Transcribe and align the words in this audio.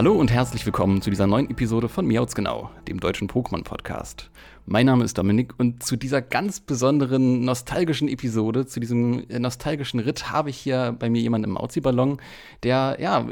Hallo 0.00 0.14
und 0.14 0.30
herzlich 0.30 0.64
willkommen 0.64 1.02
zu 1.02 1.10
dieser 1.10 1.26
neuen 1.26 1.50
Episode 1.50 1.90
von 1.90 2.06
Miauts 2.06 2.34
Genau, 2.34 2.70
dem 2.88 3.00
deutschen 3.00 3.28
Pokémon-Podcast. 3.28 4.30
Mein 4.64 4.86
Name 4.86 5.04
ist 5.04 5.18
Dominik 5.18 5.52
und 5.58 5.82
zu 5.82 5.96
dieser 5.96 6.22
ganz 6.22 6.60
besonderen 6.60 7.44
nostalgischen 7.44 8.08
Episode, 8.08 8.66
zu 8.66 8.78
diesem 8.78 9.28
äh, 9.28 9.38
nostalgischen 9.38 10.00
Ritt, 10.00 10.30
habe 10.30 10.48
ich 10.48 10.56
hier 10.56 10.96
bei 10.98 11.10
mir 11.10 11.20
jemanden 11.20 11.50
im 11.50 11.56
Auzi-Ballon, 11.56 12.18
der, 12.62 12.96
ja, 13.00 13.26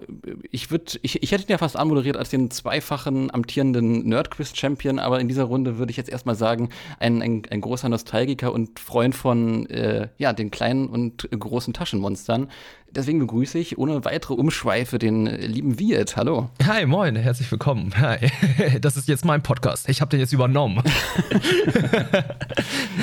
ich 0.51 0.71
würde, 0.71 0.99
ich, 1.03 1.23
ich 1.23 1.33
hätte 1.33 1.45
ihn 1.45 1.51
ja 1.51 1.59
fast 1.59 1.77
anmoderiert 1.77 2.17
als 2.17 2.31
den 2.31 2.51
zweifachen 2.51 3.33
amtierenden 3.33 4.07
Nerdquiz-Champion, 4.09 4.99
aber 4.99 5.21
in 5.21 5.29
dieser 5.29 5.45
Runde 5.45 5.79
würde 5.79 5.91
ich 5.91 5.97
jetzt 5.97 6.11
erstmal 6.11 6.35
sagen, 6.35 6.71
ein, 6.99 7.23
ein, 7.23 7.43
ein 7.51 7.61
großer 7.61 7.89
Nostalgiker 7.89 8.53
und 8.53 8.81
Freund 8.81 9.15
von, 9.15 9.67
äh, 9.67 10.09
ja, 10.19 10.33
den 10.33 10.51
kleinen 10.51 10.89
und 10.89 11.31
großen 11.31 11.73
Taschenmonstern. 11.73 12.49
Deswegen 12.91 13.19
begrüße 13.19 13.59
ich 13.59 13.77
ohne 13.77 14.05
weitere 14.07 14.33
Umschweife 14.33 14.99
den 14.99 15.27
lieben 15.27 15.79
Wirt. 15.79 16.17
Hallo. 16.17 16.49
Hi, 16.67 16.87
moin, 16.87 17.17
herzlich 17.17 17.51
willkommen. 17.51 17.93
Hi. 17.99 18.19
Das 18.81 18.97
ist 18.97 19.09
jetzt 19.09 19.25
mein 19.25 19.43
Podcast. 19.43 19.89
Ich 19.89 20.01
habe 20.01 20.11
den 20.11 20.21
jetzt 20.21 20.33
übernommen. 20.33 20.83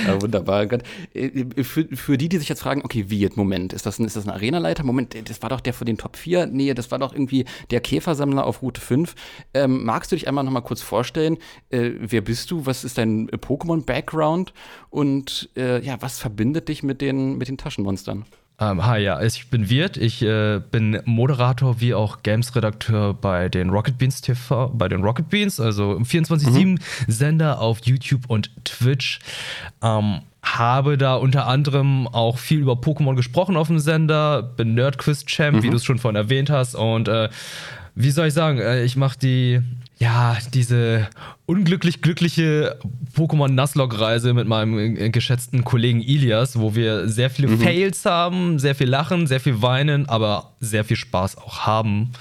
ja, 0.08 0.22
wunderbar. 0.22 0.67
Äh, 1.13 1.63
für, 1.63 1.86
für, 1.95 2.17
die, 2.17 2.30
die 2.30 2.38
sich 2.38 2.50
jetzt 2.50 2.61
fragen, 2.61 2.81
okay, 2.83 3.09
Wirt, 3.09 3.38
Moment, 3.38 3.73
ist 3.73 3.86
das 3.86 4.00
ein, 4.00 4.06
ist 4.06 4.16
das 4.16 4.25
ein 4.25 4.31
Arenaleiter? 4.31 4.83
Moment, 4.83 5.16
das 5.30 5.41
war 5.41 5.50
doch 5.50 5.61
der 5.61 5.73
für 5.73 5.86
den 5.86 5.97
Top 5.97 6.17
4? 6.17 6.47
Nee, 6.47 6.73
das 6.73 6.91
war 6.91 7.00
doch 7.00 7.13
irgendwie 7.13 7.45
der 7.69 7.81
Käfersammler 7.81 8.45
auf 8.45 8.61
Route 8.61 8.81
5. 8.81 9.16
Ähm, 9.53 9.83
magst 9.86 10.11
du 10.11 10.16
dich 10.16 10.28
einmal 10.28 10.44
noch 10.44 10.52
mal 10.52 10.61
kurz 10.61 10.81
vorstellen? 10.81 11.38
Äh, 11.69 11.91
wer 12.00 12.22
bist 12.22 12.50
du? 12.52 12.66
Was 12.66 12.83
ist 12.83 12.97
dein 12.97 13.30
Pokémon-Background? 13.30 14.53
Und 14.89 15.50
äh, 15.56 15.83
ja, 15.83 16.02
was 16.02 16.19
verbindet 16.19 16.69
dich 16.69 16.83
mit 16.83 17.02
den, 17.02 17.38
mit 17.38 17.47
den 17.47 17.58
Taschenmonstern? 17.58 18.25
Ähm, 18.58 18.86
hi, 18.86 19.00
ja, 19.00 19.22
ich 19.22 19.50
bin 19.50 19.70
Wirt. 19.70 19.98
Ich 19.98 20.22
äh, 20.22 20.61
bin 20.72 21.02
Moderator 21.03 21.81
wie 21.81 21.94
auch 21.94 22.23
Games-Redakteur 22.23 23.14
bei 23.14 23.50
den 23.50 23.70
Rocket 23.70 23.97
Beans 23.97 24.22
TV, 24.22 24.70
bei 24.70 24.88
den 24.88 25.03
Rocket 25.03 25.30
Beans, 25.30 25.59
also 25.59 26.00
24-7-Sender 26.00 27.56
mhm. 27.56 27.62
auf 27.62 27.80
YouTube 27.84 28.30
und 28.30 28.50
Twitch. 28.64 29.20
Ähm, 29.84 30.22
habe 30.42 30.97
da 30.97 31.16
unter 31.16 31.47
anderem 31.47 32.08
auch 32.08 32.38
viel 32.38 32.59
über 32.59 32.73
Pokémon 32.73 33.16
gesprochen 33.16 33.58
auf 33.58 33.67
dem 33.67 33.80
Sender, 33.80 34.44
bin 34.44 34.75
Nerdquiz-Champ, 34.75 35.58
mhm. 35.58 35.64
wie 35.64 35.69
du 35.69 35.75
es 35.75 35.84
schon 35.84 35.97
vorhin 35.97 36.16
erwähnt 36.16 36.50
hast. 36.50 36.75
Und 36.75 37.09
äh, 37.09 37.30
wie 37.95 38.12
soll 38.12 38.28
ich 38.28 38.34
sagen, 38.34 38.59
äh, 38.59 38.84
ich 38.84 38.95
mache 38.95 39.19
die 39.19 39.62
ja, 39.97 40.38
diese 40.53 41.07
unglücklich 41.45 42.01
glückliche 42.01 42.77
Pokémon 43.15 43.49
Nuzlocke-Reise 43.49 44.33
mit 44.33 44.47
meinem 44.47 44.77
äh, 44.77 45.09
geschätzten 45.09 45.63
Kollegen 45.63 46.01
Ilias, 46.01 46.59
wo 46.59 46.75
wir 46.75 47.07
sehr 47.07 47.29
viele 47.29 47.47
mhm. 47.47 47.59
Fails 47.59 48.05
haben, 48.05 48.59
sehr 48.59 48.75
viel 48.75 48.89
lachen, 48.89 49.25
sehr 49.27 49.39
viel 49.39 49.61
weinen, 49.61 50.07
aber 50.09 50.53
sehr 50.59 50.84
viel 50.84 50.97
Spaß 50.97 51.38
auch 51.38 51.59
haben. 51.59 52.11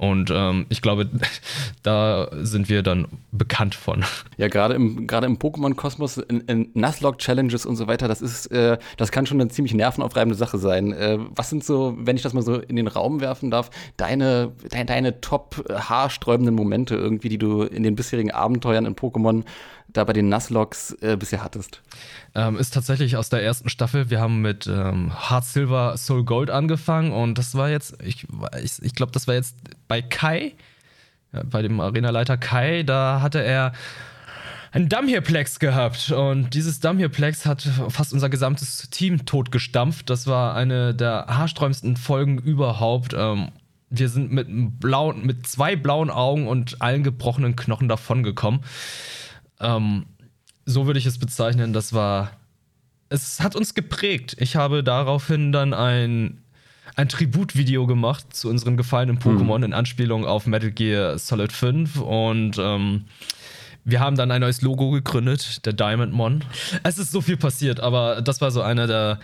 Und 0.00 0.30
ähm, 0.34 0.64
ich 0.70 0.80
glaube, 0.80 1.10
da 1.82 2.30
sind 2.40 2.70
wir 2.70 2.82
dann 2.82 3.06
bekannt 3.32 3.74
von. 3.74 4.02
Ja, 4.38 4.48
gerade 4.48 4.72
im, 4.72 5.06
gerade 5.06 5.26
im 5.26 5.36
Pokémon-Kosmos, 5.36 6.16
in, 6.16 6.40
in 6.46 6.70
Nuzlocke-Challenges 6.72 7.66
und 7.66 7.76
so 7.76 7.86
weiter, 7.86 8.08
das 8.08 8.22
ist, 8.22 8.46
äh, 8.46 8.78
das 8.96 9.12
kann 9.12 9.26
schon 9.26 9.38
eine 9.38 9.50
ziemlich 9.50 9.74
nervenaufreibende 9.74 10.36
Sache 10.36 10.56
sein. 10.56 10.94
Äh, 10.94 11.18
was 11.36 11.50
sind 11.50 11.64
so, 11.64 11.98
wenn 11.98 12.16
ich 12.16 12.22
das 12.22 12.32
mal 12.32 12.40
so 12.40 12.54
in 12.54 12.76
den 12.76 12.86
Raum 12.86 13.20
werfen 13.20 13.50
darf, 13.50 13.68
deine, 13.98 14.52
deine, 14.70 14.86
deine 14.86 15.20
top 15.20 15.62
haarsträubenden 15.70 16.54
Momente 16.54 16.94
irgendwie, 16.94 17.28
die 17.28 17.36
du 17.36 17.64
in 17.64 17.82
den 17.82 17.94
bisherigen 17.94 18.30
Abenteuern 18.30 18.86
in 18.86 18.96
Pokémon 18.96 19.44
da 19.92 20.04
bei 20.04 20.12
den 20.12 20.28
Nuzlocks 20.28 20.92
äh, 21.00 21.16
bisher 21.16 21.42
hattest? 21.42 21.82
Ähm, 22.34 22.56
ist 22.56 22.74
tatsächlich 22.74 23.16
aus 23.16 23.28
der 23.28 23.42
ersten 23.42 23.68
Staffel. 23.68 24.10
Wir 24.10 24.20
haben 24.20 24.40
mit 24.40 24.66
ähm, 24.66 25.12
Heart 25.28 25.44
Silver 25.44 25.96
Soul 25.96 26.24
Gold 26.24 26.50
angefangen 26.50 27.12
und 27.12 27.38
das 27.38 27.54
war 27.54 27.70
jetzt, 27.70 27.96
ich, 28.02 28.26
ich, 28.62 28.82
ich 28.82 28.94
glaube, 28.94 29.12
das 29.12 29.26
war 29.26 29.34
jetzt 29.34 29.56
bei 29.88 30.02
Kai, 30.02 30.54
bei 31.32 31.62
dem 31.62 31.80
Arenaleiter 31.80 32.36
Kai, 32.36 32.82
da 32.82 33.20
hatte 33.20 33.42
er 33.42 33.72
ein 34.72 34.88
Dumbherplex 34.88 35.58
gehabt 35.58 36.12
und 36.12 36.54
dieses 36.54 36.80
Dumbherplex 36.80 37.44
hat 37.44 37.62
fast 37.88 38.12
unser 38.12 38.28
gesamtes 38.28 38.88
Team 38.90 39.26
totgestampft. 39.26 40.08
Das 40.10 40.26
war 40.26 40.54
eine 40.54 40.94
der 40.94 41.26
haarsträubendsten 41.28 41.96
Folgen 41.96 42.38
überhaupt. 42.38 43.14
Ähm, 43.16 43.48
wir 43.90 44.08
sind 44.08 44.30
mit, 44.30 44.46
blauen, 44.78 45.26
mit 45.26 45.46
zwei 45.46 45.74
blauen 45.74 46.10
Augen 46.10 46.46
und 46.46 46.80
allen 46.80 47.02
gebrochenen 47.02 47.56
Knochen 47.56 47.88
davongekommen. 47.88 48.60
Ähm, 49.60 50.06
so 50.66 50.86
würde 50.86 50.98
ich 50.98 51.06
es 51.06 51.18
bezeichnen. 51.18 51.72
Das 51.72 51.92
war. 51.92 52.32
Es 53.08 53.40
hat 53.40 53.56
uns 53.56 53.74
geprägt. 53.74 54.36
Ich 54.38 54.54
habe 54.54 54.84
daraufhin 54.84 55.50
dann 55.50 55.74
ein, 55.74 56.38
ein 56.94 57.08
Tributvideo 57.08 57.86
gemacht 57.86 58.36
zu 58.36 58.48
unseren 58.48 58.76
gefallenen 58.76 59.18
Pokémon 59.18 59.58
mhm. 59.58 59.64
in 59.64 59.72
Anspielung 59.72 60.24
auf 60.24 60.46
Metal 60.46 60.70
Gear 60.70 61.18
Solid 61.18 61.52
5 61.52 62.00
und 62.00 62.56
ähm, 62.58 63.06
wir 63.84 64.00
haben 64.00 64.16
dann 64.16 64.30
ein 64.30 64.40
neues 64.40 64.62
Logo 64.62 64.90
gegründet, 64.90 65.64
der 65.66 65.72
Diamondmon. 65.72 66.44
Es 66.82 66.98
ist 66.98 67.10
so 67.10 67.20
viel 67.20 67.36
passiert, 67.36 67.80
aber 67.80 68.22
das 68.22 68.40
war 68.40 68.50
so 68.50 68.62
einer 68.62 68.86
der, 68.86 69.18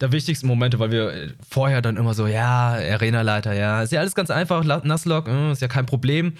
der 0.00 0.12
wichtigsten 0.12 0.46
Momente, 0.46 0.78
weil 0.78 0.90
wir 0.90 1.32
vorher 1.48 1.82
dann 1.82 1.96
immer 1.96 2.14
so, 2.14 2.26
ja, 2.26 2.70
Arena-Leiter, 2.72 3.52
ja, 3.52 3.82
ist 3.82 3.92
ja 3.92 4.00
alles 4.00 4.14
ganz 4.14 4.30
einfach, 4.30 4.64
Nuzlocke, 4.82 5.30
äh, 5.30 5.52
ist 5.52 5.62
ja 5.62 5.68
kein 5.68 5.86
Problem. 5.86 6.34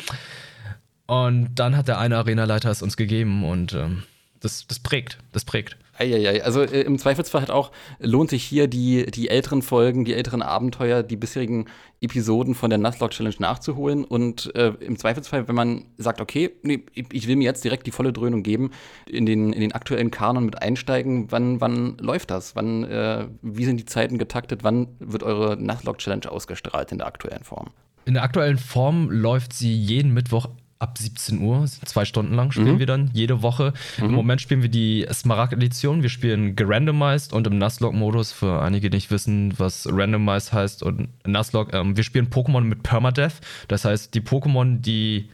Und 1.07 1.51
dann 1.57 1.77
hat 1.77 1.89
der 1.89 1.99
eine 1.99 2.17
Arenaleiter 2.19 2.71
es 2.71 2.83
uns 2.83 2.97
gegeben 2.97 3.45
und 3.45 3.75
ähm, 3.75 4.05
das, 4.41 4.67
das 4.67 4.81
prägt, 4.81 5.19
das 5.33 5.45
prägt. 5.45 5.77
Eieiei. 5.99 6.43
Also 6.43 6.63
äh, 6.63 6.83
im 6.83 6.99
Zweifelsfall 6.99 7.43
halt 7.43 7.51
auch 7.51 7.71
lohnt 7.99 8.31
sich 8.31 8.43
hier 8.43 8.67
die, 8.67 9.07
die 9.07 9.29
älteren 9.29 9.63
Folgen, 9.63 10.05
die 10.05 10.15
älteren 10.15 10.43
Abenteuer, 10.43 11.03
die 11.03 11.17
bisherigen 11.17 11.67
Episoden 12.01 12.55
von 12.55 12.71
der 12.71 12.79
Nuzlocke 12.79 13.15
Challenge 13.15 13.37
nachzuholen. 13.39 14.05
Und 14.05 14.55
äh, 14.57 14.73
im 14.81 14.99
Zweifelsfall, 14.99 15.47
wenn 15.49 15.55
man 15.55 15.85
sagt, 15.99 16.21
okay, 16.21 16.51
nee, 16.63 16.85
ich 16.95 17.29
will 17.29 17.37
mir 17.37 17.45
jetzt 17.45 17.63
direkt 17.63 17.87
die 17.87 17.91
volle 17.91 18.13
Dröhnung 18.13 18.43
geben, 18.43 18.71
in 19.07 19.27
den, 19.27 19.53
in 19.53 19.61
den 19.61 19.73
aktuellen 19.73 20.11
Kanon 20.11 20.45
mit 20.45 20.61
einsteigen, 20.61 21.31
wann, 21.31 21.61
wann 21.61 21.99
läuft 21.99 22.31
das? 22.31 22.57
Wann, 22.57 22.85
äh, 22.85 23.29
wie 23.43 23.65
sind 23.65 23.77
die 23.77 23.85
Zeiten 23.85 24.19
getaktet? 24.19 24.65
Wann 24.65 24.89
wird 24.99 25.23
eure 25.23 25.57
Nuzlocke 25.57 25.99
Challenge 25.99 26.31
ausgestrahlt 26.31 26.91
in 26.91 26.99
der 26.99 27.07
aktuellen 27.07 27.45
Form? 27.45 27.71
In 28.05 28.15
der 28.15 28.25
aktuellen 28.25 28.59
Form 28.59 29.11
läuft 29.11 29.53
sie 29.53 29.73
jeden 29.73 30.13
Mittwoch 30.13 30.49
ab 30.83 30.99
17 30.99 31.41
Uhr, 31.41 31.65
zwei 31.67 32.05
Stunden 32.05 32.35
lang 32.35 32.51
spielen 32.51 32.75
mhm. 32.75 32.79
wir 32.81 32.87
dann, 32.87 33.11
jede 33.13 33.41
Woche. 33.41 33.73
Mhm. 33.99 34.05
Im 34.07 34.13
Moment 34.13 34.41
spielen 34.41 34.63
wir 34.63 34.69
die 34.69 35.07
Smaragd-Edition. 35.11 36.03
Wir 36.03 36.09
spielen 36.11 36.57
gerandomized 36.57 37.33
und 37.33 37.47
im 37.47 37.57
Nuzlocke-Modus, 37.59 38.33
für 38.33 38.61
einige, 38.61 38.91
die 38.91 38.97
nicht 38.97 39.11
wissen, 39.13 39.55
was 39.59 39.87
randomized 39.89 40.53
heißt 40.53 40.83
und 40.83 41.09
Nuzlocke, 41.27 41.77
ähm, 41.77 41.97
wir 41.97 42.03
spielen 42.03 42.29
Pokémon 42.29 42.63
mit 42.63 42.83
Permadeath. 42.83 43.41
Das 43.69 43.85
heißt, 43.85 44.13
die 44.15 44.21
Pokémon, 44.21 44.81
die 44.81 45.31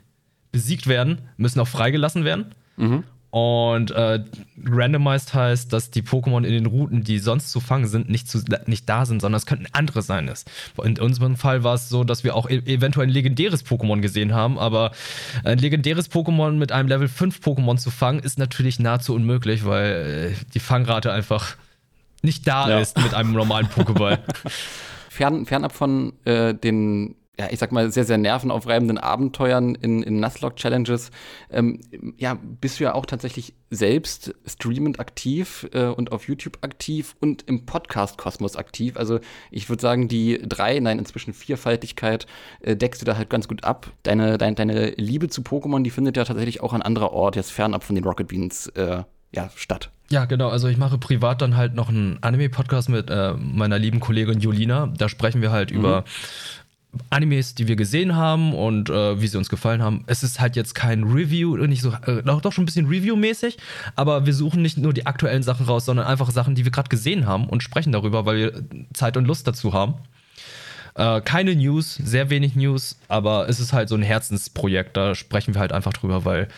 besiegt 0.53 0.87
werden, 0.87 1.23
müssen 1.39 1.61
auch 1.61 1.69
freigelassen 1.69 2.25
werden. 2.25 2.55
Mhm. 2.77 3.05
Und 3.31 3.91
äh, 3.91 4.25
randomized 4.65 5.35
heißt, 5.35 5.71
dass 5.73 5.91
die 5.91 6.03
Pokémon 6.03 6.45
in 6.45 6.53
den 6.53 6.67
Routen, 6.67 7.05
die 7.05 7.19
sonst 7.19 7.51
zu 7.51 7.61
fangen 7.61 7.87
sind, 7.87 8.09
nicht, 8.09 8.27
zu, 8.29 8.43
nicht 8.67 8.89
da 8.89 9.05
sind, 9.05 9.21
sondern 9.21 9.37
es 9.37 9.45
könnten 9.45 9.67
andere 9.73 10.01
sein. 10.01 10.31
In 10.83 10.99
unserem 10.99 11.37
Fall 11.37 11.63
war 11.63 11.75
es 11.75 11.91
so, 11.91 12.05
dass 12.05 12.25
wir 12.25 12.35
auch 12.35 12.49
e 12.49 12.57
eventuell 12.65 13.07
ein 13.07 13.13
legendäres 13.13 13.67
Pokémon 13.67 14.01
gesehen 14.01 14.33
haben, 14.33 14.59
aber 14.59 14.93
ein 15.45 15.59
legendäres 15.59 16.11
Pokémon 16.11 16.53
mit 16.53 16.73
einem 16.73 16.89
Level 16.89 17.09
5 17.09 17.41
Pokémon 17.41 17.77
zu 17.77 17.91
fangen, 17.91 18.21
ist 18.21 18.39
natürlich 18.39 18.79
nahezu 18.79 19.15
unmöglich, 19.15 19.67
weil 19.67 20.33
äh, 20.33 20.45
die 20.55 20.61
Fangrate 20.61 21.13
einfach 21.13 21.57
nicht 22.23 22.47
da 22.49 22.69
ja. 22.71 22.81
ist 22.81 22.99
mit 22.99 23.13
einem 23.13 23.33
normalen 23.33 23.67
Pokéball. 23.67 24.21
Fern, 25.11 25.47
fernab 25.47 25.73
von 25.73 26.13
äh, 26.25 26.55
den 26.55 27.15
ja, 27.39 27.47
ich 27.51 27.59
sag 27.59 27.71
mal, 27.71 27.93
sehr, 27.93 28.05
sehr 28.05 28.19
nervenaufreibenden 28.19 28.99
Abenteuern 28.99 29.77
in, 29.77 30.03
in 30.03 30.19
Nuzlocke-Challenges, 30.19 31.11
ähm, 31.51 31.81
ja, 32.17 32.37
bist 32.61 32.81
du 32.81 32.85
ja 32.85 32.95
auch 32.95 33.07
tatsächlich 33.07 33.55
selbst 33.71 34.35
streamend 34.45 34.99
aktiv 34.99 35.69
äh, 35.73 35.87
und 35.87 36.11
auf 36.11 36.27
YouTube 36.27 36.59
aktiv 36.63 37.15
und 37.21 37.43
im 37.43 37.65
Podcast-Kosmos 37.65 38.57
aktiv. 38.57 38.97
Also 38.97 39.21
ich 39.53 39.69
würde 39.69 39.81
sagen, 39.81 40.09
die 40.09 40.43
drei, 40.43 40.81
nein, 40.81 40.99
inzwischen 40.99 41.33
Vierfaltigkeit 41.33 42.27
äh, 42.61 42.75
deckst 42.75 43.03
du 43.03 43.07
da 43.07 43.17
halt 43.17 43.31
ganz 43.31 43.47
gut 43.47 43.63
ab. 43.63 43.93
Deine, 44.03 44.37
dein, 44.37 44.57
deine 44.57 44.91
Liebe 44.97 45.29
zu 45.29 45.43
Pokémon, 45.43 45.83
die 45.83 45.91
findet 45.91 46.17
ja 46.17 46.25
tatsächlich 46.25 46.61
auch 46.61 46.73
an 46.73 46.83
anderer 46.83 47.13
Ort, 47.13 47.37
jetzt 47.37 47.53
fernab 47.53 47.85
von 47.85 47.95
den 47.95 48.05
Rocket 48.05 48.27
Beans, 48.29 48.67
äh, 48.69 49.05
ja, 49.31 49.51
statt. 49.55 49.91
Ja, 50.11 50.25
genau. 50.25 50.49
Also 50.49 50.69
ich 50.69 50.79
mache 50.79 50.97
privat 50.97 51.43
dann 51.43 51.57
halt 51.57 51.75
noch 51.75 51.91
einen 51.91 52.19
Anime-Podcast 52.23 52.89
mit 52.89 53.11
äh, 53.11 53.35
meiner 53.35 53.79
lieben 53.79 54.01
Kollegin 54.01 54.41
Julina. 54.41 54.93
Da 54.97 55.09
sprechen 55.09 55.43
wir 55.43 55.53
halt 55.53 55.71
mhm. 55.71 55.79
über 55.79 56.05
Animes, 57.11 57.55
die 57.55 57.69
wir 57.69 57.77
gesehen 57.77 58.17
haben 58.17 58.55
und 58.55 58.91
äh, 58.91 59.21
wie 59.21 59.27
sie 59.27 59.39
uns 59.39 59.49
gefallen 59.49 59.83
haben. 59.83 60.05
Es 60.07 60.23
ist 60.23 60.41
halt 60.41 60.57
jetzt 60.57 60.75
kein 60.75 61.05
Review, 61.05 61.57
nicht 61.67 61.83
so, 61.83 61.93
äh, 62.07 62.23
doch 62.23 62.53
schon 62.53 62.63
ein 62.63 62.67
bisschen 62.67 62.87
Review-mäßig, 62.87 63.59
aber 63.97 64.27
wir 64.27 64.35
suchen 64.35 64.63
nicht 64.63 64.79
nur 64.79 64.93
die 64.93 65.07
aktuellen 65.07 65.43
Sachen 65.43 65.67
raus, 65.67 65.85
sondern 65.85 66.07
einfach 66.07 66.31
Sachen, 66.31 66.55
die 66.55 66.65
wir 66.65 66.73
gerade 66.73 66.89
gesehen 66.89 67.27
haben 67.27 67.49
und 67.49 67.63
sprechen 67.63 67.93
darüber, 67.93 68.27
weil 68.27 68.37
wir 68.37 68.65
Zeit 68.93 69.17
und 69.17 69.27
Lust 69.27 69.47
dazu 69.47 69.73
haben. 69.73 69.95
Äh, 70.95 71.21
keine 71.21 71.55
News, 71.55 71.95
sehr 71.95 72.29
wenig 72.29 72.57
News, 72.57 72.99
aber 73.07 73.49
es 73.49 73.61
ist 73.61 73.73
halt 73.73 73.89
so 73.89 73.95
ein 73.95 74.03
Herzensprojekt. 74.03 74.97
Da 74.97 75.15
sprechen 75.15 75.55
wir 75.55 75.61
halt 75.61 75.73
einfach 75.73 75.93
drüber, 75.93 76.25
weil 76.25 76.49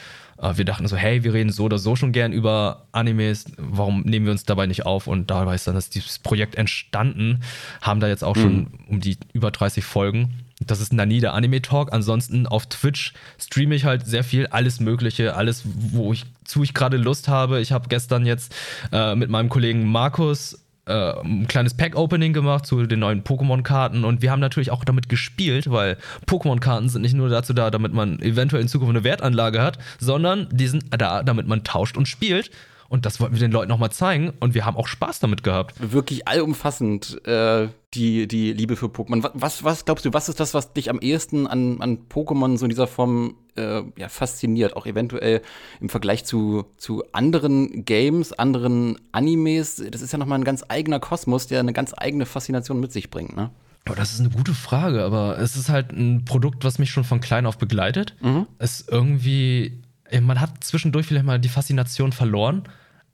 wir 0.41 0.65
dachten 0.65 0.87
so, 0.89 0.97
hey, 0.97 1.23
wir 1.23 1.35
reden 1.35 1.51
so 1.51 1.65
oder 1.65 1.79
so 1.79 1.97
schon 1.97 2.13
gern 2.13 2.33
über 2.33 2.87
Animes, 2.93 3.45
warum 3.59 4.03
nehmen 4.03 4.27
wir 4.27 4.33
uns 4.33 4.45
dabei 4.45 4.67
nicht 4.67 4.87
auf? 4.87 5.07
Und 5.07 5.31
dabei 5.31 5.55
ist 5.55 5.67
dann 5.67 5.75
das, 5.75 5.91
dieses 5.91 6.19
Projekt 6.19 6.55
entstanden, 6.55 7.41
haben 7.83 8.01
da 8.01 8.09
jetzt 8.09 8.25
auch 8.25 8.37
mhm. 8.37 8.41
schon 8.41 8.67
um 8.89 9.01
die 9.01 9.19
über 9.33 9.51
30 9.51 9.85
Folgen. 9.85 10.45
Das 10.67 10.81
ist 10.81 10.93
Nani, 10.93 11.21
der 11.21 11.35
Anime-Talk. 11.35 11.93
Ansonsten 11.93 12.47
auf 12.47 12.67
Twitch 12.67 13.15
streame 13.39 13.75
ich 13.75 13.85
halt 13.85 14.07
sehr 14.07 14.25
viel, 14.25 14.47
alles 14.47 14.81
Mögliche, 14.81 15.35
alles, 15.35 15.63
wo 15.65 16.13
ich 16.13 16.27
zu 16.45 16.63
ich 16.63 16.75
gerade 16.75 16.97
Lust 16.97 17.29
habe. 17.29 17.61
Ich 17.61 17.73
habe 17.73 17.89
gestern 17.89 18.27
jetzt 18.27 18.55
äh, 18.93 19.15
mit 19.15 19.31
meinem 19.31 19.49
Kollegen 19.49 19.85
Markus 19.91 20.59
äh, 20.91 21.21
ein 21.25 21.47
kleines 21.47 21.75
Pack-Opening 21.75 22.33
gemacht 22.33 22.67
zu 22.67 22.85
den 22.87 22.99
neuen 22.99 23.23
Pokémon-Karten 23.23 24.05
und 24.05 24.23
wir 24.23 24.31
haben 24.31 24.41
natürlich 24.41 24.71
auch 24.71 24.85
damit 24.85 25.09
gespielt, 25.09 25.71
weil 25.71 25.97
Pokémon-Karten 26.27 26.89
sind 26.89 27.03
nicht 27.03 27.15
nur 27.15 27.29
dazu 27.29 27.53
da, 27.53 27.71
damit 27.71 27.93
man 27.93 28.21
eventuell 28.21 28.63
in 28.63 28.69
Zukunft 28.69 28.91
eine 28.91 29.05
Wertanlage 29.05 29.63
hat, 29.63 29.79
sondern 29.99 30.49
die 30.53 30.67
sind 30.67 30.85
da, 30.91 31.23
damit 31.23 31.47
man 31.47 31.65
tauscht 31.65 31.97
und 31.97 32.09
spielt. 32.09 32.51
Und 32.89 33.07
das 33.07 33.21
wollten 33.21 33.37
wir 33.37 33.41
den 33.41 33.53
Leuten 33.53 33.69
nochmal 33.69 33.93
zeigen 33.93 34.33
und 34.41 34.55
wir 34.55 34.67
haben 34.67 34.77
auch 34.77 34.89
Spaß 34.89 35.21
damit 35.21 35.45
gehabt. 35.45 35.77
Wirklich 35.79 36.27
allumfassend 36.27 37.25
äh, 37.25 37.69
die, 37.95 38.27
die 38.27 38.53
Liebe 38.53 38.75
für 38.75 38.87
Pokémon. 38.87 39.31
Was, 39.33 39.63
was 39.63 39.85
glaubst 39.85 40.05
du, 40.05 40.13
was 40.13 40.29
ist 40.29 40.41
das, 40.41 40.55
was 40.55 40.73
dich 40.73 40.91
am 40.91 40.99
ehesten 40.99 41.47
an, 41.47 41.81
an 41.81 42.09
Pokémon 42.09 42.59
so 42.59 42.65
in 42.65 42.71
dieser 42.71 42.89
Form 42.89 43.37
äh, 43.61 44.01
ja, 44.01 44.09
fasziniert? 44.09 44.77
Auch 44.77 44.87
eventuell 44.87 45.43
im 45.81 45.89
Vergleich 45.89 46.25
zu, 46.25 46.65
zu 46.77 47.05
anderen 47.13 47.85
Games, 47.85 48.33
anderen 48.33 48.99
Animes. 49.13 49.83
Das 49.91 50.03
ist 50.03 50.13
ja 50.13 50.19
nochmal 50.19 50.39
ein 50.39 50.45
ganz 50.45 50.65
eigener 50.69 51.01
Kosmos, 51.01 51.47
der 51.47 51.61
eine 51.61 51.73
ganz 51.73 51.95
eigene 51.97 52.27
Faszination 52.27 52.81
mit 52.81 52.93
sich 52.93 53.11
bringt, 53.11 53.37
ne? 53.37 53.51
Oh, 53.89 53.95
das 53.95 54.13
ist 54.13 54.21
eine 54.21 54.31
gute 54.31 54.55
Frage, 54.55 55.05
aber 55.05 55.39
es 55.39 55.57
ist 55.57 55.71
halt 55.71 55.91
ein 55.93 56.25
Produkt, 56.25 56.65
was 56.65 56.79
mich 56.79 56.91
schon 56.91 57.05
von 57.05 57.21
klein 57.21 57.47
auf 57.47 57.57
begleitet. 57.57 58.15
Mhm. 58.21 58.47
Es 58.59 58.85
irgendwie, 58.87 59.81
man 60.21 60.41
hat 60.41 60.63
zwischendurch 60.63 61.07
vielleicht 61.07 61.25
mal 61.25 61.41
die 61.41 61.49
Faszination 61.49 62.13
verloren, 62.13 62.65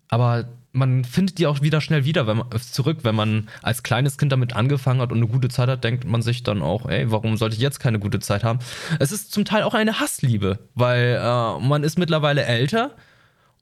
aber 0.08 0.48
man 0.76 1.04
findet 1.04 1.38
die 1.38 1.46
auch 1.46 1.62
wieder 1.62 1.80
schnell 1.80 2.04
wieder 2.04 2.26
wenn 2.26 2.38
man, 2.38 2.46
zurück, 2.60 2.98
wenn 3.02 3.14
man 3.14 3.48
als 3.62 3.82
kleines 3.82 4.18
Kind 4.18 4.32
damit 4.32 4.54
angefangen 4.54 5.00
hat 5.00 5.10
und 5.10 5.18
eine 5.18 5.26
gute 5.26 5.48
Zeit 5.48 5.68
hat, 5.68 5.82
denkt 5.82 6.04
man 6.04 6.22
sich 6.22 6.42
dann 6.42 6.62
auch, 6.62 6.88
ey, 6.88 7.10
warum 7.10 7.36
sollte 7.36 7.56
ich 7.56 7.62
jetzt 7.62 7.80
keine 7.80 7.98
gute 7.98 8.20
Zeit 8.20 8.44
haben? 8.44 8.58
Es 9.00 9.12
ist 9.12 9.32
zum 9.32 9.44
Teil 9.44 9.62
auch 9.62 9.74
eine 9.74 9.98
Hassliebe, 10.00 10.58
weil 10.74 11.18
äh, 11.20 11.58
man 11.60 11.82
ist 11.82 11.98
mittlerweile 11.98 12.44
älter 12.44 12.92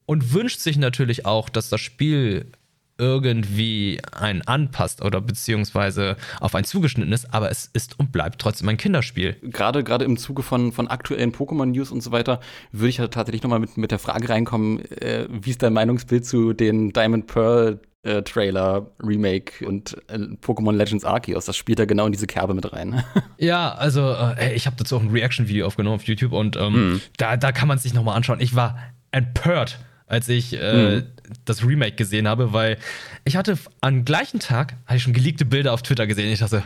und 0.07 0.35
wünscht 0.35 0.61
sich 0.61 0.77
natürlich 0.77 1.25
auch, 1.25 1.49
dass 1.49 1.69
das 1.69 1.81
Spiel 1.81 2.53
irgendwie 2.99 4.01
einen 4.13 4.43
anpasst 4.43 5.03
oder 5.03 5.21
beziehungsweise 5.21 6.17
auf 6.41 6.55
einen 6.55 6.65
zugeschnitten 6.65 7.13
ist, 7.13 7.33
aber 7.35 7.51
es 7.51 7.69
ist 7.73 7.99
und 7.99 8.13
bleibt 8.13 8.41
trotzdem 8.41 8.69
ein 8.69 8.77
Kinderspiel. 8.77 9.37
Gerade, 9.43 9.83
gerade 9.83 10.05
im 10.05 10.17
Zuge 10.17 10.43
von, 10.43 10.73
von 10.73 10.89
aktuellen 10.89 11.33
Pokémon-News 11.33 11.91
und 11.91 12.03
so 12.03 12.13
weiter, 12.13 12.41
würde 12.73 12.89
ich 12.89 13.01
halt 13.01 13.13
tatsächlich 13.13 13.43
nochmal 13.43 13.59
mit, 13.61 13.77
mit 13.77 13.91
der 13.91 13.99
Frage 13.99 14.29
reinkommen, 14.29 14.81
äh, 15.01 15.27
wie 15.29 15.51
ist 15.51 15.63
dein 15.63 15.73
Meinungsbild 15.73 16.25
zu 16.25 16.53
den 16.53 16.93
Diamond 16.93 17.27
Pearl 17.27 17.81
äh, 18.05 18.23
Trailer, 18.23 18.91
Remake 19.03 19.67
und 19.67 19.97
äh, 20.09 20.19
Pokémon 20.43 20.73
Legends 20.73 21.05
Arceus. 21.05 21.47
Das 21.47 21.57
spielt 21.57 21.79
da 21.79 21.87
genau 21.87 22.07
in 22.07 22.13
diese 22.13 22.27
Kerbe 22.27 22.55
mit 22.55 22.73
rein. 22.73 23.03
ja, 23.39 23.73
also 23.75 24.13
äh, 24.13 24.55
ich 24.55 24.67
habe 24.67 24.77
dazu 24.77 24.97
auch 24.97 25.03
ein 25.03 25.11
Reaction-Video 25.11 25.67
aufgenommen 25.67 25.97
auf 25.97 26.05
YouTube 26.05 26.33
und 26.33 26.57
ähm, 26.57 26.95
mm. 26.95 27.01
da, 27.17 27.37
da 27.37 27.51
kann 27.53 27.67
man 27.67 27.79
es 27.79 27.83
sich 27.83 27.95
nochmal 27.95 28.17
anschauen. 28.17 28.41
Ich 28.41 28.55
war 28.55 28.79
empört 29.11 29.79
als 30.07 30.29
ich 30.29 30.53
äh, 30.53 30.97
mhm. 30.97 31.03
das 31.45 31.65
Remake 31.65 31.97
gesehen 31.97 32.29
habe, 32.29 32.53
weil 32.53 32.79
ich 33.25 33.37
hatte 33.37 33.59
am 33.81 34.05
gleichen 34.05 34.41
Tag 34.41 34.75
hatte 34.87 34.97
ich 34.97 35.03
schon 35.03 35.13
geleakte 35.13 35.45
Bilder 35.45 35.73
auf 35.73 35.83
Twitter 35.83 36.07
gesehen. 36.07 36.31
Ich 36.31 36.41
dachte, 36.41 36.63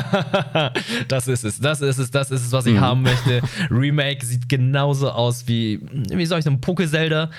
das 1.08 1.28
ist 1.28 1.44
es, 1.44 1.60
das 1.60 1.80
ist 1.80 1.98
es, 1.98 2.10
das 2.10 2.30
ist 2.30 2.46
es, 2.46 2.52
was 2.52 2.66
ich 2.66 2.74
mhm. 2.74 2.80
haben 2.80 3.02
möchte. 3.02 3.42
Remake 3.70 4.24
sieht 4.24 4.48
genauso 4.48 5.10
aus 5.10 5.48
wie, 5.48 5.80
wie 6.10 6.26
soll 6.26 6.38
ich 6.38 6.44
sagen, 6.44 6.60
Poké-Zelda. 6.60 7.30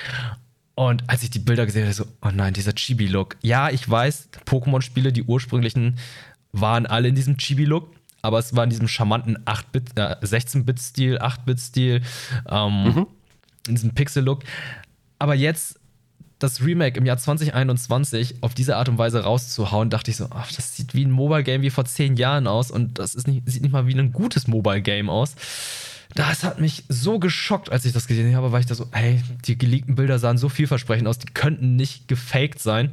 Und 0.75 1.03
als 1.07 1.23
ich 1.23 1.29
die 1.29 1.39
Bilder 1.39 1.65
gesehen 1.65 1.83
habe, 1.83 1.93
so, 1.93 2.05
oh 2.21 2.29
nein, 2.33 2.53
dieser 2.53 2.73
Chibi-Look. 2.73 3.37
Ja, 3.41 3.69
ich 3.69 3.87
weiß, 3.87 4.29
Pokémon-Spiele, 4.45 5.11
die 5.11 5.23
ursprünglichen, 5.23 5.97
waren 6.53 6.85
alle 6.85 7.09
in 7.09 7.15
diesem 7.15 7.37
Chibi-Look 7.37 7.93
aber 8.21 8.39
es 8.39 8.55
war 8.55 8.63
in 8.63 8.69
diesem 8.69 8.87
charmanten 8.87 9.37
8-Bit, 9.45 9.97
äh, 9.97 10.15
16-Bit-Stil, 10.21 11.17
8-Bit-Stil, 11.17 12.01
ähm, 12.49 12.83
mhm. 12.83 13.07
in 13.67 13.75
diesem 13.75 13.93
Pixel-Look. 13.93 14.43
Aber 15.21 15.35
jetzt 15.35 15.79
das 16.39 16.65
Remake 16.65 16.97
im 16.97 17.05
Jahr 17.05 17.15
2021 17.15 18.41
auf 18.41 18.55
diese 18.55 18.75
Art 18.75 18.89
und 18.89 18.97
Weise 18.97 19.23
rauszuhauen, 19.23 19.91
dachte 19.91 20.09
ich 20.09 20.17
so, 20.17 20.25
ach, 20.31 20.51
das 20.51 20.75
sieht 20.75 20.95
wie 20.95 21.05
ein 21.05 21.11
Mobile 21.11 21.43
Game 21.43 21.61
wie 21.61 21.69
vor 21.69 21.85
zehn 21.85 22.15
Jahren 22.15 22.47
aus 22.47 22.71
und 22.71 22.97
das 22.97 23.13
ist 23.13 23.27
nicht, 23.27 23.43
sieht 23.47 23.61
nicht 23.61 23.71
mal 23.71 23.85
wie 23.85 23.93
ein 23.93 24.13
gutes 24.13 24.47
Mobile 24.47 24.81
Game 24.81 25.11
aus. 25.11 25.35
Das 26.15 26.43
hat 26.43 26.59
mich 26.59 26.85
so 26.89 27.19
geschockt, 27.19 27.71
als 27.71 27.85
ich 27.85 27.93
das 27.93 28.07
gesehen 28.07 28.35
habe, 28.35 28.51
weil 28.51 28.61
ich 28.61 28.65
da 28.65 28.73
so, 28.73 28.87
hey, 28.93 29.21
die 29.45 29.59
geleakten 29.59 29.93
Bilder 29.93 30.17
sahen 30.17 30.39
so 30.39 30.49
vielversprechend 30.49 31.07
aus, 31.07 31.19
die 31.19 31.31
könnten 31.31 31.75
nicht 31.75 32.07
gefaked 32.07 32.59
sein. 32.59 32.91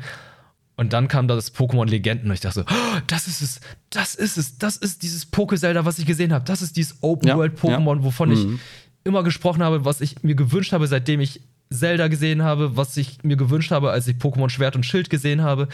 Und 0.76 0.92
dann 0.92 1.08
kam 1.08 1.28
da 1.28 1.34
das 1.34 1.54
Pokémon 1.54 1.86
Legenden 1.86 2.28
und 2.28 2.34
ich 2.34 2.40
dachte 2.40 2.60
so, 2.60 2.66
oh, 2.70 3.00
das 3.06 3.26
ist 3.26 3.40
es, 3.40 3.60
das 3.88 4.14
ist 4.14 4.36
es, 4.36 4.58
das 4.58 4.76
ist 4.76 5.02
dieses 5.02 5.32
Poké-Zelda, 5.32 5.86
was 5.86 5.98
ich 5.98 6.04
gesehen 6.04 6.34
habe. 6.34 6.44
Das 6.44 6.60
ist 6.60 6.76
dieses 6.76 7.02
Open-World-Pokémon, 7.02 7.96
ja, 7.96 8.04
wovon 8.04 8.28
mhm. 8.28 8.34
ich 8.34 8.60
immer 9.04 9.22
gesprochen 9.22 9.62
habe, 9.62 9.86
was 9.86 10.02
ich 10.02 10.22
mir 10.22 10.34
gewünscht 10.34 10.74
habe, 10.74 10.86
seitdem 10.86 11.20
ich 11.20 11.40
Zelda 11.70 12.08
gesehen 12.08 12.42
habe, 12.42 12.76
was 12.76 12.96
ich 12.96 13.22
mir 13.22 13.36
gewünscht 13.36 13.70
habe, 13.70 13.90
als 13.90 14.06
ich 14.08 14.16
Pokémon 14.16 14.48
Schwert 14.48 14.76
und 14.76 14.84
Schild 14.84 15.10
gesehen 15.10 15.42
habe. 15.42 15.68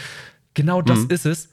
Genau 0.55 0.83
das 0.83 1.01
mhm. 1.01 1.11
ist 1.11 1.27
es. 1.27 1.47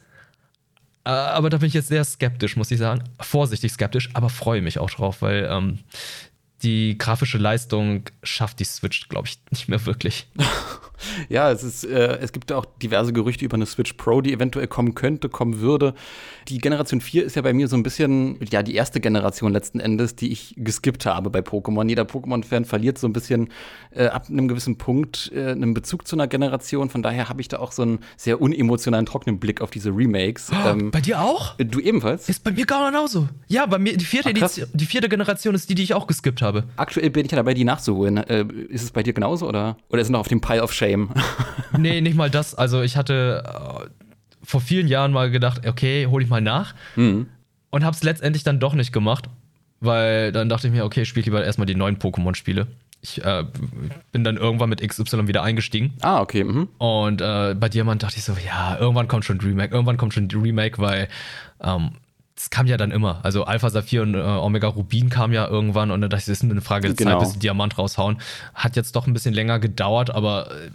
Äh, 1.04 1.10
aber 1.10 1.50
da 1.50 1.58
bin 1.58 1.68
ich 1.68 1.74
jetzt 1.74 1.88
sehr 1.88 2.04
skeptisch, 2.04 2.56
muss 2.56 2.72
ich 2.72 2.78
sagen. 2.78 3.04
Vorsichtig 3.20 3.72
skeptisch, 3.72 4.10
aber 4.14 4.30
freue 4.30 4.62
mich 4.62 4.78
auch 4.80 4.90
drauf, 4.90 5.22
weil 5.22 5.48
ähm, 5.50 5.80
die 6.64 6.98
grafische 6.98 7.38
Leistung 7.38 8.04
schafft 8.24 8.60
die 8.60 8.66
Switch, 8.66 9.10
glaube 9.10 9.28
ich, 9.28 9.40
nicht 9.50 9.68
mehr 9.68 9.86
wirklich. 9.86 10.28
ja, 11.30 11.52
es 11.52 11.64
ist, 11.64 11.84
äh, 11.84 12.18
es 12.20 12.32
gibt 12.32 12.52
auch 12.52 12.66
diverse 12.82 13.14
Gerüchte 13.14 13.46
über 13.46 13.56
eine 13.56 13.66
Switch 13.66 13.94
Pro, 13.94 14.22
die 14.22 14.34
eventuell 14.34 14.68
kommen 14.68 14.96
könnte, 14.96 15.30
kommen 15.30 15.60
würde. 15.60 15.94
Die 16.48 16.58
Generation 16.58 17.02
4 17.02 17.26
ist 17.26 17.36
ja 17.36 17.42
bei 17.42 17.54
mir 17.54 17.68
so 17.68 17.76
ein 17.76 17.84
bisschen, 17.84 18.38
ja, 18.52 18.64
die 18.64 18.76
erste 18.76 19.00
Generation 19.00 19.52
letzten 19.52 19.80
Endes, 19.80 20.16
die 20.16 20.32
ich 20.32 20.54
geskippt 20.58 21.06
habe 21.06 21.30
bei 21.30 21.40
Pokémon. 21.40 21.88
Jeder 21.88 22.04
Pokémon-Fan 22.04 22.66
verliert 22.66 22.98
so 22.98 23.08
ein 23.08 23.14
bisschen 23.14 23.50
äh, 23.92 24.06
ab 24.06 24.28
einem 24.30 24.48
gewissen 24.48 24.78
Punkt 24.78 25.32
äh, 25.34 25.52
einen 25.52 25.74
Bezug 25.74 26.08
zu 26.08 26.16
einer 26.16 26.28
Generation. 26.28 26.90
Von 26.90 27.04
daher 27.04 27.30
habe 27.30 27.42
ich 27.42 27.48
da 27.48 27.60
auch 27.60 27.72
so 27.72 27.84
einen 27.84 28.00
sehr 28.18 28.42
unemotionalen, 28.42 29.06
trockenen 29.06 29.40
Blick 29.40 29.62
auf 29.62 29.72
diese 29.72 29.90
Remakes. 29.90 30.52
Oh, 30.52 30.70
ähm, 30.70 30.92
bei 30.92 31.02
dir 31.02 31.22
auch? 31.22 31.56
Du 31.58 31.80
ebenfalls? 31.80 32.30
Ist 32.30 32.44
bei 32.44 32.52
mir 32.52 32.66
gar 32.66 32.92
genauso. 32.92 33.28
Ja, 33.48 33.66
bei 33.66 33.80
mir, 33.80 33.98
die 33.98 34.06
vierte, 34.06 34.30
Ach, 34.30 34.36
Edition, 34.36 34.68
die 34.74 34.86
vierte 34.86 35.10
Generation 35.10 35.56
ist 35.56 35.70
die, 35.70 35.76
die 35.76 35.84
ich 35.84 35.94
auch 35.94 36.08
geskippt 36.08 36.42
habe. 36.42 36.66
Aktuell 36.76 37.10
bin 37.10 37.26
ich 37.26 37.32
ja 37.32 37.38
dabei, 37.38 37.54
die 37.54 37.64
nachzuholen. 37.64 38.18
Äh, 38.18 38.46
ist 38.70 38.84
es 38.84 38.92
bei 38.92 39.04
dir 39.04 39.14
genauso 39.14 39.48
oder? 39.48 39.78
Oder 39.90 40.02
ist 40.02 40.08
es 40.08 40.12
noch 40.12 40.20
auf 40.20 40.28
dem 40.28 40.42
Pile 40.42 40.64
of 40.64 40.74
Shame? 40.74 40.91
nee, 41.78 42.02
nicht 42.02 42.16
mal 42.16 42.30
das. 42.30 42.56
Also 42.56 42.82
ich 42.82 42.98
hatte 42.98 43.44
äh, 43.46 43.90
vor 44.44 44.62
vielen 44.62 44.88
Jahren 44.88 45.12
mal 45.12 45.32
gedacht, 45.32 45.68
okay, 45.68 46.08
hole 46.08 46.24
ich 46.24 46.30
mal 46.30 46.42
nach. 46.42 46.74
Mhm. 46.96 47.28
Und 47.70 47.86
habe 47.86 47.96
es 47.96 48.04
letztendlich 48.04 48.44
dann 48.44 48.60
doch 48.60 48.74
nicht 48.74 48.92
gemacht, 48.92 49.30
weil 49.80 50.32
dann 50.32 50.50
dachte 50.50 50.68
ich 50.68 50.74
mir, 50.74 50.84
okay, 50.84 51.06
spiele 51.06 51.26
lieber 51.26 51.44
erstmal 51.44 51.66
die 51.68 51.76
neuen 51.76 51.98
Pokémon-Spiele. 51.98 52.68
Ich 53.02 53.24
äh, 53.24 53.46
bin 54.12 54.24
dann 54.24 54.38
irgendwann 54.38 54.70
mit 54.70 54.88
XY 54.88 55.28
wieder 55.28 55.42
eingestiegen. 55.42 55.94
Ah, 56.02 56.22
okay. 56.22 56.44
Mhm. 56.44 56.68
Und 56.78 57.22
äh, 57.22 57.56
bei 57.56 57.70
Diamant 57.70 58.04
dachte 58.04 58.18
ich 58.18 58.24
so, 58.24 58.34
ja, 58.46 58.78
irgendwann 58.78 59.08
kommt 59.08 59.26
schon 59.26 59.40
Remake, 59.40 59.74
irgendwann 59.74 59.98
kommt 59.98 60.14
schon 60.14 60.30
Remake, 60.30 60.78
weil 60.80 61.08
ähm, 61.64 61.92
das 62.36 62.50
kam 62.50 62.66
ja 62.66 62.78
dann 62.78 62.92
immer. 62.92 63.20
Also 63.24 63.44
Alpha 63.44 63.70
Saphir 63.70 64.02
und 64.02 64.16
äh, 64.16 64.20
Omega 64.20 64.68
Rubin 64.68 65.10
kam 65.10 65.32
ja 65.32 65.48
irgendwann 65.48 65.92
und 65.92 66.02
dann 66.02 66.10
dachte 66.10 66.22
ich, 66.22 66.26
das 66.26 66.44
ist 66.44 66.50
eine 66.50 66.62
Frage 66.62 66.88
der 66.88 66.96
genau. 66.96 67.12
Zeit, 67.12 67.20
bis 67.20 67.34
sie 67.34 67.40
Diamant 67.40 67.78
raushauen. 67.78 68.20
Hat 68.54 68.76
jetzt 68.76 68.96
doch 68.96 69.08
ein 69.08 69.14
bisschen 69.14 69.34
länger 69.34 69.60
gedauert, 69.60 70.10
aber 70.10 70.50
äh, 70.52 70.72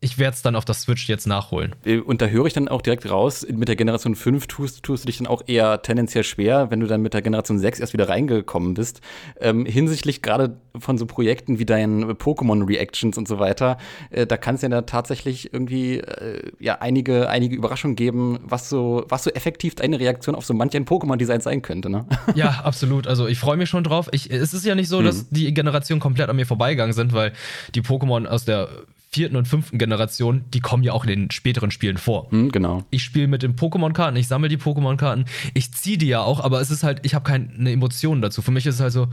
ich 0.00 0.18
werde 0.18 0.34
es 0.34 0.42
dann 0.42 0.56
auf 0.56 0.64
der 0.64 0.74
Switch 0.74 1.08
jetzt 1.08 1.26
nachholen. 1.26 1.74
Äh, 1.84 1.98
und 1.98 2.20
da 2.20 2.26
höre 2.26 2.46
ich 2.46 2.52
dann 2.52 2.68
auch 2.68 2.82
direkt 2.82 3.10
raus, 3.10 3.46
mit 3.50 3.68
der 3.68 3.76
Generation 3.76 4.14
5 4.14 4.46
tust, 4.46 4.82
tust 4.82 5.04
du 5.04 5.06
dich 5.06 5.18
dann 5.18 5.26
auch 5.26 5.42
eher 5.46 5.82
tendenziell 5.82 6.24
schwer, 6.24 6.70
wenn 6.70 6.80
du 6.80 6.86
dann 6.86 7.00
mit 7.00 7.14
der 7.14 7.22
Generation 7.22 7.58
6 7.58 7.80
erst 7.80 7.92
wieder 7.92 8.08
reingekommen 8.08 8.74
bist. 8.74 9.00
Ähm, 9.40 9.64
hinsichtlich 9.64 10.22
gerade 10.22 10.56
von 10.78 10.98
so 10.98 11.06
Projekten 11.06 11.58
wie 11.58 11.64
deinen 11.64 12.04
Pokémon-Reactions 12.12 13.16
und 13.16 13.26
so 13.26 13.38
weiter, 13.38 13.78
äh, 14.10 14.26
da 14.26 14.36
kann 14.36 14.56
es 14.56 14.62
ja 14.62 14.68
da 14.68 14.82
tatsächlich 14.82 15.52
irgendwie 15.52 15.98
äh, 15.98 16.50
ja 16.58 16.80
einige, 16.80 17.28
einige 17.28 17.56
Überraschungen 17.56 17.96
geben, 17.96 18.40
was 18.42 18.68
so, 18.68 19.04
was 19.08 19.24
so 19.24 19.30
effektiv 19.30 19.74
deine 19.74 19.98
Reaktion 19.98 20.34
auf 20.34 20.44
so 20.44 20.52
manch 20.52 20.76
ein 20.76 20.84
Pokémon-Design 20.84 21.40
sein 21.40 21.62
könnte, 21.62 21.88
ne? 21.88 22.06
Ja, 22.34 22.62
absolut. 22.64 23.06
Also 23.06 23.28
ich 23.28 23.38
freue 23.38 23.56
mich 23.56 23.68
schon 23.68 23.84
drauf. 23.84 24.08
Ich, 24.12 24.30
es 24.30 24.52
ist 24.52 24.66
ja 24.66 24.74
nicht 24.74 24.88
so, 24.88 25.00
mhm. 25.00 25.04
dass 25.04 25.28
die 25.30 25.54
Generationen 25.54 26.00
komplett 26.00 26.28
an 26.28 26.36
mir 26.36 26.46
vorbeigegangen 26.46 26.92
sind, 26.92 27.12
weil 27.12 27.32
die 27.74 27.82
Pokémon 27.82 28.26
aus 28.26 28.44
der 28.44 28.68
vierten 29.14 29.36
und 29.36 29.46
fünften 29.46 29.78
Generation, 29.78 30.44
die 30.52 30.58
kommen 30.58 30.82
ja 30.82 30.92
auch 30.92 31.04
in 31.04 31.08
den 31.08 31.30
späteren 31.30 31.70
Spielen 31.70 31.98
vor. 31.98 32.30
Hm, 32.30 32.50
genau. 32.50 32.84
Ich 32.90 33.04
spiele 33.04 33.28
mit 33.28 33.44
den 33.44 33.54
Pokémon-Karten, 33.54 34.16
ich 34.16 34.26
sammle 34.26 34.48
die 34.48 34.56
Pokémon-Karten, 34.56 35.26
ich 35.54 35.72
ziehe 35.72 35.98
die 35.98 36.08
ja 36.08 36.20
auch, 36.20 36.40
aber 36.42 36.60
es 36.60 36.72
ist 36.72 36.82
halt, 36.82 37.00
ich 37.04 37.14
habe 37.14 37.24
keine 37.24 37.70
Emotionen 37.70 38.22
dazu. 38.22 38.42
Für 38.42 38.50
mich 38.50 38.66
ist 38.66 38.76
es 38.76 38.80
halt 38.80 38.92
so, 38.92 39.06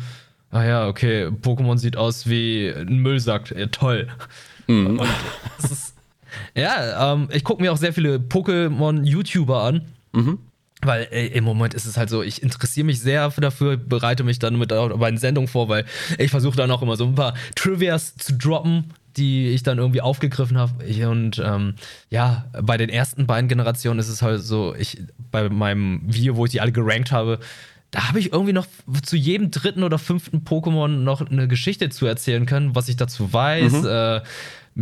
ah 0.49 0.63
ja, 0.63 0.87
okay, 0.87 1.27
Pokémon 1.27 1.77
sieht 1.77 1.97
aus 1.97 2.27
wie 2.27 2.73
ein 2.75 2.97
Müllsack, 2.97 3.51
ja, 3.51 3.67
toll. 3.67 4.07
Mhm. 4.65 4.99
Und 4.99 5.09
es 5.59 5.71
ist, 5.71 5.95
ja, 6.55 7.13
ähm, 7.13 7.29
ich 7.31 7.43
gucke 7.43 7.61
mir 7.61 7.71
auch 7.71 7.77
sehr 7.77 7.93
viele 7.93 8.17
Pokémon-YouTuber 8.17 9.63
an. 9.63 9.85
Mhm. 10.13 10.39
Weil 10.83 11.07
ey, 11.11 11.27
im 11.27 11.43
Moment 11.43 11.75
ist 11.75 11.85
es 11.85 11.95
halt 11.95 12.09
so, 12.09 12.23
ich 12.23 12.41
interessiere 12.41 12.87
mich 12.87 12.99
sehr 13.01 13.29
dafür, 13.29 13.77
bereite 13.77 14.23
mich 14.23 14.39
dann 14.39 14.57
mit 14.57 14.69
bei 14.69 15.11
den 15.11 15.19
Sendungen 15.19 15.47
vor, 15.47 15.69
weil 15.69 15.85
ich 16.17 16.31
versuche 16.31 16.57
dann 16.57 16.71
auch 16.71 16.81
immer 16.81 16.95
so 16.95 17.05
ein 17.05 17.13
paar 17.13 17.35
Trivias 17.53 18.15
zu 18.15 18.33
droppen, 18.33 18.85
die 19.17 19.49
ich 19.49 19.63
dann 19.63 19.77
irgendwie 19.77 20.01
aufgegriffen 20.01 20.57
habe. 20.57 20.73
Und 21.07 21.41
ähm, 21.43 21.75
ja, 22.09 22.45
bei 22.61 22.77
den 22.77 22.89
ersten 22.89 23.27
beiden 23.27 23.47
Generationen 23.47 23.99
ist 23.99 24.09
es 24.09 24.21
halt 24.21 24.41
so, 24.41 24.75
ich 24.75 25.01
bei 25.31 25.49
meinem 25.49 26.01
Video, 26.05 26.35
wo 26.35 26.45
ich 26.45 26.51
die 26.51 26.61
alle 26.61 26.71
gerankt 26.71 27.11
habe, 27.11 27.39
da 27.91 28.07
habe 28.07 28.19
ich 28.19 28.31
irgendwie 28.31 28.53
noch 28.53 28.67
zu 29.03 29.17
jedem 29.17 29.51
dritten 29.51 29.83
oder 29.83 29.99
fünften 29.99 30.39
Pokémon 30.39 30.87
noch 30.87 31.21
eine 31.29 31.47
Geschichte 31.49 31.89
zu 31.89 32.05
erzählen 32.05 32.45
können, 32.45 32.73
was 32.73 32.87
ich 32.87 32.95
dazu 32.95 33.31
weiß. 33.33 33.73
Mhm. 33.73 33.87
Äh, 33.87 34.21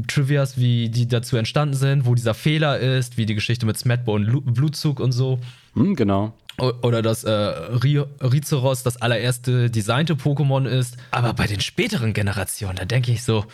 Trivias, 0.07 0.57
wie 0.57 0.89
die 0.89 1.07
dazu 1.07 1.35
entstanden 1.35 1.73
sind, 1.73 2.05
wo 2.05 2.13
dieser 2.13 2.35
Fehler 2.35 2.77
ist, 2.77 3.17
wie 3.17 3.25
die 3.25 3.33
Geschichte 3.33 3.65
mit 3.65 3.77
Smetbo 3.77 4.13
und 4.13 4.53
Blutzug 4.53 4.99
und 4.99 5.11
so. 5.11 5.39
Hm, 5.73 5.95
genau. 5.95 6.33
Oder 6.59 7.01
dass 7.01 7.23
äh, 7.23 7.31
Rizeros 7.31 8.83
das 8.83 8.97
allererste 8.97 9.71
designte 9.71 10.13
Pokémon 10.13 10.67
ist. 10.67 10.97
Aber 11.11 11.33
bei 11.33 11.47
den 11.47 11.61
späteren 11.61 12.13
Generationen, 12.13 12.75
da 12.75 12.85
denke 12.85 13.11
ich 13.11 13.23
so, 13.23 13.45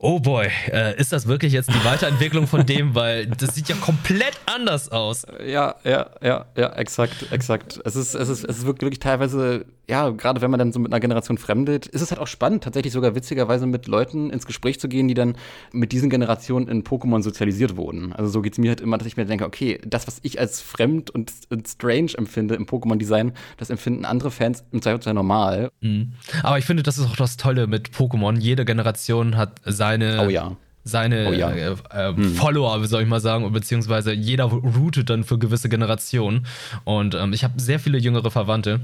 oh 0.00 0.18
boy, 0.18 0.48
äh, 0.72 0.98
ist 0.98 1.12
das 1.12 1.26
wirklich 1.26 1.52
jetzt 1.52 1.68
die 1.68 1.84
Weiterentwicklung 1.84 2.46
von 2.46 2.64
dem? 2.66 2.94
Weil 2.94 3.26
das 3.26 3.54
sieht 3.54 3.68
ja 3.68 3.76
komplett 3.76 4.32
anders 4.46 4.90
aus. 4.90 5.26
Ja, 5.46 5.76
ja, 5.84 6.10
ja, 6.22 6.46
ja, 6.56 6.72
exakt, 6.72 7.30
exakt. 7.30 7.80
Es 7.84 7.96
ist, 7.96 8.14
es 8.14 8.28
ist, 8.28 8.44
es 8.44 8.58
ist 8.58 8.66
wirklich 8.66 8.98
teilweise, 8.98 9.66
ja, 9.90 10.10
gerade 10.10 10.40
wenn 10.40 10.50
man 10.50 10.58
dann 10.58 10.72
so 10.72 10.80
mit 10.80 10.92
einer 10.92 11.00
Generation 11.00 11.36
fremdet, 11.36 11.86
ist 11.86 12.00
es 12.00 12.10
halt 12.10 12.20
auch 12.20 12.26
spannend, 12.26 12.64
tatsächlich 12.64 12.92
sogar 12.92 13.14
witzigerweise 13.14 13.66
mit 13.66 13.86
Leuten 13.86 14.30
ins 14.30 14.46
Gespräch 14.46 14.80
zu 14.80 14.88
gehen, 14.88 15.08
die 15.08 15.14
dann 15.14 15.36
mit 15.72 15.92
diesen 15.92 16.08
Generationen 16.08 16.68
in 16.68 16.82
Pokémon 16.82 17.22
sozialisiert 17.22 17.76
wurden. 17.76 18.12
Also 18.12 18.30
so 18.30 18.42
geht 18.42 18.54
es 18.54 18.58
mir 18.58 18.70
halt 18.70 18.80
immer, 18.80 18.96
dass 18.96 19.06
ich 19.06 19.16
mir 19.16 19.26
denke, 19.26 19.44
okay, 19.44 19.80
das, 19.84 20.06
was 20.06 20.18
ich 20.22 20.40
als 20.40 20.60
fremd 20.60 21.10
und, 21.10 21.32
und 21.50 21.68
strange 21.68 22.12
empfinde 22.16 22.54
im 22.54 22.66
Pokémon-Design, 22.66 23.32
das 23.58 23.70
empfinden 23.70 24.04
andere 24.04 24.30
Fans 24.30 24.64
im 24.72 24.80
Zweifelsfall 24.80 25.14
normal. 25.14 25.70
Mhm. 25.80 26.12
Aber 26.42 26.58
ich 26.58 26.64
finde, 26.64 26.82
das 26.82 26.98
ist 26.98 27.06
auch 27.06 27.16
das 27.16 27.36
Tolle 27.36 27.66
mit 27.66 27.90
Pokémon. 27.90 28.38
Jede 28.38 28.64
Generation 28.64 29.36
hat 29.36 29.60
seine 29.64 29.90
seine, 29.90 30.26
oh 30.26 30.30
ja. 30.30 30.56
seine 30.84 31.28
oh 31.28 31.32
ja. 31.32 31.50
äh, 31.50 31.76
äh, 31.90 32.14
hm. 32.14 32.34
Follower, 32.34 32.84
soll 32.86 33.02
ich 33.02 33.08
mal 33.08 33.20
sagen, 33.20 33.50
beziehungsweise 33.52 34.12
jeder 34.12 34.44
routet 34.44 35.10
dann 35.10 35.24
für 35.24 35.38
gewisse 35.38 35.68
Generationen. 35.68 36.46
Und 36.84 37.14
ähm, 37.14 37.32
ich 37.32 37.44
habe 37.44 37.60
sehr 37.60 37.78
viele 37.78 37.98
jüngere 37.98 38.30
Verwandte. 38.30 38.80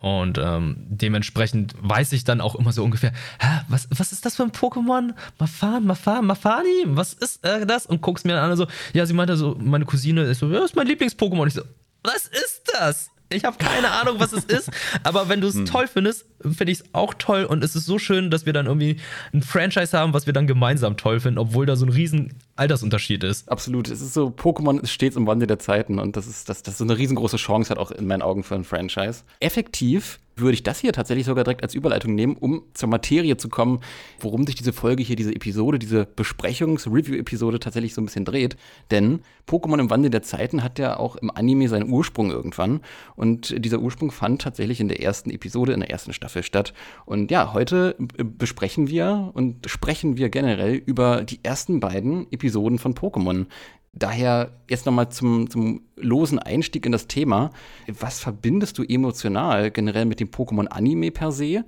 Und 0.00 0.38
ähm, 0.38 0.76
dementsprechend 0.88 1.74
weiß 1.80 2.12
ich 2.12 2.22
dann 2.22 2.40
auch 2.40 2.54
immer 2.54 2.72
so 2.72 2.84
ungefähr, 2.84 3.12
Hä, 3.40 3.62
was, 3.68 3.88
was 3.90 4.12
ist 4.12 4.24
das 4.24 4.36
für 4.36 4.44
ein 4.44 4.52
Pokémon? 4.52 5.14
Mafan, 5.38 5.86
Mafan, 5.86 6.24
Mafani? 6.24 6.84
Was 6.86 7.14
ist 7.14 7.44
äh, 7.44 7.66
das? 7.66 7.86
Und 7.86 8.00
guckst 8.00 8.24
mir 8.24 8.40
an 8.40 8.50
und 8.52 8.56
so, 8.56 8.66
ja, 8.92 9.06
sie 9.06 9.14
meinte 9.14 9.36
so, 9.36 9.56
meine 9.60 9.84
Cousine 9.84 10.22
ist 10.22 10.38
so, 10.38 10.46
ja, 10.46 10.60
das 10.60 10.70
ist 10.70 10.76
mein 10.76 10.86
Lieblings-Pokémon. 10.86 11.46
Ich 11.48 11.54
so, 11.54 11.62
was 12.04 12.26
ist 12.26 12.62
das? 12.72 13.10
Ich 13.30 13.44
habe 13.44 13.58
keine 13.58 13.90
Ahnung, 13.90 14.16
was 14.18 14.32
es 14.32 14.44
ist, 14.44 14.70
aber 15.02 15.28
wenn 15.28 15.40
du 15.40 15.48
es 15.48 15.54
hm. 15.56 15.66
toll 15.66 15.86
findest, 15.86 16.24
finde 16.40 16.72
ich 16.72 16.80
es 16.80 16.84
auch 16.94 17.12
toll 17.14 17.44
und 17.44 17.62
es 17.62 17.76
ist 17.76 17.84
so 17.84 17.98
schön, 17.98 18.30
dass 18.30 18.46
wir 18.46 18.54
dann 18.54 18.66
irgendwie 18.66 18.96
ein 19.34 19.42
Franchise 19.42 19.98
haben, 19.98 20.14
was 20.14 20.26
wir 20.26 20.32
dann 20.32 20.46
gemeinsam 20.46 20.96
toll 20.96 21.20
finden, 21.20 21.38
obwohl 21.38 21.66
da 21.66 21.76
so 21.76 21.84
ein 21.84 21.90
riesen 21.90 22.34
Altersunterschied 22.58 23.24
ist. 23.24 23.48
Absolut. 23.50 23.88
Es 23.88 24.00
ist 24.00 24.14
so, 24.14 24.28
Pokémon 24.28 24.80
ist 24.80 24.90
stets 24.90 25.16
im 25.16 25.26
Wandel 25.26 25.46
der 25.46 25.58
Zeiten 25.58 25.98
und 25.98 26.16
das 26.16 26.26
ist, 26.26 26.48
das, 26.48 26.62
das 26.62 26.74
ist 26.74 26.78
so 26.78 26.84
eine 26.84 26.98
riesengroße 26.98 27.36
Chance 27.36 27.70
hat 27.70 27.78
auch 27.78 27.90
in 27.90 28.06
meinen 28.06 28.22
Augen 28.22 28.42
für 28.42 28.54
ein 28.54 28.64
Franchise. 28.64 29.22
Effektiv 29.40 30.18
würde 30.40 30.54
ich 30.54 30.62
das 30.62 30.78
hier 30.78 30.92
tatsächlich 30.92 31.26
sogar 31.26 31.44
direkt 31.44 31.62
als 31.62 31.74
Überleitung 31.74 32.14
nehmen, 32.14 32.36
um 32.36 32.62
zur 32.74 32.88
Materie 32.88 33.36
zu 33.36 33.48
kommen, 33.48 33.80
worum 34.20 34.46
sich 34.46 34.54
diese 34.54 34.72
Folge 34.72 35.02
hier, 35.02 35.16
diese 35.16 35.34
Episode, 35.34 35.78
diese 35.78 36.06
Besprechungs-Review-Episode 36.06 37.60
tatsächlich 37.60 37.94
so 37.94 38.00
ein 38.00 38.06
bisschen 38.06 38.24
dreht. 38.24 38.56
Denn 38.90 39.20
Pokémon 39.48 39.80
im 39.80 39.90
Wandel 39.90 40.10
der 40.10 40.22
Zeiten 40.22 40.62
hat 40.62 40.78
ja 40.78 40.96
auch 40.96 41.16
im 41.16 41.30
Anime 41.30 41.68
seinen 41.68 41.90
Ursprung 41.90 42.30
irgendwann. 42.30 42.80
Und 43.16 43.54
dieser 43.64 43.80
Ursprung 43.80 44.10
fand 44.10 44.42
tatsächlich 44.42 44.80
in 44.80 44.88
der 44.88 45.02
ersten 45.02 45.30
Episode, 45.30 45.72
in 45.72 45.80
der 45.80 45.90
ersten 45.90 46.12
Staffel 46.12 46.42
statt. 46.42 46.72
Und 47.04 47.30
ja, 47.30 47.52
heute 47.52 47.96
besprechen 47.98 48.88
wir 48.88 49.30
und 49.34 49.68
sprechen 49.68 50.16
wir 50.16 50.28
generell 50.28 50.74
über 50.74 51.22
die 51.22 51.40
ersten 51.42 51.80
beiden 51.80 52.30
Episoden 52.32 52.47
von 52.50 52.94
Pokémon. 52.94 53.46
Daher 53.92 54.52
jetzt 54.68 54.86
nochmal 54.86 55.08
zum, 55.10 55.50
zum 55.50 55.82
losen 55.96 56.38
Einstieg 56.38 56.86
in 56.86 56.92
das 56.92 57.08
Thema. 57.08 57.50
Was 57.86 58.20
verbindest 58.20 58.78
du 58.78 58.84
emotional 58.84 59.70
generell 59.70 60.04
mit 60.04 60.20
dem 60.20 60.28
Pokémon-Anime 60.28 61.10
per 61.10 61.32
se? 61.32 61.64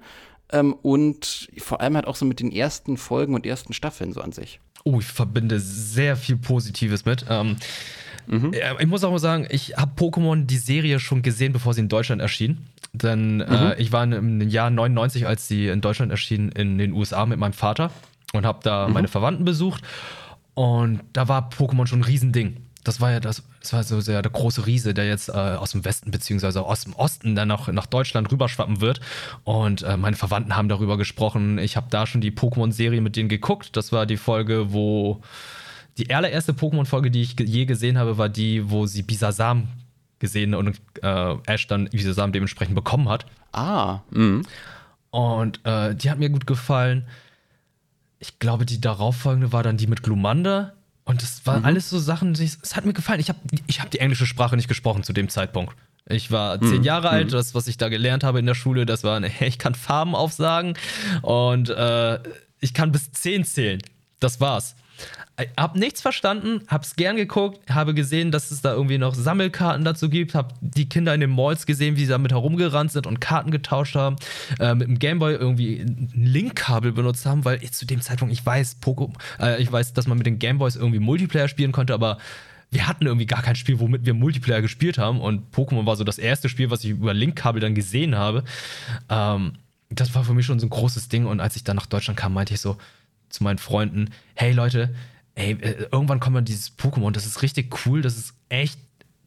Ähm, 0.53 0.75
und 0.75 1.49
vor 1.59 1.81
allem 1.81 1.97
halt 1.97 2.07
auch 2.07 2.17
so 2.17 2.25
mit 2.25 2.41
den 2.41 2.53
ersten 2.53 2.97
Folgen 2.97 3.35
und 3.35 3.47
ersten 3.47 3.73
Staffeln 3.73 4.13
so 4.13 4.21
an 4.21 4.33
sich. 4.33 4.61
Oh, 4.85 4.99
ich 5.01 5.07
verbinde 5.07 5.61
sehr 5.61 6.17
viel 6.17 6.37
Positives 6.37 7.05
mit. 7.05 7.25
Ähm, 7.29 7.57
mhm. 8.27 8.53
Ich 8.79 8.87
muss 8.87 9.05
auch 9.05 9.11
mal 9.11 9.19
sagen, 9.19 9.47
ich 9.51 9.77
habe 9.77 9.93
Pokémon 9.97 10.47
die 10.47 10.57
Serie 10.57 11.01
schon 11.01 11.23
gesehen, 11.23 11.53
bevor 11.53 11.75
sie 11.75 11.81
in 11.81 11.89
Deutschland 11.89 12.23
erschien. 12.23 12.67
Denn 12.93 13.41
äh, 13.41 13.51
mhm. 13.51 13.67
äh, 13.73 13.81
ich 13.81 13.93
war 13.93 14.05
im 14.05 14.41
Jahr 14.49 14.71
99, 14.71 15.27
als 15.27 15.47
sie 15.49 15.69
in 15.69 15.81
Deutschland 15.81 16.11
erschien, 16.11 16.51
in 16.51 16.79
den 16.79 16.93
USA 16.93 17.27
mit 17.27 17.39
meinem 17.39 17.53
Vater 17.53 17.91
und 18.33 18.47
habe 18.47 18.61
da 18.63 18.89
mhm. 18.89 18.95
meine 18.95 19.09
Verwandten 19.09 19.45
besucht. 19.45 19.83
Und 20.55 21.01
da 21.13 21.29
war 21.29 21.49
Pokémon 21.51 21.87
schon 21.87 22.01
ein 22.01 22.05
Riesending. 22.05 22.57
Das 22.83 23.01
war 23.01 23.13
ja 23.13 23.21
das, 23.21 23.43
das 23.61 23.73
war 23.75 23.85
so 23.85 24.01
sehr 24.01 24.23
der 24.23 24.33
große 24.33 24.67
Riese, 24.67 24.95
der 24.95 25.07
jetzt 25.07 25.29
äh, 25.29 25.33
aus 25.33 25.73
dem 25.73 25.85
Westen 25.85 26.11
beziehungsweise 26.11 26.63
aus 26.63 26.85
dem 26.85 26.95
Osten 26.95 27.37
dann 27.37 27.49
noch 27.49 27.69
nach 27.69 27.87
Deutschland 27.87 28.33
rüberschwappen 28.33 28.81
wird. 28.81 29.01
Und 29.45 29.83
äh, 29.83 29.97
meine 29.97 30.17
Verwandten 30.17 30.57
haben 30.57 30.69
darüber 30.69 30.97
gesprochen. 30.97 31.59
Ich 31.59 31.77
habe 31.77 31.89
da 31.91 32.07
schon 32.07 32.23
die 32.23 32.31
Pokémon-Serie 32.31 33.03
mit 33.03 33.17
denen 33.17 33.29
geguckt. 33.29 33.77
Das 33.77 33.93
war 33.93 34.07
die 34.07 34.17
Folge, 34.17 34.73
wo 34.73 35.21
die 35.99 36.15
allererste 36.15 36.53
Pokémon-Folge, 36.53 37.11
die 37.11 37.23
ich 37.23 37.39
je 37.39 37.67
gesehen 37.67 37.99
habe, 37.99 38.17
war 38.17 38.31
die, 38.31 38.71
wo 38.71 38.87
sie 38.87 39.03
Bisasam 39.03 39.69
gesehen 40.19 40.55
und 40.55 40.81
äh, 41.03 41.35
Ash 41.47 41.67
dann 41.67 41.89
Bisasam 41.91 42.33
dementsprechend 42.33 42.75
bekommen 42.75 43.09
hat. 43.09 43.27
Ah. 43.53 44.01
Mhm. 44.11 44.43
Und 45.11 45.61
äh, 45.65 45.95
die 45.95 46.11
hat 46.11 46.19
mir 46.19 46.31
gut 46.31 46.47
gefallen 46.47 47.07
ich 48.21 48.39
glaube, 48.39 48.67
die 48.67 48.81
darauffolgende 48.81 49.53
war 49.53 49.63
dann 49.63 49.79
die 49.79 49.87
mit 49.87 50.03
Glumanda. 50.03 50.75
Und 51.05 51.23
das 51.23 51.45
waren 51.47 51.61
mhm. 51.61 51.65
alles 51.65 51.91
so 51.91 51.99
Sachen, 51.99 52.33
es 52.33 52.77
hat 52.77 52.85
mir 52.85 52.93
gefallen. 52.93 53.19
Ich 53.19 53.31
habe 53.31 53.41
ich 53.67 53.81
hab 53.81 53.91
die 53.91 53.99
englische 53.99 54.27
Sprache 54.27 54.55
nicht 54.55 54.69
gesprochen 54.69 55.03
zu 55.03 55.13
dem 55.13 55.29
Zeitpunkt. 55.29 55.75
Ich 56.07 56.31
war 56.31 56.61
zehn 56.61 56.79
mhm. 56.79 56.85
Jahre 56.85 57.09
alt, 57.09 57.29
mhm. 57.29 57.33
das, 57.33 57.55
was 57.55 57.67
ich 57.67 57.79
da 57.79 57.89
gelernt 57.89 58.23
habe 58.23 58.39
in 58.39 58.47
der 58.47 58.55
Schule, 58.55 58.85
das 58.85 59.05
war, 59.05 59.21
ich 59.41 59.59
kann 59.59 59.75
Farben 59.75 60.15
aufsagen 60.15 60.75
und 61.23 61.71
äh, 61.71 62.19
ich 62.61 62.75
kann 62.75 62.93
bis 62.93 63.11
zehn 63.13 63.45
zählen. 63.45 63.81
Das 64.21 64.41
war's. 64.41 64.77
Hab 65.57 65.75
nichts 65.75 66.03
verstanden, 66.03 66.61
hab's 66.69 66.97
gern 66.97 67.17
geguckt, 67.17 67.71
habe 67.71 67.95
gesehen, 67.95 68.31
dass 68.31 68.51
es 68.51 68.61
da 68.61 68.75
irgendwie 68.75 68.99
noch 68.99 69.15
Sammelkarten 69.15 69.85
dazu 69.85 70.11
gibt, 70.11 70.35
hab 70.35 70.55
die 70.61 70.89
Kinder 70.89 71.15
in 71.15 71.21
den 71.21 71.31
Malls 71.31 71.65
gesehen, 71.65 71.97
wie 71.97 72.05
sie 72.05 72.11
damit 72.11 72.33
herumgerannt 72.33 72.93
sind 72.93 73.07
und 73.07 73.21
Karten 73.21 73.51
getauscht 73.51 73.95
haben, 73.95 74.17
äh, 74.59 74.75
mit 74.75 74.89
dem 74.89 74.99
Gameboy 74.99 75.35
irgendwie 75.35 75.79
ein 75.81 76.11
Linkkabel 76.15 76.93
benutzt 76.93 77.25
haben, 77.25 77.45
weil 77.47 77.61
zu 77.71 77.87
dem 77.87 78.03
Zeitpunkt, 78.03 78.35
ich 78.35 78.45
weiß, 78.45 78.77
Poco, 78.77 79.13
äh, 79.41 79.63
ich 79.63 79.73
weiß, 79.73 79.95
dass 79.95 80.07
man 80.07 80.19
mit 80.19 80.27
den 80.27 80.39
Gameboys 80.39 80.77
irgendwie 80.77 80.99
Multiplayer 80.99 81.49
spielen 81.49 81.73
konnte, 81.73 81.95
aber 81.95 82.19
wir 82.71 82.87
hatten 82.87 83.07
irgendwie 83.07 83.27
gar 83.27 83.43
kein 83.43 83.57
Spiel, 83.57 83.81
womit 83.81 84.05
wir 84.05 84.15
Multiplayer 84.15 84.61
gespielt 84.61 84.99
haben 84.99 85.21
und 85.21 85.55
Pokémon 85.55 85.87
war 85.87 85.97
so 85.97 86.05
das 86.05 86.19
erste 86.19 86.49
Spiel, 86.49 86.71
was 86.71 86.85
ich 86.85 86.91
über 86.91 87.15
Linkkabel 87.15 87.61
dann 87.61 87.75
gesehen 87.75 88.15
habe. 88.15 88.45
Ähm, 89.09 89.55
das 89.89 90.15
war 90.15 90.25
für 90.25 90.35
mich 90.35 90.47
schon 90.47 90.61
so 90.61 90.67
ein 90.67 90.71
großes 90.71 91.09
Ding 91.09 91.27
und 91.27 91.41
als 91.41 91.57
ich 91.57 91.65
dann 91.65 91.77
nach 91.77 91.87
Deutschland 91.87 92.19
kam, 92.19 92.33
meinte 92.33 92.55
ich 92.55 92.61
so 92.61 92.77
zu 93.31 93.43
meinen 93.43 93.59
Freunden, 93.59 94.11
hey 94.35 94.53
Leute, 94.53 94.95
ey, 95.35 95.53
äh, 95.53 95.89
irgendwann 95.91 96.21
kommt 96.21 96.35
man 96.35 96.45
dieses 96.45 96.77
Pokémon, 96.77 97.13
das 97.13 97.27
ist 97.27 97.43
richtig 97.43 97.87
cool, 97.87 98.03
das 98.03 98.17
ist 98.17 98.35
echt 98.49 98.79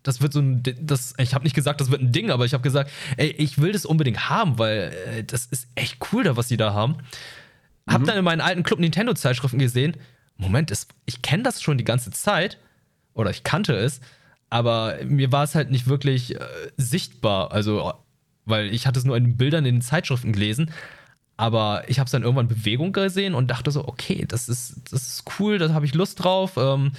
das 0.06 0.20
wird 0.20 0.34
so 0.34 0.42
ein, 0.42 0.62
das, 0.82 1.14
ich 1.18 1.34
habe 1.34 1.46
nicht 1.46 1.56
gesagt, 1.56 1.80
das 1.80 1.90
wird 1.90 2.02
ein 2.02 2.12
Ding, 2.12 2.30
aber 2.30 2.44
ich 2.44 2.54
habe 2.54 2.62
gesagt, 2.62 2.92
ey, 3.16 3.30
ich 3.30 3.62
will 3.62 3.72
das 3.72 3.86
unbedingt 3.86 4.30
haben, 4.30 4.60
weil 4.60 4.94
äh, 5.08 5.24
das 5.24 5.46
ist 5.46 5.70
echt 5.76 5.98
cool 6.12 6.26
da, 6.26 6.36
was 6.36 6.50
sie 6.50 6.58
da 6.58 6.74
haben. 6.74 6.98
Hab 7.88 8.02
mhm. 8.02 8.06
dann 8.08 8.18
in 8.18 8.26
meinen 8.26 8.42
alten 8.42 8.64
Club 8.64 8.80
Nintendo 8.80 9.14
Zeitschriften 9.14 9.60
gesehen 9.60 9.96
Moment, 10.38 10.72
es, 10.72 10.88
ich 11.06 11.22
kenne 11.22 11.44
das 11.44 11.62
schon 11.62 11.78
die 11.78 11.84
ganze 11.84 12.12
Zeit 12.12 12.58
oder 13.14 13.30
ich 13.30 13.44
kannte 13.44 13.76
es, 13.76 14.02
aber 14.50 14.98
mir 15.06 15.32
war 15.32 15.44
es 15.44 15.56
halt 15.56 15.72
nicht 15.72 15.88
wirklich 15.88 16.36
äh, 16.36 16.40
sichtbar. 16.78 17.52
Also, 17.52 17.94
weil 18.46 18.74
ich 18.74 18.88
hatte 18.88 19.00
es 19.00 19.06
nur 19.06 19.18
in 19.18 19.38
Bildern 19.38 19.66
in 19.66 19.76
den 19.76 19.82
Zeitschriften 19.82 20.34
gelesen. 20.34 20.72
Aber 21.38 21.84
ich 21.88 22.00
habe 22.00 22.06
es 22.06 22.12
dann 22.12 22.24
irgendwann 22.24 22.48
in 22.48 22.56
Bewegung 22.56 22.94
gesehen 22.94 23.34
und 23.34 23.48
dachte 23.50 23.72
so, 23.72 23.88
okay, 23.88 24.26
das 24.28 24.48
ist, 24.50 24.76
das 24.92 25.02
ist 25.08 25.24
cool, 25.40 25.58
da 25.58 25.74
habe 25.74 25.86
ich 25.86 25.94
Lust 25.96 26.24
drauf. 26.24 26.58
Ähm, 26.58 26.92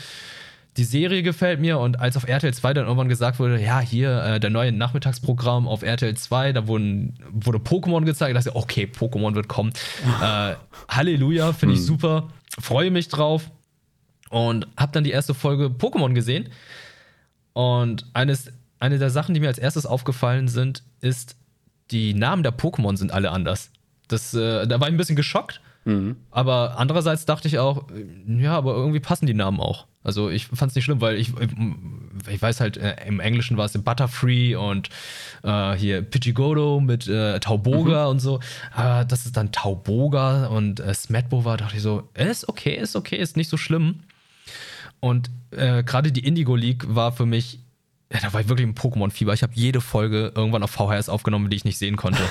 die 0.77 0.83
Serie 0.83 1.23
gefällt 1.23 1.61
mir 1.61 1.79
und 1.79 2.01
als 2.01 2.17
auf 2.17 2.27
RTL 2.27 2.53
2 2.53 2.75
dann 2.75 2.87
irgendwann 2.87 3.09
gesagt 3.09 3.39
wurde, 3.39 3.61
ja, 3.63 3.79
hier 3.79 4.25
äh, 4.25 4.41
der 4.41 4.51
neue 4.51 4.73
Nachmittagsprogramm 4.73 5.69
auf 5.69 5.83
RTL 5.85 6.17
2, 6.17 6.53
da 6.53 6.67
wurden, 6.67 7.17
wurde 7.31 7.59
Pokémon 7.59 8.05
gezeigt, 8.05 8.37
dachte 8.37 8.49
ich, 8.49 8.55
okay, 8.57 8.91
Pokémon 8.93 9.37
wird 9.37 9.47
kommen. 9.47 9.73
äh, 10.21 10.55
Halleluja, 10.89 11.53
finde 11.53 11.75
ich 11.75 11.81
Hm. 11.83 11.87
super, 11.87 12.29
freue 12.59 12.91
mich 12.91 13.07
drauf 13.09 13.53
und 14.31 14.67
habe 14.77 14.91
dann 14.91 15.05
die 15.05 15.13
erste 15.13 15.33
Folge 15.33 15.67
Pokémon 15.67 16.13
gesehen 16.13 16.49
und 17.53 18.07
eines, 18.15 18.51
eine 18.81 18.99
der 18.99 19.11
Sachen, 19.11 19.33
die 19.35 19.39
mir 19.41 19.49
als 19.49 19.59
erstes 19.59 19.87
aufgefallen 19.87 20.49
sind, 20.49 20.83
ist, 21.01 21.37
die 21.93 22.15
Namen 22.15 22.43
der 22.43 22.53
Pokémon 22.57 22.97
sind 22.97 23.13
alle 23.13 23.31
anders. 23.31 23.71
Das, 24.09 24.35
äh, 24.35 24.67
da 24.67 24.81
war 24.81 24.89
ich 24.89 24.95
ein 24.95 24.99
bisschen 24.99 25.17
geschockt. 25.17 25.61
Aber 26.31 26.79
andererseits 26.79 27.27
dachte 27.27 27.47
ich 27.47 27.59
auch, 27.59 27.91
äh, 27.91 28.43
ja, 28.43 28.57
aber 28.57 28.75
irgendwie 28.75 29.01
passen 29.01 29.27
die 29.27 29.35
Namen 29.35 29.61
auch. 29.61 29.87
Also 30.03 30.31
ich 30.31 30.47
fand 30.47 30.71
es 30.71 30.77
nicht 30.77 30.85
schlimm, 30.85 31.01
weil 31.01 31.17
ich, 31.17 31.33
ich 32.29 32.43
weiß 32.43 32.61
halt, 32.61 32.77
äh, 32.77 32.97
im 33.07 33.21
Englischen 33.21 33.57
war 33.57 33.65
es 33.65 33.73
Butterfree 33.73 34.55
und 34.55 34.91
äh, 35.43 35.75
hier 35.75 36.03
Pidgeotto 36.03 36.81
mit 36.81 37.07
äh, 37.07 37.39
Tauboga 37.41 38.07
und 38.07 38.21
so. 38.21 38.41
Aber 38.75 39.05
das 39.05 39.27
ist 39.27 39.37
dann 39.37 39.53
Tauboga 39.53 40.47
und 40.47 40.81
äh, 40.81 40.93
Smetbo 40.93 41.45
war, 41.45 41.57
dachte 41.57 41.77
ich 41.77 41.83
so, 41.83 42.09
ist 42.15 42.49
okay, 42.49 42.77
ist 42.77 42.97
okay, 42.97 43.17
ist 43.17 43.37
nicht 43.37 43.49
so 43.49 43.57
schlimm. 43.57 44.01
Und 45.01 45.31
äh, 45.51 45.83
gerade 45.83 46.13
die 46.13 46.27
Indigo 46.27 46.57
League 46.57 46.85
war 46.95 47.13
für 47.13 47.27
mich, 47.27 47.61
ja, 48.13 48.21
da 48.21 48.33
war 48.33 48.41
ich 48.41 48.49
wirklich 48.49 48.67
im 48.67 48.75
Pokémon-Fieber. 48.75 49.35
Ich 49.35 49.43
habe 49.43 49.53
jede 49.55 49.81
Folge 49.81 50.33
irgendwann 50.35 50.63
auf 50.63 50.71
VHS 50.71 51.09
aufgenommen, 51.09 51.51
die 51.51 51.57
ich 51.57 51.65
nicht 51.65 51.79
sehen 51.79 51.97
konnte. 51.97 52.23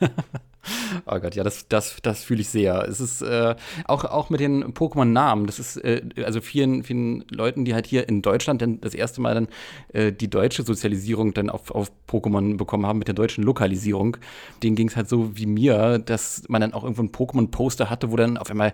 Oh 1.06 1.18
Gott, 1.18 1.34
ja, 1.34 1.44
das, 1.44 1.68
das, 1.68 1.96
das 2.02 2.24
fühle 2.24 2.40
ich 2.40 2.48
sehr. 2.48 2.86
Es 2.88 3.00
ist 3.00 3.22
äh, 3.22 3.54
auch, 3.86 4.04
auch 4.04 4.30
mit 4.30 4.40
den 4.40 4.74
Pokémon-Namen. 4.74 5.46
Das 5.46 5.58
ist 5.58 5.76
äh, 5.78 6.02
also 6.24 6.40
vielen, 6.40 6.82
vielen 6.82 7.24
Leuten, 7.30 7.64
die 7.64 7.74
halt 7.74 7.86
hier 7.86 8.08
in 8.08 8.22
Deutschland 8.22 8.62
dann 8.62 8.80
das 8.80 8.94
erste 8.94 9.20
Mal 9.20 9.34
dann 9.34 9.48
äh, 9.92 10.12
die 10.12 10.28
deutsche 10.28 10.62
Sozialisierung 10.62 11.34
dann 11.34 11.50
auf, 11.50 11.70
auf 11.70 11.90
Pokémon 12.08 12.56
bekommen 12.56 12.86
haben 12.86 12.98
mit 12.98 13.08
der 13.08 13.14
deutschen 13.14 13.44
Lokalisierung. 13.44 14.16
Denen 14.62 14.76
ging 14.76 14.88
es 14.88 14.96
halt 14.96 15.08
so 15.08 15.36
wie 15.36 15.46
mir, 15.46 15.98
dass 15.98 16.42
man 16.48 16.60
dann 16.60 16.74
auch 16.74 16.82
irgendwo 16.82 17.02
ein 17.02 17.12
Pokémon-Poster 17.12 17.90
hatte, 17.90 18.10
wo 18.10 18.16
dann 18.16 18.36
auf 18.36 18.50
einmal 18.50 18.72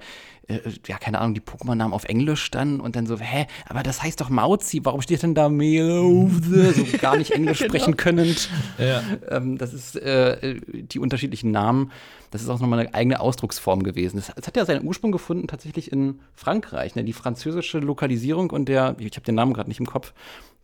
äh, 0.49 0.61
ja, 0.87 0.99
keine 0.99 1.21
Ahnung, 1.21 1.35
die 1.35 1.41
Pokémon-Namen 1.41 1.93
auf 1.93 2.05
Englisch 2.05 2.43
standen 2.43 2.81
und 2.81 2.97
dann 2.97 3.07
so, 3.07 3.19
hä, 3.19 3.47
aber 3.69 3.83
das 3.83 4.03
heißt 4.03 4.21
doch 4.21 4.29
Mauzi, 4.29 4.81
warum 4.83 5.03
steht 5.03 5.23
denn 5.23 5.35
da 5.35 5.49
Meowth? 5.49 6.33
So 6.73 6.99
gar 6.99 7.17
nicht 7.17 7.33
Englisch 7.33 7.59
sprechen 7.65 7.97
könnend. 7.97 8.49
ja. 8.79 9.03
Ähm, 9.29 9.59
das 9.59 9.75
ist 9.75 9.97
äh, 9.97 10.61
die 10.67 10.99
unterschiedlichen 10.99 11.51
Namen. 11.51 11.91
Das 12.31 12.41
ist 12.41 12.49
auch 12.49 12.61
nochmal 12.61 12.81
eine 12.81 12.95
eigene 12.95 13.21
Ausdrucksform 13.21 13.83
gewesen. 13.83 14.17
Das 14.17 14.31
hat 14.31 14.57
ja 14.57 14.65
seinen 14.65 14.87
Ursprung 14.87 15.13
gefunden 15.13 15.49
tatsächlich 15.49 15.93
in 15.93 16.21
Frankreich. 16.35 16.95
Ne? 16.95 17.05
Die 17.05 17.13
französische 17.13 17.79
Lokalisierung 17.79 18.51
und 18.51 18.69
der, 18.69 18.97
ich 18.99 19.17
habe 19.17 19.27
den 19.27 19.35
Namen 19.35 19.53
gerade 19.53 19.69
nicht 19.69 19.81
im 19.81 19.87
Kopf, 19.87 20.15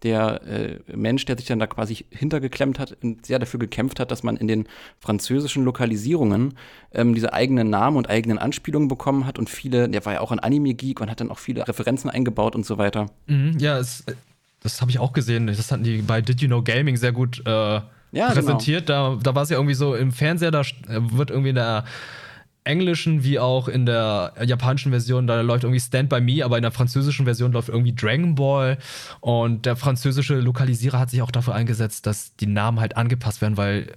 der 0.02 0.43
äh, 0.47 0.78
Mensch, 0.95 1.25
der 1.25 1.37
sich 1.37 1.47
dann 1.47 1.59
da 1.59 1.67
quasi 1.67 2.05
hintergeklemmt 2.11 2.78
hat 2.78 2.97
und 3.02 3.26
sehr 3.26 3.38
dafür 3.38 3.59
gekämpft 3.59 3.99
hat, 4.00 4.11
dass 4.11 4.23
man 4.23 4.37
in 4.37 4.47
den 4.47 4.67
französischen 5.00 5.64
Lokalisierungen 5.64 6.55
ähm, 6.93 7.14
diese 7.14 7.33
eigenen 7.33 7.71
Namen 7.71 7.97
und 7.97 8.09
eigenen 8.09 8.38
Anspielungen 8.38 8.88
bekommen 8.88 9.26
hat 9.26 9.38
und 9.38 9.50
viele, 9.50 9.88
der 9.88 10.05
war 10.05 10.14
ja 10.14 10.21
auch 10.21 10.31
ein 10.31 10.38
Anime-Geek 10.38 11.00
und 11.00 11.11
hat 11.11 11.21
dann 11.21 11.31
auch 11.31 11.38
viele 11.38 11.67
Referenzen 11.67 12.11
eingebaut 12.11 12.55
und 12.55 12.64
so 12.64 12.78
weiter. 12.78 13.07
Mhm, 13.26 13.59
ja, 13.59 13.78
es, 13.78 14.05
das 14.61 14.81
habe 14.81 14.90
ich 14.90 14.99
auch 14.99 15.12
gesehen. 15.12 15.47
Das 15.47 15.71
hatten 15.71 15.85
die 15.85 16.02
bei 16.02 16.21
Did 16.21 16.40
You 16.40 16.49
Know 16.49 16.62
Gaming 16.62 16.97
sehr 16.97 17.12
gut 17.12 17.43
äh, 17.47 17.81
Ja, 18.12 18.33
präsentiert. 18.33 18.88
Da, 18.88 19.19
da 19.23 19.35
war 19.35 19.43
es 19.43 19.50
ja 19.50 19.57
irgendwie 19.57 19.75
so 19.75 19.95
im 19.95 20.12
Fernseher, 20.12 20.50
da 20.50 20.61
äh, 20.61 20.64
wird 20.88 21.31
irgendwie 21.31 21.50
in 21.50 21.57
der 21.57 21.85
englischen 22.65 23.25
wie 23.25 23.38
auch 23.38 23.69
in 23.69 23.87
der 23.87 24.35
japanischen 24.45 24.91
Version, 24.91 25.27
da 25.27 25.41
läuft 25.41 25.65
irgendwie 25.65 25.81
Stand 25.81 26.09
By 26.09 26.21
Me, 26.21 26.45
aber 26.45 26.57
in 26.57 26.62
der 26.62 26.73
französischen 26.73 27.25
Version 27.25 27.53
läuft 27.53 27.69
irgendwie 27.69 27.95
Dragon 27.95 28.35
Ball. 28.35 28.79
Und 29.21 29.67
der 29.67 29.77
französische 29.77 30.38
Lokalisierer 30.41 30.99
hat 30.99 31.11
sich 31.11 31.23
auch 31.23 31.31
dafür 31.31 31.55
eingesetzt, 31.55 32.07
dass 32.07 32.37
die 32.37 32.47
Namen 32.47 32.81
halt 32.81 32.97
angepasst 32.97 33.41
werden, 33.41 33.57
weil 33.57 33.95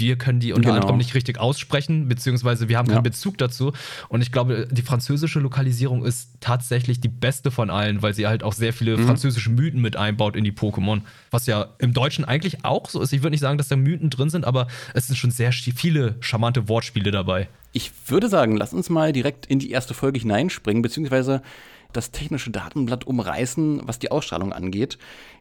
wir 0.00 0.16
können 0.16 0.40
die 0.40 0.52
unter 0.52 0.70
Genau. 0.70 0.80
anderem 0.80 0.96
nicht 0.96 1.14
richtig 1.14 1.38
aussprechen, 1.38 2.08
beziehungsweise 2.08 2.68
wir 2.68 2.76
haben 2.78 2.88
keinen 2.88 2.96
Ja. 2.96 3.00
Bezug 3.02 3.38
dazu. 3.38 3.72
Und 4.08 4.22
ich 4.22 4.32
glaube, 4.32 4.66
die 4.70 4.82
französische 4.82 5.38
Lokalisierung 5.38 6.04
ist 6.04 6.30
tatsächlich 6.40 7.00
die 7.00 7.08
beste 7.08 7.50
von 7.52 7.70
allen, 7.70 8.02
weil 8.02 8.14
sie 8.14 8.26
halt 8.26 8.42
auch 8.42 8.52
sehr 8.52 8.72
viele 8.72 8.98
französische 8.98 9.50
Mythen 9.50 9.80
mit 9.80 9.94
einbaut 9.96 10.34
in 10.34 10.42
die 10.44 10.52
Pokémon. 10.52 11.02
Was 11.30 11.46
ja 11.46 11.68
im 11.78 11.92
Deutschen 11.92 12.24
eigentlich 12.24 12.64
auch 12.64 12.88
so 12.88 13.00
ist. 13.00 13.12
Ich 13.12 13.20
würde 13.22 13.30
nicht 13.30 13.40
sagen, 13.40 13.58
dass 13.58 13.68
da 13.68 13.76
Mythen 13.76 14.10
drin 14.10 14.30
sind, 14.30 14.44
aber 14.44 14.66
es 14.94 15.06
sind 15.06 15.16
schon 15.16 15.30
sehr 15.30 15.52
viele 15.52 16.16
charmante 16.20 16.68
Wortspiele 16.68 17.10
dabei. 17.10 17.48
Ich 17.72 17.92
würde 18.08 18.28
sagen, 18.28 18.56
lass 18.56 18.72
uns 18.72 18.90
mal 18.90 19.12
direkt 19.12 19.46
in 19.46 19.60
die 19.60 19.70
erste 19.70 19.94
Folge 19.94 20.18
hineinspringen, 20.18 20.82
beziehungsweise 20.82 21.42
das 21.92 22.10
technische 22.10 22.50
Datenblatt 22.50 23.04
umreißen, 23.04 23.82
was 23.84 23.98
die 23.98 24.10
Ausstrahlung 24.10 24.52
angeht. 24.52 24.96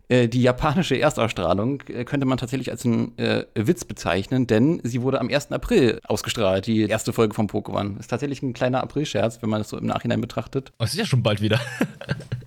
Äh, 0.10 0.28
die 0.28 0.42
japanische 0.42 1.00
Erstausstrahlung 1.00 1.82
äh, 1.88 2.04
könnte 2.04 2.26
man 2.26 2.38
tatsächlich 2.38 2.72
als 2.72 2.84
einen 2.84 3.18
äh, 3.18 3.46
Witz 3.56 3.86
bezeichnen, 3.86 4.48
denn 4.48 4.82
sie 4.84 5.04
wurde 5.04 5.22
am 5.22 5.30
1. 5.30 5.52
April 5.52 6.02
ausgestrahlt, 6.04 6.66
die 6.66 6.82
erste 6.82 7.14
Folge 7.14 7.36
von 7.36 7.48
Pokémon. 7.48 8.00
Ist 8.00 8.10
tatsächlich 8.10 8.42
ein 8.42 8.54
kleiner 8.54 8.82
Aprilscherz, 8.82 9.42
wenn 9.42 9.50
man 9.50 9.60
das 9.60 9.70
so 9.70 9.78
im 9.78 9.86
Nachhinein 9.86 10.20
betrachtet. 10.20 10.72
Oh, 10.80 10.84
es 10.84 10.94
ist 10.94 11.00
ja 11.00 11.06
schon 11.06 11.24
bald 11.24 11.42
wieder. 11.42 11.60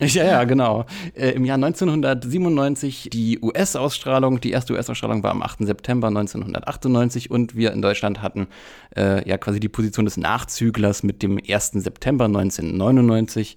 Ja, 0.09 0.25
ja, 0.25 0.45
genau. 0.45 0.85
Äh, 1.15 1.31
Im 1.31 1.45
Jahr 1.45 1.55
1997 1.55 3.09
die 3.13 3.39
US-Ausstrahlung. 3.41 4.41
Die 4.41 4.51
erste 4.51 4.73
US-Ausstrahlung 4.73 5.23
war 5.23 5.31
am 5.31 5.43
8. 5.43 5.59
September 5.61 6.09
1998 6.09 7.31
und 7.31 7.55
wir 7.55 7.73
in 7.73 7.83
Deutschland 7.83 8.21
hatten 8.21 8.49
äh, 8.97 9.29
ja 9.29 9.39
quasi 9.39 9.61
die 9.61 9.69
Position 9.69 10.05
des 10.05 10.17
Nachzüglers 10.17 11.05
mit 11.05 11.23
dem 11.23 11.39
1. 11.39 11.71
September 11.75 12.25
1999. 12.25 13.57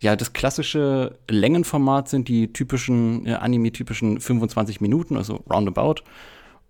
Ja, 0.00 0.14
das 0.14 0.32
klassische 0.32 1.18
Längenformat 1.28 2.08
sind 2.08 2.28
die 2.28 2.52
typischen, 2.52 3.26
äh, 3.26 3.34
Anime-typischen 3.34 4.20
25 4.20 4.80
Minuten, 4.80 5.16
also 5.16 5.44
roundabout. 5.50 6.02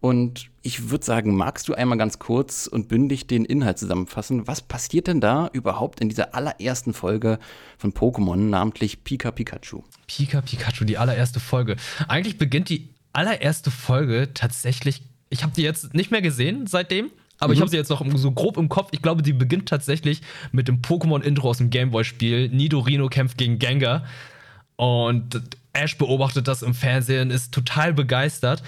Und 0.00 0.48
ich 0.62 0.90
würde 0.90 1.04
sagen, 1.04 1.34
magst 1.36 1.68
du 1.68 1.74
einmal 1.74 1.98
ganz 1.98 2.20
kurz 2.20 2.68
und 2.68 2.88
bündig 2.88 3.26
den 3.26 3.44
Inhalt 3.44 3.78
zusammenfassen? 3.78 4.46
Was 4.46 4.62
passiert 4.62 5.08
denn 5.08 5.20
da 5.20 5.50
überhaupt 5.52 6.00
in 6.00 6.08
dieser 6.08 6.34
allerersten 6.34 6.94
Folge 6.94 7.38
von 7.78 7.92
Pokémon, 7.92 8.36
namentlich 8.36 9.02
Pika 9.02 9.32
Pikachu? 9.32 9.82
Pika 10.06 10.40
Pikachu, 10.40 10.84
die 10.84 10.98
allererste 10.98 11.40
Folge. 11.40 11.76
Eigentlich 12.06 12.38
beginnt 12.38 12.68
die 12.68 12.90
allererste 13.12 13.72
Folge 13.72 14.30
tatsächlich. 14.34 15.02
Ich 15.30 15.42
habe 15.42 15.52
die 15.52 15.62
jetzt 15.62 15.94
nicht 15.94 16.12
mehr 16.12 16.22
gesehen 16.22 16.68
seitdem, 16.68 17.10
aber 17.38 17.53
ich 17.53 17.61
habe 17.61 17.70
sie 17.70 17.77
jetzt 17.77 17.90
noch 17.90 18.05
so 18.16 18.33
grob 18.33 18.57
im 18.57 18.68
Kopf. 18.68 18.88
Ich 18.92 19.03
glaube, 19.03 19.22
die 19.22 19.33
beginnt 19.33 19.68
tatsächlich 19.68 20.22
mit 20.53 20.68
dem 20.68 20.83
Pokémon-Intro 20.83 21.48
aus 21.51 21.59
dem 21.59 21.70
Gameboy-Spiel. 21.70 22.48
Nidorino 22.48 23.09
kämpft 23.09 23.38
gegen 23.38 23.59
Gengar. 23.59 24.05
Und 24.77 25.40
Ash 25.72 25.96
beobachtet 25.96 26.48
das 26.48 26.62
im 26.62 26.74
Fernsehen, 26.74 27.31
ist 27.31 27.53
total 27.53 27.92
begeistert 27.92 28.62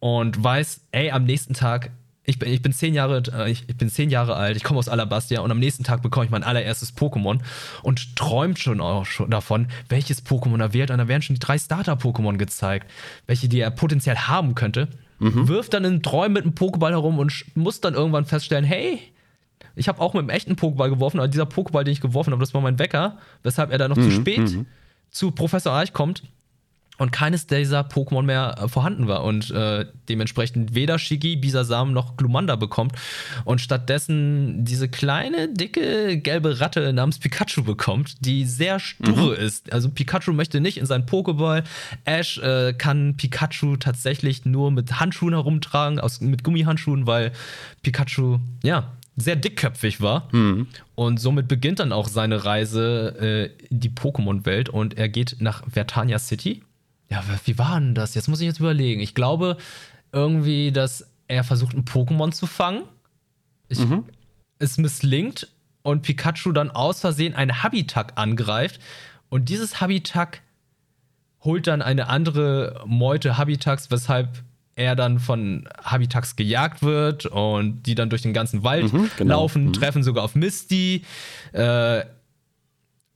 und 0.00 0.42
weiß, 0.42 0.80
ey, 0.92 1.10
am 1.10 1.24
nächsten 1.24 1.54
Tag, 1.54 1.90
ich 2.24 2.38
bin, 2.38 2.52
ich 2.52 2.62
bin 2.62 2.72
zehn 2.72 2.94
Jahre, 2.94 3.22
äh, 3.32 3.50
ich, 3.50 3.64
ich 3.68 3.76
bin 3.76 3.88
zehn 3.88 4.10
Jahre 4.10 4.36
alt, 4.36 4.56
ich 4.56 4.64
komme 4.64 4.78
aus 4.78 4.88
Alabastia 4.88 5.40
und 5.40 5.50
am 5.50 5.58
nächsten 5.58 5.84
Tag 5.84 6.02
bekomme 6.02 6.26
ich 6.26 6.30
mein 6.30 6.44
allererstes 6.44 6.96
Pokémon 6.96 7.40
und 7.82 8.16
träumt 8.16 8.58
schon 8.58 8.80
auch 8.80 9.06
schon 9.06 9.30
davon, 9.30 9.68
welches 9.88 10.24
Pokémon 10.24 10.60
er 10.60 10.72
wählt. 10.72 10.90
Und 10.90 10.98
da 10.98 11.08
werden 11.08 11.22
schon 11.22 11.34
die 11.34 11.40
drei 11.40 11.58
Starter-Pokémon 11.58 12.36
gezeigt, 12.36 12.90
welche 13.26 13.48
die 13.48 13.60
er 13.60 13.70
potenziell 13.70 14.16
haben 14.16 14.54
könnte. 14.54 14.88
Wirft 15.20 15.74
dann 15.74 15.84
in 15.84 16.02
Träumen 16.02 16.32
mit 16.34 16.44
einem 16.44 16.54
Pokéball 16.54 16.90
herum 16.90 17.18
und 17.18 17.44
muss 17.54 17.80
dann 17.80 17.94
irgendwann 17.94 18.24
feststellen, 18.24 18.64
hey, 18.64 19.00
ich 19.74 19.88
habe 19.88 20.00
auch 20.00 20.14
mit 20.14 20.20
einem 20.20 20.30
echten 20.30 20.54
Pokéball 20.54 20.90
geworfen, 20.90 21.18
aber 21.18 21.28
dieser 21.28 21.44
Pokéball, 21.44 21.84
den 21.84 21.92
ich 21.92 22.00
geworfen 22.00 22.32
habe, 22.32 22.40
das 22.40 22.54
war 22.54 22.60
mein 22.60 22.78
Wecker, 22.78 23.18
weshalb 23.42 23.70
er 23.70 23.78
dann 23.78 23.90
noch 23.90 23.98
zu 23.98 24.10
spät 24.10 24.58
zu 25.10 25.30
Professor 25.30 25.72
Eich 25.72 25.92
kommt 25.92 26.22
und 26.98 27.12
keines 27.12 27.46
dieser 27.46 27.82
Pokémon 27.82 28.22
mehr 28.22 28.56
äh, 28.58 28.68
vorhanden 28.68 29.08
war 29.08 29.24
und 29.24 29.50
äh, 29.50 29.86
dementsprechend 30.08 30.74
weder 30.74 30.98
Shigi, 30.98 31.36
Bisasam 31.36 31.92
noch 31.92 32.16
Glumanda 32.16 32.56
bekommt 32.56 32.92
und 33.44 33.60
stattdessen 33.60 34.64
diese 34.64 34.88
kleine, 34.88 35.48
dicke, 35.48 36.18
gelbe 36.18 36.60
Ratte 36.60 36.92
namens 36.92 37.18
Pikachu 37.18 37.62
bekommt, 37.62 38.24
die 38.24 38.44
sehr 38.44 38.80
stur 38.80 39.38
ist. 39.38 39.72
Also 39.72 39.88
Pikachu 39.88 40.32
möchte 40.32 40.60
nicht 40.60 40.78
in 40.78 40.86
seinen 40.86 41.06
Pokéball. 41.06 41.64
Ash 42.04 42.38
äh, 42.38 42.74
kann 42.74 43.16
Pikachu 43.16 43.76
tatsächlich 43.76 44.44
nur 44.44 44.70
mit 44.70 45.00
Handschuhen 45.00 45.34
herumtragen, 45.34 46.00
aus, 46.00 46.20
mit 46.20 46.44
Gummihandschuhen, 46.44 47.06
weil 47.06 47.32
Pikachu, 47.82 48.38
ja, 48.62 48.92
sehr 49.16 49.36
dickköpfig 49.36 50.00
war. 50.00 50.28
Und 50.94 51.18
somit 51.20 51.48
beginnt 51.48 51.80
dann 51.80 51.92
auch 51.92 52.08
seine 52.08 52.44
Reise 52.44 53.50
äh, 53.60 53.66
in 53.66 53.80
die 53.80 53.90
Pokémon-Welt 53.90 54.68
und 54.68 54.96
er 54.96 55.08
geht 55.08 55.36
nach 55.40 55.62
Vertania 55.68 56.18
City. 56.18 56.62
Ja, 57.10 57.22
wie 57.44 57.58
war 57.58 57.80
denn 57.80 57.94
das? 57.94 58.14
Jetzt 58.14 58.28
muss 58.28 58.40
ich 58.40 58.46
jetzt 58.46 58.60
überlegen. 58.60 59.00
Ich 59.00 59.14
glaube 59.14 59.56
irgendwie, 60.12 60.72
dass 60.72 61.06
er 61.26 61.44
versucht, 61.44 61.74
ein 61.74 61.84
Pokémon 61.84 62.32
zu 62.32 62.46
fangen. 62.46 62.82
Ich, 63.68 63.78
Es 64.58 64.78
misslingt 64.78 65.48
und 65.82 66.02
Pikachu 66.02 66.52
dann 66.52 66.70
aus 66.70 67.00
Versehen 67.00 67.34
ein 67.34 67.62
Habitak 67.62 68.12
angreift 68.16 68.80
und 69.28 69.48
dieses 69.48 69.80
Habitak 69.80 70.40
holt 71.44 71.66
dann 71.66 71.82
eine 71.82 72.08
andere 72.08 72.82
Meute 72.86 73.38
Habitaks, 73.38 73.90
weshalb 73.90 74.42
er 74.74 74.96
dann 74.96 75.18
von 75.18 75.68
Habitaks 75.82 76.36
gejagt 76.36 76.82
wird 76.82 77.26
und 77.26 77.82
die 77.84 77.94
dann 77.94 78.10
durch 78.10 78.22
den 78.22 78.32
ganzen 78.32 78.62
Wald 78.64 78.92
Mhm, 78.92 79.10
genau. 79.16 79.34
laufen, 79.42 79.66
Mhm. 79.66 79.72
treffen 79.72 80.02
sogar 80.02 80.24
auf 80.24 80.34
Misty. 80.34 81.04
Äh, 81.52 82.04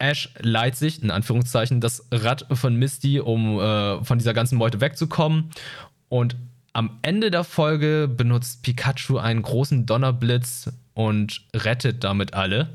Ash 0.02 0.30
leiht 0.40 0.76
sich, 0.76 1.02
in 1.02 1.12
Anführungszeichen, 1.12 1.80
das 1.80 2.06
Rad 2.10 2.46
von 2.52 2.74
Misty, 2.74 3.20
um 3.20 3.60
äh, 3.60 4.04
von 4.04 4.18
dieser 4.18 4.34
ganzen 4.34 4.58
Meute 4.58 4.80
wegzukommen. 4.80 5.50
Und 6.08 6.36
am 6.72 6.98
Ende 7.02 7.30
der 7.30 7.44
Folge 7.44 8.08
benutzt 8.08 8.62
Pikachu 8.62 9.18
einen 9.18 9.42
großen 9.42 9.86
Donnerblitz 9.86 10.72
und 10.94 11.42
rettet 11.54 12.02
damit 12.02 12.34
alle. 12.34 12.70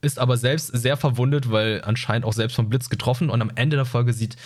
Ist 0.00 0.18
aber 0.18 0.36
selbst 0.36 0.68
sehr 0.68 0.96
verwundet, 0.96 1.50
weil 1.50 1.82
anscheinend 1.84 2.24
auch 2.24 2.32
selbst 2.32 2.54
vom 2.54 2.68
Blitz 2.68 2.88
getroffen. 2.88 3.30
Und 3.30 3.42
am 3.42 3.50
Ende 3.56 3.76
der 3.76 3.84
Folge 3.84 4.12
sieht 4.12 4.36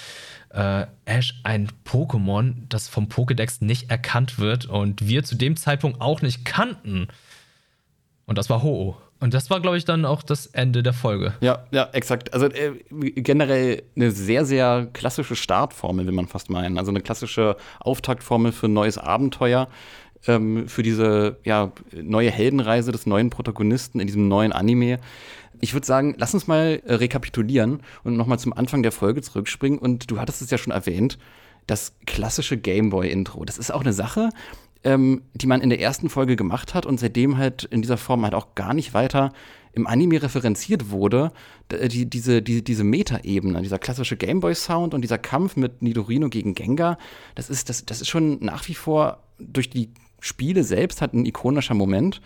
äh, 0.49 0.87
Ash 1.05 1.41
ein 1.43 1.69
Pokémon, 1.85 2.55
das 2.71 2.89
vom 2.89 3.09
Pokédex 3.09 3.63
nicht 3.63 3.91
erkannt 3.91 4.39
wird 4.39 4.65
und 4.65 5.07
wir 5.07 5.25
zu 5.25 5.35
dem 5.35 5.57
Zeitpunkt 5.57 6.01
auch 6.01 6.23
nicht 6.23 6.47
kannten. 6.47 7.09
Und 8.25 8.39
das 8.39 8.49
war 8.49 8.63
Ho-Oh. 8.63 8.97
Und 9.25 9.33
das 9.33 9.49
war, 9.49 9.59
glaube 9.61 9.79
ich, 9.79 9.87
dann 9.87 10.05
auch 10.05 10.23
das 10.23 10.49
Ende 10.49 10.83
der 10.83 10.93
Folge. 10.93 11.33
Ja, 11.41 11.65
ja, 11.71 11.89
exakt. 11.95 12.35
Also 12.35 12.45
äh, 12.45 12.73
generell 12.91 13.83
eine 13.97 14.11
sehr, 14.11 14.45
sehr 14.45 14.87
klassische 14.93 15.35
Startformel, 15.35 16.05
will 16.05 16.13
man 16.13 16.29
fast 16.29 16.51
meinen. 16.51 16.77
Also 16.77 16.91
eine 16.91 17.01
klassische 17.01 17.57
Auftaktformel 17.81 18.53
für 18.53 18.67
ein 18.67 18.75
neues 18.75 18.99
Abenteuer, 18.99 19.69
ähm, 20.27 20.69
für 20.69 20.83
diese 20.83 21.39
ja, 21.43 21.73
neue 21.95 22.31
Heldenreise 22.31 22.93
des 22.93 23.07
neuen 23.07 23.31
Protagonisten 23.31 23.99
in 23.99 24.07
diesem 24.09 24.29
neuen 24.29 24.53
Anime. 24.53 24.99
Ich 25.59 25.73
würde 25.73 25.87
sagen, 25.87 26.15
lass 26.19 26.35
uns 26.35 26.47
mal 26.47 26.83
äh, 26.85 26.93
rekapitulieren 26.93 27.81
und 28.03 28.19
nochmal 28.19 28.39
zum 28.39 28.53
Anfang 28.53 28.83
der 28.83 28.93
Folge 28.93 29.23
zurückspringen. 29.23 29.79
Und 29.79 30.11
du 30.11 30.21
hattest 30.21 30.43
es 30.43 30.51
ja 30.51 30.59
schon 30.59 30.75
erwähnt, 30.75 31.17
das 31.67 31.95
klassische 32.05 32.59
Gameboy-Intro. 32.59 33.47
Das 33.47 33.57
ist 33.57 33.73
auch 33.73 33.81
eine 33.81 33.95
Sache, 33.95 34.29
ähm, 34.85 35.23
die 35.35 35.47
man 35.47 35.61
in 35.61 35.71
der 35.71 35.81
ersten 35.81 36.09
Folge 36.09 36.37
gemacht 36.37 36.75
hat 36.75 36.87
und 36.87 37.01
seitdem 37.01 37.37
halt 37.37 37.65
in 37.65 37.83
dieser 37.83 37.97
Form 37.97 38.23
halt 38.25 38.35
auch 38.35 38.55
gar 38.55 38.75
nicht 38.75 38.95
weiter 38.95 39.33
im 39.73 39.87
Anime 39.89 40.23
referenziert 40.23 40.91
wurde, 40.91 41.33
D- 41.73 41.89
die, 41.89 42.07
diese, 42.09 42.43
die, 42.43 42.63
diese 42.63 42.85
Meta-Ebene, 42.85 43.61
dieser 43.63 43.79
klassische 43.81 44.17
Gameboy-Sound 44.17 44.95
und 44.95 45.03
dieser 45.03 45.19
Kampf 45.19 45.57
mit 45.57 45.83
Nidorino 45.83 46.29
gegen 46.29 46.55
Gengar, 46.55 46.99
das 47.35 47.51
ist, 47.51 47.69
das, 47.69 47.85
das 47.85 48.01
ist 48.01 48.09
schon 48.09 48.39
nach 48.41 48.69
wie 48.69 48.75
vor 48.75 49.19
durch 49.41 49.71
die 49.71 49.91
Spiele 50.21 50.63
selbst 50.63 51.01
halt 51.01 51.15
ein 51.15 51.27
ikonischer 51.27 51.75
Moment. 51.75 52.21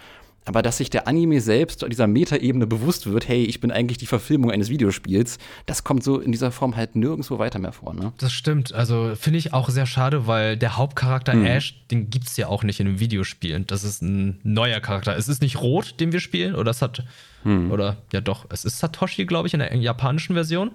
Aber 0.48 0.62
dass 0.62 0.78
sich 0.78 0.88
der 0.88 1.06
Anime 1.06 1.42
selbst 1.42 1.84
dieser 1.86 2.06
Meta-Ebene 2.06 2.66
bewusst 2.66 3.04
wird, 3.06 3.28
hey, 3.28 3.44
ich 3.44 3.60
bin 3.60 3.70
eigentlich 3.70 3.98
die 3.98 4.06
Verfilmung 4.06 4.50
eines 4.50 4.70
Videospiels, 4.70 5.36
das 5.66 5.84
kommt 5.84 6.02
so 6.02 6.18
in 6.18 6.32
dieser 6.32 6.50
Form 6.50 6.74
halt 6.74 6.96
nirgendwo 6.96 7.38
weiter 7.38 7.58
mehr 7.58 7.72
vor, 7.72 7.92
ne? 7.92 8.14
Das 8.16 8.32
stimmt. 8.32 8.72
Also 8.72 9.12
finde 9.14 9.38
ich 9.38 9.52
auch 9.52 9.68
sehr 9.68 9.84
schade, 9.84 10.26
weil 10.26 10.56
der 10.56 10.78
Hauptcharakter 10.78 11.34
Ash, 11.34 11.84
den 11.90 12.08
gibt 12.08 12.28
es 12.28 12.38
ja 12.38 12.46
auch 12.46 12.62
nicht 12.62 12.80
in 12.80 12.86
den 12.86 12.98
Videospielen. 12.98 13.66
Das 13.66 13.84
ist 13.84 14.00
ein 14.00 14.40
neuer 14.42 14.80
Charakter. 14.80 15.14
Es 15.14 15.28
ist 15.28 15.42
nicht 15.42 15.60
Rot, 15.60 16.00
den 16.00 16.12
wir 16.12 16.20
spielen, 16.20 16.54
oder 16.54 16.70
es 16.70 16.80
hat. 16.80 17.04
Oder 17.44 17.98
ja 18.12 18.20
doch, 18.22 18.46
es 18.48 18.64
ist 18.64 18.78
Satoshi, 18.78 19.26
glaube 19.26 19.48
ich, 19.48 19.54
in 19.54 19.60
der 19.60 19.74
japanischen 19.76 20.34
Version. 20.34 20.70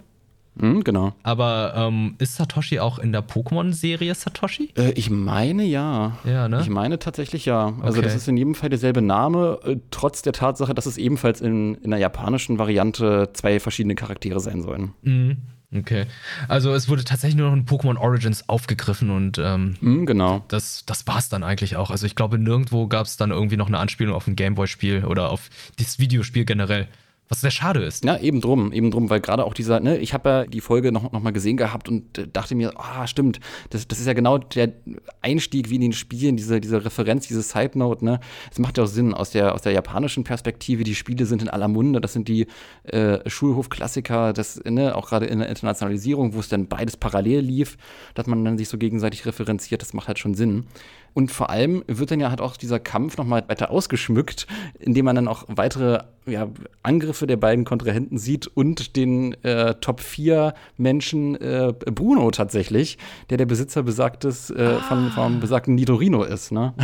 Mhm, 0.56 0.84
genau. 0.84 1.14
Aber 1.24 1.74
ähm, 1.76 2.16
ist 2.20 2.36
Satoshi 2.36 2.80
auch 2.80 3.00
in 3.00 3.12
der 3.12 3.24
Pokémon-Serie 3.28 4.14
Satoshi? 4.14 4.70
Äh, 4.78 4.92
ich 4.92 5.10
meine 5.10 5.64
ja. 5.64 6.18
Ja, 6.26 6.48
ne? 6.48 6.62
Ich 6.62 6.70
meine 6.70 7.00
tatsächlich 7.00 7.46
ja. 7.46 7.74
Also 7.82 8.00
Okay. 8.00 8.02
das 8.08 8.16
ist 8.16 8.28
in 8.28 8.38
jedem 8.38 8.54
Fall 8.56 8.70
derselbe 8.70 9.02
Name, 9.02 9.60
äh, 9.66 9.78
trotz 9.92 10.22
der 10.22 10.34
Tatsache, 10.34 10.74
dass 10.74 10.86
es 10.86 10.98
ebenfalls 10.98 11.42
in, 11.42 11.76
in 11.76 11.90
der 11.90 12.00
japanischen 12.00 12.60
Variante 12.60 13.30
zwei 13.34 13.60
verschiedene 13.60 13.96
Charaktere 13.96 14.40
sein 14.40 14.62
sollen. 14.62 14.94
Mhm. 15.02 15.38
Okay. 15.76 16.06
Also 16.48 16.72
es 16.74 16.88
wurde 16.88 17.04
tatsächlich 17.04 17.36
nur 17.36 17.48
noch 17.50 17.58
in 17.58 17.66
Pokémon 17.66 17.98
Origins 17.98 18.48
aufgegriffen 18.48 19.10
und 19.10 19.40
ähm, 19.40 19.76
Mhm, 19.82 20.06
genau. 20.06 20.46
das, 20.50 20.84
das 20.86 21.08
war 21.08 21.18
es 21.18 21.30
dann 21.30 21.42
eigentlich 21.44 21.78
auch. 21.78 21.90
Also 21.90 22.06
ich 22.06 22.16
glaube, 22.16 22.38
nirgendwo 22.38 22.86
gab 22.86 23.08
es 23.08 23.18
dann 23.18 23.32
irgendwie 23.32 23.58
noch 23.58 23.66
eine 23.70 23.80
Anspielung 23.80 24.14
auf 24.14 24.28
ein 24.28 24.36
Gameboy-Spiel 24.36 25.04
oder 25.06 25.32
auf 25.32 25.50
das 25.80 25.98
Videospiel 25.98 26.46
generell. 26.46 26.88
Was 27.30 27.40
sehr 27.42 27.52
schade 27.52 27.82
ist. 27.82 28.04
Ja, 28.04 28.18
eben 28.18 28.42
drum, 28.42 28.74
eben 28.74 28.92
drum, 28.92 29.10
weil 29.10 29.22
gerade 29.22 29.46
auch 29.46 29.54
dieser, 29.54 29.80
ne, 29.80 29.98
ich 29.98 30.14
habe 30.14 30.30
ja 30.30 30.46
die 30.46 30.60
Folge 30.60 30.92
noch, 30.92 31.12
noch 31.14 31.22
mal 31.22 31.32
gesehen 31.32 31.56
gehabt 31.56 31.88
und 31.88 32.18
äh, 32.18 32.28
dachte 32.28 32.54
mir, 32.54 32.74
ah, 32.76 33.08
stimmt, 33.08 33.40
das, 33.70 33.88
das 33.88 34.00
ist 34.00 34.08
ja 34.08 34.14
genau 34.14 34.38
der 34.38 34.74
Einstieg 35.22 35.70
wie 35.70 35.76
in 35.76 35.82
den 35.82 35.94
Spielen, 35.94 36.36
diese, 36.36 36.60
diese 36.60 36.84
Referenz, 36.84 37.28
diese 37.28 37.42
Side 37.42 37.78
Note, 37.80 38.04
ne, 38.04 38.20
es 38.52 38.60
macht 38.60 38.78
ja 38.78 38.84
auch 38.84 38.88
Sinn 38.88 39.14
aus 39.14 39.32
der, 39.32 39.54
aus 39.54 39.62
der 39.62 39.72
japanischen 39.72 40.26
Perspektive, 40.26 40.84
die 40.84 40.96
Spiele 40.96 41.26
sind 41.26 41.42
in 41.42 41.50
aller 41.50 41.70
Munde, 41.70 42.02
das 42.02 42.12
sind 42.12 42.28
die 42.28 42.46
äh, 42.84 43.28
Schulhofklassiker, 43.28 44.34
das, 44.34 44.62
ne, 44.66 44.96
auch 44.96 45.08
gerade 45.08 45.26
in 45.26 45.40
der 45.40 45.48
Internationalisierung, 45.48 46.34
wo 46.34 46.40
es 46.40 46.50
dann 46.50 46.68
beides 46.68 46.98
parallel 46.98 47.40
lief, 47.40 47.78
dass 48.16 48.28
man 48.28 48.44
dann 48.44 48.58
sich 48.58 48.68
so 48.68 48.78
gegenseitig 48.78 49.26
referenziert, 49.26 49.82
das 49.82 49.94
macht 49.94 50.10
halt 50.10 50.20
schon 50.20 50.34
Sinn. 50.34 50.66
Und 51.14 51.32
vor 51.32 51.50
allem 51.50 51.84
wird 51.88 52.12
dann 52.12 52.20
ja 52.20 52.30
halt 52.30 52.42
auch 52.42 52.58
dieser 52.58 52.80
Kampf 52.80 53.18
noch 53.18 53.26
mal 53.26 53.44
weiter 53.48 53.70
ausgeschmückt, 53.70 54.48
indem 54.80 55.06
man 55.06 55.16
dann 55.16 55.28
auch 55.28 55.46
weitere 55.48 56.04
ja, 56.26 56.48
Angriffe 56.82 57.28
der 57.28 57.38
beiden 57.38 57.66
Kontrahenten 57.66 58.18
sieht 58.18 58.48
und 58.48 58.96
den 58.96 59.34
äh, 59.44 59.76
Top 59.76 60.00
4 60.00 60.54
Menschen 60.78 61.36
äh, 61.36 61.74
Bruno 61.74 62.32
tatsächlich, 62.32 62.98
der 63.30 63.38
der 63.38 63.46
Besitzer 63.46 63.84
besagtes, 63.84 64.50
äh, 64.50 64.80
von, 64.80 65.12
vom 65.12 65.40
besagten 65.40 65.76
Nidorino 65.76 66.24
ist. 66.24 66.52
Ne? 66.52 66.74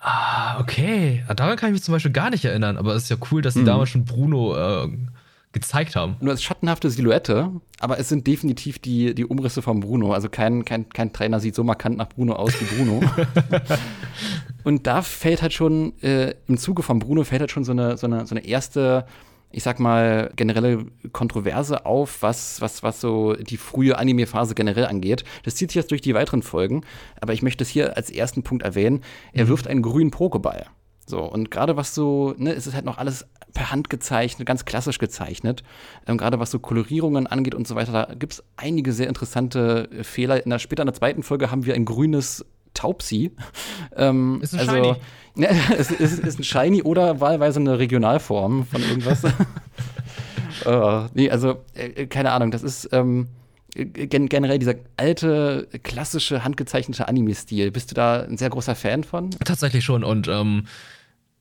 Ah, 0.00 0.60
okay. 0.60 1.24
Ah, 1.26 1.34
Daran 1.34 1.56
kann 1.56 1.70
ich 1.70 1.72
mich 1.72 1.82
zum 1.82 1.92
Beispiel 1.92 2.12
gar 2.12 2.30
nicht 2.30 2.44
erinnern, 2.44 2.76
aber 2.76 2.94
es 2.94 3.02
ist 3.04 3.08
ja 3.08 3.16
cool, 3.32 3.42
dass 3.42 3.54
sie 3.54 3.64
damals 3.64 3.90
schon 3.90 4.04
Bruno 4.04 4.54
äh, 4.56 4.88
gezeigt 5.60 5.96
haben. 5.96 6.16
Nur 6.20 6.30
als 6.30 6.42
schattenhafte 6.42 6.90
Silhouette, 6.90 7.50
aber 7.80 7.98
es 7.98 8.08
sind 8.08 8.26
definitiv 8.26 8.78
die, 8.78 9.14
die 9.14 9.24
Umrisse 9.24 9.62
von 9.62 9.80
Bruno. 9.80 10.12
Also 10.12 10.28
kein, 10.28 10.64
kein, 10.64 10.88
kein 10.88 11.12
Trainer 11.12 11.40
sieht 11.40 11.54
so 11.54 11.64
markant 11.64 11.96
nach 11.96 12.08
Bruno 12.08 12.34
aus 12.34 12.52
wie 12.60 12.76
Bruno. 12.76 13.00
Und 14.64 14.86
da 14.86 15.02
fällt 15.02 15.42
halt 15.42 15.52
schon, 15.52 15.98
äh, 16.02 16.34
im 16.46 16.58
Zuge 16.58 16.82
von 16.82 16.98
Bruno 16.98 17.24
fällt 17.24 17.40
halt 17.40 17.50
schon 17.50 17.64
so 17.64 17.72
eine, 17.72 17.96
so 17.96 18.06
eine, 18.06 18.26
so 18.26 18.34
eine 18.34 18.44
erste, 18.46 19.06
ich 19.50 19.62
sag 19.62 19.80
mal, 19.80 20.30
generelle 20.36 20.86
Kontroverse 21.12 21.86
auf, 21.86 22.22
was, 22.22 22.60
was, 22.60 22.82
was 22.82 23.00
so 23.00 23.34
die 23.34 23.56
frühe 23.56 23.96
Anime-Phase 23.96 24.54
generell 24.54 24.86
angeht. 24.86 25.24
Das 25.44 25.54
zieht 25.54 25.70
sich 25.70 25.76
jetzt 25.76 25.90
durch 25.90 26.02
die 26.02 26.14
weiteren 26.14 26.42
Folgen, 26.42 26.82
aber 27.20 27.32
ich 27.32 27.42
möchte 27.42 27.64
es 27.64 27.70
hier 27.70 27.96
als 27.96 28.10
ersten 28.10 28.42
Punkt 28.42 28.62
erwähnen. 28.62 29.02
Er 29.32 29.48
wirft 29.48 29.66
einen 29.66 29.82
grünen 29.82 30.10
Pokéball. 30.10 30.66
So, 31.06 31.22
und 31.22 31.50
gerade 31.50 31.76
was 31.76 31.94
so, 31.94 32.34
ne, 32.36 32.52
es 32.52 32.66
ist 32.66 32.74
halt 32.74 32.84
noch 32.84 32.98
alles 32.98 33.26
per 33.58 33.72
Hand 33.72 33.90
gezeichnet, 33.90 34.46
ganz 34.46 34.64
klassisch 34.64 35.00
gezeichnet. 35.00 35.64
Ähm, 36.06 36.16
gerade 36.16 36.38
was 36.38 36.52
so 36.52 36.60
Kolorierungen 36.60 37.26
angeht 37.26 37.56
und 37.56 37.66
so 37.66 37.74
weiter, 37.74 37.90
da 37.90 38.14
gibt 38.14 38.34
es 38.34 38.44
einige 38.56 38.92
sehr 38.92 39.08
interessante 39.08 39.88
äh, 39.90 40.04
Fehler. 40.04 40.44
In 40.44 40.50
der, 40.50 40.60
später 40.60 40.84
in 40.84 40.86
der 40.86 40.94
zweiten 40.94 41.24
Folge 41.24 41.50
haben 41.50 41.66
wir 41.66 41.74
ein 41.74 41.84
grünes 41.84 42.46
Taubsi. 42.74 43.32
Ähm, 43.96 44.38
Ist 44.42 44.54
ein 44.54 44.60
also, 44.60 44.72
Shiny. 44.72 44.94
Ne, 45.34 45.48
es 45.76 45.90
ist, 45.90 46.18
ist 46.20 46.38
ein 46.38 46.44
Shiny 46.44 46.82
oder 46.82 47.20
wahlweise 47.20 47.58
eine 47.58 47.78
Regionalform 47.78 48.66
von 48.66 48.80
irgendwas. 48.80 49.24
äh, 50.64 51.08
nee, 51.14 51.30
also, 51.30 51.56
äh, 51.74 52.06
keine 52.06 52.30
Ahnung, 52.30 52.52
das 52.52 52.62
ist 52.62 52.88
ähm, 52.92 53.28
gen 53.74 54.28
generell 54.28 54.58
dieser 54.58 54.74
alte, 54.96 55.68
klassische, 55.82 56.44
handgezeichnete 56.44 57.08
Anime-Stil. 57.08 57.70
Bist 57.72 57.90
du 57.90 57.94
da 57.94 58.22
ein 58.22 58.36
sehr 58.36 58.50
großer 58.50 58.74
Fan 58.76 59.02
von? 59.04 59.30
Tatsächlich 59.44 59.84
schon. 59.84 60.04
Und 60.04 60.28
ähm, 60.28 60.64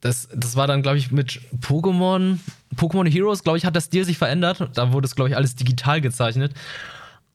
das, 0.02 0.30
das 0.34 0.56
war 0.56 0.68
dann, 0.68 0.82
glaube 0.84 0.98
ich, 0.98 1.12
mit 1.12 1.40
Pokémon, 1.62 2.38
Pokémon 2.76 3.10
Heroes, 3.10 3.44
glaube 3.44 3.58
ich, 3.58 3.66
hat 3.66 3.74
der 3.76 3.82
Stil 3.82 4.06
sich 4.06 4.18
verändert. 4.18 4.70
Da 4.76 4.94
wurde 4.94 5.06
es, 5.06 5.16
glaube 5.16 5.30
ich, 5.30 5.36
alles 5.36 5.56
digital 5.56 6.02
gezeichnet. 6.02 6.54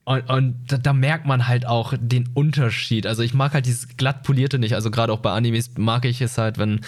Und, 0.05 0.29
und 0.31 0.65
da, 0.69 0.79
da 0.79 0.93
merkt 0.93 1.27
man 1.27 1.47
halt 1.47 1.67
auch 1.67 1.95
den 1.99 2.29
Unterschied. 2.35 3.07
Also 3.07 3.23
ich 3.23 3.35
mag 3.35 3.55
halt 3.55 3.67
dieses 3.67 3.97
glatt 3.97 4.23
polierte 4.25 4.59
nicht. 4.59 4.75
Also 4.75 4.91
gerade 4.91 5.13
auch 5.13 5.21
bei 5.21 5.33
Animes 5.33 5.71
mag 5.77 6.05
ich 6.05 6.21
es 6.21 6.39
halt, 6.39 6.59
wenn 6.59 6.81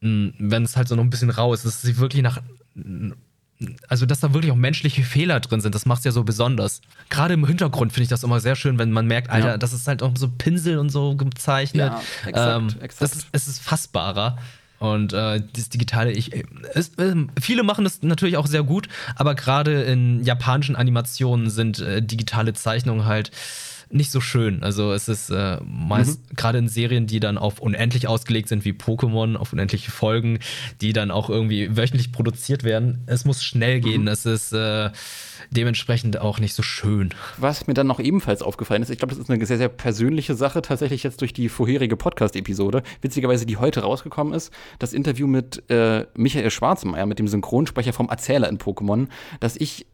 mh, 0.00 0.32
wenn 0.38 0.62
es 0.62 0.76
halt 0.76 0.88
so 0.88 0.96
noch 0.96 1.02
ein 1.04 1.10
bisschen 1.10 1.30
rau 1.30 1.54
ist, 1.54 1.64
dass 1.64 1.80
sie 1.82 1.96
wirklich 1.98 2.22
nach 2.22 2.40
also 3.88 4.04
dass 4.04 4.20
da 4.20 4.34
wirklich 4.34 4.52
auch 4.52 4.56
menschliche 4.56 5.02
Fehler 5.02 5.40
drin 5.40 5.62
sind, 5.62 5.74
das 5.74 5.86
macht 5.86 6.00
es 6.00 6.04
ja 6.04 6.12
so 6.12 6.24
besonders. 6.24 6.82
Gerade 7.08 7.32
im 7.34 7.46
Hintergrund 7.46 7.92
finde 7.92 8.02
ich 8.02 8.08
das 8.10 8.22
immer 8.22 8.38
sehr 8.40 8.54
schön, 8.54 8.78
wenn 8.78 8.92
man 8.92 9.06
merkt, 9.06 9.30
Alter, 9.30 9.52
Ja. 9.52 9.58
das 9.58 9.72
ist 9.72 9.88
halt 9.88 10.02
auch 10.02 10.12
so 10.16 10.28
Pinsel 10.28 10.76
und 10.78 10.90
so 10.90 11.16
gezeichnet. 11.16 11.90
Ja, 11.90 12.02
exakt, 12.26 12.62
ähm, 12.62 12.68
exakt. 12.82 13.00
Das 13.00 13.16
ist, 13.16 13.28
es 13.32 13.48
ist 13.48 13.62
fassbarer. 13.62 14.36
Und 14.92 15.12
äh, 15.12 15.42
das 15.52 15.68
Digitale, 15.68 16.12
ich, 16.12 16.32
es, 16.74 16.92
ähm, 16.98 17.30
viele 17.40 17.62
machen 17.62 17.84
das 17.84 18.02
natürlich 18.02 18.36
auch 18.36 18.46
sehr 18.46 18.62
gut, 18.62 18.88
aber 19.16 19.34
gerade 19.34 19.82
in 19.82 20.22
japanischen 20.24 20.76
Animationen 20.76 21.50
sind 21.50 21.80
äh, 21.80 22.02
digitale 22.02 22.52
Zeichnungen 22.52 23.06
halt 23.06 23.30
nicht 23.88 24.10
so 24.10 24.20
schön. 24.20 24.62
Also 24.62 24.92
es 24.92 25.08
ist 25.08 25.30
äh, 25.30 25.58
meist 25.64 26.20
Mhm. 26.30 26.36
gerade 26.36 26.58
in 26.58 26.68
Serien, 26.68 27.06
die 27.06 27.20
dann 27.20 27.38
auf 27.38 27.60
unendlich 27.60 28.08
ausgelegt 28.08 28.48
sind, 28.48 28.64
wie 28.64 28.72
Pokémon, 28.72 29.36
auf 29.36 29.52
unendliche 29.52 29.90
Folgen, 29.90 30.40
die 30.80 30.92
dann 30.92 31.10
auch 31.10 31.30
irgendwie 31.30 31.76
wöchentlich 31.76 32.10
produziert 32.12 32.64
werden. 32.64 33.02
Es 33.06 33.24
muss 33.24 33.44
schnell 33.44 33.80
gehen. 33.80 34.02
Mhm. 34.02 34.08
Es 34.08 34.26
ist 34.26 34.52
äh, 34.52 34.90
dementsprechend 35.50 36.18
auch 36.20 36.40
nicht 36.40 36.54
so 36.54 36.62
schön. 36.62 37.10
Was 37.38 37.66
mir 37.66 37.74
dann 37.74 37.86
noch 37.86 38.00
ebenfalls 38.00 38.42
aufgefallen 38.42 38.82
ist, 38.82 38.90
ich 38.90 38.98
glaube, 38.98 39.14
das 39.14 39.22
ist 39.22 39.30
eine 39.30 39.44
sehr, 39.46 39.58
sehr 39.58 39.68
persönliche 39.68 40.34
Sache, 40.34 40.62
tatsächlich 40.62 41.02
jetzt 41.02 41.20
durch 41.20 41.32
die 41.32 41.48
vorherige 41.48 41.96
Podcast-Episode, 41.96 42.82
witzigerweise, 43.02 43.46
die 43.46 43.56
heute 43.56 43.80
rausgekommen 43.80 44.34
ist, 44.34 44.52
das 44.78 44.92
Interview 44.92 45.26
mit 45.26 45.62
äh, 45.70 46.06
Michael 46.16 46.50
Schwarzmeier, 46.50 47.06
mit 47.06 47.18
dem 47.18 47.28
Synchronsprecher 47.28 47.92
vom 47.92 48.08
Erzähler 48.08 48.48
in 48.48 48.58
Pokémon, 48.58 49.08
dass 49.40 49.56
ich 49.56 49.86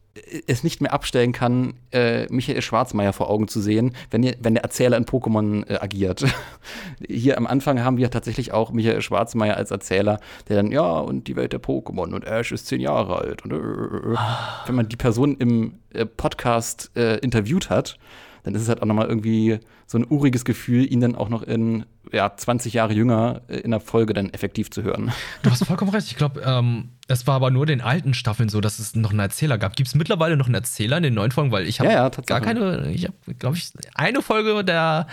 es 0.47 0.63
nicht 0.63 0.83
mehr 0.83 0.93
abstellen 0.93 1.33
kann, 1.33 1.75
äh, 1.91 2.27
Michael 2.27 2.61
Schwarzmeier 2.61 3.13
vor 3.13 3.31
Augen 3.31 3.49
zu 3.49 3.61
sehen, 3.61 3.95
wenn, 4.11 4.23
wenn 4.41 4.55
der 4.55 4.63
Erzähler 4.63 4.99
in 4.99 5.07
Pokémon 5.07 5.67
äh, 5.69 5.79
agiert. 5.79 6.25
Hier 7.07 7.39
am 7.39 7.47
Anfang 7.47 7.83
haben 7.83 7.97
wir 7.97 8.11
tatsächlich 8.11 8.53
auch 8.53 8.73
Michael 8.73 9.01
Schwarzmeier 9.01 9.57
als 9.57 9.71
Erzähler, 9.71 10.21
der 10.49 10.57
dann, 10.57 10.71
ja, 10.71 10.83
und 10.83 11.29
die 11.29 11.37
Welt 11.37 11.53
der 11.53 11.63
Pokémon 11.63 12.13
und 12.13 12.25
Ash 12.25 12.53
ist 12.53 12.67
zehn 12.67 12.81
Jahre 12.81 13.17
alt. 13.17 13.45
Und, 13.45 13.53
äh, 13.53 13.57
äh, 13.57 14.15
äh. 14.15 14.19
Wenn 14.67 14.75
man 14.75 14.89
die 14.89 14.97
Person 14.97 15.37
im 15.39 15.79
äh, 15.95 16.05
Podcast 16.05 16.91
äh, 16.95 17.17
interviewt 17.19 17.71
hat, 17.71 17.99
dann 18.43 18.55
ist 18.55 18.63
es 18.63 18.69
halt 18.69 18.83
auch 18.83 18.87
nochmal 18.87 19.09
irgendwie 19.09 19.59
so 19.87 19.99
ein 19.99 20.07
uriges 20.09 20.45
Gefühl, 20.45 20.91
ihn 20.91 21.01
dann 21.01 21.15
auch 21.15 21.29
noch 21.29 21.43
in 21.43 21.85
ja, 22.13 22.35
20 22.37 22.75
Jahre 22.75 22.93
jünger 22.93 23.43
äh, 23.49 23.59
in 23.59 23.71
der 23.71 23.81
Folge 23.81 24.15
dann 24.15 24.31
effektiv 24.31 24.71
zu 24.71 24.83
hören. 24.83 25.13
Du 25.43 25.51
hast 25.51 25.65
vollkommen 25.65 25.91
recht. 25.91 26.09
Ich 26.09 26.17
glaube, 26.17 26.43
ähm, 26.45 26.91
es 27.09 27.27
war 27.27 27.37
aber 27.37 27.51
nur 27.51 27.67
den 27.67 27.81
alten 27.81 28.15
Staffeln 28.15 28.49
so, 28.49 28.61
dass 28.61 28.79
es 28.79 28.95
noch 28.95 29.11
einen 29.11 29.21
Erzähler 29.21 29.59
gab. 29.59 29.77
Gibt 29.77 29.89
es 29.89 29.95
mittlerweile 29.95 30.37
noch 30.37 30.47
einen 30.47 30.55
Erzähler 30.55 30.97
in 30.97 31.03
den 31.05 31.15
neuen 31.15 31.31
Folgen? 31.31 31.53
Weil 31.53 31.67
ich 31.67 31.81
habe 31.81 31.91
Ja, 31.91 32.09
ja, 32.09 32.11
gar 32.27 32.41
keine, 32.41 32.91
ich 32.91 33.05
habe, 33.05 33.35
glaube 33.39 33.57
ich, 33.57 33.73
eine 33.95 34.23
Folge 34.23 34.65
der 34.65 35.07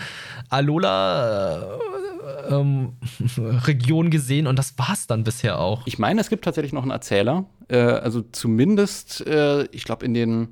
Alola 0.48 1.78
äh, 2.48 2.54
ähm, 2.54 2.94
Region 3.38 4.10
gesehen 4.10 4.46
und 4.46 4.58
das 4.58 4.78
war 4.78 4.92
es 4.92 5.06
dann 5.06 5.24
bisher 5.24 5.58
auch. 5.58 5.86
Ich 5.86 5.98
meine, 5.98 6.20
es 6.20 6.28
gibt 6.28 6.44
tatsächlich 6.44 6.72
noch 6.72 6.82
einen 6.82 6.90
Erzähler. 6.90 7.44
Äh, 7.68 7.78
also 7.78 8.22
zumindest, 8.32 9.26
äh, 9.26 9.64
ich 9.72 9.84
glaube, 9.84 10.04
in 10.04 10.14
den, 10.14 10.48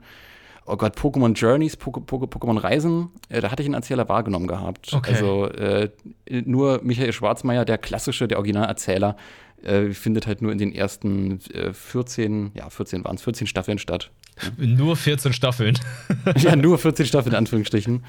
oh 0.69 0.77
Gott, 0.77 0.97
Pokémon 0.97 1.33
Journeys, 1.35 1.77
Poké- 1.77 2.01
Poké- 2.01 2.27
Pokémon 2.27 2.59
Reisen, 2.59 3.09
äh, 3.29 3.41
da 3.41 3.51
hatte 3.51 3.63
ich 3.63 3.67
einen 3.67 3.75
Erzähler 3.75 4.09
wahrgenommen 4.09 4.47
gehabt. 4.47 4.93
Okay. 4.93 5.15
Also 5.15 5.47
äh, 5.47 5.91
nur 6.29 6.81
Michael 6.83 7.13
Schwarzmeier, 7.13 7.65
der 7.65 7.79
klassische, 7.79 8.29
der 8.29 8.39
Originalerzähler, 8.39 9.17
äh, 9.63 9.91
findet 9.91 10.27
halt 10.27 10.41
nur 10.43 10.53
in 10.53 10.59
den 10.59 10.73
ersten 10.73 11.41
äh, 11.53 11.73
14, 11.73 12.53
ja, 12.55 12.71
14 12.71 13.05
waren 13.05 13.17
es, 13.17 13.23
14 13.23 13.47
Staffeln 13.47 13.79
statt. 13.79 14.11
Nur 14.57 14.97
14 14.97 15.33
Staffeln. 15.33 15.79
ja, 16.39 16.57
nur 16.57 16.79
14 16.79 17.07
Staffeln 17.07 17.33
in 17.33 17.39
Anführungsstrichen. 17.39 18.05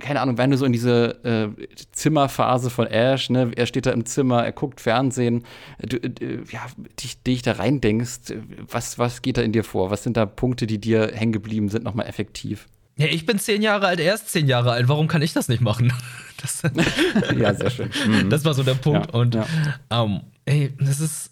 Keine 0.00 0.20
Ahnung, 0.20 0.38
wenn 0.38 0.50
du 0.50 0.56
so 0.56 0.64
in 0.64 0.72
diese 0.72 1.24
äh, 1.24 1.66
Zimmerphase 1.92 2.70
von 2.70 2.86
Ash, 2.86 3.30
ne, 3.30 3.50
er 3.54 3.66
steht 3.66 3.86
da 3.86 3.90
im 3.90 4.04
Zimmer, 4.04 4.44
er 4.44 4.52
guckt 4.52 4.80
Fernsehen, 4.80 5.44
du, 5.80 5.96
äh, 5.96 6.42
ja, 6.50 6.66
dich, 7.00 7.22
dich 7.22 7.42
da 7.42 7.52
reindenkst, 7.52 8.34
was, 8.68 8.98
was 8.98 9.22
geht 9.22 9.36
da 9.36 9.42
in 9.42 9.52
dir 9.52 9.64
vor? 9.64 9.90
Was 9.90 10.02
sind 10.02 10.16
da 10.16 10.26
Punkte, 10.26 10.66
die 10.66 10.78
dir 10.78 11.12
hängen 11.14 11.32
geblieben 11.32 11.68
sind, 11.68 11.84
nochmal 11.84 12.06
effektiv? 12.06 12.68
Ja, 12.96 13.06
ich 13.06 13.24
bin 13.24 13.38
zehn 13.38 13.62
Jahre 13.62 13.86
alt, 13.86 14.00
er 14.00 14.14
ist 14.14 14.28
zehn 14.28 14.46
Jahre 14.46 14.72
alt. 14.72 14.88
Warum 14.88 15.08
kann 15.08 15.22
ich 15.22 15.32
das 15.32 15.48
nicht 15.48 15.62
machen? 15.62 15.92
Das, 16.40 16.60
ja, 17.38 17.54
sehr 17.54 17.70
schön. 17.70 17.90
das 18.28 18.44
war 18.44 18.52
so 18.52 18.64
der 18.64 18.74
Punkt. 18.74 19.12
Ja, 19.12 19.20
und 19.20 19.36
ja. 19.36 19.46
ähm, 19.90 20.22
ey, 20.44 20.72
das 20.80 20.98
ist. 20.98 21.30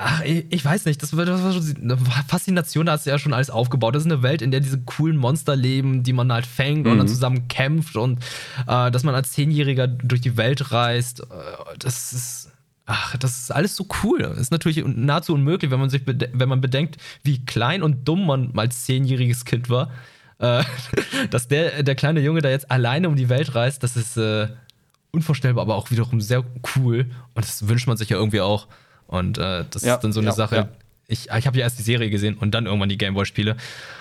Ach, 0.00 0.22
ich, 0.22 0.44
ich 0.50 0.64
weiß 0.64 0.84
nicht, 0.84 1.02
das 1.02 1.16
war, 1.16 1.24
das 1.24 1.42
war 1.42 1.52
schon 1.52 1.76
eine 1.82 1.98
Faszination, 2.28 2.86
da 2.86 2.92
hast 2.92 3.04
du 3.06 3.10
ja 3.10 3.18
schon 3.18 3.32
alles 3.34 3.50
aufgebaut. 3.50 3.96
Das 3.96 4.04
ist 4.04 4.10
eine 4.12 4.22
Welt, 4.22 4.42
in 4.42 4.52
der 4.52 4.60
diese 4.60 4.80
coolen 4.80 5.16
Monster 5.16 5.56
leben, 5.56 6.04
die 6.04 6.12
man 6.12 6.32
halt 6.32 6.46
fängt 6.46 6.86
und 6.86 6.94
Mhm. 6.94 6.98
dann 6.98 7.08
zusammen 7.08 7.48
kämpft 7.48 7.96
und 7.96 8.22
äh, 8.68 8.92
dass 8.92 9.02
man 9.02 9.16
als 9.16 9.32
Zehnjähriger 9.32 9.88
durch 9.88 10.20
die 10.20 10.36
Welt 10.36 10.70
reist. 10.70 11.20
Äh, 11.22 11.24
das 11.80 12.12
ist. 12.12 12.52
Ach, 12.86 13.16
das 13.16 13.38
ist 13.38 13.50
alles 13.50 13.74
so 13.74 13.86
cool. 14.04 14.20
Das 14.20 14.38
ist 14.38 14.52
natürlich 14.52 14.82
nahezu 14.86 15.34
unmöglich, 15.34 15.70
wenn 15.72 15.80
man 15.80 15.90
sich 15.90 16.02
wenn 16.06 16.48
man 16.48 16.60
bedenkt, 16.60 16.96
wie 17.24 17.44
klein 17.44 17.82
und 17.82 18.06
dumm 18.06 18.24
man 18.24 18.52
als 18.56 18.84
zehnjähriges 18.84 19.44
Kind 19.44 19.68
war. 19.68 19.90
Äh, 20.38 20.62
dass 21.30 21.48
der, 21.48 21.82
der 21.82 21.96
kleine 21.96 22.20
Junge 22.20 22.40
da 22.40 22.50
jetzt 22.50 22.70
alleine 22.70 23.08
um 23.08 23.16
die 23.16 23.28
Welt 23.28 23.54
reist, 23.56 23.82
das 23.82 23.96
ist 23.96 24.16
äh, 24.16 24.46
unvorstellbar, 25.10 25.62
aber 25.62 25.74
auch 25.74 25.90
wiederum 25.90 26.20
sehr 26.20 26.44
cool. 26.76 27.06
Und 27.34 27.44
das 27.44 27.66
wünscht 27.68 27.88
man 27.88 27.96
sich 27.96 28.10
ja 28.10 28.16
irgendwie 28.16 28.40
auch. 28.40 28.68
Und 29.08 29.36
äh, 29.38 29.64
das 29.70 29.82
Ja, 29.82 29.94
ist 29.96 30.00
dann 30.04 30.12
so 30.12 30.20
eine 30.20 30.28
ja, 30.28 30.34
Sache. 30.34 30.54
ja. 30.56 30.68
Ich, 31.10 31.30
ich 31.34 31.46
habe 31.46 31.56
ja 31.56 31.64
erst 31.64 31.78
die 31.78 31.82
Serie 31.82 32.10
gesehen 32.10 32.36
und 32.36 32.50
dann 32.52 32.66
irgendwann 32.66 32.90
die 32.90 32.98
Gameboy-Spiele 32.98 33.56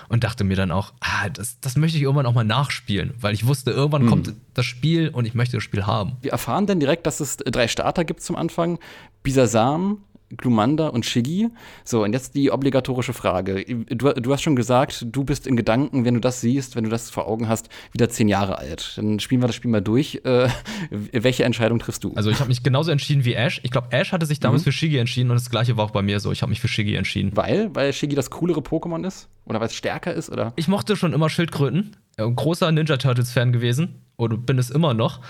und 0.09 0.25
dachte 0.25 0.43
mir 0.43 0.57
dann 0.57 0.71
auch, 0.71 0.91
ah, 0.99 1.29
das, 1.29 1.57
das 1.61 1.77
möchte 1.77 1.95
ich 1.97 2.03
irgendwann 2.03 2.25
auch 2.25 2.33
mal 2.33 2.43
nachspielen, 2.43 3.13
weil 3.21 3.33
ich 3.33 3.47
wusste, 3.47 3.71
irgendwann 3.71 4.03
Mhm. 4.03 4.09
kommt 4.09 4.33
das 4.53 4.65
Spiel 4.65 5.07
und 5.07 5.25
ich 5.25 5.33
möchte 5.33 5.55
das 5.55 5.63
Spiel 5.63 5.85
haben. 5.85 6.17
Wir 6.21 6.33
erfahren 6.33 6.65
dann 6.67 6.81
direkt, 6.81 7.07
dass 7.07 7.21
es 7.21 7.37
drei 7.37 7.69
Starter 7.69 8.03
gibt 8.03 8.21
zum 8.21 8.35
Anfang. 8.35 8.77
Bisasam, 9.23 10.03
Glumanda 10.35 10.87
und 10.89 11.05
Shiggy. 11.05 11.49
So, 11.85 12.03
und 12.03 12.11
jetzt 12.13 12.35
die 12.35 12.51
obligatorische 12.51 13.13
Frage. 13.13 13.63
Du, 13.89 14.11
du 14.13 14.33
hast 14.33 14.41
schon 14.41 14.55
gesagt, 14.57 15.05
du 15.09 15.23
bist 15.23 15.47
in 15.47 15.55
Gedanken, 15.55 16.03
wenn 16.03 16.15
du 16.15 16.19
das 16.19 16.41
siehst, 16.41 16.75
wenn 16.75 16.83
du 16.83 16.89
das 16.89 17.09
vor 17.09 17.27
Augen 17.27 17.47
hast, 17.47 17.69
wieder 17.93 18.09
zehn 18.09 18.27
Jahre 18.27 18.57
alt. 18.57 18.93
Dann 18.97 19.19
spielen 19.19 19.41
wir 19.41 19.47
das 19.47 19.55
Spiel 19.55 19.71
mal 19.71 19.81
durch. 19.81 20.21
Äh, 20.25 20.49
welche 20.91 21.45
Entscheidung 21.45 21.79
triffst 21.79 22.03
du? 22.03 22.13
Also 22.15 22.29
ich 22.29 22.39
habe 22.39 22.49
mich 22.49 22.61
genauso 22.63 22.91
entschieden 22.91 23.23
wie 23.23 23.33
Ash. 23.35 23.61
Ich 23.63 23.71
glaube, 23.71 23.87
Ash 23.91 24.11
hatte 24.11 24.25
sich 24.25 24.39
Mhm. 24.39 24.43
damals 24.43 24.63
für 24.63 24.71
Shiggy 24.73 24.97
entschieden 24.97 25.29
und 25.31 25.35
das 25.37 25.49
gleiche 25.49 25.77
war 25.77 25.85
auch 25.85 25.91
bei 25.91 26.01
mir 26.01 26.19
so. 26.19 26.31
Ich 26.31 26.41
habe 26.41 26.49
mich 26.49 26.59
für 26.59 26.67
Shiggy 26.67 26.95
entschieden. 26.95 27.31
weil? 27.35 27.73
Weil 27.73 27.93
Shiggy 27.93 28.15
das 28.15 28.29
coolere 28.29 28.59
Pokémon 28.59 29.07
ist? 29.07 29.29
Oder 29.45 29.59
weil 29.61 29.67
es 29.67 29.75
stärker 29.75 30.13
ist? 30.13 30.29
Oder? 30.29 30.51
Ich 30.57 30.67
mochte 30.67 30.95
schon 30.97 31.13
immer 31.13 31.29
Schildkröten. 31.29 31.95
Äh, 32.17 32.29
Großer 32.29 32.69
Ninja 32.71 32.97
Turtles-Fan 32.97 33.53
gewesen. 33.53 34.01
Oder 34.17 34.35
bin 34.35 34.57
es 34.59 34.69
immer 34.69 34.93
noch. 34.93 35.21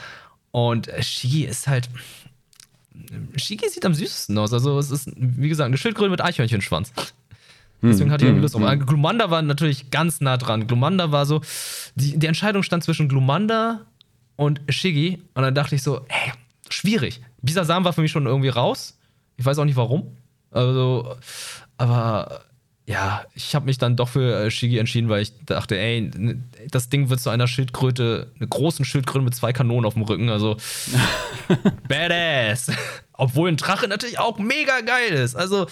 Und 0.51 0.87
äh, 0.87 1.03
Shiggy 1.03 1.43
ist 1.45 1.67
halt. 1.67 1.89
Shiggy 3.35 3.69
sieht 3.69 3.85
am 3.85 3.93
süßesten 3.93 4.37
aus. 4.37 4.53
Also, 4.53 4.77
es 4.79 4.91
ist, 4.91 5.11
wie 5.15 5.49
gesagt, 5.49 5.67
eine 5.67 5.77
Schildkröte 5.77 6.09
mit 6.09 6.21
Eichhörnchenschwanz. 6.21 6.91
Deswegen 7.81 8.11
hatte 8.11 8.25
ich 8.25 8.29
irgendwie 8.29 8.41
Lust 8.41 8.55
auf. 8.55 8.61
Äh, 8.61 8.77
Glumanda 8.77 9.29
war 9.29 9.41
natürlich 9.41 9.91
ganz 9.91 10.19
nah 10.19 10.37
dran. 10.37 10.67
Glumanda 10.67 11.11
war 11.11 11.25
so. 11.25 11.41
Die, 11.95 12.17
die 12.17 12.27
Entscheidung 12.27 12.63
stand 12.63 12.83
zwischen 12.83 13.07
Glumanda 13.07 13.81
und 14.35 14.61
Shiggy. 14.69 15.21
Und 15.35 15.43
dann 15.43 15.53
dachte 15.53 15.75
ich 15.75 15.83
so, 15.83 15.97
ey, 16.07 16.33
schwierig. 16.69 17.21
Bisasam 17.41 17.83
war 17.83 17.93
für 17.93 18.01
mich 18.01 18.11
schon 18.11 18.25
irgendwie 18.25 18.49
raus. 18.49 18.97
Ich 19.37 19.45
weiß 19.45 19.59
auch 19.59 19.65
nicht 19.65 19.75
warum. 19.75 20.17
Also, 20.49 21.15
aber 21.77 22.45
ja, 22.87 23.25
ich 23.35 23.53
habe 23.53 23.65
mich 23.65 23.77
dann 23.77 23.97
doch 23.97 24.07
für 24.07 24.45
äh, 24.45 24.49
Shigi 24.49 24.77
entschieden, 24.77 25.09
weil 25.09 25.21
ich 25.21 25.33
dachte, 25.45 25.77
ey, 25.77 26.09
das 26.71 26.87
Ding 26.87 27.09
wird 27.09 27.19
zu 27.19 27.29
einer 27.29 27.45
Schildkröte, 27.45 28.31
einer 28.37 28.47
großen 28.47 28.85
Schildkröte 28.85 29.25
mit 29.25 29.35
zwei 29.35 29.51
Kanonen 29.51 29.85
auf 29.85 29.95
dem 29.95 30.03
Rücken. 30.03 30.29
Also, 30.29 30.55
badass. 31.89 32.71
Obwohl 33.11 33.49
ein 33.49 33.57
Drache 33.57 33.89
natürlich 33.89 34.19
auch 34.19 34.39
mega 34.39 34.79
geil 34.79 35.11
ist. 35.11 35.35
Also, 35.35 35.67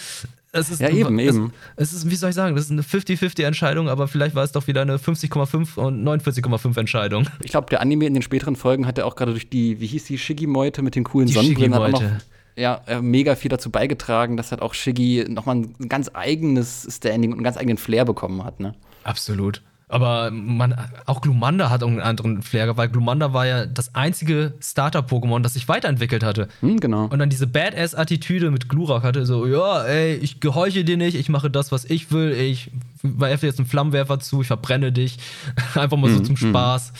es 0.51 0.69
ist. 0.69 0.82
Ja, 0.82 0.89
eben, 0.89 1.17
es, 1.17 1.36
eben. 1.36 1.54
Es 1.78 1.93
ist, 1.93 2.12
wie 2.12 2.15
soll 2.15 2.32
ich 2.32 2.36
sagen, 2.36 2.54
das 2.54 2.65
ist 2.65 2.71
eine 2.71 2.82
50-50-Entscheidung, 2.82 3.88
aber 3.88 4.10
vielleicht 4.10 4.36
war 4.36 4.43
es 4.43 4.51
doch 4.51 4.67
wieder 4.67 4.82
eine 4.82 4.97
50,5 4.97 5.78
und 5.78 6.04
49,5 6.04 6.78
Entscheidung. 6.78 7.30
Ich 7.41 7.51
glaube, 7.51 7.67
der 7.69 7.80
Anime 7.80 8.08
in 8.08 8.13
den 8.13 8.23
späteren 8.23 8.58
Folgen 8.58 8.86
hat 8.86 8.97
ja 8.97 9.06
auch 9.06 9.15
gerade 9.15 9.32
durch 9.32 9.49
die, 9.49 9.80
wie 9.80 9.88
hieß 9.88 10.04
die, 10.04 10.17
Shiggy-Meute 10.17 10.82
mit 10.82 10.95
den 10.95 11.06
coolen 11.06 11.28
Die 11.28 11.34
Sonnenbrillen 11.34 11.71
Shiggy-Meute. 11.71 12.19
Ja, 12.56 12.82
äh, 12.88 13.02
mega 13.02 13.36
viel 13.36 13.50
dazu 13.50 13.70
beigetragen, 13.70 14.38
dass 14.38 14.52
halt 14.52 14.62
auch 14.62 14.74
Shiggy 14.74 15.26
nochmal 15.28 15.58
ein 15.58 15.89
ganz 15.89 16.10
eigenes 16.13 16.88
Standing 16.89 17.32
und 17.32 17.38
einen 17.38 17.44
ganz 17.44 17.58
eigenen 17.58 17.78
Flair 17.78 18.06
bekommen 18.06 18.44
hat, 18.44 18.60
ne? 18.60 18.76
Absolut. 19.04 19.62
Aber 19.88 20.32
man, 20.32 20.76
auch 21.06 21.22
Glumanda 21.22 21.70
hat 21.70 21.84
einen 21.84 22.00
anderen 22.00 22.41
Flair, 22.41 22.76
weil 22.76 22.89
Glumanda 22.89 23.34
war 23.34 23.46
ja 23.46 23.65
das 23.68 23.94
einzige 23.94 24.56
Starter-Pokémon, 24.60 25.41
das 25.41 25.54
sich 25.54 25.68
weiterentwickelt 25.68 26.24
hatte. 26.24 26.48
Hm, 26.62 26.80
genau. 26.80 27.06
Und 27.06 27.20
dann 27.20 27.30
diese 27.30 27.46
Badass-Attitüde 27.46 28.50
mit 28.50 28.68
Glurak 28.68 29.04
hatte, 29.04 29.28
so, 29.28 29.46
ja, 29.46 29.84
ey, 29.84 30.15
ich 30.15 30.39
gehorche 30.39 30.84
dir 30.84 30.98
nicht, 30.98 31.15
ich 31.15 31.30
mache 31.30 31.52
das, 31.52 31.72
was 31.72 31.86
ich 31.86 32.12
will, 32.12 32.32
ich 32.32 32.72
werfe 33.04 33.46
jetzt 33.46 33.60
einen 33.60 33.68
Flammenwerfer 33.68 34.20
zu, 34.20 34.41
ich 34.41 34.48
verbrenne 34.48 34.91
dich. 34.91 35.20
Einfach 35.76 35.98
mal 35.98 36.10
so 36.10 36.20
zum 36.20 36.36
Spaß. 36.36 36.94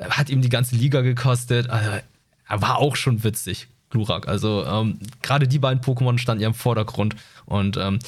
Hat 0.00 0.30
ihm 0.30 0.40
die 0.40 0.48
ganze 0.48 0.74
Liga 0.74 1.02
gekostet. 1.02 1.68
Also, 1.68 1.90
er 2.48 2.62
war 2.62 2.78
auch 2.78 2.96
schon 2.96 3.24
witzig, 3.24 3.68
Glurak. 3.92 4.26
Also, 4.26 4.64
ähm, 4.66 4.98
gerade 5.22 5.46
die 5.46 5.58
beiden 5.58 5.82
Pokémon 5.82 6.18
standen 6.18 6.42
ja 6.42 6.48
im 6.48 6.54
Vordergrund. 6.54 7.14
Und 7.46 7.76
ähm, 7.76 8.00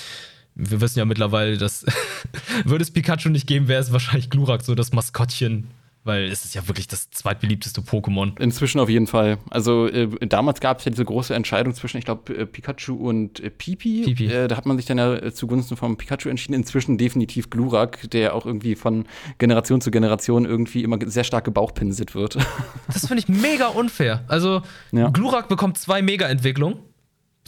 wir 0.54 0.80
wissen 0.80 0.98
ja 0.98 1.04
mittlerweile, 1.04 1.58
dass 1.58 1.84
würde 2.64 2.82
es 2.82 2.90
Pikachu 2.90 3.28
nicht 3.28 3.46
geben, 3.46 3.68
wäre 3.68 3.80
es 3.80 3.92
wahrscheinlich 3.92 4.30
Glurak 4.30 4.62
so 4.62 4.74
das 4.74 4.92
Maskottchen. 4.92 5.68
Weil 6.04 6.24
es 6.24 6.44
ist 6.44 6.54
ja 6.54 6.68
wirklich 6.68 6.86
das 6.86 7.10
zweitbeliebteste 7.10 7.80
Pokémon. 7.80 8.38
Inzwischen 8.38 8.78
auf 8.78 8.90
jeden 8.90 9.06
Fall. 9.06 9.38
Also 9.48 9.86
äh, 9.88 10.08
damals 10.26 10.60
gab 10.60 10.78
es 10.78 10.84
ja 10.84 10.90
diese 10.90 11.04
große 11.04 11.34
Entscheidung 11.34 11.74
zwischen, 11.74 11.96
ich 11.96 12.04
glaube, 12.04 12.36
äh, 12.36 12.44
Pikachu 12.44 12.94
und 12.94 13.40
äh, 13.40 13.48
Pipi. 13.48 14.02
Pipi. 14.04 14.26
Äh, 14.26 14.46
da 14.48 14.56
hat 14.58 14.66
man 14.66 14.76
sich 14.76 14.84
dann 14.84 14.98
ja 14.98 15.14
äh, 15.14 15.32
zugunsten 15.32 15.78
vom 15.78 15.96
Pikachu 15.96 16.28
entschieden. 16.28 16.52
Inzwischen 16.52 16.98
definitiv 16.98 17.48
Glurak, 17.48 18.10
der 18.10 18.34
auch 18.34 18.44
irgendwie 18.44 18.74
von 18.76 19.06
Generation 19.38 19.80
zu 19.80 19.90
Generation 19.90 20.44
irgendwie 20.44 20.82
immer 20.82 20.98
sehr 21.06 21.24
stark 21.24 21.44
gebauchpinselt 21.44 22.14
wird. 22.14 22.36
Das 22.92 23.06
finde 23.06 23.22
ich 23.22 23.28
mega 23.28 23.68
unfair. 23.68 24.24
Also, 24.28 24.62
Ja. 24.92 25.08
Glurak 25.08 25.48
bekommt 25.48 25.78
zwei 25.78 26.02
Mega-Entwicklungen. 26.02 26.78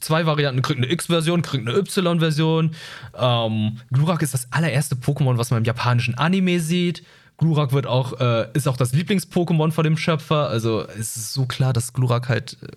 Zwei 0.00 0.26
Varianten, 0.26 0.62
kriegt 0.62 0.78
eine 0.78 0.90
X-Version, 0.90 1.42
kriegt 1.42 1.68
eine 1.68 1.76
Y-Version. 1.78 2.72
Ähm, 3.18 3.78
Glurak 3.92 4.22
ist 4.22 4.34
das 4.34 4.50
allererste 4.52 4.94
Pokémon, 4.94 5.38
was 5.38 5.50
man 5.50 5.58
im 5.58 5.64
japanischen 5.64 6.14
Anime 6.16 6.60
sieht. 6.60 7.02
Glurak 7.38 7.72
wird 7.72 7.86
auch, 7.86 8.18
äh, 8.20 8.48
ist 8.54 8.66
auch 8.66 8.76
das 8.76 8.92
Lieblings-Pokémon 8.94 9.70
von 9.70 9.84
dem 9.84 9.96
Schöpfer. 9.96 10.48
Also 10.48 10.82
es 10.98 11.16
ist 11.16 11.32
so 11.34 11.44
klar, 11.46 11.72
dass 11.72 11.92
Glurak 11.92 12.28
halt 12.28 12.56
äh, 12.62 12.68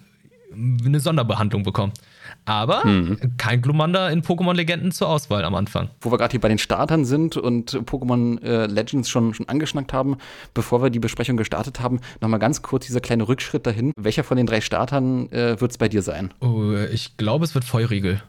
eine 0.86 1.00
Sonderbehandlung 1.00 1.64
bekommt. 1.64 1.98
Aber 2.46 2.86
Mhm. 2.86 3.18
kein 3.38 3.62
Glumanda 3.62 4.10
in 4.10 4.22
Pokémon-Legenden 4.24 4.92
zur 4.92 5.08
Auswahl 5.10 5.44
am 5.46 5.56
Anfang. 5.56 5.90
Wo 6.02 6.12
wir 6.12 6.18
gerade 6.18 6.32
hier 6.32 6.42
bei 6.42 6.48
den 6.50 6.58
Startern 6.58 7.06
sind 7.06 7.38
und 7.38 7.72
Pokémon 7.90 8.42
äh, 8.44 8.66
Legends 8.66 9.10
schon, 9.10 9.34
schon 9.34 9.48
angeschnackt 9.48 9.94
haben, 9.94 10.18
bevor 10.54 10.82
wir 10.84 10.90
die 10.90 11.00
Besprechung 11.00 11.38
gestartet 11.38 11.80
haben, 11.80 12.00
nochmal 12.22 12.40
ganz 12.40 12.62
kurz 12.62 12.86
dieser 12.88 13.00
kleine 13.02 13.28
Rückschritt 13.28 13.66
dahin. 13.66 13.94
Welcher 13.98 14.24
von 14.24 14.38
den 14.38 14.46
drei 14.46 14.62
Startern 14.62 15.32
äh, 15.32 15.60
wird 15.62 15.72
es 15.72 15.78
bei 15.78 15.88
dir 15.90 16.02
sein? 16.02 16.32
Oh, 16.42 16.74
ich 16.92 17.16
glaube, 17.18 17.46
es 17.46 17.56
wird 17.56 17.64
Feurigel. 17.66 18.22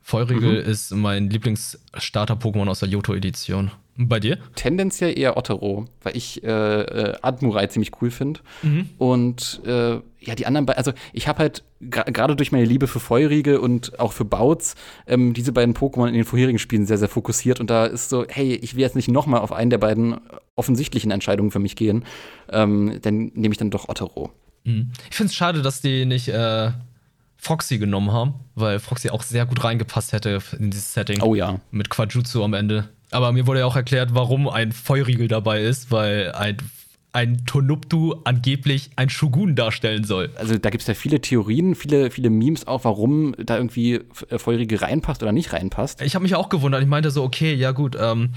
Feurigel 0.00 0.62
Mhm. 0.64 0.70
ist 0.70 0.90
mein 0.94 1.30
Lieblings-Starter-Pokémon 1.30 2.68
aus 2.68 2.80
der 2.80 2.88
Johto-Edition. 2.88 3.70
Bei 3.96 4.18
dir? 4.20 4.38
Tendenziell 4.54 5.18
eher 5.18 5.36
Ottero, 5.36 5.84
weil 6.02 6.16
ich 6.16 6.42
äh, 6.42 6.48
äh, 6.48 7.14
Admurai 7.20 7.66
ziemlich 7.66 7.92
cool 8.00 8.10
finde. 8.10 8.40
Und 8.96 9.60
äh, 9.66 10.00
ja, 10.20 10.34
die 10.34 10.46
anderen 10.46 10.64
beiden, 10.64 10.78
also 10.78 10.92
ich 11.12 11.28
habe 11.28 11.40
halt 11.40 11.62
gra- 11.82 12.10
gerade 12.10 12.34
durch 12.34 12.52
meine 12.52 12.64
Liebe 12.64 12.86
für 12.86 13.00
Feurige 13.00 13.60
und 13.60 13.98
auch 14.00 14.12
für 14.12 14.24
Bouts 14.24 14.76
ähm, 15.06 15.34
diese 15.34 15.52
beiden 15.52 15.74
Pokémon 15.74 16.08
in 16.08 16.14
den 16.14 16.24
vorherigen 16.24 16.58
Spielen 16.58 16.86
sehr, 16.86 16.96
sehr 16.96 17.08
fokussiert. 17.08 17.60
Und 17.60 17.68
da 17.68 17.84
ist 17.84 18.08
so, 18.08 18.24
hey, 18.28 18.54
ich 18.54 18.76
will 18.76 18.80
jetzt 18.80 18.96
nicht 18.96 19.08
noch 19.08 19.26
mal 19.26 19.40
auf 19.40 19.52
einen 19.52 19.68
der 19.68 19.78
beiden 19.78 20.18
offensichtlichen 20.56 21.10
Entscheidungen 21.10 21.50
für 21.50 21.58
mich 21.58 21.76
gehen. 21.76 22.04
Ähm, 22.50 22.98
dann 23.02 23.32
nehme 23.34 23.52
ich 23.52 23.58
dann 23.58 23.70
doch 23.70 23.90
Ottero. 23.90 24.30
Mhm. 24.64 24.92
Ich 25.10 25.16
finde 25.16 25.28
es 25.30 25.34
schade, 25.34 25.60
dass 25.60 25.82
die 25.82 26.06
nicht 26.06 26.28
äh, 26.28 26.70
Foxy 27.36 27.76
genommen 27.78 28.12
haben, 28.12 28.34
weil 28.54 28.78
Foxy 28.78 29.10
auch 29.10 29.22
sehr 29.22 29.44
gut 29.44 29.62
reingepasst 29.64 30.12
hätte 30.12 30.38
in 30.58 30.70
dieses 30.70 30.94
Setting. 30.94 31.20
Oh 31.20 31.34
ja. 31.34 31.60
Mit 31.72 31.90
Quajutsu 31.90 32.42
am 32.42 32.54
Ende. 32.54 32.88
Aber 33.12 33.32
mir 33.32 33.46
wurde 33.46 33.60
ja 33.60 33.66
auch 33.66 33.76
erklärt, 33.76 34.14
warum 34.14 34.48
ein 34.48 34.72
Feurigel 34.72 35.28
dabei 35.28 35.62
ist, 35.62 35.90
weil 35.90 36.32
ein, 36.32 36.56
ein 37.12 37.44
Tonuptu 37.44 38.14
angeblich 38.24 38.90
ein 38.96 39.10
Shogun 39.10 39.54
darstellen 39.54 40.04
soll. 40.04 40.30
Also 40.36 40.56
da 40.58 40.70
gibt 40.70 40.82
es 40.82 40.88
ja 40.88 40.94
viele 40.94 41.20
Theorien, 41.20 41.74
viele, 41.74 42.10
viele 42.10 42.30
Memes 42.30 42.66
auch, 42.66 42.84
warum 42.84 43.34
da 43.38 43.56
irgendwie 43.56 44.00
äh, 44.30 44.38
Feurige 44.38 44.80
reinpasst 44.80 45.22
oder 45.22 45.32
nicht 45.32 45.52
reinpasst. 45.52 46.00
Ich 46.02 46.14
habe 46.14 46.22
mich 46.22 46.34
auch 46.34 46.48
gewundert. 46.48 46.82
Ich 46.82 46.88
meinte 46.88 47.10
so, 47.10 47.22
okay, 47.22 47.54
ja 47.54 47.72
gut, 47.72 47.96
ähm, 48.00 48.30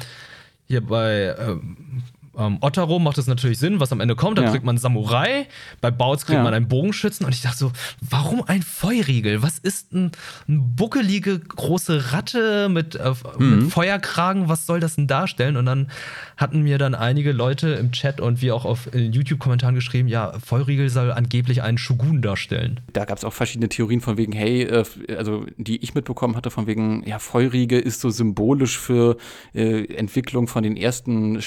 hier 0.67 0.81
bei 0.85 1.35
ähm, 1.39 2.03
ähm, 2.37 2.57
Ottero 2.61 2.99
macht 2.99 3.17
es 3.17 3.27
natürlich 3.27 3.59
Sinn, 3.59 3.79
was 3.79 3.91
am 3.91 3.99
Ende 4.01 4.15
kommt. 4.15 4.37
Da 4.37 4.43
Ja. 4.43 4.51
kriegt 4.51 4.65
man 4.65 4.77
Samurai, 4.77 5.47
bei 5.81 5.91
Bouts 5.91 6.25
kriegt 6.25 6.37
Ja. 6.37 6.43
man 6.43 6.53
einen 6.53 6.67
Bogenschützen. 6.67 7.25
Und 7.25 7.33
ich 7.33 7.41
dachte 7.41 7.57
so, 7.57 7.71
warum 8.01 8.43
ein 8.47 8.61
Feuriegel? 8.61 9.41
Was 9.41 9.59
ist 9.59 9.93
ein, 9.93 10.11
ein 10.47 10.75
buckelige 10.75 11.39
große 11.39 12.11
Ratte 12.13 12.69
mit, 12.69 12.95
äh, 12.95 13.13
Mhm. 13.37 13.49
mit 13.63 13.71
Feuerkragen? 13.71 14.49
Was 14.49 14.65
soll 14.65 14.79
das 14.79 14.95
denn 14.95 15.07
darstellen? 15.07 15.57
Und 15.57 15.65
dann 15.65 15.89
hatten 16.37 16.61
mir 16.63 16.77
dann 16.77 16.95
einige 16.95 17.31
Leute 17.31 17.69
im 17.69 17.91
Chat 17.91 18.19
und 18.19 18.41
wie 18.41 18.51
auch 18.51 18.65
auf 18.65 18.89
YouTube-Kommentaren 18.93 19.75
geschrieben, 19.75 20.07
ja, 20.09 20.33
Feuriegel 20.43 20.89
soll 20.89 21.11
angeblich 21.11 21.61
einen 21.63 21.77
Shogun 21.77 22.21
darstellen. 22.21 22.79
Da 22.93 23.05
gab 23.05 23.17
es 23.17 23.23
auch 23.23 23.33
verschiedene 23.33 23.69
Theorien 23.69 24.01
von 24.01 24.17
wegen, 24.17 24.31
hey, 24.33 24.63
äh, 24.63 24.83
also 25.17 25.45
die 25.57 25.77
ich 25.83 25.93
mitbekommen 25.95 26.35
hatte, 26.35 26.51
von 26.51 26.67
wegen, 26.67 27.03
ja, 27.07 27.19
Feurige 27.19 27.77
ist 27.79 28.01
so 28.01 28.09
symbolisch 28.09 28.77
für 28.77 29.17
äh, 29.53 29.85
Entwicklung 29.95 30.47
von 30.47 30.63
den 30.63 30.75
ersten 30.77 31.41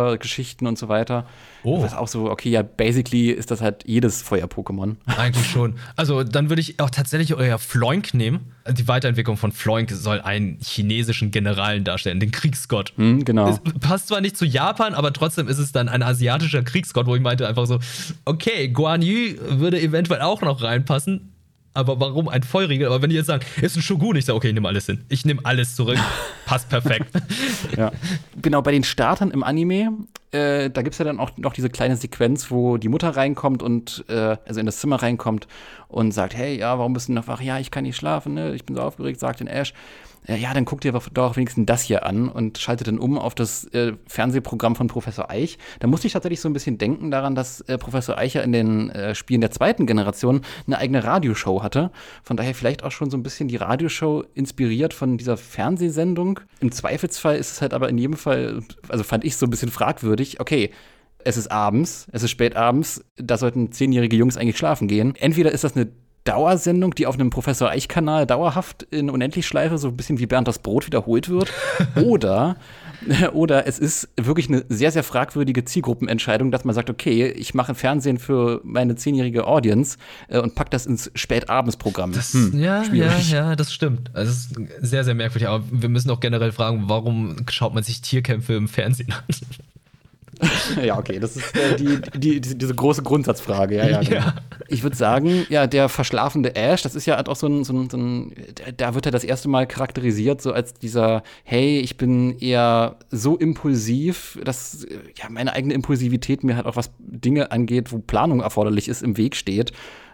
Schießpulver-Geschichten 0.00 0.66
und 0.66 0.78
so 0.78 0.88
weiter. 0.88 1.26
Oh. 1.62 1.82
Was 1.82 1.94
auch 1.94 2.08
so, 2.08 2.30
okay, 2.30 2.50
ja, 2.50 2.62
basically 2.62 3.30
ist 3.30 3.50
das 3.50 3.60
halt 3.60 3.84
jedes 3.86 4.22
Feuer-Pokémon. 4.22 4.96
Eigentlich 5.06 5.46
schon. 5.46 5.74
Also 5.96 6.24
dann 6.24 6.48
würde 6.48 6.60
ich 6.60 6.80
auch 6.80 6.90
tatsächlich 6.90 7.38
eher 7.38 7.58
Floink 7.58 8.14
nehmen. 8.14 8.52
Die 8.70 8.88
Weiterentwicklung 8.88 9.36
von 9.36 9.52
Floink 9.52 9.90
soll 9.90 10.20
einen 10.20 10.58
chinesischen 10.62 11.30
Generalen 11.30 11.84
darstellen, 11.84 12.20
den 12.20 12.30
Kriegsgott. 12.30 12.92
Hm, 12.96 13.24
genau. 13.24 13.48
Es 13.48 13.60
passt 13.80 14.08
zwar 14.08 14.20
nicht 14.20 14.36
zu 14.36 14.46
Japan, 14.46 14.94
aber 14.94 15.12
trotzdem 15.12 15.48
ist 15.48 15.58
es 15.58 15.72
dann 15.72 15.88
ein 15.88 16.02
asiatischer 16.02 16.62
Kriegsgott, 16.62 17.06
wo 17.06 17.14
ich 17.14 17.22
meinte 17.22 17.46
einfach 17.46 17.66
so, 17.66 17.78
okay, 18.24 18.68
Guan 18.68 19.02
Yu 19.02 19.34
würde 19.48 19.80
eventuell 19.80 20.22
auch 20.22 20.40
noch 20.40 20.62
reinpassen, 20.62 21.29
aber 21.72 22.00
warum 22.00 22.28
ein 22.28 22.42
Feuriegel? 22.42 22.86
Aber 22.86 23.00
wenn 23.00 23.10
die 23.10 23.16
jetzt 23.16 23.26
sagen, 23.26 23.44
ist 23.60 23.76
ein 23.76 23.82
Shogun, 23.82 24.16
ich 24.16 24.24
sage, 24.24 24.36
okay, 24.36 24.48
ich 24.48 24.54
nehme 24.54 24.68
alles 24.68 24.86
hin. 24.86 25.04
Ich 25.08 25.24
nehme 25.24 25.40
alles 25.44 25.76
zurück. 25.76 25.98
Passt 26.46 26.68
perfekt. 26.68 27.10
Ja. 27.76 27.92
Genau, 28.42 28.60
bei 28.62 28.72
den 28.72 28.82
Startern 28.82 29.30
im 29.30 29.44
Anime, 29.44 29.92
äh, 30.32 30.68
da 30.70 30.82
gibt 30.82 30.94
es 30.94 30.98
ja 30.98 31.04
dann 31.04 31.20
auch 31.20 31.30
noch 31.36 31.52
diese 31.52 31.70
kleine 31.70 31.96
Sequenz, 31.96 32.50
wo 32.50 32.76
die 32.76 32.88
Mutter 32.88 33.10
reinkommt 33.10 33.62
und, 33.62 34.04
äh, 34.08 34.36
also 34.46 34.58
in 34.58 34.66
das 34.66 34.78
Zimmer 34.78 35.02
reinkommt 35.02 35.46
und 35.88 36.12
sagt, 36.12 36.34
hey, 36.34 36.58
ja, 36.58 36.78
warum 36.78 36.92
bist 36.92 37.08
du 37.08 37.12
noch 37.12 37.28
wach? 37.28 37.40
Ja, 37.40 37.58
ich 37.58 37.70
kann 37.70 37.84
nicht 37.84 37.96
schlafen, 37.96 38.34
ne? 38.34 38.54
Ich 38.54 38.64
bin 38.64 38.74
so 38.74 38.82
aufgeregt, 38.82 39.20
sagt 39.20 39.40
den 39.40 39.46
Ash. 39.46 39.72
Ja, 40.26 40.52
dann 40.54 40.64
guck 40.64 40.80
dir 40.80 40.92
doch 40.92 41.36
wenigstens 41.36 41.66
das 41.66 41.82
hier 41.82 42.04
an 42.04 42.28
und 42.28 42.58
schaltet 42.58 42.88
dann 42.88 42.98
um 42.98 43.18
auf 43.18 43.34
das 43.34 43.64
äh, 43.72 43.94
Fernsehprogramm 44.06 44.76
von 44.76 44.86
Professor 44.86 45.30
Eich. 45.30 45.58
Da 45.80 45.86
musste 45.86 46.06
ich 46.06 46.12
tatsächlich 46.12 46.40
so 46.40 46.48
ein 46.48 46.52
bisschen 46.52 46.78
denken 46.78 47.10
daran, 47.10 47.34
dass 47.34 47.62
äh, 47.62 47.78
Professor 47.78 48.18
Eicher 48.18 48.44
in 48.44 48.52
den 48.52 48.90
äh, 48.90 49.14
Spielen 49.14 49.40
der 49.40 49.50
zweiten 49.50 49.86
Generation 49.86 50.42
eine 50.66 50.78
eigene 50.78 51.04
Radioshow 51.04 51.62
hatte. 51.62 51.90
Von 52.22 52.36
daher 52.36 52.54
vielleicht 52.54 52.84
auch 52.84 52.92
schon 52.92 53.10
so 53.10 53.16
ein 53.16 53.22
bisschen 53.22 53.48
die 53.48 53.56
Radioshow 53.56 54.24
inspiriert 54.34 54.94
von 54.94 55.16
dieser 55.16 55.36
Fernsehsendung. 55.36 56.40
Im 56.60 56.70
Zweifelsfall 56.70 57.36
ist 57.36 57.52
es 57.52 57.62
halt 57.62 57.72
aber 57.72 57.88
in 57.88 57.98
jedem 57.98 58.16
Fall, 58.16 58.62
also 58.88 59.04
fand 59.04 59.24
ich 59.24 59.36
so 59.36 59.46
ein 59.46 59.50
bisschen 59.50 59.70
fragwürdig, 59.70 60.40
okay, 60.40 60.70
es 61.24 61.36
ist 61.36 61.50
abends, 61.50 62.06
es 62.12 62.22
ist 62.22 62.30
spät 62.30 62.56
abends, 62.56 63.04
da 63.16 63.36
sollten 63.36 63.72
zehnjährige 63.72 64.16
Jungs 64.16 64.36
eigentlich 64.36 64.58
schlafen 64.58 64.88
gehen. 64.88 65.14
Entweder 65.16 65.52
ist 65.52 65.64
das 65.64 65.76
eine 65.76 65.88
Dauersendung, 66.24 66.94
die 66.94 67.06
auf 67.06 67.14
einem 67.14 67.30
Professor 67.30 67.70
Eich-Kanal 67.70 68.26
dauerhaft 68.26 68.82
in 68.84 69.08
Unendlichschleife 69.10 69.78
so 69.78 69.88
ein 69.88 69.96
bisschen 69.96 70.18
wie 70.18 70.26
Bernd 70.26 70.48
das 70.48 70.58
Brot 70.58 70.86
wiederholt 70.86 71.28
wird. 71.28 71.50
oder, 71.96 72.56
oder 73.32 73.66
es 73.66 73.78
ist 73.78 74.08
wirklich 74.16 74.48
eine 74.48 74.64
sehr, 74.68 74.92
sehr 74.92 75.02
fragwürdige 75.02 75.64
Zielgruppenentscheidung, 75.64 76.50
dass 76.50 76.64
man 76.64 76.74
sagt, 76.74 76.90
okay, 76.90 77.28
ich 77.28 77.54
mache 77.54 77.74
Fernsehen 77.74 78.18
für 78.18 78.60
meine 78.64 78.96
zehnjährige 78.96 79.46
Audience 79.46 79.96
äh, 80.28 80.38
und 80.38 80.54
pack 80.54 80.70
das 80.70 80.86
ins 80.86 81.10
Spätabendsprogramm. 81.14 82.12
Das, 82.12 82.34
Hm, 82.34 82.60
ja, 82.60 82.82
ja, 82.92 83.18
ja, 83.18 83.56
das 83.56 83.72
stimmt. 83.72 84.10
Also, 84.14 84.30
es 84.30 84.46
ist 84.46 84.90
sehr, 84.90 85.04
sehr 85.04 85.14
merkwürdig. 85.14 85.48
Aber 85.48 85.64
wir 85.70 85.88
müssen 85.88 86.10
auch 86.10 86.20
generell 86.20 86.52
fragen, 86.52 86.84
warum 86.86 87.36
schaut 87.48 87.74
man 87.74 87.82
sich 87.82 88.02
Tierkämpfe 88.02 88.54
im 88.54 88.68
Fernsehen 88.68 89.12
an? 89.12 89.24
Ja, 90.82 90.98
okay, 90.98 91.18
das 91.18 91.36
ist 91.36 91.56
äh, 91.56 91.76
die, 91.76 92.00
die, 92.18 92.40
die, 92.40 92.58
diese 92.58 92.74
große 92.74 93.02
Grundsatzfrage. 93.02 93.76
Ja, 93.76 93.88
ja, 93.88 94.00
genau. 94.00 94.20
Ja. 94.20 94.34
Ich 94.68 94.82
würde 94.82 94.96
sagen, 94.96 95.46
ja, 95.48 95.66
der 95.66 95.88
verschlafene 95.88 96.54
Ash, 96.54 96.82
das 96.82 96.94
ist 96.94 97.06
ja 97.06 97.16
halt 97.16 97.28
auch 97.28 97.36
so 97.36 97.46
ein, 97.46 97.64
so 97.64 97.72
ein, 97.72 97.90
so 97.90 97.96
ein 97.96 98.32
da 98.76 98.94
wird 98.94 99.06
er 99.06 99.12
das 99.12 99.24
erste 99.24 99.48
Mal 99.48 99.66
charakterisiert, 99.66 100.40
so 100.40 100.52
als 100.52 100.74
dieser, 100.74 101.22
hey, 101.44 101.80
ich 101.80 101.96
bin 101.96 102.38
eher 102.38 102.96
so 103.10 103.36
impulsiv, 103.36 104.38
dass 104.44 104.84
äh, 104.84 104.98
ja 105.16 105.28
meine 105.28 105.52
eigene 105.52 105.74
Impulsivität 105.74 106.44
mir 106.44 106.56
halt 106.56 106.66
auch 106.66 106.76
was 106.76 106.90
Dinge 106.98 107.50
angeht, 107.52 107.92
wo 107.92 107.98
Planung 107.98 108.40
erforderlich 108.40 108.88
ist, 108.88 109.02
im 109.02 109.16
Weg 109.16 109.36
steht. 109.36 109.72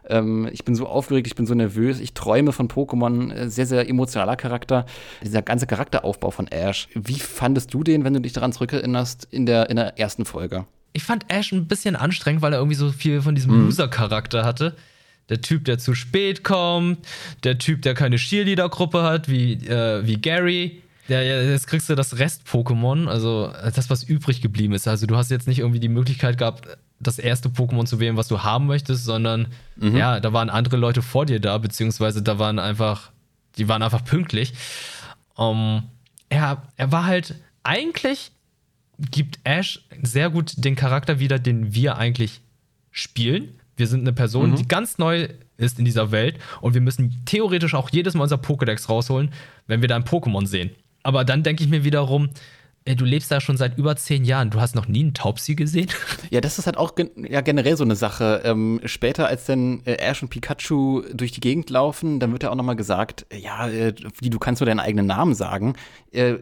Ähm, 0.08 0.48
ich 0.52 0.64
bin 0.64 0.74
so 0.74 0.86
aufgeregt, 0.86 1.26
ich 1.26 1.34
bin 1.34 1.46
so 1.46 1.54
nervös, 1.54 2.00
ich 2.00 2.14
träume 2.14 2.52
von 2.52 2.68
Pokémon, 2.68 3.32
äh, 3.32 3.48
sehr, 3.48 3.66
sehr 3.66 3.88
emotionaler 3.88 4.36
Charakter. 4.36 4.86
Dieser 5.22 5.42
ganze 5.42 5.66
Charakteraufbau 5.66 6.30
von 6.30 6.46
Ash. 6.48 6.88
Wie 6.94 7.18
fandest 7.18 7.72
du 7.72 7.82
den, 7.82 8.04
wenn 8.04 8.14
du 8.14 8.20
dich 8.20 8.32
daran 8.32 8.52
zurückerinnerst, 8.52 9.28
in 9.30 9.46
der, 9.46 9.70
in 9.70 9.76
der 9.76 9.98
ersten 9.98 10.24
Folge? 10.24 10.66
Ich 10.92 11.02
fand 11.04 11.26
Ash 11.28 11.52
ein 11.52 11.66
bisschen 11.66 11.96
anstrengend, 11.96 12.42
weil 12.42 12.52
er 12.52 12.58
irgendwie 12.58 12.76
so 12.76 12.90
viel 12.90 13.20
von 13.20 13.34
diesem 13.34 13.66
Loser-Charakter 13.66 14.44
hatte. 14.44 14.74
Der 15.28 15.40
Typ, 15.40 15.64
der 15.64 15.78
zu 15.78 15.94
spät 15.94 16.44
kommt, 16.44 16.98
der 17.42 17.58
Typ, 17.58 17.82
der 17.82 17.94
keine 17.94 18.16
Cheerleader-Gruppe 18.16 19.02
hat, 19.02 19.28
wie, 19.28 19.54
äh, 19.54 20.06
wie 20.06 20.16
Gary. 20.16 20.82
Ja, 21.08 21.20
ja, 21.20 21.40
jetzt 21.42 21.66
kriegst 21.66 21.88
du 21.88 21.94
das 21.94 22.18
Rest-Pokémon, 22.18 23.06
also 23.06 23.52
das, 23.74 23.90
was 23.90 24.02
übrig 24.02 24.40
geblieben 24.40 24.74
ist. 24.74 24.88
Also 24.88 25.06
du 25.06 25.16
hast 25.16 25.30
jetzt 25.30 25.46
nicht 25.46 25.60
irgendwie 25.60 25.80
die 25.80 25.88
Möglichkeit 25.88 26.38
gehabt, 26.38 26.66
das 27.00 27.18
erste 27.18 27.48
Pokémon 27.48 27.86
zu 27.86 28.00
wählen, 28.00 28.16
was 28.16 28.28
du 28.28 28.42
haben 28.42 28.66
möchtest, 28.66 29.04
sondern 29.04 29.48
ja, 29.96 30.20
da 30.20 30.32
waren 30.32 30.50
andere 30.50 30.76
Leute 30.76 31.02
vor 31.02 31.26
dir 31.26 31.40
da, 31.40 31.58
beziehungsweise 31.58 32.22
da 32.22 32.38
waren 32.38 32.58
einfach, 32.58 33.10
die 33.58 33.68
waren 33.68 33.82
einfach 33.82 34.04
pünktlich. 34.04 34.54
Ähm, 35.38 35.82
er, 36.28 36.62
er 36.76 36.92
war 36.92 37.04
halt 37.04 37.34
eigentlich 37.62 38.32
gibt 39.10 39.38
Ash 39.44 39.84
sehr 40.02 40.30
gut 40.30 40.64
den 40.64 40.76
Charakter 40.76 41.18
wieder, 41.18 41.38
den 41.38 41.74
wir 41.74 41.98
eigentlich 41.98 42.40
spielen. 42.90 43.60
Wir 43.76 43.86
sind 43.86 44.00
eine 44.00 44.14
Person, 44.14 44.56
die 44.56 44.66
ganz 44.66 44.96
neu 44.96 45.28
ist 45.58 45.78
in 45.78 45.84
dieser 45.84 46.10
Welt 46.10 46.38
und 46.62 46.74
wir 46.74 46.80
müssen 46.80 47.22
theoretisch 47.26 47.74
auch 47.74 47.90
jedes 47.90 48.14
Mal 48.14 48.22
unser 48.22 48.36
Pokédex 48.36 48.88
rausholen, 48.88 49.30
wenn 49.66 49.82
wir 49.82 49.88
da 49.88 49.96
ein 49.96 50.04
Pokémon 50.04 50.46
sehen. 50.46 50.70
Aber 51.02 51.24
dann 51.24 51.42
denke 51.42 51.62
ich 51.62 51.68
mir 51.68 51.84
wiederum, 51.84 52.30
du 52.94 53.04
lebst 53.04 53.30
da 53.30 53.40
schon 53.40 53.56
seit 53.56 53.76
über 53.78 53.96
zehn 53.96 54.24
Jahren, 54.24 54.50
du 54.50 54.60
hast 54.60 54.74
noch 54.74 54.86
nie 54.86 55.00
einen 55.00 55.14
Taubsi 55.14 55.54
gesehen? 55.54 55.88
Ja, 56.30 56.40
das 56.40 56.58
ist 56.58 56.66
halt 56.66 56.76
auch 56.76 56.96
gen 56.96 57.10
ja, 57.28 57.40
generell 57.40 57.76
so 57.76 57.84
eine 57.84 57.94
Sache. 57.94 58.42
Ähm, 58.44 58.80
später, 58.84 59.28
als 59.28 59.46
dann 59.46 59.80
äh, 59.84 59.94
Ash 59.94 60.22
und 60.22 60.28
Pikachu 60.28 61.02
durch 61.14 61.30
die 61.30 61.40
Gegend 61.40 61.70
laufen, 61.70 62.18
dann 62.18 62.32
wird 62.32 62.42
ja 62.42 62.50
auch 62.50 62.56
nochmal 62.56 62.74
gesagt, 62.74 63.26
äh, 63.30 63.38
ja, 63.38 63.68
äh, 63.68 63.92
du 63.92 64.38
kannst 64.38 64.60
nur 64.60 64.66
deinen 64.66 64.80
eigenen 64.80 65.06
Namen 65.06 65.34
sagen. 65.34 65.74
Äh, 66.16 66.30
äh, 66.30 66.38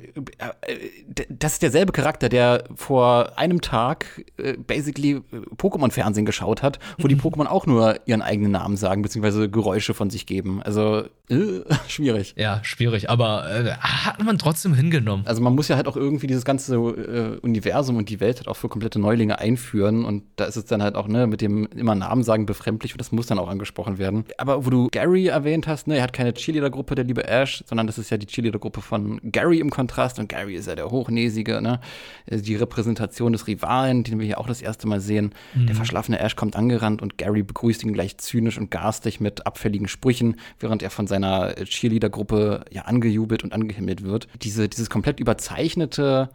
das 1.28 1.54
ist 1.54 1.62
derselbe 1.62 1.92
Charakter, 1.92 2.28
der 2.28 2.64
vor 2.76 3.36
einem 3.36 3.60
Tag 3.60 4.24
äh, 4.36 4.56
basically 4.56 5.14
äh, 5.14 5.20
Pokémon-Fernsehen 5.56 6.24
geschaut 6.24 6.62
hat, 6.62 6.78
wo 6.98 7.08
die 7.08 7.16
Pokémon 7.16 7.46
auch 7.46 7.66
nur 7.66 7.96
ihren 8.06 8.22
eigenen 8.22 8.52
Namen 8.52 8.76
sagen, 8.76 9.02
beziehungsweise 9.02 9.50
Geräusche 9.50 9.92
von 9.92 10.10
sich 10.10 10.26
geben. 10.26 10.62
Also, 10.62 11.04
äh, 11.28 11.62
schwierig. 11.88 12.34
ja, 12.38 12.60
schwierig, 12.62 13.10
aber 13.10 13.44
hat 13.80 14.22
man 14.22 14.38
trotzdem 14.38 14.74
hingenommen. 14.74 15.26
Also 15.26 15.42
man 15.42 15.54
muss 15.54 15.68
ja 15.68 15.76
halt 15.76 15.88
auch 15.88 15.96
irgendwie 15.96 16.26
dieses 16.26 16.44
ganze 16.44 16.78
Universum 16.78 17.96
und 17.96 18.08
die 18.08 18.20
Welt 18.20 18.38
halt 18.38 18.48
auch 18.48 18.56
für 18.56 18.68
komplette 18.68 19.00
Neulinge 19.00 19.38
einführen. 19.38 20.04
Und 20.04 20.22
da 20.36 20.44
ist 20.44 20.56
es 20.56 20.66
dann 20.66 20.82
halt 20.82 20.94
auch, 20.94 21.08
ne, 21.08 21.26
mit 21.26 21.40
dem 21.40 21.66
immer 21.66 21.94
Namen 21.94 22.22
sagen 22.22 22.46
befremdlich 22.46 22.92
und 22.92 23.00
das 23.00 23.10
muss 23.10 23.26
dann 23.26 23.38
auch 23.38 23.48
angesprochen 23.48 23.98
werden. 23.98 24.24
Aber 24.38 24.64
wo 24.64 24.70
du 24.70 24.88
Gary 24.90 25.26
erwähnt 25.26 25.66
hast, 25.66 25.86
ne, 25.86 25.96
er 25.96 26.02
hat 26.02 26.12
keine 26.12 26.32
Cheerleader-Gruppe, 26.32 26.94
der 26.94 27.04
liebe 27.04 27.26
Ash, 27.26 27.64
sondern 27.66 27.86
das 27.86 27.98
ist 27.98 28.10
ja 28.10 28.18
die 28.18 28.26
Cheerleader-Gruppe 28.26 28.80
von 28.80 29.20
Gary 29.24 29.63
im 29.64 29.70
Kontrast 29.70 30.18
und 30.18 30.28
Gary 30.28 30.54
ist 30.54 30.68
ja 30.68 30.74
der 30.74 30.90
Hochnäsige, 30.90 31.60
ne, 31.60 31.80
äh, 32.26 32.38
die 32.38 32.54
Repräsentation 32.54 33.32
des 33.32 33.46
Rivalen, 33.46 34.04
den 34.04 34.18
wir 34.18 34.26
hier 34.26 34.38
auch 34.38 34.46
das 34.46 34.62
erste 34.62 34.86
Mal 34.86 35.00
sehen. 35.00 35.34
Mhm. 35.54 35.66
Der 35.66 35.74
verschlafene 35.74 36.20
Ash 36.20 36.36
kommt 36.36 36.56
angerannt 36.56 37.02
und 37.02 37.18
Gary 37.18 37.42
begrüßt 37.42 37.82
ihn 37.82 37.92
gleich 37.92 38.18
zynisch 38.18 38.58
und 38.58 38.70
garstig 38.70 39.20
mit 39.20 39.46
abfälligen 39.46 39.88
Sprüchen, 39.88 40.36
während 40.60 40.82
er 40.82 40.90
von 40.90 41.06
seiner 41.06 41.54
Cheerleader-Gruppe 41.54 42.64
ja 42.70 42.82
angejubelt 42.82 43.42
und 43.42 43.52
angehimmelt 43.52 44.04
wird. 44.04 44.28
Diese, 44.42 44.68
dieses 44.68 44.90
komplett 44.90 45.18
überzeichnete 45.18 46.30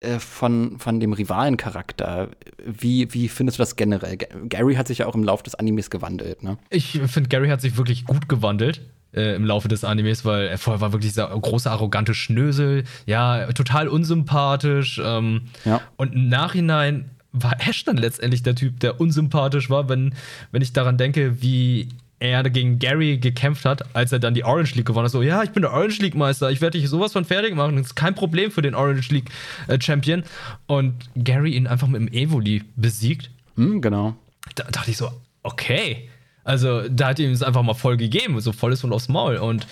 äh, 0.00 0.18
von, 0.18 0.78
von 0.78 0.98
dem 0.98 1.12
Rivalencharakter. 1.12 2.30
Wie, 2.64 3.12
wie 3.12 3.28
findest 3.28 3.58
du 3.58 3.62
das 3.62 3.76
generell? 3.76 4.16
Gary 4.16 4.74
hat 4.74 4.88
sich 4.88 4.98
ja 4.98 5.06
auch 5.06 5.14
im 5.14 5.24
Laufe 5.24 5.42
des 5.42 5.54
Animes 5.54 5.90
gewandelt, 5.90 6.42
ne? 6.42 6.56
Ich 6.70 7.00
finde, 7.06 7.28
Gary 7.28 7.48
hat 7.48 7.60
sich 7.60 7.76
wirklich 7.76 8.06
gut 8.06 8.26
gewandelt. 8.26 8.80
Äh, 9.12 9.34
im 9.34 9.44
Laufe 9.44 9.66
des 9.66 9.82
Animes, 9.82 10.24
weil 10.24 10.46
er 10.46 10.56
vorher 10.58 10.80
war 10.80 10.92
wirklich 10.92 11.10
dieser 11.10 11.28
große, 11.28 11.68
arrogante 11.68 12.14
Schnösel, 12.14 12.84
ja, 13.06 13.50
total 13.52 13.88
unsympathisch. 13.88 15.00
Ähm, 15.04 15.48
ja. 15.64 15.80
Und 15.96 16.14
im 16.14 16.28
Nachhinein 16.28 17.10
war 17.32 17.56
Ash 17.60 17.84
dann 17.84 17.96
letztendlich 17.96 18.44
der 18.44 18.54
Typ, 18.54 18.78
der 18.78 19.00
unsympathisch 19.00 19.68
war, 19.68 19.88
wenn, 19.88 20.14
wenn 20.52 20.62
ich 20.62 20.72
daran 20.72 20.96
denke, 20.96 21.42
wie 21.42 21.88
er 22.20 22.42
gegen 22.50 22.78
Gary 22.78 23.16
gekämpft 23.18 23.64
hat, 23.64 23.96
als 23.96 24.12
er 24.12 24.18
dann 24.18 24.34
die 24.34 24.44
Orange 24.44 24.74
League 24.74 24.86
gewonnen 24.86 25.06
hat. 25.06 25.12
So, 25.12 25.22
ja, 25.22 25.42
ich 25.42 25.50
bin 25.50 25.62
der 25.62 25.72
Orange 25.72 26.00
League 26.00 26.14
Meister, 26.14 26.50
ich 26.50 26.60
werde 26.60 26.78
dich 26.78 26.88
sowas 26.88 27.12
von 27.12 27.24
fertig 27.24 27.54
machen. 27.54 27.76
Das 27.76 27.86
ist 27.86 27.94
kein 27.96 28.14
Problem 28.14 28.50
für 28.50 28.62
den 28.62 28.74
Orange 28.74 29.10
League 29.10 29.30
äh, 29.68 29.80
Champion. 29.80 30.22
Und 30.66 30.94
Gary 31.16 31.56
ihn 31.56 31.66
einfach 31.66 31.88
mit 31.88 32.00
dem 32.00 32.08
Evoli 32.08 32.62
besiegt. 32.76 33.30
Mhm, 33.56 33.80
genau. 33.80 34.16
Da 34.54 34.64
dachte 34.64 34.90
ich 34.90 34.98
so, 34.98 35.10
okay. 35.42 36.08
Also, 36.44 36.88
da 36.88 37.08
hat 37.08 37.18
ihm 37.18 37.32
es 37.32 37.42
einfach 37.42 37.62
mal 37.62 37.74
voll 37.74 37.96
gegeben, 37.96 38.40
so 38.40 38.52
volles 38.52 38.84
und 38.84 38.92
aufs 38.92 39.08
Maul. 39.08 39.36
Und 39.36 39.66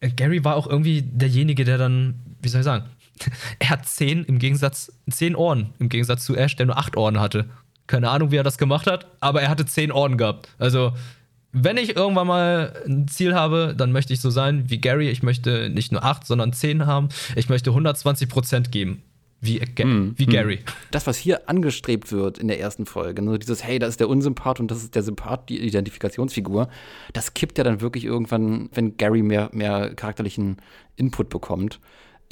äh, 0.00 0.10
Gary 0.10 0.44
war 0.44 0.56
auch 0.56 0.66
irgendwie 0.66 1.02
derjenige, 1.02 1.64
der 1.64 1.78
dann, 1.78 2.14
wie 2.42 2.48
soll 2.48 2.60
ich 2.60 2.64
sagen, 2.64 2.86
er 3.58 3.70
hat 3.70 3.86
zehn 3.86 4.24
im 4.24 4.38
Gegensatz, 4.38 4.92
zehn 5.10 5.36
Ohren, 5.36 5.72
im 5.78 5.88
Gegensatz 5.88 6.24
zu 6.24 6.36
Ash, 6.36 6.56
der 6.56 6.66
nur 6.66 6.78
acht 6.78 6.96
Ohren 6.96 7.20
hatte. 7.20 7.48
Keine 7.86 8.10
Ahnung, 8.10 8.30
wie 8.30 8.36
er 8.36 8.44
das 8.44 8.58
gemacht 8.58 8.86
hat, 8.86 9.06
aber 9.20 9.42
er 9.42 9.48
hatte 9.48 9.66
zehn 9.66 9.92
Ohren 9.92 10.16
gehabt. 10.16 10.48
Also, 10.58 10.92
wenn 11.52 11.76
ich 11.76 11.96
irgendwann 11.96 12.28
mal 12.28 12.72
ein 12.86 13.08
Ziel 13.08 13.34
habe, 13.34 13.74
dann 13.76 13.90
möchte 13.90 14.12
ich 14.12 14.20
so 14.20 14.30
sein 14.30 14.70
wie 14.70 14.78
Gary. 14.78 15.08
Ich 15.10 15.22
möchte 15.22 15.68
nicht 15.68 15.90
nur 15.90 16.04
8, 16.04 16.24
sondern 16.24 16.52
10 16.52 16.86
haben. 16.86 17.08
Ich 17.34 17.48
möchte 17.48 17.70
120 17.70 18.28
Prozent 18.28 18.70
geben. 18.70 19.02
Wie, 19.40 19.58
mm, 19.60 20.14
wie 20.16 20.26
Gary. 20.26 20.58
Das, 20.90 21.06
was 21.06 21.16
hier 21.16 21.48
angestrebt 21.48 22.12
wird 22.12 22.38
in 22.38 22.48
der 22.48 22.60
ersten 22.60 22.84
Folge, 22.84 23.22
ne, 23.22 23.38
dieses, 23.38 23.64
hey, 23.64 23.78
das 23.78 23.90
ist 23.90 24.00
der 24.00 24.08
Unsympath 24.08 24.60
und 24.60 24.70
das 24.70 24.82
ist 24.82 24.94
der 24.94 25.02
Sympath, 25.02 25.48
die 25.48 25.60
Identifikationsfigur, 25.60 26.68
das 27.12 27.32
kippt 27.32 27.56
ja 27.56 27.64
dann 27.64 27.80
wirklich 27.80 28.04
irgendwann, 28.04 28.68
wenn 28.74 28.96
Gary 28.96 29.22
mehr, 29.22 29.48
mehr 29.52 29.94
charakterlichen 29.94 30.58
Input 30.96 31.30
bekommt 31.30 31.80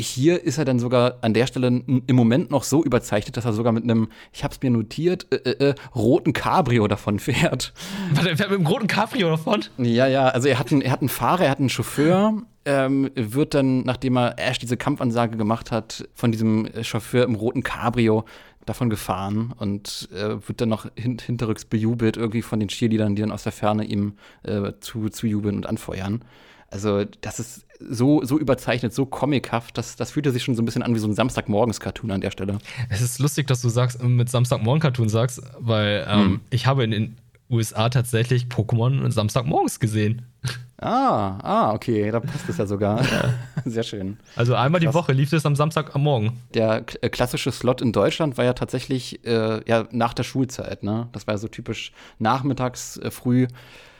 hier 0.00 0.44
ist 0.44 0.58
er 0.58 0.64
dann 0.64 0.78
sogar 0.78 1.16
an 1.22 1.34
der 1.34 1.46
Stelle 1.46 1.66
im 1.66 2.16
Moment 2.16 2.50
noch 2.50 2.62
so 2.62 2.84
überzeichnet, 2.84 3.36
dass 3.36 3.44
er 3.44 3.52
sogar 3.52 3.72
mit 3.72 3.82
einem, 3.82 4.08
ich 4.32 4.44
hab's 4.44 4.60
mir 4.62 4.70
notiert, 4.70 5.26
äh, 5.32 5.50
äh, 5.50 5.70
äh 5.70 5.74
roten 5.94 6.32
Cabrio 6.32 6.86
davon 6.86 7.18
fährt. 7.18 7.72
Warte, 8.12 8.30
er 8.30 8.36
fährt 8.36 8.50
mit 8.50 8.60
einem 8.60 8.68
roten 8.68 8.86
Cabrio 8.86 9.28
davon? 9.28 9.64
Ja, 9.76 10.06
ja, 10.06 10.28
also 10.28 10.48
er 10.48 10.58
hat 10.58 10.70
einen, 10.70 10.82
er 10.82 10.92
hat 10.92 11.00
einen 11.00 11.08
Fahrer, 11.08 11.44
er 11.44 11.50
hat 11.50 11.58
einen 11.58 11.68
Chauffeur, 11.68 12.42
ähm, 12.68 13.10
wird 13.14 13.54
dann, 13.54 13.80
nachdem 13.80 14.18
er 14.18 14.38
Ash 14.38 14.58
diese 14.58 14.76
Kampfansage 14.76 15.38
gemacht 15.38 15.72
hat, 15.72 16.06
von 16.12 16.30
diesem 16.30 16.68
Chauffeur 16.82 17.24
im 17.24 17.34
roten 17.34 17.62
Cabrio 17.62 18.26
davon 18.66 18.90
gefahren 18.90 19.54
und 19.56 20.10
äh, 20.12 20.36
wird 20.46 20.60
dann 20.60 20.68
noch 20.68 20.86
hin 20.94 21.16
hinterrücks 21.18 21.64
bejubelt, 21.64 22.18
irgendwie 22.18 22.42
von 22.42 22.60
den 22.60 22.68
Cheerleadern, 22.68 23.16
die 23.16 23.22
dann 23.22 23.32
aus 23.32 23.44
der 23.44 23.52
Ferne 23.52 23.84
ihm 23.84 24.18
äh, 24.42 24.72
zu, 24.80 25.08
zu 25.08 25.26
jubeln 25.26 25.56
und 25.56 25.66
anfeuern. 25.66 26.22
Also, 26.70 27.06
das 27.22 27.40
ist 27.40 27.64
so, 27.80 28.22
so 28.22 28.38
überzeichnet, 28.38 28.92
so 28.92 29.06
comichaft, 29.06 29.78
das, 29.78 29.96
das 29.96 30.10
fühlte 30.10 30.32
sich 30.32 30.42
schon 30.42 30.54
so 30.54 30.60
ein 30.60 30.66
bisschen 30.66 30.82
an 30.82 30.94
wie 30.94 30.98
so 30.98 31.08
ein 31.08 31.14
Samstagmorgens-Cartoon 31.14 32.10
an 32.10 32.20
der 32.20 32.30
Stelle. 32.30 32.58
Es 32.90 33.00
ist 33.00 33.18
lustig, 33.18 33.46
dass 33.46 33.62
du 33.62 33.70
sagst, 33.70 34.02
mit 34.02 34.28
Samstagmorgen-Cartoon 34.28 35.08
sagst, 35.08 35.40
weil 35.58 36.06
ähm, 36.06 36.20
hm. 36.20 36.40
ich 36.50 36.66
habe 36.66 36.84
in 36.84 36.90
den 36.90 37.16
USA 37.50 37.88
tatsächlich 37.88 38.44
Pokémon 38.46 39.10
Samstagmorgens 39.10 39.80
gesehen. 39.80 40.26
Ah, 40.80 41.38
ah, 41.42 41.72
okay, 41.72 42.08
da 42.10 42.20
passt 42.20 42.48
es 42.48 42.56
ja 42.56 42.66
sogar. 42.66 43.02
Sehr 43.64 43.82
schön. 43.82 44.16
Also 44.36 44.54
einmal 44.54 44.80
Krass. 44.80 44.90
die 44.90 44.94
Woche 44.94 45.12
lief 45.12 45.32
es 45.32 45.44
am 45.44 45.56
Samstagmorgen. 45.56 46.34
Der 46.54 46.84
äh, 47.00 47.08
klassische 47.08 47.50
Slot 47.50 47.80
in 47.80 47.92
Deutschland 47.92 48.38
war 48.38 48.44
ja 48.44 48.52
tatsächlich 48.52 49.24
äh, 49.26 49.60
ja, 49.68 49.88
nach 49.90 50.14
der 50.14 50.22
Schulzeit, 50.22 50.84
ne? 50.84 51.08
Das 51.12 51.26
war 51.26 51.34
ja 51.34 51.38
so 51.38 51.48
typisch 51.48 51.92
nachmittags 52.20 52.96
äh, 52.98 53.10
früh 53.10 53.48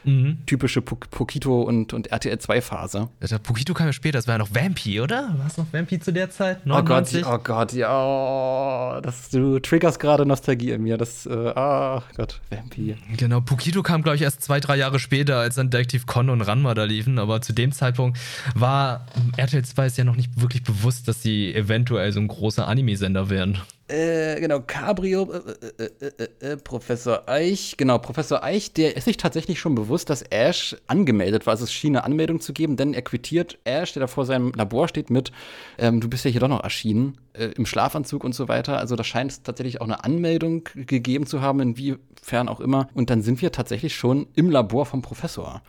Mhm. 0.04 0.38
Typische 0.46 0.80
Pokito 0.82 1.62
und, 1.62 1.92
und 1.92 2.08
RTL 2.08 2.38
2 2.38 2.60
Phase. 2.60 3.08
Der 3.20 3.38
Pokito 3.38 3.74
kam 3.74 3.86
ja 3.86 3.92
später, 3.92 4.18
das 4.18 4.26
war 4.26 4.34
ja 4.34 4.38
noch 4.38 4.54
Vampy, 4.54 5.00
oder? 5.00 5.34
War 5.38 5.46
es 5.46 5.56
noch 5.56 5.66
Vampy 5.72 6.00
zu 6.00 6.12
der 6.12 6.30
Zeit? 6.30 6.66
99? 6.66 7.24
Oh 7.24 7.30
Gott, 7.30 7.40
oh 7.40 7.42
Gott, 7.44 7.72
ja. 7.72 9.00
Das, 9.02 9.30
du 9.30 9.58
triggerst 9.58 10.00
gerade 10.00 10.26
Nostalgie 10.26 10.70
in 10.70 10.82
mir. 10.82 10.96
Das, 10.96 11.26
äh, 11.26 11.52
ah 11.54 12.02
Gott, 12.16 12.40
Vampy. 12.50 12.96
Genau, 13.16 13.40
Pokito 13.40 13.82
kam, 13.82 14.02
glaube 14.02 14.16
ich, 14.16 14.22
erst 14.22 14.42
zwei, 14.42 14.60
drei 14.60 14.76
Jahre 14.76 14.98
später, 14.98 15.38
als 15.38 15.56
dann 15.56 15.70
Detective 15.70 16.06
Con 16.06 16.30
und 16.30 16.40
Ranma 16.42 16.74
da 16.74 16.84
liefen. 16.84 17.18
Aber 17.18 17.40
zu 17.40 17.52
dem 17.52 17.72
Zeitpunkt 17.72 18.18
war 18.54 19.06
RTL 19.36 19.64
2 19.64 19.86
ist 19.86 19.98
ja 19.98 20.04
noch 20.04 20.16
nicht 20.16 20.40
wirklich 20.40 20.62
bewusst, 20.62 21.08
dass 21.08 21.22
sie 21.22 21.54
eventuell 21.54 22.12
so 22.12 22.20
ein 22.20 22.28
großer 22.28 22.66
Anime-Sender 22.66 23.30
wären. 23.30 23.58
Äh, 23.88 24.38
genau, 24.38 24.60
Cabrio, 24.60 25.32
äh, 25.32 26.46
äh, 26.46 26.56
Professor 26.58 27.26
Eich, 27.26 27.74
genau, 27.78 27.96
Professor 27.96 28.44
Eich, 28.44 28.74
der 28.74 28.98
ist 28.98 29.06
sich 29.06 29.16
tatsächlich 29.16 29.58
schon 29.58 29.74
bewusst, 29.74 30.10
dass 30.10 30.20
Ash 30.20 30.76
angemeldet 30.88 31.46
war. 31.46 31.52
Also 31.52 31.64
es 31.64 31.72
schien 31.72 31.96
eine 31.96 32.04
Anmeldung 32.04 32.40
zu 32.40 32.52
geben, 32.52 32.76
denn 32.76 32.92
er 32.92 33.00
quittiert 33.00 33.58
Ash, 33.64 33.94
der 33.94 34.00
da 34.00 34.06
vor 34.06 34.26
seinem 34.26 34.52
Labor 34.52 34.88
steht, 34.88 35.08
mit, 35.08 35.32
ähm, 35.78 36.00
du 36.02 36.08
bist 36.08 36.26
ja 36.26 36.30
hier 36.30 36.40
doch 36.40 36.48
noch 36.48 36.62
erschienen, 36.62 37.16
im 37.56 37.66
Schlafanzug 37.66 38.24
und 38.24 38.34
so 38.34 38.48
weiter. 38.48 38.78
Also 38.78 38.96
da 38.96 39.04
scheint 39.04 39.30
es 39.30 39.42
tatsächlich 39.42 39.80
auch 39.80 39.86
eine 39.86 40.02
Anmeldung 40.02 40.64
gegeben 40.74 41.24
zu 41.24 41.40
haben, 41.40 41.60
inwiefern 41.60 42.48
auch 42.48 42.58
immer. 42.58 42.88
Und 42.94 43.10
dann 43.10 43.22
sind 43.22 43.40
wir 43.42 43.52
tatsächlich 43.52 43.94
schon 43.94 44.26
im 44.34 44.50
Labor 44.50 44.86
vom 44.86 45.02
Professor. 45.02 45.62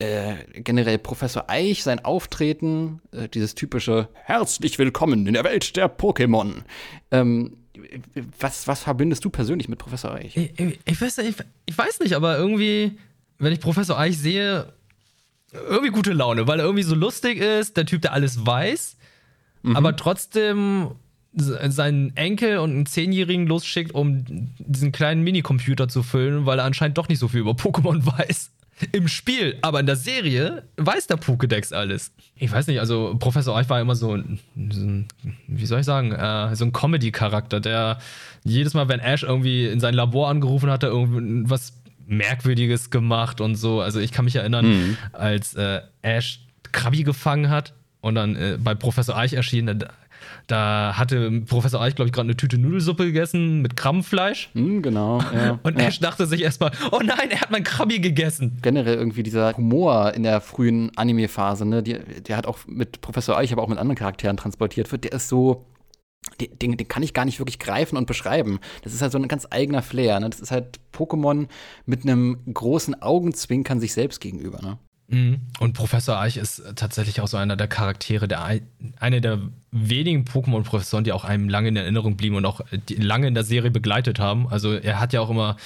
Äh, 0.00 0.36
generell 0.54 0.96
Professor 0.96 1.50
Eich, 1.50 1.82
sein 1.82 2.04
Auftreten, 2.04 3.00
äh, 3.10 3.28
dieses 3.28 3.56
typische 3.56 4.08
Herzlich 4.12 4.78
willkommen 4.78 5.26
in 5.26 5.34
der 5.34 5.42
Welt 5.42 5.74
der 5.74 5.90
Pokémon. 5.90 6.62
Ähm, 7.10 7.56
was, 8.38 8.68
was 8.68 8.84
verbindest 8.84 9.24
du 9.24 9.30
persönlich 9.30 9.68
mit 9.68 9.80
Professor 9.80 10.14
Eich? 10.14 10.36
Ich, 10.36 10.52
ich, 10.56 10.78
ich, 10.84 11.00
weiß, 11.00 11.18
ich, 11.18 11.34
ich 11.66 11.76
weiß 11.76 11.98
nicht, 11.98 12.12
aber 12.12 12.38
irgendwie, 12.38 12.96
wenn 13.40 13.52
ich 13.52 13.58
Professor 13.58 13.98
Eich 13.98 14.16
sehe, 14.18 14.72
irgendwie 15.52 15.90
gute 15.90 16.12
Laune, 16.12 16.46
weil 16.46 16.60
er 16.60 16.64
irgendwie 16.66 16.84
so 16.84 16.94
lustig 16.94 17.40
ist, 17.40 17.76
der 17.76 17.84
Typ, 17.84 18.02
der 18.02 18.12
alles 18.12 18.46
weiß, 18.46 18.96
mhm. 19.64 19.74
aber 19.74 19.96
trotzdem 19.96 20.92
seinen 21.32 22.16
Enkel 22.16 22.58
und 22.58 22.70
einen 22.70 22.86
Zehnjährigen 22.86 23.48
losschickt, 23.48 23.92
um 23.94 24.24
diesen 24.58 24.92
kleinen 24.92 25.24
Minicomputer 25.24 25.88
zu 25.88 26.04
füllen, 26.04 26.46
weil 26.46 26.60
er 26.60 26.66
anscheinend 26.66 26.98
doch 26.98 27.08
nicht 27.08 27.18
so 27.18 27.26
viel 27.26 27.40
über 27.40 27.52
Pokémon 27.52 28.06
weiß 28.18 28.52
im 28.92 29.08
Spiel, 29.08 29.56
aber 29.62 29.80
in 29.80 29.86
der 29.86 29.96
Serie 29.96 30.64
weiß 30.76 31.06
der 31.06 31.18
Pokédex 31.18 31.74
alles. 31.74 32.12
Ich 32.36 32.50
weiß 32.50 32.66
nicht, 32.68 32.80
also 32.80 33.16
Professor 33.18 33.56
Eich 33.56 33.68
war 33.68 33.80
immer 33.80 33.96
so 33.96 34.14
ein, 34.14 34.38
so 34.70 34.80
ein 34.80 35.08
wie 35.46 35.66
soll 35.66 35.80
ich 35.80 35.86
sagen, 35.86 36.12
äh, 36.12 36.54
so 36.54 36.64
ein 36.64 36.72
Comedy-Charakter, 36.72 37.60
der 37.60 37.98
jedes 38.44 38.74
Mal, 38.74 38.88
wenn 38.88 39.00
Ash 39.00 39.22
irgendwie 39.22 39.66
in 39.66 39.80
sein 39.80 39.94
Labor 39.94 40.28
angerufen 40.28 40.70
hatte, 40.70 40.86
irgendwas 40.86 41.72
Merkwürdiges 42.06 42.90
gemacht 42.90 43.40
und 43.40 43.56
so. 43.56 43.80
Also 43.80 44.00
ich 44.00 44.12
kann 44.12 44.24
mich 44.24 44.36
erinnern, 44.36 44.66
mhm. 44.66 44.96
als 45.12 45.54
äh, 45.54 45.80
Ash 46.02 46.40
Krabi 46.72 47.02
gefangen 47.02 47.50
hat 47.50 47.74
und 48.00 48.14
dann 48.14 48.36
äh, 48.36 48.58
bei 48.62 48.74
Professor 48.74 49.16
Eich 49.16 49.32
erschien, 49.32 49.66
da 50.46 50.94
hatte 50.96 51.42
Professor 51.42 51.80
Eich, 51.80 51.94
glaube 51.94 52.08
ich, 52.08 52.12
gerade 52.12 52.26
eine 52.26 52.36
Tüte 52.36 52.58
Nudelsuppe 52.58 53.06
gegessen 53.06 53.60
mit 53.62 53.76
Krabbenfleisch. 53.76 54.50
Mm, 54.54 54.80
genau. 54.80 55.20
Ja, 55.34 55.58
und 55.62 55.78
Ash 55.78 56.00
dachte 56.00 56.26
sich 56.26 56.42
erstmal, 56.42 56.72
oh 56.90 57.00
nein, 57.02 57.30
er 57.30 57.40
hat 57.40 57.50
mein 57.50 57.64
Krabbi 57.64 58.00
gegessen. 58.00 58.58
Generell 58.62 58.96
irgendwie 58.96 59.22
dieser 59.22 59.56
Humor 59.56 60.14
in 60.14 60.22
der 60.22 60.40
frühen 60.40 60.90
Anime-Phase, 60.96 61.64
ne, 61.64 61.82
die, 61.82 61.98
der 61.98 62.36
hat 62.36 62.46
auch 62.46 62.58
mit 62.66 63.00
Professor 63.00 63.36
Eich, 63.36 63.52
aber 63.52 63.62
auch 63.62 63.68
mit 63.68 63.78
anderen 63.78 63.96
Charakteren 63.96 64.36
transportiert 64.36 64.90
wird, 64.92 65.04
der 65.04 65.12
ist 65.12 65.28
so 65.28 65.66
den, 66.40 66.76
den, 66.76 66.88
kann 66.88 67.02
ich 67.02 67.14
gar 67.14 67.24
nicht 67.24 67.38
wirklich 67.38 67.58
greifen 67.58 67.96
und 67.96 68.06
beschreiben. 68.06 68.60
Das 68.82 68.92
ist 68.92 69.02
halt 69.02 69.12
so 69.12 69.18
ein 69.18 69.28
ganz 69.28 69.46
eigener 69.50 69.82
Flair. 69.82 70.20
Ne? 70.20 70.30
Das 70.30 70.40
ist 70.40 70.50
halt 70.50 70.78
Pokémon 70.92 71.48
mit 71.86 72.02
einem 72.02 72.38
großen 72.52 73.00
Augenzwinkern 73.02 73.80
sich 73.80 73.92
selbst 73.92 74.20
gegenüber. 74.20 74.60
Ne? 74.60 74.78
Mhm. 75.08 75.40
Und 75.58 75.72
Professor 75.72 76.18
Eich 76.18 76.36
ist 76.36 76.62
tatsächlich 76.76 77.20
auch 77.20 77.28
so 77.28 77.36
einer 77.36 77.56
der 77.56 77.66
Charaktere, 77.66 78.28
der 78.28 78.44
eine 79.00 79.20
der 79.20 79.40
wenigen 79.70 80.24
Pokémon-Professoren, 80.24 81.04
die 81.04 81.12
auch 81.12 81.24
einem 81.24 81.48
lange 81.48 81.68
in 81.68 81.76
Erinnerung 81.76 82.16
blieben 82.16 82.36
und 82.36 82.44
auch 82.44 82.60
lange 82.90 83.26
in 83.26 83.34
der 83.34 83.44
Serie 83.44 83.70
begleitet 83.70 84.18
haben. 84.18 84.48
Also 84.48 84.74
er 84.74 85.00
hat 85.00 85.12
ja 85.12 85.20
auch 85.20 85.30
immer, 85.30 85.56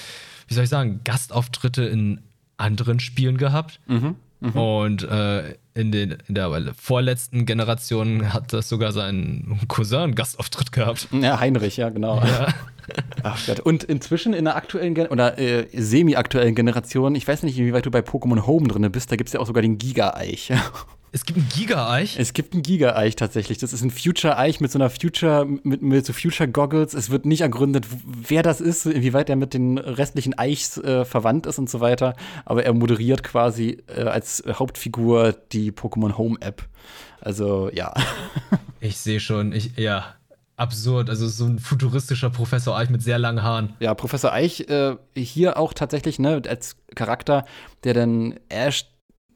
wie 0.46 0.54
soll 0.54 0.64
ich 0.64 0.70
sagen, 0.70 1.00
Gastauftritte 1.04 1.82
in 1.84 2.20
anderen 2.56 3.00
Spielen 3.00 3.36
gehabt. 3.36 3.80
Mhm. 3.86 4.14
Mhm. 4.42 4.58
Und 4.58 5.02
äh, 5.04 5.54
in, 5.74 5.92
den, 5.92 6.16
in 6.28 6.34
der 6.34 6.74
vorletzten 6.76 7.46
Generation 7.46 8.32
hat 8.32 8.52
das 8.52 8.68
sogar 8.68 8.92
sein 8.92 9.60
Cousin 9.68 10.14
Gastauftritt 10.14 10.72
gehabt. 10.72 11.08
Ja, 11.12 11.38
Heinrich, 11.38 11.76
ja, 11.76 11.90
genau. 11.90 12.16
Ja. 12.22 12.48
Ach 13.22 13.46
Gott. 13.46 13.60
Und 13.60 13.84
inzwischen 13.84 14.32
in 14.34 14.44
der 14.44 14.56
aktuellen 14.56 14.94
Gen 14.94 15.06
oder 15.06 15.38
äh, 15.38 15.66
semi-aktuellen 15.72 16.56
Generation, 16.56 17.14
ich 17.14 17.26
weiß 17.26 17.44
nicht, 17.44 17.56
inwieweit 17.56 17.86
du 17.86 17.90
bei 17.90 18.00
Pokémon 18.00 18.44
Home 18.46 18.66
drin 18.66 18.90
bist, 18.90 19.12
da 19.12 19.16
gibt 19.16 19.28
es 19.28 19.34
ja 19.34 19.40
auch 19.40 19.46
sogar 19.46 19.62
den 19.62 19.78
Giga-Eich. 19.78 20.52
Es 21.14 21.26
gibt 21.26 21.38
einen 21.38 21.48
Giga-Eich? 21.50 22.18
Es 22.18 22.32
gibt 22.32 22.54
einen 22.54 22.62
Giga-Eich 22.62 23.16
tatsächlich. 23.16 23.58
Das 23.58 23.74
ist 23.74 23.82
ein 23.82 23.90
Future-Eich 23.90 24.60
mit 24.60 24.72
so 24.72 24.78
einer 24.78 24.88
Future, 24.88 25.44
mit, 25.44 25.82
mit 25.82 26.06
so 26.06 26.14
Future-Goggles. 26.14 26.94
Es 26.94 27.10
wird 27.10 27.26
nicht 27.26 27.42
ergründet, 27.42 27.86
wer 28.06 28.42
das 28.42 28.62
ist, 28.62 28.86
inwieweit 28.86 29.28
er 29.28 29.36
mit 29.36 29.52
den 29.52 29.76
restlichen 29.76 30.38
Eichs 30.38 30.78
äh, 30.78 31.04
verwandt 31.04 31.44
ist 31.44 31.58
und 31.58 31.68
so 31.68 31.80
weiter. 31.80 32.14
Aber 32.46 32.64
er 32.64 32.72
moderiert 32.72 33.22
quasi 33.22 33.82
äh, 33.94 34.04
als 34.04 34.42
Hauptfigur 34.48 35.34
die 35.52 35.70
Pokémon 35.70 36.16
Home-App. 36.16 36.66
Also, 37.20 37.70
ja. 37.72 37.92
Ich 38.80 38.96
sehe 38.96 39.20
schon, 39.20 39.52
ich, 39.52 39.76
ja, 39.76 40.16
absurd. 40.56 41.08
Also 41.08 41.28
so 41.28 41.44
ein 41.44 41.58
futuristischer 41.58 42.30
Professor 42.30 42.76
Eich 42.76 42.90
mit 42.90 43.02
sehr 43.02 43.18
langen 43.18 43.42
Haaren. 43.42 43.74
Ja, 43.78 43.94
Professor 43.94 44.32
Eich 44.32 44.68
äh, 44.68 44.96
hier 45.14 45.56
auch 45.56 45.72
tatsächlich, 45.72 46.18
ne, 46.18 46.42
als 46.48 46.76
Charakter, 46.94 47.44
der 47.84 47.94
dann 47.94 48.40
Ash 48.48 48.86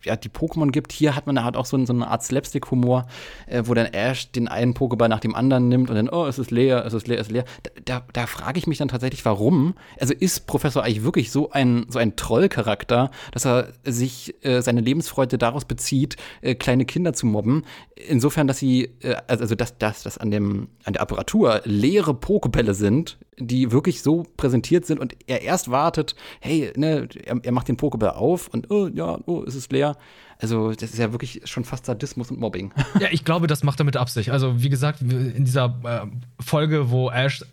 ja, 0.07 0.17
die 0.17 0.29
Pokémon 0.29 0.71
gibt. 0.71 0.93
Hier 0.93 1.15
hat 1.15 1.27
man 1.27 1.43
halt 1.43 1.57
auch 1.57 1.67
so, 1.67 1.85
so 1.85 1.93
eine 1.93 2.09
Art 2.09 2.23
Slapstick-Humor, 2.23 3.07
äh, 3.47 3.63
wo 3.67 3.75
dann 3.75 3.87
Ash 3.87 4.31
den 4.31 4.49
einen 4.49 4.75
Pokéball 4.75 5.09
nach 5.09 5.21
dem 5.21 5.35
anderen 5.35 5.69
nimmt 5.69 5.91
und 5.91 5.97
dann, 5.97 6.09
oh, 6.09 6.27
es 6.27 6.39
ist 6.39 6.51
leer, 6.51 6.85
es 6.87 6.95
ist 6.95 7.07
leer, 7.07 7.19
es 7.19 7.27
ist 7.27 7.33
leer. 7.33 7.45
Da, 7.63 7.71
da, 7.85 8.07
da 8.13 8.27
frage 8.27 8.59
ich 8.59 8.67
mich 8.67 8.79
dann 8.79 8.89
tatsächlich, 8.89 9.25
warum? 9.25 9.75
Also 10.01 10.15
ist 10.15 10.47
Professor 10.47 10.83
eigentlich 10.83 11.05
wirklich 11.05 11.31
so 11.31 11.51
ein, 11.51 11.87
so 11.89 11.99
ein 11.99 12.17
Trollcharakter, 12.17 13.11
dass 13.33 13.45
er 13.45 13.69
sich 13.85 14.35
äh, 14.45 14.63
seine 14.63 14.81
Lebensfreude 14.81 15.39
daraus 15.39 15.65
bezieht, 15.65 16.17
äh, 16.41 16.55
kleine 16.55 16.85
Kinder 16.85 17.13
zu 17.13 17.27
mobben? 17.27 17.65
Insofern, 17.95 18.47
dass 18.47 18.59
sie, 18.59 18.91
äh, 19.01 19.17
also 19.27 19.55
dass, 19.55 19.77
dass, 19.79 20.03
dass 20.05 20.19
an, 20.19 20.33
an 20.33 20.93
der 20.93 21.03
Apparatur 21.03 21.63
leere 21.65 22.13
Pokébälle 22.13 22.75
sind, 22.75 23.19
die 23.39 23.71
wirklich 23.71 24.03
so 24.03 24.25
präsentiert 24.37 24.87
sind 24.87 24.99
und 24.99 25.15
er 25.27 25.43
erst 25.43 25.71
wartet, 25.71 26.17
hey, 26.41 26.73
ne, 26.77 27.09
er, 27.25 27.39
er 27.43 27.53
macht 27.53 27.69
den 27.69 27.77
Pokéball 27.77 28.11
auf 28.11 28.49
und 28.49 28.71
oh, 28.71 28.89
ja, 28.89 29.19
oh, 29.27 29.45
es 29.47 29.55
ist 29.55 29.73
leer. 29.73 29.97
Also, 30.39 30.73
das 30.73 30.91
ist 30.91 30.99
ja 30.99 31.13
wirklich 31.13 31.43
schon 31.45 31.65
fast 31.65 31.87
Sadismus 31.87 32.31
und 32.31 32.41
Mobbing. 32.41 32.73
Ja, 33.01 33.09
ich 33.11 33.25
glaube, 33.25 33.47
das 33.47 33.63
macht 33.63 33.81
er 33.81 33.85
mit 33.85 33.97
Absicht. 33.97 34.31
Also, 34.31 34.63
wie 34.63 34.69
gesagt, 34.69 35.01
in 35.03 35.45
dieser 35.45 35.79
äh, 35.85 36.43
Folge, 36.43 36.91
wo 36.91 37.11
Ash 37.11 37.45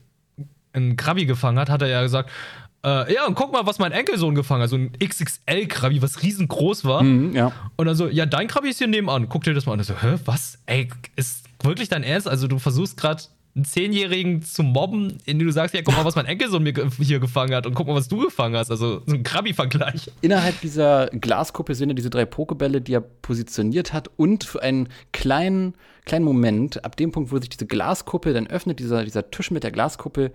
einen 0.74 0.96
Krabi 0.96 1.26
gefangen 1.26 1.60
hat, 1.60 1.70
hat 1.70 1.82
er 1.82 1.88
ja 1.88 2.02
gesagt, 2.02 2.30
äh, 2.86 3.14
ja, 3.14 3.26
und 3.26 3.36
guck 3.36 3.54
mal, 3.54 3.66
was 3.66 3.80
mein 3.80 3.94
Enkelsohn 3.94 4.36
gefangen 4.36 4.64
hat. 4.64 4.70
So 4.70 4.76
ein 4.76 4.92
XXL-Krabi, 5.00 6.02
was 6.02 6.22
riesengroß 6.24 6.84
war. 6.84 7.04
Mhm, 7.04 7.34
ja. 7.36 7.52
Und 7.78 7.86
dann 7.86 7.96
so, 7.96 8.08
ja, 8.10 8.26
dein 8.26 8.48
Krabi 8.48 8.70
ist 8.70 8.80
hier 8.80 8.88
nebenan. 8.88 9.30
Guck 9.30 9.44
dir 9.44 9.54
das 9.54 9.66
mal 9.66 9.74
an. 9.74 9.80
Und 9.80 9.86
so, 9.86 9.96
hä, 10.02 10.16
was? 10.26 10.60
Ey, 10.66 10.90
ist 11.16 11.46
wirklich 11.62 11.88
dein 11.88 12.04
Ernst? 12.04 12.28
Also, 12.28 12.48
du 12.48 12.60
versuchst 12.60 12.98
gerade 12.98 13.24
einen 13.56 13.66
Zehnjährigen 13.66 14.42
zu 14.42 14.64
mobben, 14.64 15.20
in 15.26 15.38
dem 15.38 15.48
du 15.48 15.54
sagst, 15.54 15.76
ja, 15.76 15.82
guck 15.84 15.96
mal, 15.96 16.06
was 16.06 16.16
mein 16.16 16.26
Enkelsohn 16.26 16.64
mir 16.64 16.74
hier 17.00 17.20
gefangen 17.20 17.54
hat 17.54 17.68
und 17.68 17.76
guck 17.76 17.88
mal, 17.88 17.96
was 17.96 18.08
du 18.08 18.18
gefangen 18.18 18.56
hast. 18.56 18.72
Also 18.72 19.04
so 19.06 19.16
ein 19.16 19.24
Krabi-Vergleich. 19.24 20.12
Innerhalb 20.22 20.60
dieser 20.62 21.08
Glaskuppe 21.08 21.76
sind 21.76 21.90
ja 21.90 21.94
diese 21.94 22.10
drei 22.10 22.26
Pokebälle, 22.26 22.82
die 22.82 22.94
er 22.94 23.02
positioniert 23.02 23.94
hat 23.94 24.10
und 24.18 24.44
für 24.44 24.64
einen 24.64 24.90
kleinen, 25.12 25.76
kleinen 26.06 26.26
Moment, 26.26 26.84
ab 26.84 26.98
dem 26.98 27.12
Punkt, 27.12 27.32
wo 27.32 27.38
sich 27.38 27.50
diese 27.50 27.68
Glaskuppe 27.68 28.34
dann 28.34 28.48
öffnet, 28.48 28.80
dieser, 28.80 29.04
dieser 29.04 29.30
Tisch 29.30 29.52
mit 29.52 29.64
der 29.64 29.72
Glaskuppe, 29.72 30.32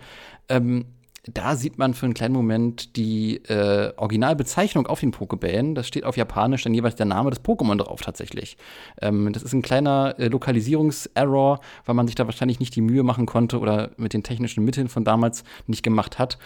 ähm, 0.48 0.84
da 1.24 1.56
sieht 1.56 1.78
man 1.78 1.94
für 1.94 2.06
einen 2.06 2.14
kleinen 2.14 2.34
Moment 2.34 2.96
die 2.96 3.36
äh, 3.48 3.92
Originalbezeichnung 3.96 4.86
auf 4.86 5.00
den 5.00 5.10
Pokebällen. 5.10 5.74
Das 5.74 5.86
steht 5.86 6.04
auf 6.04 6.16
Japanisch 6.16 6.62
dann 6.62 6.74
jeweils 6.74 6.94
der 6.94 7.06
Name 7.06 7.30
des 7.30 7.42
Pokémon 7.42 7.76
drauf 7.76 8.00
tatsächlich. 8.00 8.56
Ähm, 9.02 9.32
das 9.32 9.42
ist 9.42 9.52
ein 9.52 9.62
kleiner 9.62 10.14
äh, 10.18 10.28
Lokalisierungserror, 10.28 11.60
weil 11.84 11.94
man 11.94 12.06
sich 12.06 12.14
da 12.14 12.26
wahrscheinlich 12.26 12.60
nicht 12.60 12.74
die 12.76 12.80
Mühe 12.80 13.02
machen 13.02 13.26
konnte 13.26 13.58
oder 13.58 13.90
mit 13.96 14.12
den 14.12 14.22
technischen 14.22 14.64
Mitteln 14.64 14.88
von 14.88 15.04
damals 15.04 15.44
nicht 15.66 15.82
gemacht 15.82 16.18
hat. 16.18 16.38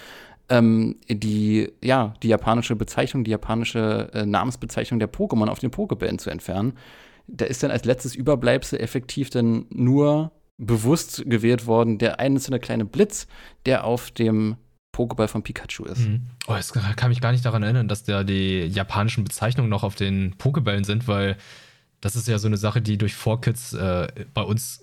Ähm, 0.49 0.97
die, 1.09 1.71
ja, 1.83 2.15
die 2.23 2.29
japanische 2.29 2.75
Bezeichnung, 2.75 3.25
die 3.25 3.31
japanische 3.31 4.11
äh, 4.13 4.27
Namensbezeichnung 4.27 4.99
der 4.99 5.13
Pokémon 5.13 5.49
auf 5.49 5.61
den 5.61 5.71
Pokebällen 5.71 6.19
zu 6.19 6.31
entfernen. 6.31 6.73
Da 7.29 7.45
ist 7.45 7.63
dann 7.63 7.71
als 7.71 7.85
letztes 7.85 8.15
Überbleibsel 8.17 8.81
effektiv 8.81 9.31
dann 9.31 9.67
nur 9.71 10.33
bewusst 10.67 11.25
gewählt 11.27 11.67
worden, 11.67 11.99
der 11.99 12.21
einzelne 12.21 12.61
kleine 12.61 12.85
Blitz, 12.85 13.27
der 13.67 13.85
auf 13.85 14.11
dem 14.11 14.57
Pokéball 14.93 15.29
von 15.29 15.43
Pikachu 15.43 15.85
ist. 15.85 16.01
Mhm. 16.01 16.23
Oh, 16.47 16.55
jetzt 16.55 16.73
kann 16.73 17.09
mich 17.09 17.21
gar 17.21 17.33
nicht 17.33 17.45
daran 17.45 17.63
erinnern, 17.63 17.89
dass 17.89 18.05
da 18.05 18.25
die 18.25 18.67
japanischen 18.67 19.25
Bezeichnungen 19.25 19.71
noch 19.71 19.83
auf 19.83 19.95
den 19.95 20.35
Pokébällen 20.37 20.85
sind, 20.85 21.09
weil 21.09 21.37
das 22.01 22.17
ist 22.17 22.29
ja 22.29 22.39
so 22.39 22.49
eine 22.49 22.57
Sache, 22.57 22.83
die 22.83 22.99
durch 22.99 23.15
4Kids 23.15 23.77
äh, 23.77 24.27
bei 24.35 24.43
uns 24.43 24.82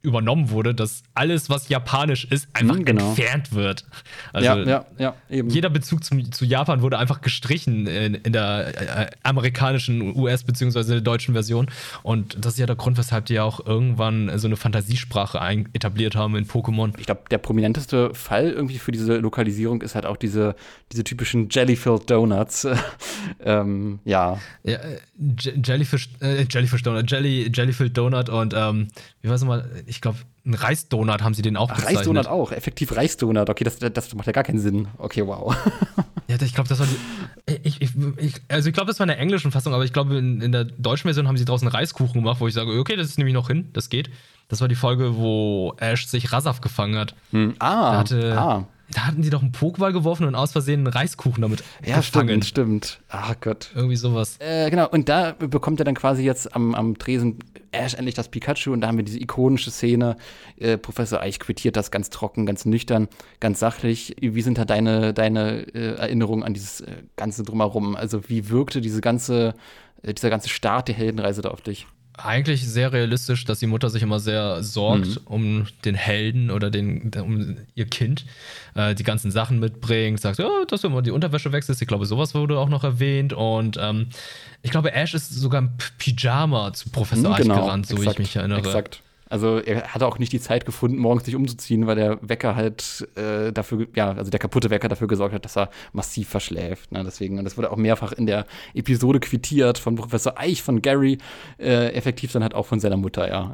übernommen 0.00 0.50
wurde, 0.50 0.74
dass 0.74 1.02
alles, 1.14 1.50
was 1.50 1.68
japanisch 1.68 2.24
ist, 2.24 2.48
einfach 2.52 2.76
mhm, 2.76 2.84
genau. 2.84 3.08
entfernt 3.08 3.52
wird. 3.52 3.84
Also 4.32 4.46
ja, 4.46 4.56
ja, 4.58 4.86
ja, 4.96 5.14
eben. 5.28 5.50
Jeder 5.50 5.70
Bezug 5.70 6.04
zum, 6.04 6.30
zu 6.30 6.44
Japan 6.44 6.82
wurde 6.82 6.98
einfach 6.98 7.20
gestrichen 7.20 7.88
in, 7.88 8.14
in 8.14 8.32
der 8.32 9.06
äh, 9.06 9.10
amerikanischen 9.24 10.16
US- 10.16 10.44
bzw. 10.44 10.84
der 10.84 11.00
deutschen 11.00 11.34
Version. 11.34 11.66
Und 12.04 12.36
das 12.44 12.54
ist 12.54 12.58
ja 12.60 12.66
der 12.66 12.76
Grund, 12.76 12.96
weshalb 12.96 13.26
die 13.26 13.34
ja 13.34 13.42
auch 13.42 13.64
irgendwann 13.66 14.38
so 14.38 14.46
eine 14.46 14.56
Fantasiesprache 14.56 15.40
ein, 15.40 15.68
etabliert 15.72 16.14
haben 16.14 16.36
in 16.36 16.46
Pokémon. 16.46 16.92
Ich 16.98 17.06
glaube, 17.06 17.22
der 17.30 17.38
prominenteste 17.38 18.14
Fall 18.14 18.50
irgendwie 18.50 18.78
für 18.78 18.92
diese 18.92 19.16
Lokalisierung 19.16 19.82
ist 19.82 19.96
halt 19.96 20.06
auch 20.06 20.16
diese, 20.16 20.54
diese 20.92 21.02
typischen 21.02 21.48
Jellyfilled 21.50 22.08
Donuts. 22.08 22.68
ähm, 23.44 23.98
ja. 24.04 24.38
ja 24.62 24.78
äh, 24.78 25.00
Jellyfish, 25.64 26.08
äh, 26.20 26.44
Jellyfish 26.48 26.82
Donut, 26.84 27.10
Jelly, 27.10 27.50
Jellyfilled 27.52 27.96
Donut 27.96 28.28
und 28.28 28.54
ähm, 28.56 28.88
wie 29.22 29.28
war 29.28 29.34
es 29.34 29.40
nochmal? 29.40 29.68
Ich 29.88 30.00
glaube, 30.00 30.18
ein 30.44 30.54
Reisdonut 30.54 31.22
haben 31.22 31.34
sie 31.34 31.42
den 31.42 31.56
auch 31.56 31.68
bezeichnet. 31.68 31.98
Reisdonut 31.98 32.26
auch, 32.26 32.52
effektiv 32.52 32.94
Reisdonut. 32.94 33.48
Okay, 33.48 33.64
das, 33.64 33.78
das 33.78 34.14
macht 34.14 34.26
ja 34.26 34.32
gar 34.32 34.44
keinen 34.44 34.58
Sinn. 34.58 34.88
Okay, 34.98 35.26
wow. 35.26 35.56
ja, 36.28 36.36
ich 36.40 36.54
glaube, 36.54 36.68
das 36.68 36.78
war 36.78 36.86
die, 36.86 37.60
ich, 37.62 37.80
ich, 37.80 37.90
ich, 38.18 38.34
also 38.48 38.68
ich 38.68 38.74
glaube, 38.74 38.88
das 38.88 38.98
war 39.00 39.04
in 39.04 39.08
der 39.08 39.18
englischen 39.18 39.50
Fassung, 39.50 39.72
aber 39.74 39.84
ich 39.84 39.92
glaube, 39.92 40.16
in, 40.18 40.40
in, 40.40 40.52
der 40.52 40.64
deutschen 40.64 41.04
Version 41.04 41.26
haben 41.26 41.36
sie 41.36 41.44
draußen 41.44 41.66
Reiskuchen 41.66 42.22
gemacht, 42.22 42.40
wo 42.40 42.46
ich 42.46 42.54
sage, 42.54 42.78
okay, 42.78 42.96
das 42.96 43.08
ist 43.08 43.18
nämlich 43.18 43.34
noch 43.34 43.48
hin, 43.48 43.70
das 43.72 43.88
geht. 43.88 44.10
Das 44.48 44.60
war 44.60 44.68
die 44.68 44.74
Folge, 44.74 45.16
wo 45.16 45.74
Ash 45.78 46.06
sich 46.06 46.32
Rasaf 46.32 46.60
gefangen 46.60 46.96
hat. 46.96 47.14
Hm. 47.30 47.54
Ah, 47.58 47.98
hatte, 47.98 48.38
ah. 48.38 48.66
Da 48.94 49.06
hatten 49.06 49.20
die 49.20 49.30
doch 49.30 49.42
einen 49.42 49.52
Pokéball 49.52 49.92
geworfen 49.92 50.26
und 50.26 50.34
aus 50.34 50.52
Versehen 50.52 50.80
einen 50.80 50.86
Reiskuchen 50.86 51.42
damit 51.42 51.62
ja, 51.84 51.96
gefangen. 51.96 52.42
stimmt, 52.42 52.44
stimmt. 52.44 53.00
Ach 53.08 53.34
Gott. 53.40 53.70
Irgendwie 53.74 53.96
sowas. 53.96 54.36
Äh, 54.38 54.70
genau, 54.70 54.88
und 54.88 55.08
da 55.08 55.32
bekommt 55.32 55.80
er 55.80 55.84
dann 55.84 55.94
quasi 55.94 56.22
jetzt 56.22 56.54
am, 56.54 56.74
am 56.74 56.96
Tresen 56.96 57.38
Ash 57.70 57.94
endlich 57.94 58.14
das 58.14 58.28
Pikachu 58.28 58.72
und 58.72 58.80
da 58.80 58.88
haben 58.88 58.96
wir 58.96 59.04
diese 59.04 59.20
ikonische 59.20 59.70
Szene. 59.70 60.16
Äh, 60.56 60.78
Professor 60.78 61.20
Eich 61.20 61.38
quittiert 61.38 61.76
das 61.76 61.90
ganz 61.90 62.08
trocken, 62.08 62.46
ganz 62.46 62.64
nüchtern, 62.64 63.08
ganz 63.40 63.58
sachlich. 63.58 64.16
Wie 64.20 64.42
sind 64.42 64.56
da 64.56 64.64
deine, 64.64 65.12
deine 65.12 65.66
äh, 65.74 65.96
Erinnerungen 65.96 66.42
an 66.44 66.54
dieses 66.54 66.80
äh, 66.80 67.02
Ganze 67.16 67.42
drumherum? 67.42 67.94
Also, 67.94 68.28
wie 68.28 68.48
wirkte 68.48 68.80
diese 68.80 69.02
ganze, 69.02 69.54
äh, 70.02 70.14
dieser 70.14 70.30
ganze 70.30 70.48
Start 70.48 70.88
der 70.88 70.94
Heldenreise 70.94 71.42
da 71.42 71.50
auf 71.50 71.60
dich? 71.60 71.86
Eigentlich 72.18 72.68
sehr 72.68 72.92
realistisch, 72.92 73.44
dass 73.44 73.58
die 73.58 73.66
Mutter 73.66 73.90
sich 73.90 74.02
immer 74.02 74.20
sehr 74.20 74.62
sorgt 74.62 75.06
mhm. 75.06 75.26
um 75.26 75.66
den 75.84 75.94
Helden 75.94 76.50
oder 76.50 76.70
den, 76.70 77.10
um 77.20 77.56
ihr 77.74 77.86
Kind, 77.86 78.24
äh, 78.74 78.94
die 78.94 79.04
ganzen 79.04 79.30
Sachen 79.30 79.58
mitbringt, 79.58 80.20
sagt, 80.20 80.40
oh, 80.40 80.64
dass 80.66 80.82
du 80.82 80.88
immer 80.88 81.02
die 81.02 81.10
Unterwäsche 81.10 81.52
wechselst. 81.52 81.80
Ich 81.80 81.88
glaube, 81.88 82.06
sowas 82.06 82.34
wurde 82.34 82.58
auch 82.58 82.68
noch 82.68 82.84
erwähnt. 82.84 83.32
Und 83.32 83.78
ähm, 83.80 84.08
ich 84.62 84.70
glaube, 84.70 84.92
Ash 84.92 85.14
ist 85.14 85.32
sogar 85.32 85.60
im 85.60 85.70
Pyjama 85.98 86.72
zu 86.72 86.90
Professor 86.90 87.30
mhm, 87.30 87.36
genau, 87.36 87.54
gerannt, 87.62 87.86
so 87.86 87.96
exakt, 87.96 88.18
wie 88.18 88.22
ich 88.22 88.28
mich 88.28 88.36
erinnere. 88.36 88.58
Exakt. 88.58 89.02
Also 89.28 89.58
er 89.58 89.94
hatte 89.94 90.06
auch 90.06 90.18
nicht 90.18 90.32
die 90.32 90.40
Zeit 90.40 90.66
gefunden, 90.66 90.98
morgens 90.98 91.24
sich 91.24 91.36
umzuziehen, 91.36 91.86
weil 91.86 91.96
der 91.96 92.18
Wecker 92.22 92.56
halt 92.56 93.08
äh, 93.16 93.52
dafür, 93.52 93.86
ja, 93.94 94.12
also 94.12 94.30
der 94.30 94.40
kaputte 94.40 94.70
Wecker 94.70 94.88
dafür 94.88 95.08
gesorgt 95.08 95.34
hat, 95.34 95.44
dass 95.44 95.56
er 95.56 95.70
massiv 95.92 96.28
verschläft. 96.28 96.92
Ne? 96.92 97.04
Deswegen, 97.04 97.38
und 97.38 97.44
das 97.44 97.56
wurde 97.56 97.70
auch 97.70 97.76
mehrfach 97.76 98.12
in 98.12 98.26
der 98.26 98.46
Episode 98.74 99.20
quittiert 99.20 99.78
von 99.78 99.96
Professor 99.96 100.38
Eich, 100.38 100.62
von 100.62 100.82
Gary, 100.82 101.18
äh, 101.58 101.92
effektiv 101.92 102.32
dann 102.32 102.42
halt 102.42 102.54
auch 102.54 102.66
von 102.66 102.80
seiner 102.80 102.96
Mutter, 102.96 103.28
ja. 103.28 103.52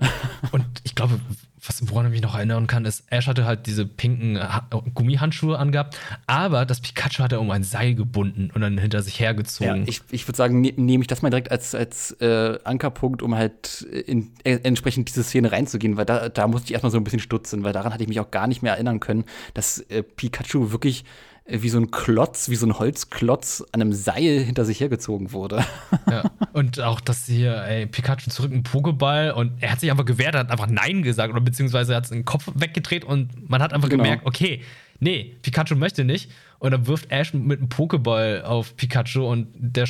Und 0.53 0.65
ich 0.85 0.95
glaube, 0.95 1.21
was, 1.67 1.83
woran 1.91 2.07
ich 2.07 2.13
mich 2.13 2.23
noch 2.23 2.35
erinnern 2.35 2.67
kann, 2.67 2.85
ist, 2.85 3.05
Ash 3.11 3.27
hatte 3.27 3.45
halt 3.45 3.67
diese 3.67 3.87
pinken 3.87 4.39
ha 4.39 4.67
Gummihandschuhe 4.95 5.59
angehabt, 5.59 5.99
aber 6.27 6.67
das 6.67 6.81
Pikachu 6.81 7.23
hat 7.23 7.33
er 7.33 7.41
um 7.41 7.51
ein 7.51 7.63
Seil 7.63 7.95
gebunden 7.95 8.51
und 8.55 8.61
dann 8.61 8.79
hinter 8.79 9.03
sich 9.03 9.19
hergezogen. 9.19 9.83
Ja, 9.83 9.89
ich, 9.89 10.03
ich 10.11 10.27
würde 10.29 10.37
sagen, 10.37 10.61
ne, 10.61 10.73
nehme 10.77 11.03
ich 11.03 11.09
das 11.09 11.23
mal 11.23 11.31
direkt 11.31 11.51
als, 11.51 11.75
als 11.75 12.13
äh, 12.21 12.59
Ankerpunkt, 12.65 13.23
um 13.23 13.35
halt 13.35 13.83
in, 13.83 14.33
äh, 14.45 14.59
entsprechend 14.63 15.09
diese 15.09 15.23
Szene 15.23 15.53
reinzugehen, 15.53 15.97
weil 15.97 16.05
da, 16.05 16.29
da 16.29 16.47
musste 16.47 16.67
ich 16.67 16.73
erstmal 16.73 16.93
so 16.93 16.99
ein 16.99 17.05
bisschen 17.05 17.21
stutzen, 17.21 17.65
weil 17.65 17.73
daran 17.73 17.93
hatte 17.93 18.03
ich 18.03 18.09
mich 18.09 18.21
auch 18.21 18.31
gar 18.31 18.47
nicht 18.47 18.63
mehr 18.63 18.73
erinnern 18.75 19.01
können, 19.01 19.25
dass 19.55 19.79
äh, 19.79 20.03
Pikachu 20.03 20.73
wirklich 20.73 21.01
äh, 21.03 21.09
wie 21.47 21.69
so 21.69 21.79
ein 21.79 21.91
Klotz, 21.91 22.49
wie 22.49 22.57
so 22.57 22.67
ein 22.67 22.79
Holzklotz 22.79 23.63
an 23.73 23.83
einem 23.83 23.93
Seil 23.93 24.41
hinter 24.41 24.65
sich 24.65 24.81
hergezogen 24.81 25.33
wurde. 25.33 25.65
Ja. 26.11 26.31
Und 26.53 26.81
auch, 26.81 27.01
dass 27.01 27.27
hier, 27.27 27.65
ey, 27.65 27.87
Pikachu 27.87 28.31
zurück 28.31 28.53
im 28.53 28.63
Pokéball 28.63 29.33
und 29.33 29.53
er 29.61 29.73
hat 29.73 29.81
sich 29.81 29.91
einfach 29.91 30.05
gewehrt, 30.05 30.37
hat 30.37 30.51
einfach 30.51 30.69
Nein 30.69 31.03
gesagt 31.03 31.33
oder 31.33 31.41
beziehungsweise 31.41 31.95
er 31.95 31.97
hat 31.97 32.11
den 32.11 32.25
Kopf 32.25 32.53
weggedreht 32.55 33.05
und 33.05 33.49
man 33.49 33.63
hat 33.63 33.73
einfach 33.73 33.89
genau. 33.89 34.05
gemerkt, 34.05 34.27
okay, 34.27 34.61
nee, 35.01 35.35
Pikachu 35.43 35.75
möchte 35.75 36.05
nicht. 36.05 36.31
Und 36.59 36.71
dann 36.71 36.87
wirft 36.87 37.11
Ash 37.11 37.33
mit 37.33 37.59
einem 37.59 37.69
Pokéball 37.69 38.43
auf 38.43 38.77
Pikachu 38.77 39.27
und 39.27 39.49
der 39.55 39.89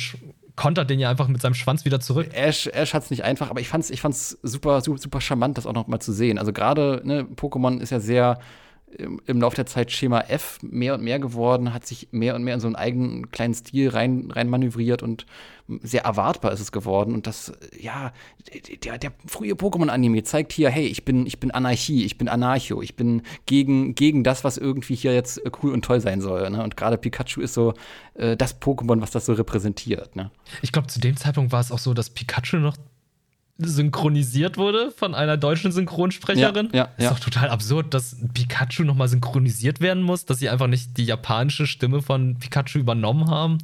kontert 0.55 0.89
den 0.89 0.99
ja 0.99 1.09
einfach 1.09 1.27
mit 1.27 1.41
seinem 1.41 1.53
Schwanz 1.53 1.85
wieder 1.85 1.99
zurück. 1.99 2.29
Ash, 2.33 2.67
Ash 2.67 2.93
hat 2.93 3.03
es 3.03 3.11
nicht 3.11 3.23
einfach, 3.23 3.49
aber 3.49 3.59
ich 3.59 3.67
fand's, 3.67 3.89
ich 3.89 4.01
fand's 4.01 4.37
super, 4.41 4.81
super, 4.81 4.97
super 4.97 5.21
charmant, 5.21 5.57
das 5.57 5.67
auch 5.67 5.73
noch 5.73 5.87
mal 5.87 5.99
zu 5.99 6.13
sehen. 6.13 6.39
Also 6.39 6.53
gerade, 6.53 7.01
ne, 7.03 7.23
Pokémon 7.23 7.79
ist 7.79 7.91
ja 7.91 7.99
sehr 7.99 8.39
im, 8.97 9.21
im 9.25 9.41
Laufe 9.41 9.55
der 9.55 9.65
Zeit 9.65 9.91
Schema 9.91 10.21
F 10.21 10.59
mehr 10.61 10.95
und 10.95 11.03
mehr 11.03 11.19
geworden, 11.19 11.73
hat 11.73 11.85
sich 11.85 12.09
mehr 12.11 12.35
und 12.35 12.43
mehr 12.43 12.55
in 12.55 12.59
so 12.59 12.67
einen 12.67 12.75
eigenen 12.75 13.31
kleinen 13.31 13.53
Stil 13.53 13.89
rein, 13.89 14.31
rein 14.31 14.49
manövriert 14.49 15.03
und 15.03 15.25
sehr 15.81 16.03
erwartbar 16.03 16.51
ist 16.51 16.59
es 16.59 16.71
geworden. 16.71 17.13
Und 17.13 17.25
das, 17.27 17.51
ja, 17.79 18.13
der, 18.83 18.97
der 18.97 19.11
frühe 19.25 19.53
Pokémon-Anime 19.53 20.23
zeigt 20.23 20.53
hier, 20.53 20.69
hey, 20.69 20.85
ich 20.85 21.05
bin, 21.05 21.25
ich 21.25 21.39
bin 21.39 21.51
Anarchie, 21.51 22.05
ich 22.05 22.17
bin 22.17 22.27
Anarcho, 22.27 22.81
ich 22.81 22.95
bin 22.95 23.23
gegen, 23.45 23.95
gegen 23.95 24.23
das, 24.23 24.43
was 24.43 24.57
irgendwie 24.57 24.95
hier 24.95 25.13
jetzt 25.13 25.41
cool 25.63 25.73
und 25.73 25.83
toll 25.83 26.01
sein 26.01 26.21
soll. 26.21 26.49
Ne? 26.51 26.63
Und 26.63 26.77
gerade 26.77 26.97
Pikachu 26.97 27.41
ist 27.41 27.55
so 27.55 27.73
äh, 28.13 28.37
das 28.37 28.61
Pokémon, 28.61 29.01
was 29.01 29.11
das 29.11 29.25
so 29.25 29.33
repräsentiert. 29.33 30.15
Ne? 30.15 30.29
Ich 30.61 30.71
glaube, 30.71 30.87
zu 30.87 30.99
dem 30.99 31.17
Zeitpunkt 31.17 31.51
war 31.51 31.61
es 31.61 31.71
auch 31.71 31.79
so, 31.79 31.93
dass 31.93 32.11
Pikachu 32.11 32.57
noch 32.57 32.77
synchronisiert 33.57 34.57
wurde 34.57 34.91
von 34.91 35.15
einer 35.15 35.37
deutschen 35.37 35.71
Synchronsprecherin. 35.71 36.69
Ja, 36.73 36.77
ja, 36.77 36.89
ist 36.97 37.03
ja. 37.05 37.09
doch 37.11 37.19
total 37.19 37.49
absurd, 37.49 37.93
dass 37.93 38.17
Pikachu 38.33 38.83
nochmal 38.83 39.07
synchronisiert 39.07 39.79
werden 39.79 40.03
muss, 40.03 40.25
dass 40.25 40.39
sie 40.39 40.49
einfach 40.49 40.67
nicht 40.67 40.97
die 40.97 41.05
japanische 41.05 41.65
Stimme 41.65 42.01
von 42.01 42.37
Pikachu 42.37 42.79
übernommen 42.79 43.29
haben. 43.29 43.59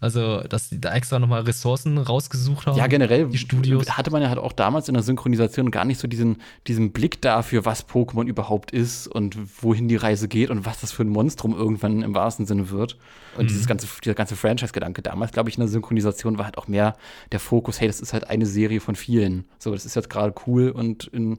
Also, 0.00 0.42
dass 0.42 0.68
sie 0.68 0.78
da 0.80 0.94
extra 0.94 1.18
nochmal 1.18 1.40
Ressourcen 1.42 1.96
rausgesucht 1.96 2.66
haben. 2.66 2.76
Ja, 2.76 2.86
generell 2.86 3.28
die 3.28 3.38
Studios. 3.38 3.88
hatte 3.96 4.10
man 4.10 4.20
ja 4.20 4.28
halt 4.28 4.38
auch 4.38 4.52
damals 4.52 4.88
in 4.88 4.94
der 4.94 5.02
Synchronisation 5.02 5.70
gar 5.70 5.86
nicht 5.86 5.98
so 5.98 6.06
diesen, 6.06 6.42
diesen 6.66 6.92
Blick 6.92 7.22
dafür, 7.22 7.64
was 7.64 7.88
Pokémon 7.88 8.26
überhaupt 8.26 8.72
ist 8.72 9.06
und 9.08 9.38
wohin 9.62 9.88
die 9.88 9.96
Reise 9.96 10.28
geht 10.28 10.50
und 10.50 10.66
was 10.66 10.80
das 10.80 10.92
für 10.92 11.02
ein 11.02 11.08
Monstrum 11.08 11.54
irgendwann 11.54 12.02
im 12.02 12.14
wahrsten 12.14 12.44
Sinne 12.44 12.68
wird. 12.70 12.98
Und 13.38 13.44
Mhm. 13.44 13.48
dieses 13.48 13.66
ganze, 13.66 13.86
dieser 14.04 14.14
ganze 14.14 14.36
Franchise-Gedanke 14.36 15.00
damals, 15.02 15.32
glaube 15.32 15.48
ich, 15.48 15.56
in 15.56 15.60
der 15.60 15.68
Synchronisation 15.68 16.36
war 16.36 16.44
halt 16.44 16.58
auch 16.58 16.68
mehr 16.68 16.96
der 17.32 17.40
Fokus, 17.40 17.80
hey, 17.80 17.86
das 17.86 18.00
ist 18.00 18.12
halt 18.12 18.28
eine 18.28 18.44
Serie 18.46 18.80
von 18.80 18.96
vielen. 18.96 19.44
So, 19.58 19.72
das 19.72 19.86
ist 19.86 19.94
jetzt 19.96 20.10
gerade 20.10 20.34
cool 20.46 20.70
und 20.70 21.04
in 21.06 21.38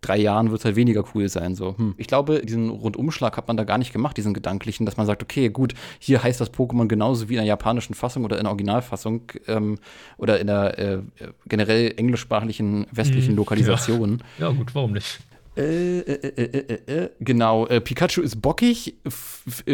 drei 0.00 0.16
Jahren 0.16 0.50
wird 0.50 0.60
es 0.60 0.64
halt 0.64 0.76
weniger 0.76 1.04
cool 1.14 1.28
sein. 1.28 1.54
So. 1.54 1.76
Hm. 1.76 1.94
Ich 1.96 2.06
glaube, 2.06 2.40
diesen 2.44 2.70
Rundumschlag 2.70 3.36
hat 3.36 3.48
man 3.48 3.56
da 3.56 3.64
gar 3.64 3.78
nicht 3.78 3.92
gemacht, 3.92 4.16
diesen 4.16 4.34
gedanklichen, 4.34 4.86
dass 4.86 4.96
man 4.96 5.06
sagt, 5.06 5.22
okay, 5.22 5.50
gut, 5.50 5.74
hier 5.98 6.22
heißt 6.22 6.40
das 6.40 6.52
Pokémon 6.52 6.88
genauso 6.88 7.28
wie 7.28 7.34
in 7.34 7.38
der 7.38 7.46
japanischen 7.46 7.94
Fassung 7.94 8.24
oder 8.24 8.38
in 8.38 8.44
der 8.44 8.50
Originalfassung 8.50 9.22
ähm, 9.46 9.78
oder 10.16 10.40
in 10.40 10.46
der 10.46 10.78
äh, 10.78 10.98
generell 11.46 11.94
englischsprachlichen 11.96 12.86
westlichen 12.92 13.32
Mhm, 13.32 13.36
Lokalisation. 13.38 14.22
Ja, 14.38 14.50
gut, 14.50 14.74
warum 14.74 14.92
nicht? 14.92 15.20
Äh, 15.60 15.98
äh, 15.98 16.12
äh, 16.14 16.44
äh, 16.44 16.58
äh, 16.58 17.04
äh, 17.04 17.10
genau, 17.20 17.66
Pikachu 17.66 18.22
ist 18.22 18.40
bockig, 18.40 18.96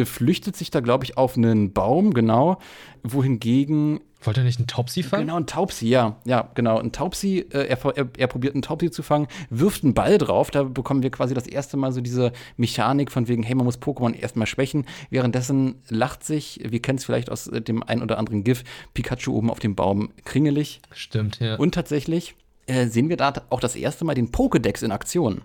flüchtet 0.05 0.57
sich 0.57 0.71
da, 0.71 0.81
glaube 0.81 1.05
ich, 1.05 1.17
auf 1.17 1.37
einen 1.37 1.73
Baum, 1.73 2.13
genau. 2.13 2.59
Wohingegen 3.05 4.01
Wollte 4.23 4.41
er 4.41 4.45
nicht 4.45 4.59
einen 4.59 4.67
Topsy 4.67 5.05
fangen? 5.05 5.27
Genau, 5.27 5.37
ein 5.37 5.47
Taubsi, 5.47 5.87
ja. 5.87 6.17
Ja, 6.25 6.51
genau. 6.57 6.79
Ein 6.79 6.91
Taubsi, 6.91 7.47
er, 7.51 7.69
er, 7.69 8.09
er 8.19 8.27
probiert 8.27 8.55
einen 8.55 8.63
Taubsi 8.63 8.91
zu 8.91 9.05
fangen, 9.05 9.29
wirft 9.51 9.85
einen 9.85 9.95
Ball 9.95 10.19
drauf. 10.19 10.51
Da 10.51 10.65
bekommen 10.65 11.05
wir 11.05 11.11
quasi 11.11 11.35
das 11.35 11.47
erste 11.47 11.77
Mal 11.77 11.93
so 11.93 12.01
diese 12.01 12.33
Mechanik 12.57 13.13
von 13.13 13.29
wegen, 13.29 13.45
hey, 13.45 13.55
man 13.55 13.65
muss 13.67 13.79
Pokémon 13.79 14.13
erstmal 14.13 14.49
schwächen. 14.49 14.87
Währenddessen 15.11 15.77
lacht 15.89 16.25
sich, 16.25 16.61
wir 16.65 16.83
kennen 16.83 16.99
es 16.99 17.05
vielleicht 17.05 17.31
aus 17.31 17.45
dem 17.45 17.85
ein 17.85 18.03
oder 18.03 18.19
anderen 18.19 18.43
GIF, 18.43 18.65
Pikachu 18.95 19.33
oben 19.33 19.51
auf 19.51 19.61
dem 19.61 19.77
Baum 19.77 20.11
kringelig. 20.25 20.81
Stimmt, 20.91 21.39
ja. 21.39 21.55
Und 21.55 21.75
tatsächlich 21.75 22.35
sehen 22.69 23.09
wir 23.09 23.17
da 23.17 23.33
auch 23.51 23.61
das 23.61 23.77
erste 23.77 24.05
Mal 24.05 24.15
den 24.15 24.33
Pokédex 24.33 24.85
in 24.85 24.91
Aktion. 24.91 25.43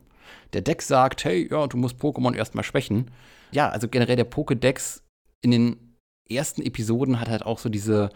Der 0.53 0.61
Dex 0.61 0.88
sagt, 0.88 1.23
hey, 1.23 1.47
ja, 1.49 1.67
du 1.67 1.77
musst 1.77 1.97
Pokémon 1.97 2.36
erstmal 2.36 2.63
schwächen. 2.63 3.11
Ja, 3.51 3.69
also 3.69 3.88
generell 3.88 4.15
der 4.15 4.29
Pokédex 4.29 5.01
in 5.41 5.51
den 5.51 5.97
ersten 6.29 6.61
Episoden 6.61 7.19
hat 7.19 7.29
halt 7.29 7.45
auch 7.45 7.59
so 7.59 7.69
diese, 7.69 8.09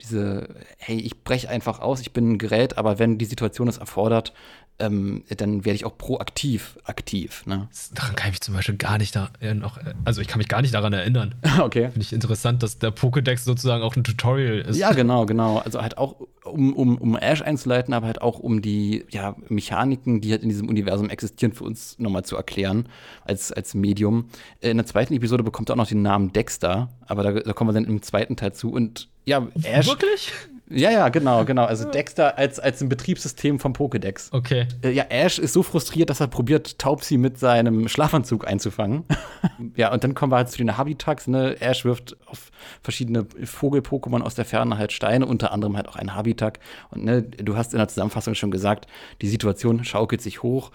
diese, 0.00 0.48
hey, 0.78 0.98
ich 0.98 1.24
breche 1.24 1.48
einfach 1.48 1.80
aus, 1.80 2.00
ich 2.00 2.12
bin 2.12 2.32
ein 2.32 2.38
Gerät, 2.38 2.76
aber 2.78 2.98
wenn 2.98 3.18
die 3.18 3.24
Situation 3.24 3.68
es 3.68 3.78
erfordert, 3.78 4.32
ähm, 4.78 5.22
dann 5.36 5.64
werde 5.64 5.76
ich 5.76 5.84
auch 5.84 5.96
proaktiv 5.96 6.78
aktiv. 6.84 7.46
Ne? 7.46 7.68
Daran 7.94 8.16
kann 8.16 8.28
ich 8.28 8.32
mich 8.32 8.40
zum 8.40 8.54
Beispiel 8.54 8.76
gar 8.76 8.98
nicht 8.98 9.14
da 9.14 9.30
äh, 9.40 9.54
noch, 9.54 9.78
äh, 9.78 9.94
also 10.04 10.20
ich 10.20 10.28
kann 10.28 10.38
mich 10.38 10.48
gar 10.48 10.62
nicht 10.62 10.74
daran 10.74 10.92
erinnern. 10.92 11.34
okay. 11.60 11.90
Finde 11.90 12.00
ich 12.00 12.12
interessant, 12.12 12.62
dass 12.62 12.78
der 12.78 12.94
Pokédex 12.94 13.44
sozusagen 13.44 13.82
auch 13.82 13.96
ein 13.96 14.04
Tutorial 14.04 14.58
ist. 14.60 14.76
Ja, 14.76 14.92
genau, 14.92 15.26
genau. 15.26 15.58
Also 15.58 15.80
halt 15.80 15.98
auch, 15.98 16.16
um, 16.44 16.72
um, 16.74 16.98
um 16.98 17.16
Ash 17.16 17.42
einzuleiten, 17.42 17.94
aber 17.94 18.06
halt 18.06 18.20
auch 18.22 18.38
um 18.38 18.62
die 18.62 19.04
ja, 19.10 19.36
Mechaniken, 19.48 20.20
die 20.20 20.32
halt 20.32 20.42
in 20.42 20.48
diesem 20.48 20.68
Universum 20.68 21.10
existieren, 21.10 21.52
für 21.52 21.64
uns 21.64 21.98
nochmal 21.98 22.24
zu 22.24 22.36
erklären 22.36 22.88
als, 23.24 23.52
als 23.52 23.74
Medium. 23.74 24.28
Äh, 24.60 24.70
In 24.70 24.78
der 24.78 24.86
zweiten 24.86 25.14
Episode 25.14 25.44
bekommt 25.44 25.70
er 25.70 25.74
auch 25.74 25.78
noch 25.78 25.88
den 25.88 26.02
Namen 26.02 26.32
Dexter, 26.32 26.88
aber 27.06 27.22
da, 27.22 27.32
da 27.32 27.52
kommen 27.52 27.70
wir 27.70 27.74
dann 27.74 27.84
im 27.84 28.02
zweiten 28.02 28.36
Teil 28.36 28.52
zu. 28.52 28.72
Und 28.72 29.08
ja, 29.24 29.46
Ash. 29.62 29.86
Wirklich? 29.86 30.32
Ja, 30.72 30.90
ja, 30.90 31.08
genau, 31.08 31.44
genau. 31.44 31.64
Also 31.64 31.88
Dexter 31.88 32.38
als, 32.38 32.58
als 32.58 32.80
ein 32.82 32.88
Betriebssystem 32.88 33.58
vom 33.58 33.72
Pokédex. 33.72 34.32
Okay. 34.32 34.66
Äh, 34.82 34.90
Ja, 34.92 35.04
Ash 35.04 35.38
ist 35.38 35.52
so 35.52 35.62
frustriert, 35.62 36.10
dass 36.10 36.20
er 36.20 36.28
probiert, 36.28 36.78
Taubsi 36.78 37.16
mit 37.18 37.38
seinem 37.38 37.88
Schlafanzug 37.88 38.46
einzufangen. 38.46 39.04
ja, 39.76 39.92
und 39.92 40.04
dann 40.04 40.14
kommen 40.14 40.32
wir 40.32 40.36
halt 40.36 40.50
zu 40.50 40.58
den 40.58 40.76
Habitags. 40.76 41.26
Ne? 41.26 41.60
Ash 41.60 41.84
wirft 41.84 42.16
auf 42.26 42.50
verschiedene 42.82 43.26
Vogel-Pokémon 43.44 44.22
aus 44.22 44.34
der 44.34 44.44
Ferne 44.44 44.78
halt 44.78 44.92
Steine, 44.92 45.26
unter 45.26 45.52
anderem 45.52 45.76
halt 45.76 45.88
auch 45.88 45.96
ein 45.96 46.14
Habitag. 46.14 46.58
Und 46.90 47.04
ne, 47.04 47.22
du 47.22 47.56
hast 47.56 47.72
in 47.72 47.78
der 47.78 47.88
Zusammenfassung 47.88 48.34
schon 48.34 48.50
gesagt, 48.50 48.86
die 49.20 49.28
Situation 49.28 49.84
schaukelt 49.84 50.20
sich 50.22 50.42
hoch. 50.42 50.70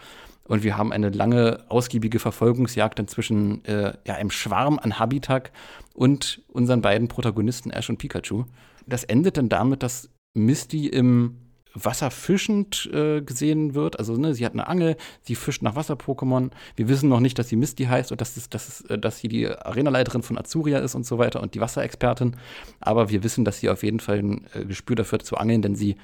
Und 0.48 0.64
wir 0.64 0.78
haben 0.78 0.94
eine 0.94 1.10
lange, 1.10 1.66
ausgiebige 1.68 2.20
Verfolgungsjagd 2.20 3.00
dann 3.00 3.08
zwischen 3.08 3.66
äh, 3.66 3.94
ja, 4.06 4.16
einem 4.16 4.32
Schwarm 4.32 4.80
an 4.80 4.98
Habitag 4.98 5.52
und 5.94 6.42
unseren 6.48 6.82
beiden 6.82 7.10
Protagonisten 7.10 7.70
Ash 7.70 7.90
und 7.90 7.98
Pikachu. 7.98 8.46
Das 8.88 9.04
endet 9.04 9.38
dann 9.38 9.50
damit, 9.50 9.84
dass 9.84 10.10
Misty 10.34 10.88
im 10.88 11.36
Wasser 11.86 12.12
fischend 12.12 12.90
äh, 12.92 13.22
gesehen 13.22 13.76
wird. 13.76 14.00
Also 14.00 14.16
ne, 14.16 14.34
sie 14.34 14.46
hat 14.46 14.54
eine 14.54 14.68
Angel, 14.68 14.96
sie 15.22 15.36
fischt 15.36 15.62
nach 15.62 15.76
Wasser-Pokémon. 15.76 16.52
Wir 16.76 16.88
wissen 16.88 17.10
noch 17.10 17.20
nicht, 17.20 17.38
dass 17.38 17.50
sie 17.50 17.56
Misty 17.56 17.86
heißt 17.86 18.12
und 18.12 18.22
dass, 18.22 18.38
es, 18.38 18.50
dass, 18.50 18.82
äh, 18.82 18.98
dass 18.98 19.20
sie 19.20 19.28
die 19.28 19.48
Arenaleiterin 19.48 20.24
von 20.24 20.38
Azuria 20.38 20.80
ist 20.80 20.96
und 20.96 21.06
so 21.06 21.18
weiter 21.18 21.42
und 21.42 21.54
die 21.54 21.62
Wasserexpertin. 21.62 22.36
Aber 22.80 23.10
wir 23.10 23.24
wissen, 23.24 23.46
dass 23.46 23.60
sie 23.60 23.70
auf 23.70 23.84
jeden 23.84 24.00
Fall 24.00 24.20
ein 24.20 24.48
äh, 24.54 24.66
Gespür 24.66 24.96
dafür 24.96 25.20
hat 25.20 25.26
zu 25.26 25.38
angeln, 25.38 25.62
denn 25.62 25.76
sie 25.76 25.96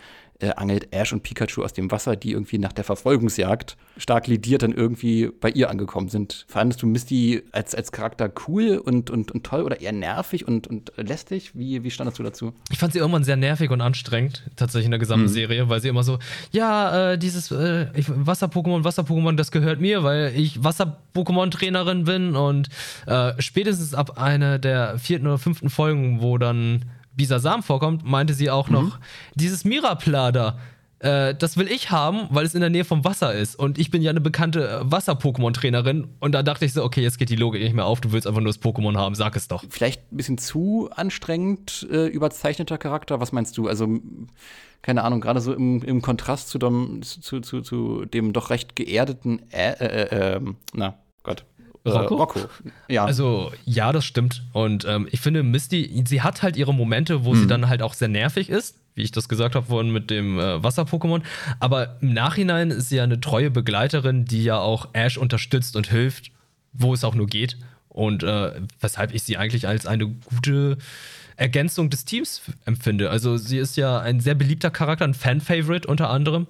äh, 0.43 0.53
angelt 0.55 0.87
Ash 0.91 1.13
und 1.13 1.23
Pikachu 1.23 1.63
aus 1.63 1.73
dem 1.73 1.89
Wasser, 1.89 2.15
die 2.15 2.31
irgendwie 2.31 2.57
nach 2.57 2.73
der 2.73 2.83
Verfolgungsjagd 2.83 3.77
stark 3.97 4.27
lidiert 4.27 4.63
dann 4.63 4.73
irgendwie 4.73 5.29
bei 5.39 5.49
ihr 5.49 5.69
angekommen 5.69 6.09
sind. 6.09 6.45
Fandest 6.47 6.81
du 6.81 6.87
Misty 6.87 7.43
als, 7.51 7.75
als 7.75 7.91
Charakter 7.91 8.31
cool 8.47 8.77
und, 8.77 9.09
und, 9.09 9.31
und 9.31 9.45
toll 9.45 9.61
oder 9.61 9.79
eher 9.79 9.91
nervig 9.91 10.47
und, 10.47 10.67
und 10.67 10.91
lästig? 10.97 11.51
Wie, 11.53 11.83
wie 11.83 11.91
standest 11.91 12.19
du 12.19 12.23
dazu? 12.23 12.53
Ich 12.71 12.79
fand 12.79 12.93
sie 12.93 12.99
irgendwann 12.99 13.23
sehr 13.23 13.37
nervig 13.37 13.69
und 13.69 13.81
anstrengend, 13.81 14.43
tatsächlich 14.55 14.85
in 14.85 14.91
der 14.91 14.99
gesamten 14.99 15.27
Serie, 15.27 15.69
weil 15.69 15.79
sie 15.79 15.87
immer 15.87 16.03
so, 16.03 16.19
ja, 16.51 17.11
äh, 17.11 17.17
dieses 17.17 17.51
äh, 17.51 17.87
Wasser-Pokémon, 17.95 18.83
Wasser-Pokémon, 18.83 19.35
das 19.35 19.51
gehört 19.51 19.79
mir, 19.79 20.03
weil 20.03 20.33
ich 20.35 20.63
Wasser-Pokémon-Trainerin 20.63 22.03
bin 22.03 22.35
und 22.35 22.69
äh, 23.05 23.33
spätestens 23.39 23.93
ab 23.93 24.17
einer 24.17 24.59
der 24.59 24.97
vierten 24.97 25.27
oder 25.27 25.37
fünften 25.37 25.69
Folgen, 25.69 26.21
wo 26.21 26.37
dann 26.37 26.85
Bisasam 27.15 27.63
vorkommt, 27.63 28.05
meinte 28.05 28.33
sie 28.33 28.49
auch 28.49 28.69
noch, 28.69 28.99
dieses 29.35 29.65
Miraplada, 29.65 30.57
äh, 31.03 31.35
das 31.35 31.57
will 31.57 31.69
ich 31.69 31.91
haben, 31.91 32.27
weil 32.29 32.45
es 32.45 32.55
in 32.55 32.61
der 32.61 32.69
Nähe 32.69 32.85
vom 32.85 33.03
Wasser 33.03 33.33
ist. 33.33 33.55
Und 33.55 33.77
ich 33.77 33.91
bin 33.91 34.01
ja 34.01 34.09
eine 34.09 34.21
bekannte 34.21 34.69
äh, 34.69 34.91
Wasser-Pokémon-Trainerin. 34.91 36.07
Und 36.19 36.31
da 36.31 36.43
dachte 36.43 36.63
ich 36.63 36.71
so, 36.71 36.83
okay, 36.83 37.01
jetzt 37.01 37.19
geht 37.19 37.29
die 37.29 37.35
Logik 37.35 37.61
nicht 37.61 37.75
mehr 37.75 37.85
auf, 37.85 37.99
du 37.99 38.13
willst 38.13 38.25
einfach 38.25 38.39
nur 38.39 38.47
das 38.47 38.61
Pokémon 38.61 38.97
haben, 38.97 39.13
sag 39.13 39.35
es 39.35 39.49
doch. 39.49 39.65
vielleicht 39.69 40.11
ein 40.11 40.17
bisschen 40.17 40.37
zu 40.37 40.89
anstrengend 40.95 41.85
äh, 41.91 42.07
überzeichneter 42.07 42.77
Charakter. 42.77 43.19
Was 43.19 43.33
meinst 43.33 43.57
du? 43.57 43.67
Also, 43.67 43.99
keine 44.81 45.03
Ahnung, 45.03 45.19
gerade 45.19 45.41
so 45.41 45.53
im, 45.53 45.83
im 45.83 46.01
Kontrast 46.01 46.47
zu 46.47 46.57
dem, 46.57 47.01
zu, 47.01 47.41
zu, 47.41 47.61
zu 47.61 48.05
dem 48.05 48.31
doch 48.31 48.49
recht 48.49 48.77
geerdeten, 48.77 49.41
äh, 49.51 49.71
äh, 49.73 50.35
äh, 50.35 50.41
na 50.73 50.95
Gott. 51.23 51.45
Äh, 51.85 51.89
Rocco? 51.89 52.15
Rocco. 52.15 52.39
Ja. 52.87 53.05
Also, 53.05 53.51
ja, 53.65 53.91
das 53.91 54.05
stimmt. 54.05 54.43
Und 54.53 54.85
ähm, 54.85 55.07
ich 55.11 55.19
finde, 55.19 55.43
Misty, 55.43 56.03
sie 56.07 56.21
hat 56.21 56.41
halt 56.41 56.55
ihre 56.55 56.73
Momente, 56.73 57.25
wo 57.25 57.35
sie 57.35 57.47
dann 57.47 57.67
halt 57.67 57.81
auch 57.81 57.93
sehr 57.93 58.07
nervig 58.07 58.49
ist, 58.49 58.77
wie 58.95 59.03
ich 59.03 59.11
das 59.11 59.27
gesagt 59.27 59.55
habe 59.55 59.65
vorhin 59.65 59.91
mit 59.91 60.09
dem 60.09 60.39
äh, 60.39 60.63
Wasser-Pokémon. 60.63 61.21
Aber 61.59 61.97
im 62.01 62.13
Nachhinein 62.13 62.71
ist 62.71 62.89
sie 62.89 62.97
ja 62.97 63.03
eine 63.03 63.19
treue 63.19 63.51
Begleiterin, 63.51 64.25
die 64.25 64.43
ja 64.43 64.59
auch 64.59 64.89
Ash 64.93 65.17
unterstützt 65.17 65.75
und 65.75 65.89
hilft, 65.89 66.31
wo 66.71 66.93
es 66.93 67.03
auch 67.03 67.15
nur 67.15 67.27
geht. 67.27 67.57
Und 67.89 68.23
äh, 68.23 68.53
weshalb 68.79 69.13
ich 69.13 69.23
sie 69.23 69.37
eigentlich 69.37 69.67
als 69.67 69.85
eine 69.85 70.07
gute 70.07 70.77
Ergänzung 71.35 71.89
des 71.89 72.05
Teams 72.05 72.41
empfinde. 72.65 73.09
Also, 73.09 73.37
sie 73.37 73.57
ist 73.57 73.75
ja 73.75 73.99
ein 73.99 74.19
sehr 74.19 74.35
beliebter 74.35 74.71
Charakter, 74.71 75.03
ein 75.03 75.13
Fan-Favorite 75.13 75.87
unter 75.87 76.09
anderem. 76.09 76.47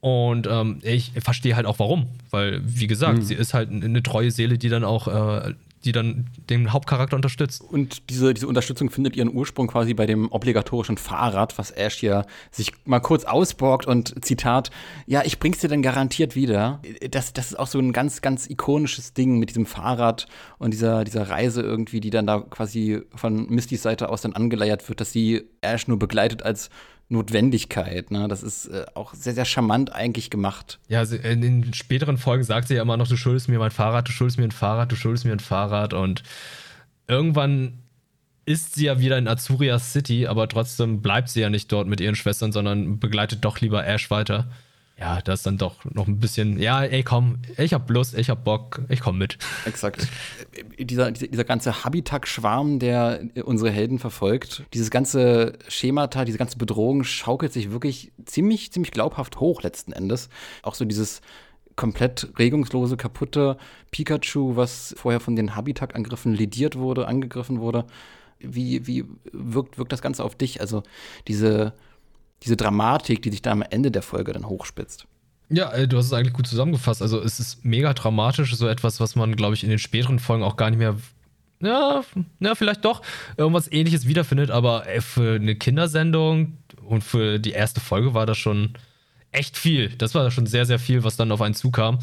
Und 0.00 0.46
ähm, 0.50 0.78
ich 0.82 1.12
verstehe 1.22 1.56
halt 1.56 1.66
auch 1.66 1.78
warum. 1.78 2.06
Weil, 2.30 2.62
wie 2.64 2.86
gesagt, 2.86 3.22
sie 3.24 3.34
ist 3.34 3.54
halt 3.54 3.70
eine 3.70 4.02
treue 4.02 4.30
Seele, 4.30 4.56
die 4.56 4.68
dann 4.68 4.84
auch 4.84 5.08
äh, 5.08 5.54
die 5.84 5.92
dann 5.92 6.26
den 6.50 6.72
Hauptcharakter 6.72 7.16
unterstützt. 7.16 7.62
Und 7.62 8.10
diese, 8.10 8.34
diese 8.34 8.46
Unterstützung 8.46 8.90
findet 8.90 9.16
ihren 9.16 9.34
Ursprung 9.34 9.66
quasi 9.66 9.94
bei 9.94 10.06
dem 10.06 10.30
obligatorischen 10.30 10.98
Fahrrad, 10.98 11.56
was 11.56 11.70
Ash 11.70 11.96
hier 11.96 12.26
sich 12.50 12.72
mal 12.84 13.00
kurz 13.00 13.24
ausborgt 13.24 13.86
und 13.86 14.24
Zitat, 14.24 14.70
ja, 15.06 15.22
ich 15.24 15.38
bring's 15.38 15.58
dir 15.58 15.68
dann 15.68 15.82
garantiert 15.82 16.36
wieder. 16.36 16.80
Das, 17.10 17.32
das 17.32 17.52
ist 17.52 17.58
auch 17.58 17.66
so 17.66 17.78
ein 17.78 17.92
ganz, 17.92 18.20
ganz 18.20 18.48
ikonisches 18.48 19.14
Ding 19.14 19.38
mit 19.38 19.50
diesem 19.50 19.64
Fahrrad 19.64 20.26
und 20.58 20.72
dieser, 20.72 21.04
dieser 21.04 21.30
Reise 21.30 21.62
irgendwie, 21.62 22.00
die 22.00 22.10
dann 22.10 22.26
da 22.26 22.40
quasi 22.40 23.00
von 23.14 23.46
Mistys 23.48 23.82
Seite 23.82 24.10
aus 24.10 24.20
dann 24.20 24.34
angeleiert 24.34 24.86
wird, 24.88 25.00
dass 25.00 25.12
sie 25.12 25.48
Ash 25.62 25.88
nur 25.88 25.98
begleitet 25.98 26.42
als 26.42 26.68
Notwendigkeit. 27.10 28.10
Ne? 28.10 28.28
Das 28.28 28.42
ist 28.42 28.66
äh, 28.66 28.86
auch 28.94 29.14
sehr, 29.14 29.34
sehr 29.34 29.44
charmant 29.44 29.92
eigentlich 29.92 30.30
gemacht. 30.30 30.78
Ja, 30.88 31.02
in 31.02 31.40
den 31.42 31.74
späteren 31.74 32.18
Folgen 32.18 32.44
sagt 32.44 32.68
sie 32.68 32.74
ja 32.74 32.82
immer 32.82 32.96
noch, 32.96 33.08
du 33.08 33.16
schuldest 33.16 33.48
mir 33.48 33.58
mein 33.58 33.72
Fahrrad, 33.72 34.08
du 34.08 34.12
schuldest 34.12 34.38
mir 34.38 34.44
ein 34.44 34.52
Fahrrad, 34.52 34.90
du 34.92 34.96
schuldest 34.96 35.24
mir 35.24 35.32
ein 35.32 35.40
Fahrrad. 35.40 35.92
Und 35.92 36.22
irgendwann 37.08 37.80
ist 38.46 38.74
sie 38.74 38.86
ja 38.86 39.00
wieder 39.00 39.18
in 39.18 39.28
Azuria 39.28 39.78
City, 39.78 40.26
aber 40.26 40.48
trotzdem 40.48 41.02
bleibt 41.02 41.28
sie 41.28 41.40
ja 41.40 41.50
nicht 41.50 41.70
dort 41.72 41.88
mit 41.88 42.00
ihren 42.00 42.14
Schwestern, 42.14 42.52
sondern 42.52 43.00
begleitet 43.00 43.44
doch 43.44 43.60
lieber 43.60 43.84
Ash 43.84 44.10
weiter 44.10 44.48
ja, 45.00 45.22
das 45.22 45.40
ist 45.40 45.46
dann 45.46 45.56
doch 45.56 45.76
noch 45.86 46.06
ein 46.06 46.18
bisschen, 46.18 46.60
ja, 46.60 46.82
ey, 46.82 47.02
komm, 47.02 47.38
ich 47.56 47.72
hab 47.72 47.88
Lust, 47.88 48.16
ich 48.16 48.28
hab 48.28 48.44
Bock, 48.44 48.82
ich 48.90 49.00
komm 49.00 49.16
mit. 49.16 49.38
Exakt. 49.64 50.06
dieser, 50.78 51.10
dieser 51.10 51.44
ganze 51.44 51.84
Habitak-Schwarm, 51.84 52.78
der 52.78 53.22
unsere 53.44 53.70
Helden 53.70 53.98
verfolgt, 53.98 54.64
dieses 54.74 54.90
ganze 54.90 55.54
Schemata, 55.68 56.26
diese 56.26 56.36
ganze 56.36 56.58
Bedrohung 56.58 57.04
schaukelt 57.04 57.50
sich 57.50 57.70
wirklich 57.70 58.12
ziemlich, 58.26 58.72
ziemlich 58.72 58.92
glaubhaft 58.92 59.40
hoch 59.40 59.62
letzten 59.62 59.92
Endes. 59.92 60.28
Auch 60.62 60.74
so 60.74 60.84
dieses 60.84 61.22
komplett 61.76 62.28
regungslose, 62.38 62.98
kaputte 62.98 63.56
Pikachu, 63.90 64.56
was 64.56 64.94
vorher 64.98 65.20
von 65.20 65.34
den 65.34 65.56
Habitak-Angriffen 65.56 66.34
lediert 66.34 66.76
wurde, 66.76 67.08
angegriffen 67.08 67.60
wurde. 67.60 67.86
Wie, 68.38 68.86
wie 68.86 69.06
wirkt, 69.32 69.78
wirkt 69.78 69.92
das 69.92 70.02
Ganze 70.02 70.24
auf 70.24 70.34
dich? 70.34 70.60
Also 70.60 70.82
diese 71.26 71.72
diese 72.42 72.56
Dramatik, 72.56 73.22
die 73.22 73.30
sich 73.30 73.42
da 73.42 73.52
am 73.52 73.62
Ende 73.62 73.90
der 73.90 74.02
Folge 74.02 74.32
dann 74.32 74.46
hochspitzt. 74.46 75.06
Ja, 75.50 75.72
äh, 75.72 75.88
du 75.88 75.98
hast 75.98 76.06
es 76.06 76.12
eigentlich 76.12 76.32
gut 76.32 76.46
zusammengefasst. 76.46 77.02
Also 77.02 77.20
es 77.20 77.40
ist 77.40 77.64
mega 77.64 77.92
dramatisch, 77.92 78.54
so 78.54 78.68
etwas, 78.68 79.00
was 79.00 79.16
man, 79.16 79.36
glaube 79.36 79.54
ich, 79.54 79.64
in 79.64 79.70
den 79.70 79.78
späteren 79.78 80.18
Folgen 80.18 80.44
auch 80.44 80.56
gar 80.56 80.70
nicht 80.70 80.78
mehr, 80.78 80.96
ja, 81.60 82.02
ja 82.38 82.54
vielleicht 82.54 82.84
doch, 82.84 83.02
irgendwas 83.36 83.70
ähnliches 83.70 84.06
wiederfindet, 84.06 84.50
aber 84.50 84.86
ey, 84.86 85.00
für 85.00 85.34
eine 85.34 85.56
Kindersendung 85.56 86.56
und 86.84 87.02
für 87.02 87.38
die 87.38 87.50
erste 87.50 87.80
Folge 87.80 88.14
war 88.14 88.26
das 88.26 88.38
schon 88.38 88.74
echt 89.32 89.56
viel. 89.56 89.90
Das 89.90 90.14
war 90.14 90.30
schon 90.30 90.46
sehr, 90.46 90.66
sehr 90.66 90.78
viel, 90.78 91.04
was 91.04 91.16
dann 91.16 91.32
auf 91.32 91.40
einen 91.40 91.54
zukam. 91.54 91.98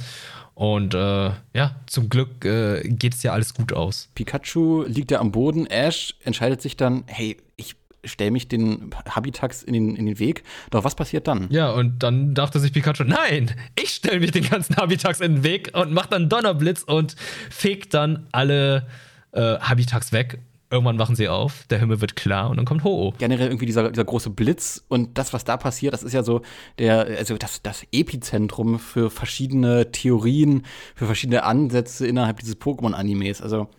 Und 0.54 0.94
äh, 0.96 1.32
ja, 1.54 1.76
zum 1.86 2.10
Glück 2.10 2.44
äh, 2.44 2.82
geht 2.82 3.14
es 3.14 3.22
ja 3.22 3.32
alles 3.32 3.54
gut 3.54 3.74
aus. 3.74 4.10
Pikachu 4.16 4.86
liegt 4.88 5.12
ja 5.12 5.20
am 5.20 5.32
Boden. 5.32 5.68
Ash 5.68 6.16
entscheidet 6.24 6.62
sich 6.62 6.76
dann, 6.76 7.04
hey, 7.06 7.38
ich 7.58 7.76
stelle 8.04 8.32
mich 8.32 8.48
den 8.48 8.92
Habitax 9.10 9.64
in 9.64 9.74
den, 9.74 9.96
in 9.96 10.06
den 10.06 10.20
Weg. 10.20 10.44
Doch 10.72 10.84
was 10.84 10.96
passiert 10.96 11.28
dann? 11.28 11.48
Ja, 11.50 11.72
und 11.72 12.04
dann 12.04 12.34
dachte 12.34 12.60
sich 12.60 12.74
Pikachu, 12.74 13.04
nein, 13.04 13.52
ich 13.82 13.90
stelle 13.90 14.20
mich 14.20 14.32
den 14.32 14.48
ganzen 14.50 14.76
Habitax 14.76 15.20
in 15.20 15.36
den 15.36 15.44
Weg 15.44 15.72
und 15.74 15.92
mache 15.92 16.10
dann 16.10 16.30
Donnerblitz 16.30 16.84
und 16.84 17.16
fegt 17.50 17.94
dann 17.94 18.28
alle 18.32 18.88
äh, 19.32 19.60
Habitax 19.60 20.12
weg. 20.12 20.40
Irgendwann 20.70 21.00
wachen 21.00 21.16
sie 21.16 21.30
auf, 21.30 21.64
der 21.70 21.80
Himmel 21.80 22.02
wird 22.02 22.18
klar 22.18 22.50
und 22.50 22.58
dann 22.58 22.66
kommt 22.66 22.84
Ho-Oh. 22.84 23.14
Generell 23.18 23.48
irgendwie 23.48 23.66
dieser, 23.66 23.90
dieser 23.90 24.04
große 24.04 24.30
Blitz 24.32 24.84
und 24.90 25.18
das, 25.18 25.32
was 25.32 25.46
da 25.46 25.56
passiert, 25.56 25.94
das 25.94 26.04
ist 26.04 26.12
ja 26.12 26.24
so 26.24 26.42
der, 26.78 27.06
also 27.18 27.38
das, 27.38 27.62
das 27.62 27.84
Epizentrum 27.94 28.78
für 28.78 29.10
verschiedene 29.10 29.94
Theorien, 29.94 30.66
für 30.94 31.06
verschiedene 31.06 31.44
Ansätze 31.44 32.06
innerhalb 32.06 32.40
dieses 32.42 32.60
Pokémon-Animes. 32.60 33.42
Also 33.42 33.70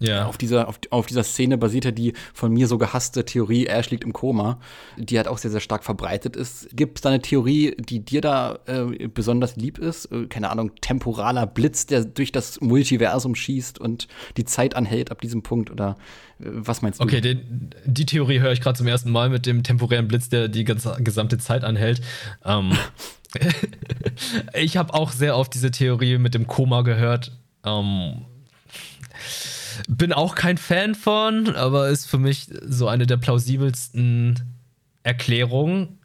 ja. 0.00 0.26
Auf, 0.26 0.38
dieser, 0.38 0.66
auf, 0.66 0.80
auf, 0.88 1.06
dieser 1.06 1.22
Szene 1.22 1.58
basiert 1.58 1.84
ja 1.84 1.90
die 1.90 2.14
von 2.32 2.52
mir 2.52 2.66
so 2.66 2.78
gehasste 2.78 3.24
Theorie, 3.26 3.66
Ash 3.66 3.90
liegt 3.90 4.02
im 4.02 4.14
Koma, 4.14 4.58
die 4.96 5.18
halt 5.18 5.28
auch 5.28 5.36
sehr, 5.36 5.50
sehr 5.50 5.60
stark 5.60 5.84
verbreitet 5.84 6.36
ist. 6.36 6.68
Gibt 6.74 6.98
es 6.98 7.02
da 7.02 7.10
eine 7.10 7.20
Theorie, 7.20 7.76
die 7.78 8.00
dir 8.00 8.22
da 8.22 8.58
äh, 8.66 9.08
besonders 9.08 9.56
lieb 9.56 9.78
ist? 9.78 10.06
Äh, 10.06 10.26
keine 10.26 10.50
Ahnung, 10.50 10.72
temporaler 10.80 11.46
Blitz, 11.46 11.84
der 11.84 12.06
durch 12.06 12.32
das 12.32 12.62
Multiversum 12.62 13.34
schießt 13.34 13.78
und 13.78 14.08
die 14.38 14.46
Zeit 14.46 14.74
anhält 14.74 15.10
ab 15.10 15.20
diesem 15.20 15.42
Punkt? 15.42 15.70
Oder 15.70 15.98
äh, 16.40 16.44
was 16.46 16.80
meinst 16.80 17.00
du? 17.00 17.04
Okay, 17.04 17.20
den, 17.20 17.70
die 17.84 18.06
Theorie 18.06 18.40
höre 18.40 18.52
ich 18.52 18.62
gerade 18.62 18.78
zum 18.78 18.86
ersten 18.86 19.10
Mal 19.10 19.28
mit 19.28 19.44
dem 19.44 19.62
temporären 19.62 20.08
Blitz, 20.08 20.30
der 20.30 20.48
die 20.48 20.64
ganze, 20.64 20.96
gesamte 21.00 21.36
Zeit 21.36 21.62
anhält. 21.62 22.00
Ähm, 22.46 22.72
ich 24.54 24.78
habe 24.78 24.94
auch 24.94 25.12
sehr 25.12 25.36
oft 25.36 25.52
diese 25.52 25.70
Theorie 25.70 26.16
mit 26.16 26.32
dem 26.32 26.46
Koma 26.46 26.80
gehört. 26.80 27.32
Ähm, 27.66 28.24
bin 29.88 30.12
auch 30.12 30.34
kein 30.34 30.58
Fan 30.58 30.94
von, 30.94 31.54
aber 31.54 31.88
ist 31.88 32.06
für 32.06 32.18
mich 32.18 32.48
so 32.62 32.88
eine 32.88 33.06
der 33.06 33.16
plausibelsten 33.16 34.40
Erklärungen. 35.02 35.99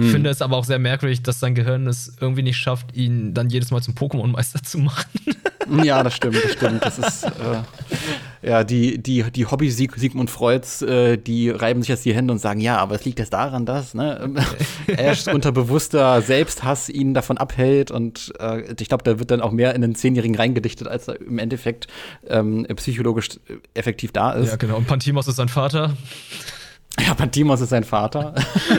Hm. 0.00 0.10
Finde 0.12 0.30
es 0.30 0.40
aber 0.40 0.56
auch 0.56 0.64
sehr 0.64 0.78
merkwürdig, 0.78 1.22
dass 1.22 1.40
sein 1.40 1.54
Gehirn 1.54 1.86
es 1.86 2.16
irgendwie 2.20 2.42
nicht 2.42 2.56
schafft, 2.56 2.96
ihn 2.96 3.34
dann 3.34 3.50
jedes 3.50 3.70
Mal 3.70 3.82
zum 3.82 3.94
Pokémon-Meister 3.94 4.62
zu 4.62 4.78
machen. 4.78 5.04
Ja, 5.84 6.02
das 6.02 6.16
stimmt, 6.16 6.34
das 6.42 6.52
stimmt. 6.52 6.84
Das 6.84 6.98
ist, 6.98 7.22
äh, 7.22 7.62
ja, 8.42 8.64
die, 8.64 8.98
die, 9.00 9.22
die 9.30 9.46
Hobby 9.46 9.68
-Sieg 9.68 9.96
Sigmund 9.96 10.28
Freuds, 10.28 10.82
äh, 10.82 11.16
die 11.16 11.48
reiben 11.48 11.82
sich 11.82 11.90
jetzt 11.90 12.04
die 12.04 12.12
Hände 12.12 12.32
und 12.32 12.40
sagen, 12.40 12.58
ja, 12.58 12.78
aber 12.78 12.96
es 12.96 13.04
liegt 13.04 13.20
jetzt 13.20 13.32
daran, 13.32 13.66
dass, 13.66 13.94
ne, 13.94 14.34
Ash 14.88 15.28
unterbewusster 15.32 16.22
Selbsthass 16.22 16.88
ihn 16.88 17.14
davon 17.14 17.38
abhält 17.38 17.92
und 17.92 18.32
äh, 18.40 18.74
ich 18.80 18.88
glaube, 18.88 19.04
da 19.04 19.20
wird 19.20 19.30
dann 19.30 19.40
auch 19.40 19.52
mehr 19.52 19.76
in 19.76 19.82
den 19.82 19.94
Zehnjährigen 19.94 20.34
reingedichtet, 20.34 20.88
als 20.88 21.06
er 21.06 21.20
im 21.20 21.38
Endeffekt 21.38 21.86
ähm, 22.26 22.66
psychologisch 22.74 23.28
effektiv 23.74 24.10
da 24.10 24.32
ist. 24.32 24.50
Ja, 24.50 24.56
genau. 24.56 24.76
Und 24.76 24.88
Pantimos 24.88 25.28
ist 25.28 25.36
sein 25.36 25.48
Vater. 25.48 25.96
Ja, 26.98 27.14
Pantimos 27.14 27.60
ist 27.60 27.70
sein 27.70 27.84
Vater. 27.84 28.34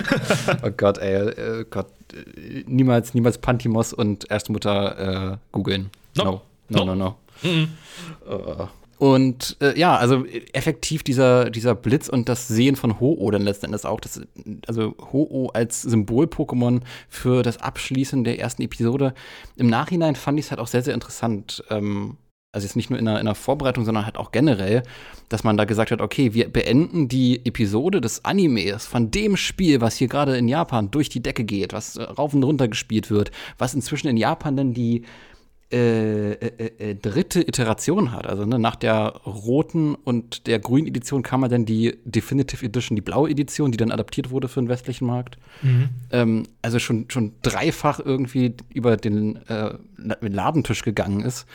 oh 0.63 0.69
Gott, 0.75 0.97
ey, 0.97 1.29
äh, 1.29 1.65
Gott, 1.69 1.87
niemals, 2.65 3.13
niemals 3.13 3.37
Pantimos 3.37 3.93
und 3.93 4.29
Erstmutter 4.29 5.33
äh, 5.33 5.37
googeln. 5.51 5.89
No. 6.17 6.41
No, 6.69 6.85
no, 6.85 6.85
no. 6.85 6.95
no. 6.95 7.15
Mm 7.43 7.67
-mm. 8.27 8.67
Und 9.01 9.57
äh, 9.61 9.79
ja, 9.79 9.97
also 9.97 10.25
effektiv 10.53 11.01
dieser, 11.01 11.49
dieser 11.49 11.73
Blitz 11.73 12.07
und 12.07 12.29
das 12.29 12.47
Sehen 12.47 12.75
von 12.75 12.99
Ho-Oh 12.99 13.31
dann 13.31 13.41
letzten 13.41 13.65
Endes 13.65 13.83
auch. 13.83 13.99
Das, 13.99 14.21
also 14.67 14.93
Ho-Oh 15.11 15.47
als 15.55 15.81
Symbol-Pokémon 15.81 16.81
für 17.09 17.41
das 17.41 17.57
Abschließen 17.57 18.23
der 18.23 18.37
ersten 18.37 18.61
Episode. 18.61 19.15
Im 19.55 19.71
Nachhinein 19.71 20.15
fand 20.15 20.37
ich 20.37 20.45
es 20.45 20.51
halt 20.51 20.61
auch 20.61 20.67
sehr, 20.67 20.83
sehr 20.83 20.93
interessant. 20.93 21.63
Ähm, 21.71 22.17
also 22.51 22.65
jetzt 22.65 22.75
nicht 22.75 22.89
nur 22.89 22.99
in 22.99 23.05
der, 23.05 23.19
in 23.19 23.25
der 23.25 23.35
Vorbereitung, 23.35 23.85
sondern 23.85 24.05
halt 24.05 24.17
auch 24.17 24.31
generell, 24.31 24.83
dass 25.29 25.43
man 25.43 25.55
da 25.55 25.65
gesagt 25.65 25.91
hat, 25.91 26.01
okay, 26.01 26.33
wir 26.33 26.49
beenden 26.49 27.07
die 27.07 27.45
Episode 27.45 28.01
des 28.01 28.25
Animes 28.25 28.85
von 28.85 29.09
dem 29.09 29.37
Spiel, 29.37 29.79
was 29.79 29.95
hier 29.95 30.09
gerade 30.09 30.35
in 30.35 30.49
Japan 30.49 30.91
durch 30.91 31.07
die 31.07 31.23
Decke 31.23 31.45
geht, 31.45 31.71
was 31.71 31.97
rauf 31.97 32.33
und 32.33 32.43
runter 32.43 32.67
gespielt 32.67 33.09
wird, 33.09 33.31
was 33.57 33.73
inzwischen 33.73 34.07
in 34.09 34.17
Japan 34.17 34.57
dann 34.57 34.73
die 34.73 35.03
äh, 35.71 36.33
äh, 36.33 36.89
äh, 36.89 36.95
dritte 36.95 37.39
Iteration 37.39 38.11
hat. 38.11 38.27
Also 38.27 38.45
ne, 38.45 38.59
nach 38.59 38.75
der 38.75 39.21
roten 39.25 39.95
und 39.95 40.45
der 40.47 40.59
grünen 40.59 40.87
Edition 40.87 41.23
kam 41.23 41.47
dann 41.47 41.65
die 41.65 41.97
Definitive 42.03 42.65
Edition, 42.65 42.97
die 42.97 43.01
blaue 43.01 43.29
Edition, 43.29 43.71
die 43.71 43.77
dann 43.77 43.91
adaptiert 43.91 44.31
wurde 44.31 44.49
für 44.49 44.61
den 44.61 44.67
westlichen 44.67 45.07
Markt. 45.07 45.37
Mhm. 45.61 45.89
Ähm, 46.11 46.43
also 46.61 46.79
schon, 46.79 47.05
schon 47.09 47.35
dreifach 47.41 48.01
irgendwie 48.01 48.55
über 48.73 48.97
den 48.97 49.37
äh, 49.47 49.75
Ladentisch 50.19 50.81
gegangen 50.81 51.21
ist 51.21 51.47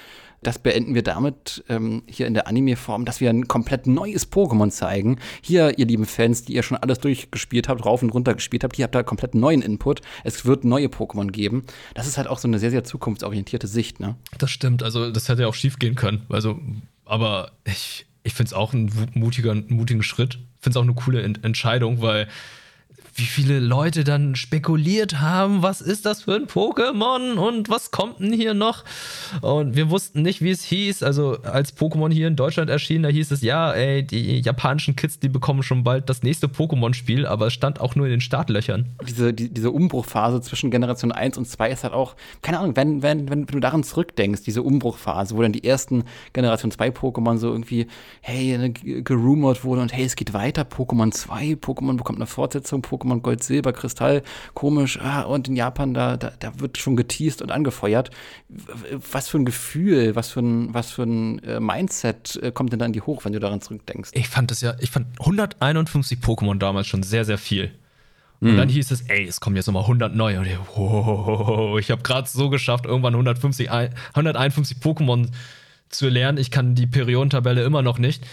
das 0.43 0.59
beenden 0.59 0.95
wir 0.95 1.03
damit 1.03 1.65
ähm, 1.69 2.03
hier 2.07 2.27
in 2.27 2.35
der 2.35 2.47
Anime-Form, 2.47 3.05
dass 3.05 3.21
wir 3.21 3.31
ein 3.31 3.49
komplett 3.49 3.87
neues 3.87 4.31
Pokémon 4.31 4.71
zeigen. 4.71 5.19
Hier, 5.41 5.79
ihr 5.79 5.87
lieben 5.87 6.07
Fans, 6.07 6.45
die 6.45 6.55
ihr 6.55 6.63
schon 6.63 6.77
alles 6.77 6.99
durchgespielt 6.99 7.69
habt, 7.69 7.85
rauf 7.85 8.03
und 8.03 8.11
runter 8.11 8.35
gespielt 8.35 8.65
habt, 8.65 8.79
ihr 8.79 8.85
habt 8.85 8.95
da 8.95 9.03
komplett 9.03 9.35
neuen 9.35 9.63
Input. 9.63 10.03
Es 10.25 10.45
wird 10.45 10.65
neue 10.65 10.87
Pokémon 10.87 11.31
geben. 11.31 11.65
Das 11.95 12.07
ist 12.07 12.19
halt 12.19 12.29
auch 12.29 12.39
so 12.39 12.49
eine 12.49 12.59
sehr, 12.59 12.71
sehr 12.71 12.85
zukunftsorientierte 12.85 13.67
Sicht, 13.67 14.01
ne? 14.01 14.17
Das 14.39 14.51
stimmt. 14.51 14.83
Also, 14.83 15.11
das 15.11 15.29
hätte 15.29 15.43
ja 15.43 15.49
auch 15.49 15.55
schief 15.55 15.79
gehen 15.79 15.95
können. 15.95 16.23
Also, 16.29 16.59
aber 17.05 17.53
ich, 17.65 18.07
ich 18.23 18.35
finde 18.35 18.49
es 18.49 18.53
auch 18.53 18.73
einen 18.73 18.91
mutiger, 19.15 19.55
mutigen 19.55 20.03
Schritt. 20.03 20.35
Ich 20.35 20.63
finde 20.63 20.71
es 20.71 20.77
auch 20.77 20.83
eine 20.83 20.95
coole 20.95 21.23
Ent 21.23 21.45
Entscheidung, 21.45 22.03
weil 22.03 22.29
wie 23.17 23.25
viele 23.25 23.61
Leute 23.61 24.05
dann 24.05 24.37
spekuliert 24.37 25.21
haben, 25.21 25.63
was 25.63 25.81
ist 25.81 26.05
das 26.05 26.23
für 26.25 26.35
ein 26.35 26.47
Pokémon 26.47 27.35
und 27.35 27.71
was 27.71 27.91
kommt 27.91 28.21
denn 28.21 28.33
hier 28.33 28.53
noch? 28.53 28.85
Und 29.41 29.75
wir 29.75 29.91
wussten 29.91 30.21
nicht, 30.21 30.43
wie 30.43 30.51
es 30.51 30.63
hieß. 30.63 31.03
Also 31.03 31.39
als 31.43 31.75
Pokémon 31.77 32.13
hier 32.13 32.29
in 32.29 32.37
Deutschland 32.37 32.69
erschien, 32.69 33.03
da 33.03 33.09
hieß 33.09 33.31
es, 33.31 33.41
ja, 33.41 33.73
ey, 33.73 34.03
die 34.03 34.41
japanischen 34.41 34.97
Kids, 34.97 35.19
die 35.19 35.31
bekommen 35.31 35.63
schon 35.63 35.83
bald 35.83 36.11
das 36.11 36.23
nächste 36.23 36.47
Pokémon-Spiel, 36.47 37.27
aber 37.27 37.47
es 37.47 37.55
stand 37.55 37.81
auch 37.81 37.95
nur 37.95 38.07
in 38.07 38.13
den 38.13 38.21
Startlöchern. 38.21 38.91
Diese, 39.09 39.33
die, 39.33 39.53
diese 39.53 39.71
Umbruchphase 39.71 40.43
zwischen 40.43 40.71
Generation 40.71 41.11
1 41.11 41.39
und 41.39 41.47
2 41.47 41.71
ist 41.71 41.85
halt 41.85 41.95
auch, 41.95 42.17
keine 42.43 42.59
Ahnung, 42.59 42.77
wenn, 42.77 43.03
wenn, 43.03 43.31
wenn 43.31 43.47
du 43.47 43.61
daran 43.61 43.83
zurückdenkst, 43.83 44.43
diese 44.43 44.63
Umbruchphase, 44.63 45.37
wo 45.37 45.43
dann 45.43 45.53
die 45.53 45.65
ersten 45.65 46.05
Generation 46.35 46.71
2 46.71 46.91
Pokémon 46.91 47.39
so 47.39 47.51
irgendwie, 47.51 47.87
hey, 48.21 48.73
gerumort 49.03 49.65
wurde 49.65 49.81
und 49.81 49.93
hey, 49.93 50.05
es 50.05 50.17
geht 50.17 50.35
weiter, 50.35 50.63
Pokémon 50.63 51.11
2, 51.13 51.53
Pokémon 51.55 51.97
bekommt 51.97 52.19
eine 52.19 52.27
Fortsetzung, 52.27 52.83
Pokémon 52.83 53.06
Pokémon 53.07 53.23
Gold, 53.23 53.43
Silber, 53.43 53.73
Kristall, 53.73 54.23
komisch, 54.55 54.99
ah, 55.01 55.23
und 55.23 55.49
in 55.49 55.57
Japan, 55.57 55.95
da, 55.95 56.17
da, 56.17 56.33
da 56.39 56.61
wird 56.61 56.79
schon 56.79 56.97
geteased 56.97 57.43
und 57.43 57.51
angefeuert. 57.51 58.11
Was 59.11 59.29
für 59.29 59.39
ein 59.39 59.45
Gefühl, 59.45 60.17
was 60.17 60.31
für 60.31 60.41
ein, 60.41 60.75
was 60.75 60.91
für 60.91 61.05
ein 61.05 61.39
äh, 61.41 61.61
Mindset 61.61 62.39
äh, 62.43 62.53
kommt 62.53 62.73
denn 62.73 62.79
dann 62.79 62.93
die 62.93 63.01
hoch, 63.01 63.25
wenn 63.25 63.33
du 63.33 63.41
daran 63.41 63.61
zurückdenkst? 63.61 64.11
Ich 64.15 64.29
fand 64.29 64.51
das 64.51 64.61
ja, 64.61 64.75
ich 64.81 64.91
fand 64.91 65.07
151 65.21 66.19
Pokémon 66.19 66.59
damals 66.59 66.87
schon 66.87 67.03
sehr, 67.03 67.25
sehr 67.25 67.39
viel. 67.39 67.71
Und 68.41 68.53
mhm. 68.53 68.57
dann 68.59 68.69
hieß 68.69 68.91
es, 68.91 69.03
ey, 69.03 69.27
es 69.27 69.41
kommen 69.41 69.57
jetzt 69.57 69.67
nochmal 69.67 69.85
100 69.85 70.15
neue. 70.15 70.41
Und 70.41 70.47
ich, 70.47 70.59
wow, 70.75 71.79
ich 71.79 71.91
habe 71.91 72.03
gerade 72.03 72.29
so 72.29 72.51
geschafft, 72.51 72.85
irgendwann 72.85 73.15
150, 73.15 73.71
151 73.71 74.79
Pokémon 74.79 75.29
zu 75.89 76.09
lernen. 76.09 76.37
Ich 76.37 76.51
kann 76.51 76.75
die 76.75 76.87
Periodentabelle 76.87 77.65
immer 77.65 77.81
noch 77.81 77.99
nicht. 77.99 78.27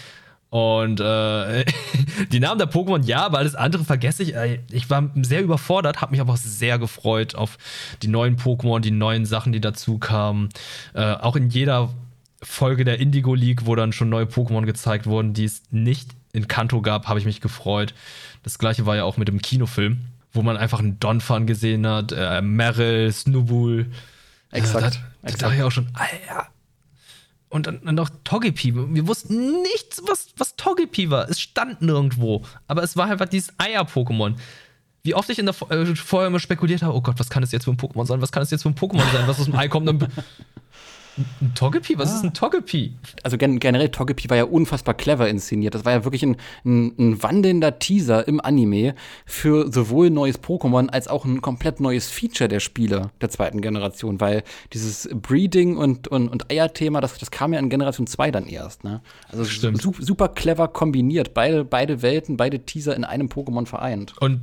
Und 0.54 1.00
äh, 1.00 1.64
die 2.30 2.38
Namen 2.38 2.60
der 2.60 2.70
Pokémon, 2.70 3.04
ja, 3.04 3.26
aber 3.26 3.38
alles 3.38 3.56
andere 3.56 3.82
vergesse 3.82 4.22
ich. 4.22 4.36
Ich 4.70 4.88
war 4.88 5.10
sehr 5.16 5.42
überfordert, 5.42 6.00
habe 6.00 6.12
mich 6.12 6.20
aber 6.20 6.34
auch 6.34 6.36
sehr 6.36 6.78
gefreut 6.78 7.34
auf 7.34 7.58
die 8.02 8.06
neuen 8.06 8.36
Pokémon, 8.36 8.78
die 8.78 8.92
neuen 8.92 9.26
Sachen, 9.26 9.52
die 9.52 9.60
dazu 9.60 9.98
kamen. 9.98 10.50
Äh, 10.92 11.14
auch 11.14 11.34
in 11.34 11.48
jeder 11.48 11.92
Folge 12.40 12.84
der 12.84 13.00
Indigo 13.00 13.34
League, 13.34 13.66
wo 13.66 13.74
dann 13.74 13.92
schon 13.92 14.10
neue 14.10 14.26
Pokémon 14.26 14.64
gezeigt 14.64 15.06
wurden, 15.06 15.34
die 15.34 15.46
es 15.46 15.62
nicht 15.72 16.10
in 16.32 16.46
Kanto 16.46 16.82
gab, 16.82 17.08
habe 17.08 17.18
ich 17.18 17.24
mich 17.24 17.40
gefreut. 17.40 17.92
Das 18.44 18.60
gleiche 18.60 18.86
war 18.86 18.94
ja 18.94 19.02
auch 19.02 19.16
mit 19.16 19.26
dem 19.26 19.42
Kinofilm, 19.42 20.02
wo 20.32 20.42
man 20.42 20.56
einfach 20.56 20.78
einen 20.78 21.00
Donphan 21.00 21.48
gesehen 21.48 21.84
hat, 21.84 22.12
äh, 22.12 22.40
Meryl, 22.42 23.10
Snubbull. 23.10 23.86
Exakt. 24.52 24.84
Äh, 24.84 24.90
da, 25.22 25.30
da 25.32 25.36
dachte 25.36 25.56
ich 25.56 25.62
auch 25.64 25.72
schon, 25.72 25.88
Alter, 25.94 26.46
und 27.54 27.68
dann, 27.68 27.80
noch 27.94 28.10
Togepi. 28.24 28.74
Wir 28.74 29.06
wussten 29.06 29.62
nichts, 29.62 30.02
was, 30.08 30.30
was 30.36 30.56
Togepi 30.56 31.10
war. 31.10 31.28
Es 31.28 31.40
stand 31.40 31.82
nirgendwo. 31.82 32.42
Aber 32.66 32.82
es 32.82 32.96
war 32.96 33.06
einfach 33.06 33.28
dieses 33.28 33.52
Eier-Pokémon. 33.58 34.34
Wie 35.04 35.14
oft 35.14 35.30
ich 35.30 35.38
in 35.38 35.46
der 35.46 35.54
äh, 35.70 35.94
vorher 35.94 36.26
immer 36.26 36.40
spekuliert 36.40 36.82
habe, 36.82 36.96
oh 36.96 37.00
Gott, 37.00 37.20
was 37.20 37.30
kann 37.30 37.44
es 37.44 37.52
jetzt 37.52 37.64
für 37.64 37.70
ein 37.70 37.76
Pokémon 37.76 38.06
sein? 38.06 38.20
Was 38.20 38.32
kann 38.32 38.42
es 38.42 38.50
jetzt 38.50 38.62
für 38.62 38.70
ein 38.70 38.74
Pokémon 38.74 39.08
sein? 39.12 39.28
Was 39.28 39.38
aus 39.38 39.44
dem 39.44 39.54
Ei 39.54 39.68
kommt? 39.68 39.86
Dann 39.86 40.08
ein 41.16 41.52
Togepi? 41.54 41.98
Was 41.98 42.12
ah. 42.12 42.16
ist 42.16 42.24
ein 42.24 42.34
Togepi? 42.34 42.94
Also 43.22 43.38
gen 43.38 43.60
generell, 43.60 43.88
Togepi 43.88 44.30
war 44.30 44.36
ja 44.36 44.44
unfassbar 44.44 44.94
clever 44.94 45.28
inszeniert. 45.28 45.74
Das 45.74 45.84
war 45.84 45.92
ja 45.92 46.04
wirklich 46.04 46.22
ein, 46.22 46.36
ein, 46.64 46.94
ein, 46.98 47.22
wandelnder 47.22 47.78
Teaser 47.78 48.26
im 48.26 48.40
Anime 48.40 48.94
für 49.24 49.72
sowohl 49.72 50.10
neues 50.10 50.42
Pokémon 50.42 50.88
als 50.88 51.08
auch 51.08 51.24
ein 51.24 51.40
komplett 51.40 51.80
neues 51.80 52.10
Feature 52.10 52.48
der 52.48 52.60
Spiele 52.60 53.10
der 53.20 53.30
zweiten 53.30 53.60
Generation, 53.60 54.20
weil 54.20 54.42
dieses 54.72 55.08
Breeding 55.12 55.76
und, 55.76 56.08
und, 56.08 56.28
und 56.28 56.50
Eier-Thema, 56.50 57.00
das, 57.00 57.18
das 57.18 57.30
kam 57.30 57.52
ja 57.52 57.58
in 57.58 57.68
Generation 57.68 58.06
2 58.06 58.30
dann 58.30 58.46
erst. 58.46 58.84
Ne? 58.84 59.00
Also 59.30 59.44
su 59.44 59.92
super 59.98 60.28
clever 60.28 60.68
kombiniert. 60.68 61.34
Beide, 61.34 61.64
beide 61.64 62.02
Welten, 62.02 62.36
beide 62.36 62.60
Teaser 62.60 62.96
in 62.96 63.04
einem 63.04 63.28
Pokémon 63.28 63.66
vereint. 63.66 64.14
Und 64.20 64.42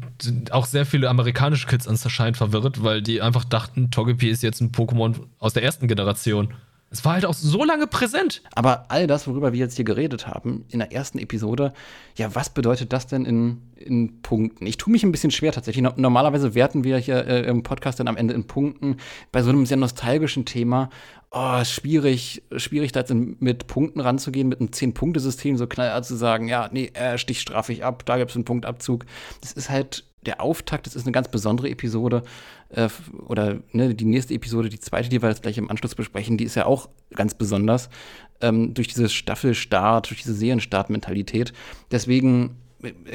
auch 0.52 0.66
sehr 0.66 0.86
viele 0.86 1.10
amerikanische 1.10 1.68
Kids 1.68 1.88
anscheinend 1.88 2.38
verwirrt, 2.38 2.84
weil 2.84 3.02
die 3.02 3.22
einfach 3.22 3.44
dachten, 3.44 3.92
Togepi 3.92 4.30
ist 4.30 4.44
jetzt 4.44 4.62
ein 4.62 4.72
Pokémon 4.72 5.16
aus 5.40 5.54
der 5.54 5.64
ersten 5.64 5.88
Generation. 5.88 6.54
Es 6.94 7.06
war 7.06 7.14
halt 7.14 7.26
auch 7.26 7.34
so 7.34 7.64
lange 7.64 7.88
präsent. 7.88 8.42
Aber 8.54 8.86
all 8.90 9.08
das, 9.08 9.26
worüber 9.26 9.54
wir 9.54 9.60
jetzt 9.60 9.78
hier 9.78 9.86
geredet 9.86 10.28
haben, 10.28 10.66
in 10.70 10.80
der 10.80 10.92
ersten 10.92 11.20
Episode, 11.20 11.72
ja, 12.18 12.36
was 12.36 12.50
bedeutet 12.50 12.92
das 12.92 13.08
denn 13.08 13.24
in, 13.24 13.62
in 13.78 14.22
Punkten? 14.22 14.66
Ich 14.66 14.76
tue 14.76 14.92
mich 14.92 15.04
ein 15.04 15.12
bisschen 15.14 15.32
schwer 15.32 15.54
tatsächlich. 15.54 15.90
Normalerweise 15.96 16.54
werten 16.54 16.84
wir 16.84 16.98
hier 16.98 17.26
äh, 17.26 17.44
im 17.44 17.64
Podcast 17.64 18.02
dann 18.02 18.10
am 18.10 18.18
Ende 18.18 18.34
in 18.34 18.46
Punkten. 18.46 18.98
Bei 19.32 19.42
so 19.42 19.52
einem 19.52 19.66
sehr 19.66 19.78
nostalgischen 19.78 20.44
Thema, 20.44 20.90
oh, 21.32 21.64
schwierig, 21.64 22.44
schwierig 22.58 22.92
da 22.92 23.00
jetzt 23.00 23.14
mit 23.14 23.68
Punkten 23.68 24.02
ranzugehen, 24.02 24.50
mit 24.50 24.60
einem 24.60 24.74
Zehn-Punkte-System 24.74 25.56
so 25.56 25.68
knallhart 25.68 26.06
zu 26.06 26.18
sagen, 26.18 26.50
ja, 26.50 26.70
nee, 26.74 26.92
äh, 26.94 27.18
Stich 27.18 27.40
strafe 27.40 27.72
ich 27.72 27.86
ab, 27.86 28.06
da 28.06 28.18
gibt 28.18 28.32
es 28.32 28.36
einen 28.36 28.44
Punktabzug. 28.44 29.06
Das 29.40 29.54
ist 29.54 29.70
halt 29.70 30.11
der 30.26 30.42
Auftakt, 30.42 30.86
das 30.86 30.96
ist 30.96 31.04
eine 31.04 31.12
ganz 31.12 31.30
besondere 31.30 31.70
Episode. 31.70 32.24
Äh, 32.70 32.90
oder 33.28 33.60
ne, 33.72 33.96
die 33.96 34.06
nächste 34.06 34.34
Episode, 34.34 34.70
die 34.70 34.80
zweite, 34.80 35.10
die 35.10 35.22
wir 35.22 35.30
jetzt 35.30 35.42
gleich 35.42 35.58
im 35.58 35.70
Anschluss 35.70 35.96
besprechen, 35.96 36.38
die 36.38 36.46
ist 36.46 36.56
ja 36.56 36.66
auch 36.66 36.90
ganz 37.14 37.34
besonders. 37.34 37.90
Ähm, 38.42 38.74
durch 38.74 38.88
diese 38.88 39.10
Staffelstart, 39.10 40.10
durch 40.10 40.22
diese 40.22 40.34
Serienstart-Mentalität. 40.34 41.54
Deswegen 41.92 42.58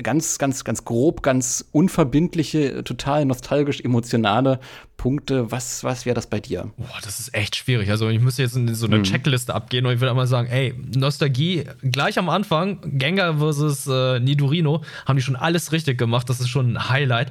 ganz, 0.03 0.39
ganz, 0.39 0.65
ganz 0.65 0.85
grob, 0.85 1.23
ganz 1.23 1.69
unverbindliche, 1.73 2.85
total 2.85 3.25
nostalgisch 3.25 3.81
emotionale 3.81 4.61
Punkte. 4.97 5.51
Was, 5.51 5.85
was 5.85 6.07
wäre 6.07 6.15
das 6.15 6.29
bei 6.29 6.41
dir? 6.41 6.71
Boah, 6.77 6.99
das 7.03 7.21
ist 7.21 7.35
echt 7.35 7.57
schwierig. 7.57 7.91
Also 7.91 8.09
ich 8.09 8.21
müsste 8.21 8.43
jetzt 8.43 8.57
in 8.57 8.75
so 8.75 8.87
eine 8.87 8.99
mhm. 8.99 9.05
Checkliste 9.05 9.55
abgehen 9.55 9.87
und 9.87 9.93
ich 9.93 10.01
würde 10.01 10.11
einmal 10.11 10.27
sagen, 10.27 10.49
ey, 10.49 10.75
Nostalgie, 10.97 11.65
gleich 11.83 12.19
am 12.19 12.29
Anfang, 12.29 12.81
Gengar 12.99 13.39
versus 13.39 13.87
äh, 13.87 14.21
Nidorino, 14.21 14.83
haben 15.07 15.17
die 15.17 15.23
schon 15.23 15.37
alles 15.37 15.73
richtig 15.73 15.99
gemacht. 15.99 16.29
Das 16.29 16.41
ist 16.41 16.49
schon 16.49 16.75
ein 16.75 16.89
Highlight. 16.89 17.31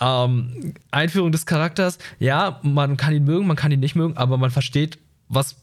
Ähm, 0.00 0.74
Einführung 0.90 1.32
des 1.32 1.44
Charakters, 1.44 1.98
ja, 2.18 2.60
man 2.62 2.96
kann 2.96 3.14
ihn 3.14 3.24
mögen, 3.24 3.46
man 3.46 3.56
kann 3.56 3.72
ihn 3.72 3.80
nicht 3.80 3.96
mögen, 3.96 4.16
aber 4.16 4.38
man 4.38 4.50
versteht, 4.50 4.98
was 5.28 5.56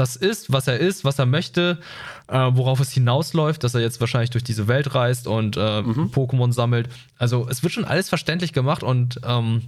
das 0.00 0.16
ist, 0.16 0.50
was 0.50 0.66
er 0.66 0.78
ist, 0.78 1.04
was 1.04 1.18
er 1.18 1.26
möchte, 1.26 1.78
äh, 2.28 2.38
worauf 2.52 2.80
es 2.80 2.90
hinausläuft, 2.90 3.62
dass 3.62 3.74
er 3.74 3.82
jetzt 3.82 4.00
wahrscheinlich 4.00 4.30
durch 4.30 4.42
diese 4.42 4.66
Welt 4.66 4.94
reist 4.94 5.26
und 5.26 5.58
äh, 5.58 5.82
mhm. 5.82 6.10
Pokémon 6.10 6.52
sammelt. 6.52 6.88
Also 7.18 7.46
es 7.50 7.62
wird 7.62 7.74
schon 7.74 7.84
alles 7.84 8.08
verständlich 8.08 8.54
gemacht 8.54 8.82
und 8.82 9.20
ähm, 9.24 9.62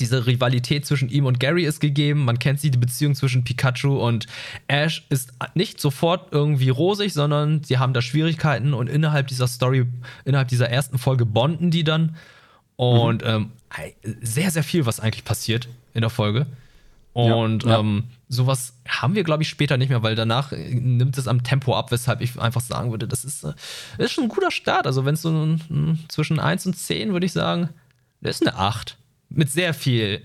diese 0.00 0.26
Rivalität 0.26 0.84
zwischen 0.84 1.08
ihm 1.08 1.26
und 1.26 1.38
Gary 1.38 1.64
ist 1.64 1.78
gegeben. 1.78 2.24
Man 2.24 2.40
kennt 2.40 2.58
sie, 2.60 2.72
die 2.72 2.78
Beziehung 2.78 3.14
zwischen 3.14 3.44
Pikachu 3.44 3.98
und 3.98 4.26
Ash 4.66 5.06
ist 5.10 5.32
nicht 5.54 5.80
sofort 5.80 6.32
irgendwie 6.32 6.70
rosig, 6.70 7.12
sondern 7.12 7.62
sie 7.62 7.78
haben 7.78 7.92
da 7.94 8.02
Schwierigkeiten 8.02 8.74
und 8.74 8.88
innerhalb 8.88 9.28
dieser 9.28 9.46
Story, 9.46 9.86
innerhalb 10.24 10.48
dieser 10.48 10.68
ersten 10.68 10.98
Folge 10.98 11.24
bonden 11.24 11.70
die 11.70 11.84
dann. 11.84 12.16
Und 12.74 13.22
mhm. 13.22 13.28
ähm, 13.28 13.50
sehr, 14.20 14.50
sehr 14.50 14.64
viel, 14.64 14.86
was 14.86 14.98
eigentlich 14.98 15.24
passiert 15.24 15.68
in 15.94 16.00
der 16.00 16.10
Folge. 16.10 16.46
Und 17.12 17.64
ja, 17.64 17.70
ja. 17.70 17.80
Ähm, 17.80 18.04
sowas 18.28 18.74
haben 18.88 19.14
wir, 19.14 19.24
glaube 19.24 19.42
ich, 19.42 19.48
später 19.48 19.76
nicht 19.76 19.88
mehr, 19.88 20.02
weil 20.02 20.14
danach 20.14 20.52
äh, 20.52 20.74
nimmt 20.74 21.18
es 21.18 21.26
am 21.26 21.42
Tempo 21.42 21.76
ab, 21.76 21.90
weshalb 21.90 22.20
ich 22.20 22.38
einfach 22.38 22.60
sagen 22.60 22.90
würde, 22.92 23.08
das 23.08 23.24
ist, 23.24 23.44
das 23.44 23.54
äh, 23.98 24.04
ist 24.04 24.12
schon 24.12 24.24
ein 24.24 24.28
guter 24.28 24.50
Start. 24.50 24.86
Also, 24.86 25.04
wenn 25.04 25.14
es 25.14 25.22
so 25.22 25.30
ein, 25.30 25.60
ein, 25.70 26.04
zwischen 26.08 26.38
1 26.38 26.66
und 26.66 26.76
10, 26.76 27.12
würde 27.12 27.26
ich 27.26 27.32
sagen, 27.32 27.70
das 28.20 28.40
ist 28.40 28.46
eine 28.46 28.56
8 28.56 28.96
mit 29.32 29.48
sehr 29.48 29.74
viel, 29.74 30.22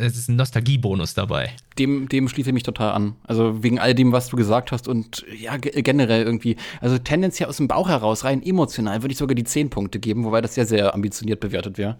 es 0.00 0.16
ist 0.16 0.28
ein 0.28 0.36
Nostalgiebonus 0.36 1.12
dabei. 1.12 1.50
Dem, 1.78 2.08
dem 2.08 2.28
schließe 2.28 2.50
ich 2.50 2.54
mich 2.54 2.62
total 2.62 2.92
an. 2.92 3.16
Also 3.24 3.62
wegen 3.62 3.78
all 3.78 3.94
dem, 3.94 4.12
was 4.12 4.28
du 4.28 4.36
gesagt 4.36 4.72
hast 4.72 4.88
und 4.88 5.26
ja, 5.38 5.58
generell 5.58 6.24
irgendwie. 6.24 6.56
Also 6.80 6.96
tendenziell 6.96 7.50
aus 7.50 7.58
dem 7.58 7.68
Bauch 7.68 7.88
heraus, 7.88 8.24
rein 8.24 8.42
emotional, 8.42 9.02
würde 9.02 9.12
ich 9.12 9.18
sogar 9.18 9.34
die 9.34 9.44
10 9.44 9.68
Punkte 9.68 9.98
geben, 9.98 10.24
wobei 10.24 10.40
das 10.40 10.54
sehr, 10.54 10.64
sehr 10.64 10.94
ambitioniert 10.94 11.40
bewertet 11.40 11.76
wäre. 11.76 11.98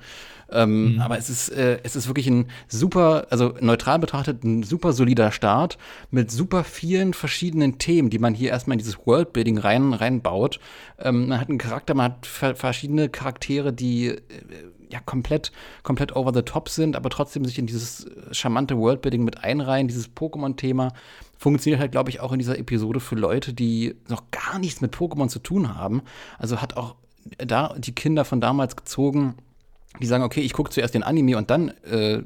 Ähm, 0.50 0.94
mhm. 0.94 1.00
Aber 1.00 1.18
es 1.18 1.28
ist, 1.28 1.50
äh, 1.50 1.78
es 1.82 1.96
ist 1.96 2.06
wirklich 2.06 2.26
ein 2.26 2.46
super, 2.68 3.26
also 3.30 3.54
neutral 3.60 3.98
betrachtet, 3.98 4.44
ein 4.44 4.62
super 4.62 4.92
solider 4.92 5.32
Start 5.32 5.78
mit 6.10 6.30
super 6.30 6.64
vielen 6.64 7.12
verschiedenen 7.12 7.78
Themen, 7.78 8.08
die 8.08 8.18
man 8.18 8.34
hier 8.34 8.50
erstmal 8.50 8.74
in 8.74 8.78
dieses 8.78 8.98
Worldbuilding 9.06 9.58
rein, 9.58 9.92
reinbaut. 9.92 10.60
Ähm, 10.98 11.28
man 11.28 11.40
hat 11.40 11.48
einen 11.48 11.58
Charakter, 11.58 11.94
man 11.94 12.12
hat 12.12 12.26
verschiedene 12.26 13.08
Charaktere, 13.08 13.72
die 13.72 14.08
äh, 14.08 14.20
ja 14.94 15.00
komplett, 15.04 15.52
komplett 15.82 16.14
over 16.16 16.32
the 16.32 16.42
top 16.42 16.68
sind, 16.68 16.96
aber 16.96 17.10
trotzdem 17.10 17.44
sich 17.44 17.58
in 17.58 17.66
dieses 17.66 18.06
charmante 18.30 18.78
Worldbuilding 18.78 19.24
mit 19.24 19.42
einreihen, 19.44 19.88
dieses 19.88 20.08
Pokémon-Thema 20.08 20.92
funktioniert 21.36 21.80
halt, 21.80 21.92
glaube 21.92 22.10
ich, 22.10 22.20
auch 22.20 22.32
in 22.32 22.38
dieser 22.38 22.58
Episode 22.58 23.00
für 23.00 23.16
Leute, 23.16 23.52
die 23.52 23.96
noch 24.08 24.30
gar 24.30 24.58
nichts 24.58 24.80
mit 24.80 24.94
Pokémon 24.94 25.28
zu 25.28 25.40
tun 25.40 25.74
haben. 25.76 26.02
Also 26.38 26.62
hat 26.62 26.76
auch 26.76 26.94
da 27.38 27.74
die 27.76 27.94
Kinder 27.94 28.24
von 28.24 28.40
damals 28.40 28.76
gezogen, 28.76 29.34
die 30.00 30.06
sagen, 30.06 30.24
okay, 30.24 30.40
ich 30.40 30.52
gucke 30.52 30.70
zuerst 30.70 30.94
den 30.94 31.02
Anime 31.02 31.36
und 31.36 31.50
dann 31.50 31.68
äh, 31.84 32.22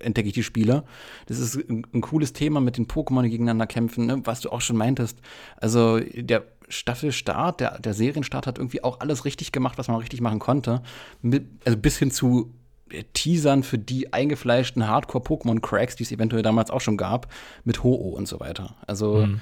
entdecke 0.00 0.28
ich 0.28 0.34
die 0.34 0.42
Spiele. 0.42 0.84
Das 1.26 1.38
ist 1.38 1.56
ein, 1.56 1.86
ein, 1.94 2.00
cooles 2.02 2.34
Thema 2.34 2.60
mit 2.60 2.76
den 2.76 2.86
Pokémon, 2.86 3.22
die 3.22 3.30
gegeneinander 3.30 3.66
kämpfen, 3.66 4.06
ne? 4.06 4.20
was 4.24 4.40
du 4.40 4.50
auch 4.50 4.60
schon 4.60 4.76
meintest. 4.76 5.18
Also 5.56 6.00
der 6.00 6.44
Staffelstart, 6.70 7.60
der, 7.60 7.78
der 7.78 7.94
Serienstart 7.94 8.46
hat 8.46 8.58
irgendwie 8.58 8.82
auch 8.82 9.00
alles 9.00 9.24
richtig 9.24 9.52
gemacht, 9.52 9.76
was 9.76 9.88
man 9.88 9.98
richtig 9.98 10.20
machen 10.20 10.38
konnte. 10.38 10.82
Mit, 11.20 11.46
also 11.64 11.76
bis 11.76 11.98
hin 11.98 12.10
zu 12.10 12.54
äh, 12.90 13.04
Teasern 13.12 13.62
für 13.62 13.78
die 13.78 14.12
eingefleischten 14.12 14.86
Hardcore-Pokémon-Cracks, 14.86 15.96
die 15.96 16.04
es 16.04 16.12
eventuell 16.12 16.42
damals 16.42 16.70
auch 16.70 16.80
schon 16.80 16.96
gab, 16.96 17.32
mit 17.64 17.82
Ho-Oh 17.82 18.10
und 18.10 18.28
so 18.28 18.40
weiter. 18.40 18.76
Also 18.86 19.26
mhm. 19.26 19.40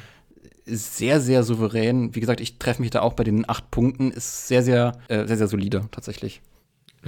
sehr, 0.65 1.21
sehr 1.21 1.43
souverän. 1.45 2.15
Wie 2.15 2.21
gesagt, 2.21 2.41
ich 2.41 2.59
treffe 2.59 2.83
mich 2.83 2.91
da 2.91 3.03
auch 3.03 3.13
bei 3.13 3.25
den 3.25 3.49
acht 3.49 3.71
Punkten. 3.71 4.11
Ist 4.11 4.49
sehr, 4.49 4.63
sehr, 4.63 4.93
äh, 5.09 5.27
sehr, 5.27 5.37
sehr 5.37 5.49
solide 5.49 5.85
tatsächlich. 5.91 6.41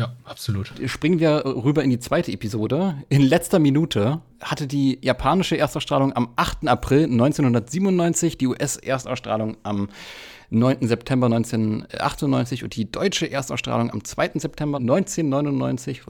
Ja, 0.00 0.14
absolut. 0.24 0.72
Springen 0.86 1.20
wir 1.20 1.44
rüber 1.44 1.84
in 1.84 1.90
die 1.90 1.98
zweite 1.98 2.32
Episode. 2.32 2.94
In 3.10 3.20
letzter 3.20 3.58
Minute 3.58 4.22
hatte 4.40 4.66
die 4.66 4.98
japanische 5.02 5.58
Erstausstrahlung 5.58 6.16
am 6.16 6.30
8. 6.36 6.68
April 6.68 7.04
1997, 7.04 8.38
die 8.38 8.46
US-Erstausstrahlung 8.46 9.58
am 9.62 9.90
9. 10.48 10.88
September 10.88 11.26
1998 11.26 12.64
und 12.64 12.76
die 12.76 12.90
deutsche 12.90 13.30
Erstausstrahlung 13.30 13.90
am 13.90 14.02
2. 14.02 14.30
September 14.36 14.78
1999. 14.78 16.00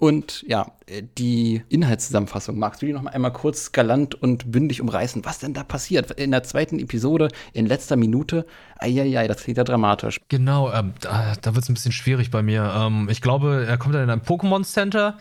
Und 0.00 0.44
ja, 0.46 0.70
äh, 0.86 1.02
die 1.18 1.62
Inhaltszusammenfassung, 1.68 2.56
magst 2.56 2.80
du 2.80 2.86
die 2.86 2.92
noch 2.92 3.02
mal 3.02 3.10
einmal 3.10 3.32
kurz 3.32 3.72
galant 3.72 4.14
und 4.14 4.50
bündig 4.52 4.80
umreißen? 4.80 5.24
Was 5.24 5.40
denn 5.40 5.54
da 5.54 5.64
passiert? 5.64 6.12
In 6.12 6.30
der 6.30 6.44
zweiten 6.44 6.78
Episode, 6.78 7.28
in 7.52 7.66
letzter 7.66 7.96
Minute, 7.96 8.46
eieiei, 8.78 9.26
das 9.26 9.42
klingt 9.42 9.58
ja 9.58 9.64
dramatisch. 9.64 10.20
Genau, 10.28 10.72
ähm, 10.72 10.94
da, 11.00 11.34
da 11.40 11.54
wird 11.54 11.64
es 11.64 11.68
ein 11.68 11.74
bisschen 11.74 11.90
schwierig 11.90 12.30
bei 12.30 12.42
mir. 12.42 12.72
Ähm, 12.76 13.08
ich 13.10 13.20
glaube, 13.20 13.66
er 13.68 13.76
kommt 13.76 13.96
dann 13.96 14.04
in 14.04 14.10
ein 14.10 14.22
Pokémon 14.22 14.62
Center 14.62 15.18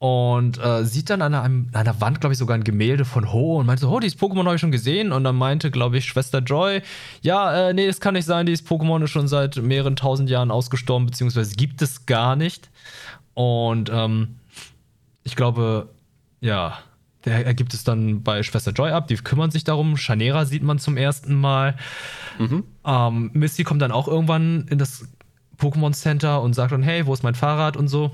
und 0.00 0.58
äh, 0.58 0.84
sieht 0.86 1.10
dann 1.10 1.20
an 1.20 1.34
einer, 1.34 1.44
an 1.44 1.70
einer 1.74 2.00
Wand, 2.00 2.20
glaube 2.20 2.32
ich, 2.32 2.38
sogar 2.38 2.56
ein 2.56 2.64
Gemälde 2.64 3.04
von 3.04 3.34
Ho 3.34 3.58
und 3.58 3.66
meinte 3.66 3.82
so, 3.82 3.90
oh, 3.90 4.00
dieses 4.00 4.18
Pokémon 4.18 4.46
habe 4.46 4.54
ich 4.54 4.60
schon 4.60 4.72
gesehen. 4.72 5.12
Und 5.12 5.24
dann 5.24 5.36
meinte, 5.36 5.70
glaube 5.70 5.98
ich, 5.98 6.06
Schwester 6.06 6.38
Joy, 6.38 6.80
ja, 7.20 7.68
äh, 7.68 7.74
nee, 7.74 7.86
das 7.86 8.00
kann 8.00 8.14
nicht 8.14 8.24
sein, 8.24 8.46
dieses 8.46 8.66
Pokémon 8.66 9.04
ist 9.04 9.10
schon 9.10 9.28
seit 9.28 9.56
mehreren 9.56 9.96
tausend 9.96 10.30
Jahren 10.30 10.50
ausgestorben, 10.50 11.04
beziehungsweise 11.04 11.54
gibt 11.54 11.82
es 11.82 12.06
gar 12.06 12.34
nicht. 12.34 12.70
Und 13.34 13.90
ähm, 13.92 14.36
ich 15.22 15.36
glaube, 15.36 15.90
ja, 16.40 16.78
der 17.24 17.46
ergibt 17.46 17.74
es 17.74 17.84
dann 17.84 18.22
bei 18.22 18.42
Schwester 18.42 18.72
Joy 18.72 18.90
ab. 18.90 19.08
Die 19.08 19.16
kümmern 19.16 19.50
sich 19.50 19.64
darum. 19.64 19.96
Chanera 19.96 20.46
sieht 20.46 20.62
man 20.62 20.78
zum 20.78 20.96
ersten 20.96 21.34
Mal. 21.34 21.76
Mhm. 22.38 22.64
Ähm, 22.84 23.30
Misty 23.34 23.64
kommt 23.64 23.82
dann 23.82 23.92
auch 23.92 24.08
irgendwann 24.08 24.66
in 24.68 24.78
das 24.78 25.06
Pokémon 25.58 25.92
Center 25.92 26.40
und 26.40 26.54
sagt 26.54 26.72
dann, 26.72 26.82
hey, 26.82 27.06
wo 27.06 27.12
ist 27.12 27.22
mein 27.22 27.34
Fahrrad 27.34 27.76
und 27.76 27.88
so. 27.88 28.10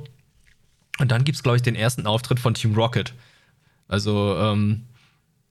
Und 0.98 1.10
dann 1.12 1.24
gibt 1.24 1.36
es, 1.36 1.42
glaube 1.42 1.56
ich, 1.56 1.62
den 1.62 1.76
ersten 1.76 2.06
Auftritt 2.06 2.40
von 2.40 2.54
Team 2.54 2.74
Rocket. 2.74 3.14
Also, 3.86 4.36
ähm, 4.38 4.86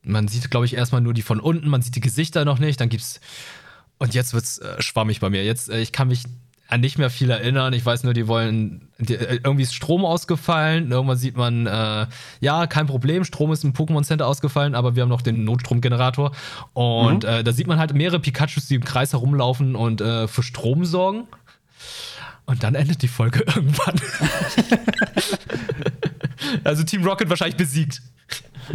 man 0.03 0.27
sieht, 0.27 0.51
glaube 0.51 0.65
ich, 0.65 0.75
erstmal 0.75 1.01
nur 1.01 1.13
die 1.13 1.21
von 1.21 1.39
unten, 1.39 1.69
man 1.69 1.81
sieht 1.81 1.95
die 1.95 2.01
Gesichter 2.01 2.45
noch 2.45 2.59
nicht. 2.59 2.81
Dann 2.81 2.89
gibt's. 2.89 3.21
Und 3.97 4.13
jetzt 4.13 4.33
wird's 4.33 4.57
äh, 4.57 4.81
schwammig 4.81 5.21
bei 5.21 5.29
mir. 5.29 5.45
Jetzt, 5.45 5.69
äh, 5.69 5.79
ich 5.79 5.93
kann 5.93 6.09
mich 6.09 6.23
an 6.67 6.81
nicht 6.81 6.97
mehr 6.97 7.09
viel 7.09 7.29
erinnern. 7.29 7.73
Ich 7.73 7.85
weiß 7.85 8.03
nur, 8.03 8.13
die 8.13 8.27
wollen, 8.27 8.87
die, 8.97 9.15
äh, 9.15 9.39
irgendwie 9.43 9.63
ist 9.63 9.75
Strom 9.75 10.03
ausgefallen. 10.03 10.91
Irgendwann 10.91 11.17
sieht 11.17 11.37
man, 11.37 11.67
äh, 11.67 12.07
ja, 12.39 12.67
kein 12.67 12.87
Problem, 12.87 13.23
Strom 13.23 13.51
ist 13.51 13.63
im 13.63 13.73
Pokémon 13.73 14.03
Center 14.03 14.27
ausgefallen, 14.27 14.73
aber 14.73 14.95
wir 14.95 15.03
haben 15.03 15.09
noch 15.09 15.21
den 15.21 15.43
Notstromgenerator. 15.43 16.31
Und 16.73 17.23
mhm. 17.23 17.29
äh, 17.29 17.43
da 17.43 17.51
sieht 17.51 17.67
man 17.67 17.77
halt 17.77 17.93
mehrere 17.93 18.19
Pikachus, 18.19 18.67
die 18.67 18.75
im 18.75 18.83
Kreis 18.83 19.13
herumlaufen 19.13 19.75
und 19.75 20.01
äh, 20.01 20.27
für 20.27 20.43
Strom 20.43 20.85
sorgen. 20.85 21.27
Und 22.45 22.63
dann 22.63 22.75
endet 22.75 23.01
die 23.01 23.07
Folge 23.07 23.39
irgendwann. 23.55 23.95
also 26.63 26.83
Team 26.83 27.03
Rocket 27.03 27.29
wahrscheinlich 27.29 27.57
besiegt. 27.57 28.01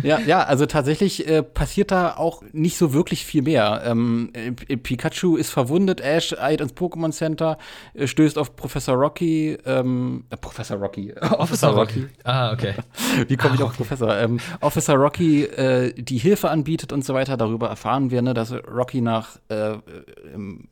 Ja, 0.03 0.19
ja, 0.21 0.43
also 0.43 0.67
tatsächlich 0.67 1.27
äh, 1.27 1.43
passiert 1.43 1.91
da 1.91 2.17
auch 2.17 2.43
nicht 2.53 2.77
so 2.77 2.93
wirklich 2.93 3.25
viel 3.25 3.43
mehr. 3.43 3.83
Ähm, 3.85 4.31
äh, 4.33 4.77
Pikachu 4.77 5.37
ist 5.37 5.51
verwundet, 5.51 6.01
Ash 6.01 6.33
eilt 6.39 6.61
ins 6.61 6.75
Pokémon 6.75 7.13
Center, 7.13 7.59
äh, 7.95 8.07
stößt 8.07 8.39
auf 8.39 8.57
Professor 8.57 8.95
Rocky, 8.95 9.59
ähm, 9.67 10.25
äh, 10.31 10.37
Professor 10.37 10.79
Rocky, 10.79 11.13
Officer 11.21 11.69
Rocky. 11.69 12.07
Ah, 12.25 12.53
okay. 12.53 12.75
Wie 13.29 13.37
komme 13.37 13.55
ich 13.55 13.61
ah, 13.61 13.65
auf 13.65 13.71
okay. 13.71 13.79
Professor? 13.79 14.17
Ähm, 14.17 14.39
Officer 14.61 14.95
Rocky, 14.95 15.45
äh, 15.45 15.93
die 15.93 16.19
Hilfe 16.19 16.51
anbietet 16.51 16.93
und 16.93 17.05
so 17.05 17.15
weiter. 17.15 17.37
Darüber 17.37 17.69
erfahren 17.69 18.11
wir, 18.11 18.23
ne, 18.23 18.35
dass 18.35 18.53
Rocky 18.53 19.01
nach 19.01 19.39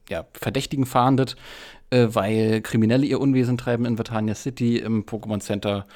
ja, 0.08 0.26
Verdächtigen 0.32 0.86
fahndet, 0.86 1.36
weil 1.90 2.60
Kriminelle 2.62 3.06
ihr 3.06 3.20
Unwesen 3.20 3.58
treiben 3.58 3.84
in 3.84 3.98
Vatania 3.98 4.34
City 4.34 4.78
im 4.78 5.04
Pokémon 5.04 5.40
Center 5.40 5.86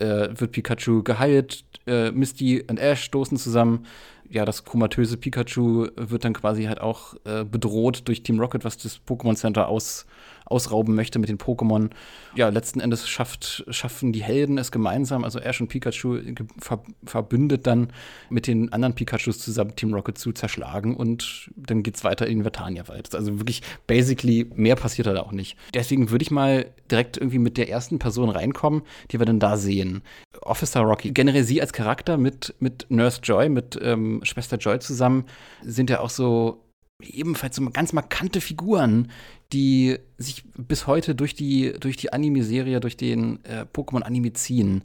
äh, 0.00 0.28
wird 0.34 0.52
Pikachu 0.52 1.02
geheilt, 1.02 1.64
äh, 1.86 2.10
Misty 2.10 2.64
und 2.68 2.78
Ash 2.78 3.02
stoßen 3.02 3.36
zusammen. 3.36 3.86
Ja, 4.30 4.44
das 4.44 4.64
komatöse 4.64 5.16
Pikachu 5.16 5.88
wird 5.96 6.24
dann 6.24 6.34
quasi 6.34 6.64
halt 6.64 6.80
auch 6.80 7.14
äh, 7.24 7.44
bedroht 7.44 8.06
durch 8.08 8.22
Team 8.22 8.38
Rocket, 8.38 8.64
was 8.64 8.76
das 8.76 9.00
Pokémon 9.06 9.36
Center 9.36 9.68
aus 9.68 10.06
ausrauben 10.50 10.94
möchte 10.94 11.18
mit 11.18 11.28
den 11.28 11.38
Pokémon. 11.38 11.90
Ja, 12.34 12.48
letzten 12.48 12.80
Endes 12.80 13.08
schafft, 13.08 13.64
schaffen 13.68 14.12
die 14.12 14.22
Helden 14.22 14.58
es 14.58 14.72
gemeinsam, 14.72 15.24
also 15.24 15.38
Ash 15.38 15.60
und 15.60 15.68
Pikachu 15.68 16.18
ver 16.58 16.82
verbündet 17.04 17.66
dann 17.66 17.88
mit 18.30 18.46
den 18.46 18.72
anderen 18.72 18.94
Pikachus 18.94 19.38
zusammen 19.38 19.76
Team 19.76 19.94
Rocket 19.94 20.18
zu 20.18 20.32
zerschlagen 20.32 20.96
und 20.96 21.50
dann 21.56 21.82
geht's 21.82 22.04
weiter 22.04 22.26
in 22.26 22.42
Vertania-Wald. 22.42 23.14
Also 23.14 23.38
wirklich 23.38 23.62
basically 23.86 24.50
mehr 24.54 24.76
passiert 24.76 25.06
da 25.06 25.20
auch 25.20 25.32
nicht. 25.32 25.56
Deswegen 25.74 26.10
würde 26.10 26.22
ich 26.22 26.30
mal 26.30 26.66
direkt 26.90 27.16
irgendwie 27.16 27.38
mit 27.38 27.56
der 27.56 27.68
ersten 27.68 27.98
Person 27.98 28.30
reinkommen, 28.30 28.82
die 29.10 29.18
wir 29.18 29.26
dann 29.26 29.40
da 29.40 29.56
sehen. 29.56 30.02
Officer 30.42 30.80
Rocky. 30.80 31.12
Generell 31.12 31.44
sie 31.44 31.60
als 31.60 31.72
Charakter 31.72 32.16
mit, 32.16 32.54
mit 32.60 32.86
Nurse 32.88 33.20
Joy, 33.22 33.48
mit 33.48 33.78
ähm, 33.82 34.20
Schwester 34.22 34.56
Joy 34.56 34.78
zusammen, 34.78 35.24
sind 35.62 35.90
ja 35.90 36.00
auch 36.00 36.10
so 36.10 36.64
ebenfalls 37.02 37.56
so 37.56 37.70
ganz 37.70 37.92
markante 37.92 38.40
Figuren, 38.40 39.10
die 39.52 39.98
sich 40.18 40.44
bis 40.56 40.86
heute 40.86 41.14
durch 41.14 41.34
die, 41.34 41.72
durch 41.80 41.96
die 41.96 42.12
Anime-Serie, 42.12 42.80
durch 42.80 42.96
den 42.96 43.44
äh, 43.44 43.64
Pokémon-Anime 43.72 44.32
ziehen. 44.34 44.82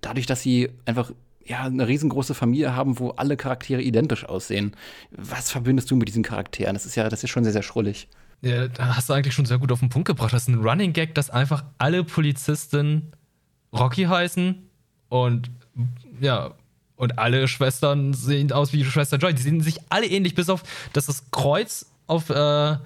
Dadurch, 0.00 0.26
dass 0.26 0.42
sie 0.42 0.70
einfach 0.84 1.12
ja, 1.44 1.62
eine 1.62 1.88
riesengroße 1.88 2.34
Familie 2.34 2.76
haben, 2.76 2.98
wo 2.98 3.10
alle 3.10 3.36
Charaktere 3.36 3.82
identisch 3.82 4.24
aussehen. 4.24 4.76
Was 5.10 5.50
verbindest 5.50 5.90
du 5.90 5.96
mit 5.96 6.08
diesen 6.08 6.22
Charakteren? 6.22 6.74
Das 6.74 6.86
ist 6.86 6.94
ja, 6.94 7.08
das 7.08 7.24
ist 7.24 7.30
schon 7.30 7.44
sehr, 7.44 7.52
sehr 7.52 7.62
schrullig. 7.62 8.08
Ja, 8.42 8.68
da 8.68 8.96
hast 8.96 9.08
du 9.08 9.12
eigentlich 9.12 9.34
schon 9.34 9.46
sehr 9.46 9.58
gut 9.58 9.72
auf 9.72 9.80
den 9.80 9.88
Punkt 9.88 10.08
gebracht. 10.08 10.32
Das 10.32 10.42
ist 10.42 10.48
ein 10.48 10.60
Running 10.60 10.92
Gag, 10.92 11.14
dass 11.14 11.30
einfach 11.30 11.64
alle 11.78 12.04
Polizisten 12.04 13.12
Rocky 13.72 14.04
heißen 14.04 14.68
und 15.08 15.50
ja, 16.20 16.54
und 16.96 17.18
alle 17.18 17.48
Schwestern 17.48 18.14
sehen 18.14 18.52
aus 18.52 18.72
wie 18.72 18.84
Schwester 18.84 19.16
Joy. 19.16 19.34
Die 19.34 19.42
sehen 19.42 19.60
sich 19.60 19.78
alle 19.88 20.06
ähnlich, 20.06 20.34
bis 20.34 20.48
auf, 20.48 20.62
dass 20.92 21.06
das 21.06 21.30
Kreuz 21.30 21.86
auf, 22.06 22.30
äh, 22.30 22.76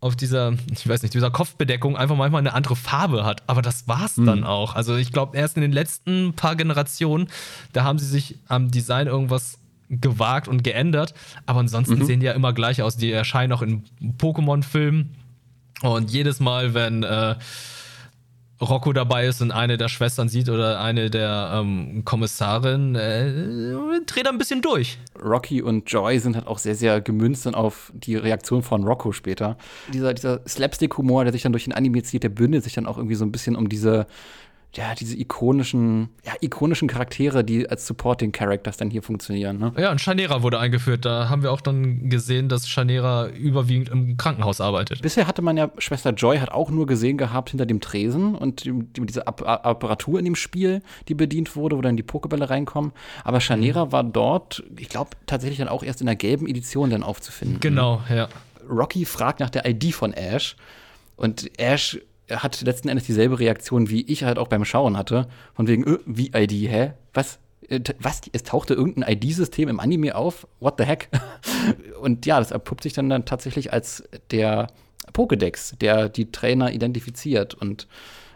auf 0.00 0.14
dieser, 0.14 0.54
ich 0.70 0.86
weiß 0.86 1.02
nicht, 1.02 1.14
dieser 1.14 1.30
Kopfbedeckung 1.30 1.96
einfach 1.96 2.16
manchmal 2.16 2.40
eine 2.40 2.52
andere 2.52 2.76
Farbe 2.76 3.24
hat. 3.24 3.42
Aber 3.46 3.62
das 3.62 3.88
war's 3.88 4.16
mhm. 4.16 4.26
dann 4.26 4.44
auch. 4.44 4.74
Also 4.74 4.96
ich 4.96 5.12
glaube, 5.12 5.36
erst 5.36 5.56
in 5.56 5.62
den 5.62 5.72
letzten 5.72 6.34
paar 6.34 6.56
Generationen, 6.56 7.28
da 7.72 7.84
haben 7.84 7.98
sie 7.98 8.06
sich 8.06 8.36
am 8.48 8.70
Design 8.70 9.06
irgendwas 9.06 9.58
gewagt 9.88 10.48
und 10.48 10.64
geändert. 10.64 11.14
Aber 11.46 11.60
ansonsten 11.60 11.98
mhm. 11.98 12.04
sehen 12.04 12.20
die 12.20 12.26
ja 12.26 12.32
immer 12.32 12.52
gleich 12.52 12.82
aus. 12.82 12.96
Die 12.96 13.10
erscheinen 13.10 13.52
auch 13.52 13.62
in 13.62 13.84
Pokémon-Filmen. 14.18 15.14
Und 15.82 16.10
jedes 16.10 16.40
Mal, 16.40 16.74
wenn 16.74 17.02
äh, 17.02 17.36
Rocco 18.60 18.92
dabei 18.92 19.26
ist 19.26 19.42
und 19.42 19.50
eine 19.50 19.76
der 19.76 19.88
Schwestern 19.88 20.28
sieht 20.28 20.48
oder 20.48 20.80
eine 20.80 21.10
der 21.10 21.50
ähm, 21.54 22.04
Kommissarin, 22.04 22.94
äh, 22.94 23.30
dreht 24.06 24.24
er 24.24 24.32
ein 24.32 24.38
bisschen 24.38 24.62
durch. 24.62 24.98
Rocky 25.22 25.60
und 25.60 25.90
Joy 25.90 26.18
sind 26.18 26.36
halt 26.36 26.46
auch 26.46 26.58
sehr, 26.58 26.74
sehr 26.74 27.00
gemünzt 27.00 27.44
dann 27.44 27.54
auf 27.54 27.92
die 27.94 28.16
Reaktion 28.16 28.62
von 28.62 28.84
Rocco 28.84 29.12
später. 29.12 29.58
Dieser, 29.92 30.14
dieser 30.14 30.40
Slapstick-Humor, 30.48 31.24
der 31.24 31.32
sich 31.32 31.42
dann 31.42 31.52
durch 31.52 31.64
den 31.64 31.74
Anime 31.74 32.02
zieht, 32.02 32.22
der 32.22 32.30
bündelt 32.30 32.64
sich 32.64 32.72
dann 32.72 32.86
auch 32.86 32.96
irgendwie 32.96 33.14
so 33.16 33.24
ein 33.24 33.32
bisschen 33.32 33.56
um 33.56 33.68
diese 33.68 34.06
ja, 34.76 34.94
diese 34.94 35.18
ikonischen, 35.18 36.10
ja, 36.24 36.32
ikonischen 36.40 36.88
Charaktere, 36.88 37.44
die 37.44 37.68
als 37.68 37.86
Supporting 37.86 38.32
Characters 38.32 38.76
dann 38.76 38.90
hier 38.90 39.02
funktionieren. 39.02 39.58
Ne? 39.58 39.72
Ja, 39.78 39.90
und 39.90 40.00
Chanera 40.00 40.42
wurde 40.42 40.58
eingeführt. 40.58 41.04
Da 41.04 41.28
haben 41.28 41.42
wir 41.42 41.52
auch 41.52 41.60
dann 41.60 42.08
gesehen, 42.10 42.48
dass 42.48 42.66
Chanera 42.66 43.28
überwiegend 43.28 43.88
im 43.88 44.16
Krankenhaus 44.16 44.60
arbeitet. 44.60 45.02
Bisher 45.02 45.26
hatte 45.26 45.42
man 45.42 45.56
ja, 45.56 45.70
Schwester 45.78 46.10
Joy 46.10 46.38
hat 46.38 46.50
auch 46.50 46.70
nur 46.70 46.86
gesehen 46.86 47.16
gehabt 47.16 47.50
hinter 47.50 47.66
dem 47.66 47.80
Tresen 47.80 48.34
und 48.34 48.64
die, 48.64 48.72
die, 48.72 49.06
diese 49.06 49.26
App 49.26 49.42
Apparatur 49.46 50.18
in 50.18 50.24
dem 50.24 50.36
Spiel, 50.36 50.82
die 51.08 51.14
bedient 51.14 51.56
wurde, 51.56 51.76
wo 51.76 51.80
dann 51.80 51.96
die 51.96 52.02
Pokebälle 52.02 52.50
reinkommen. 52.50 52.92
Aber 53.24 53.40
Chanera 53.40 53.86
mhm. 53.86 53.92
war 53.92 54.04
dort, 54.04 54.62
ich 54.76 54.88
glaube, 54.88 55.10
tatsächlich 55.26 55.58
dann 55.58 55.68
auch 55.68 55.82
erst 55.82 56.00
in 56.00 56.06
der 56.06 56.16
gelben 56.16 56.46
Edition 56.46 56.90
dann 56.90 57.02
aufzufinden. 57.02 57.60
Genau, 57.60 58.02
ja. 58.10 58.28
Rocky 58.68 59.04
fragt 59.04 59.40
nach 59.40 59.50
der 59.50 59.66
ID 59.66 59.94
von 59.94 60.12
Ash 60.12 60.56
und 61.16 61.58
Ash 61.58 61.98
hat 62.30 62.60
letzten 62.62 62.88
Endes 62.88 63.06
dieselbe 63.06 63.38
Reaktion, 63.38 63.88
wie 63.88 64.02
ich 64.02 64.24
halt 64.24 64.38
auch 64.38 64.48
beim 64.48 64.64
Schauen 64.64 64.96
hatte. 64.96 65.28
Von 65.54 65.68
wegen, 65.68 65.84
äh, 65.84 65.98
wie 66.06 66.32
ID, 66.34 66.70
hä? 66.70 66.92
Was? 67.14 67.38
Äh, 67.68 67.80
was? 68.00 68.22
Es 68.32 68.42
tauchte 68.42 68.74
irgendein 68.74 69.12
ID-System 69.14 69.68
im 69.68 69.80
Anime 69.80 70.14
auf? 70.14 70.46
What 70.60 70.74
the 70.78 70.84
heck? 70.84 71.08
Und 72.00 72.26
ja, 72.26 72.38
das 72.38 72.50
erpuppt 72.50 72.82
sich 72.82 72.92
dann, 72.92 73.08
dann 73.08 73.24
tatsächlich 73.24 73.72
als 73.72 74.04
der 74.30 74.68
Pokédex, 75.12 75.76
der 75.78 76.08
die 76.08 76.30
Trainer 76.30 76.72
identifiziert 76.72 77.54
und 77.54 77.86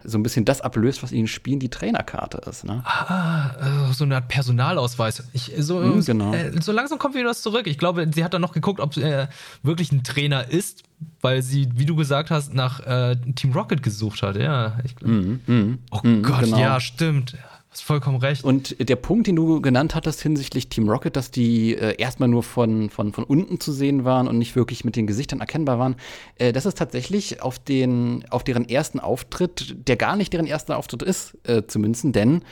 so 0.05 0.19
ein 0.19 0.23
bisschen 0.23 0.45
das 0.45 0.61
ablöst, 0.61 1.03
was 1.03 1.13
in 1.13 1.19
den 1.19 1.27
Spielen 1.27 1.61
die 1.61 1.69
Trainerkarte 1.69 2.39
ist. 2.49 2.65
Ne? 2.65 2.83
Ah, 2.85 3.89
äh, 3.89 3.93
so 3.93 4.05
eine 4.05 4.17
Art 4.17 4.29
Personalausweis. 4.29 5.25
Ich, 5.33 5.53
so, 5.59 5.81
mm, 5.81 6.05
genau. 6.05 6.33
äh, 6.33 6.53
so 6.61 6.73
langsam 6.73 6.99
kommt 6.99 7.15
wieder 7.15 7.29
was 7.29 7.43
zurück. 7.43 7.67
Ich 7.67 7.79
glaube, 7.79 8.09
sie 8.13 8.25
hat 8.25 8.35
dann 8.35 8.43
noch 8.43 8.53
geguckt, 8.53 8.81
ob 8.81 8.97
er 8.97 9.29
wirklich 9.63 9.93
ein 9.93 10.03
Trainer 10.03 10.49
ist, 10.49 10.83
weil 11.21 11.43
sie, 11.43 11.69
wie 11.75 11.87
du 11.87 11.97
gesagt 11.97 12.31
hast, 12.31 12.55
nach 12.55 12.81
äh, 12.81 13.17
Team 13.35 13.53
Rocket 13.53 13.83
gesucht 13.83 14.23
hat. 14.23 14.37
Ja, 14.37 14.79
ich, 14.85 14.95
mm, 15.01 15.41
mm, 15.47 15.79
oh 15.91 16.01
Gott, 16.23 16.45
genau. 16.45 16.59
ja, 16.59 16.81
stimmt. 16.81 17.37
Hast 17.73 17.85
vollkommen 17.85 18.17
recht. 18.17 18.43
Und 18.43 18.89
der 18.89 18.97
Punkt, 18.97 19.29
den 19.29 19.37
du 19.37 19.61
genannt 19.61 19.95
hattest 19.95 20.21
hinsichtlich 20.23 20.69
Team 20.69 20.89
Rocket, 20.89 21.15
dass 21.15 21.31
die 21.31 21.77
äh, 21.77 21.95
erstmal 21.99 22.29
nur 22.29 22.43
von, 22.43 22.91
von, 22.91 23.13
von 23.13 23.23
unten 23.23 23.61
zu 23.61 23.71
sehen 23.71 24.05
waren 24.05 24.27
und 24.27 24.39
nicht 24.39 24.57
wirklich 24.57 24.85
mit 24.85 24.97
den 24.97 25.07
Gesichtern 25.07 25.39
erkennbar 25.39 25.79
waren, 25.79 25.95
äh, 26.35 26.53
das 26.53 26.67
ist 26.67 26.79
tatsächlich 26.79 27.43
auf, 27.43 27.61
den, 27.61 28.25
auf 28.29 28.43
deren 28.43 28.69
ersten 28.69 28.99
Auftritt, 28.99 29.77
der 29.87 29.95
gar 29.95 30.17
nicht 30.17 30.33
deren 30.33 30.47
erster 30.47 30.79
Auftritt 30.79 31.05
ist, 31.05 31.39
äh, 31.45 31.65
zu 31.65 31.79
münzen, 31.79 32.11
denn 32.11 32.43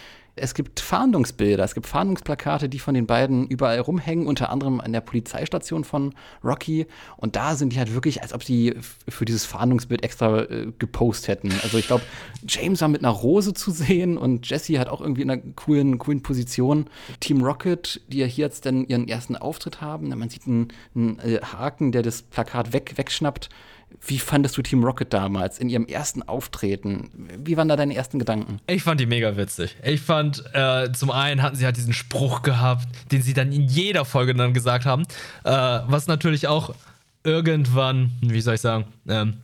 Es 0.41 0.55
gibt 0.55 0.81
Fahndungsbilder, 0.81 1.63
es 1.63 1.75
gibt 1.75 1.87
Fahndungsplakate, 1.87 2.69
die 2.69 2.79
von 2.79 2.95
den 2.95 3.07
beiden 3.07 3.47
überall 3.47 3.79
rumhängen, 3.81 4.27
unter 4.27 4.51
anderem 4.51 4.81
an 4.81 4.93
der 4.93 5.01
Polizeistation 5.01 5.85
von 5.85 6.15
Rocky. 6.43 6.87
Und 7.17 7.37
da 7.37 7.55
sind 7.55 7.73
die 7.73 7.79
halt 7.79 7.95
wirklich, 7.95 8.23
als 8.23 8.33
ob 8.33 8.43
sie 8.43 8.75
für 9.09 9.25
dieses 9.25 9.45
Fahndungsbild 9.45 10.03
extra 10.03 10.43
äh, 10.43 10.73
gepostet 10.79 11.29
hätten. 11.29 11.53
Also 11.63 11.79
ich 11.79 11.87
glaube, 11.87 12.03
James 12.47 12.81
war 12.81 12.89
mit 12.89 13.05
einer 13.05 13.13
Rose 13.13 13.55
zu 13.55 13.71
sehen 13.71 14.19
und 14.19 14.49
Jesse 14.49 14.79
hat 14.79 14.89
auch 14.89 15.01
irgendwie 15.01 15.23
in 15.23 15.31
einer 15.31 15.43
coolen, 15.55 15.99
coolen 15.99 16.23
Position. 16.23 16.89
Team 17.21 17.43
Rocket, 17.43 18.01
die 18.09 18.19
ja 18.19 18.27
hier 18.27 18.49
jetzt 18.49 18.67
dann 18.67 18.85
ihren 18.87 19.09
ersten 19.09 19.37
Auftritt 19.37 19.81
haben. 19.81 20.09
Man 20.09 20.29
sieht 20.29 20.47
einen, 20.47 20.69
einen 20.95 21.19
äh, 21.21 21.41
Haken, 21.43 21.93
der 21.93 22.03
das 22.03 22.23
Plakat 22.23 22.73
weg, 22.73 22.95
wegschnappt. 22.97 23.49
Wie 24.07 24.19
fandest 24.19 24.57
du 24.57 24.63
Team 24.63 24.85
Rocket 24.85 25.13
damals 25.13 25.59
in 25.59 25.69
ihrem 25.69 25.87
ersten 25.87 26.23
Auftreten? 26.23 27.11
Wie 27.45 27.57
waren 27.57 27.69
da 27.69 27.77
deine 27.77 27.95
ersten 27.95 28.19
Gedanken? 28.19 28.59
Ich 28.67 28.83
fand 28.83 29.01
die 29.01 29.07
mega 29.07 29.37
witzig. 29.37 29.77
Ich 29.85 30.01
fand, 30.01 30.45
äh, 30.55 30.93
zum 30.93 31.11
einen 31.11 31.43
hatten 31.43 31.57
sie 31.57 31.65
halt 31.65 31.77
diesen 31.77 31.93
Spruch 31.93 32.43
gehabt, 32.43 32.87
den 33.13 33.23
sie 33.23 33.35
dann 33.35 33.53
in 33.53 33.63
jeder 33.63 34.05
Folge 34.05 34.35
dann 34.35 34.55
gesagt 34.55 34.87
haben, 34.87 35.03
äh, 35.45 35.51
was 35.51 36.07
natürlich 36.07 36.47
auch 36.49 36.75
irgendwann, 37.25 38.13
wie 38.21 38.41
soll 38.41 38.55
ich 38.55 38.61
sagen, 38.61 38.85
ähm, 39.09 39.39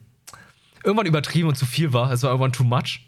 irgendwann 0.85 1.07
übertrieben 1.07 1.49
und 1.49 1.57
zu 1.57 1.67
viel 1.67 1.93
war. 1.93 2.13
Es 2.13 2.23
war 2.23 2.31
irgendwann 2.31 2.53
too 2.53 2.65
much. 2.65 3.01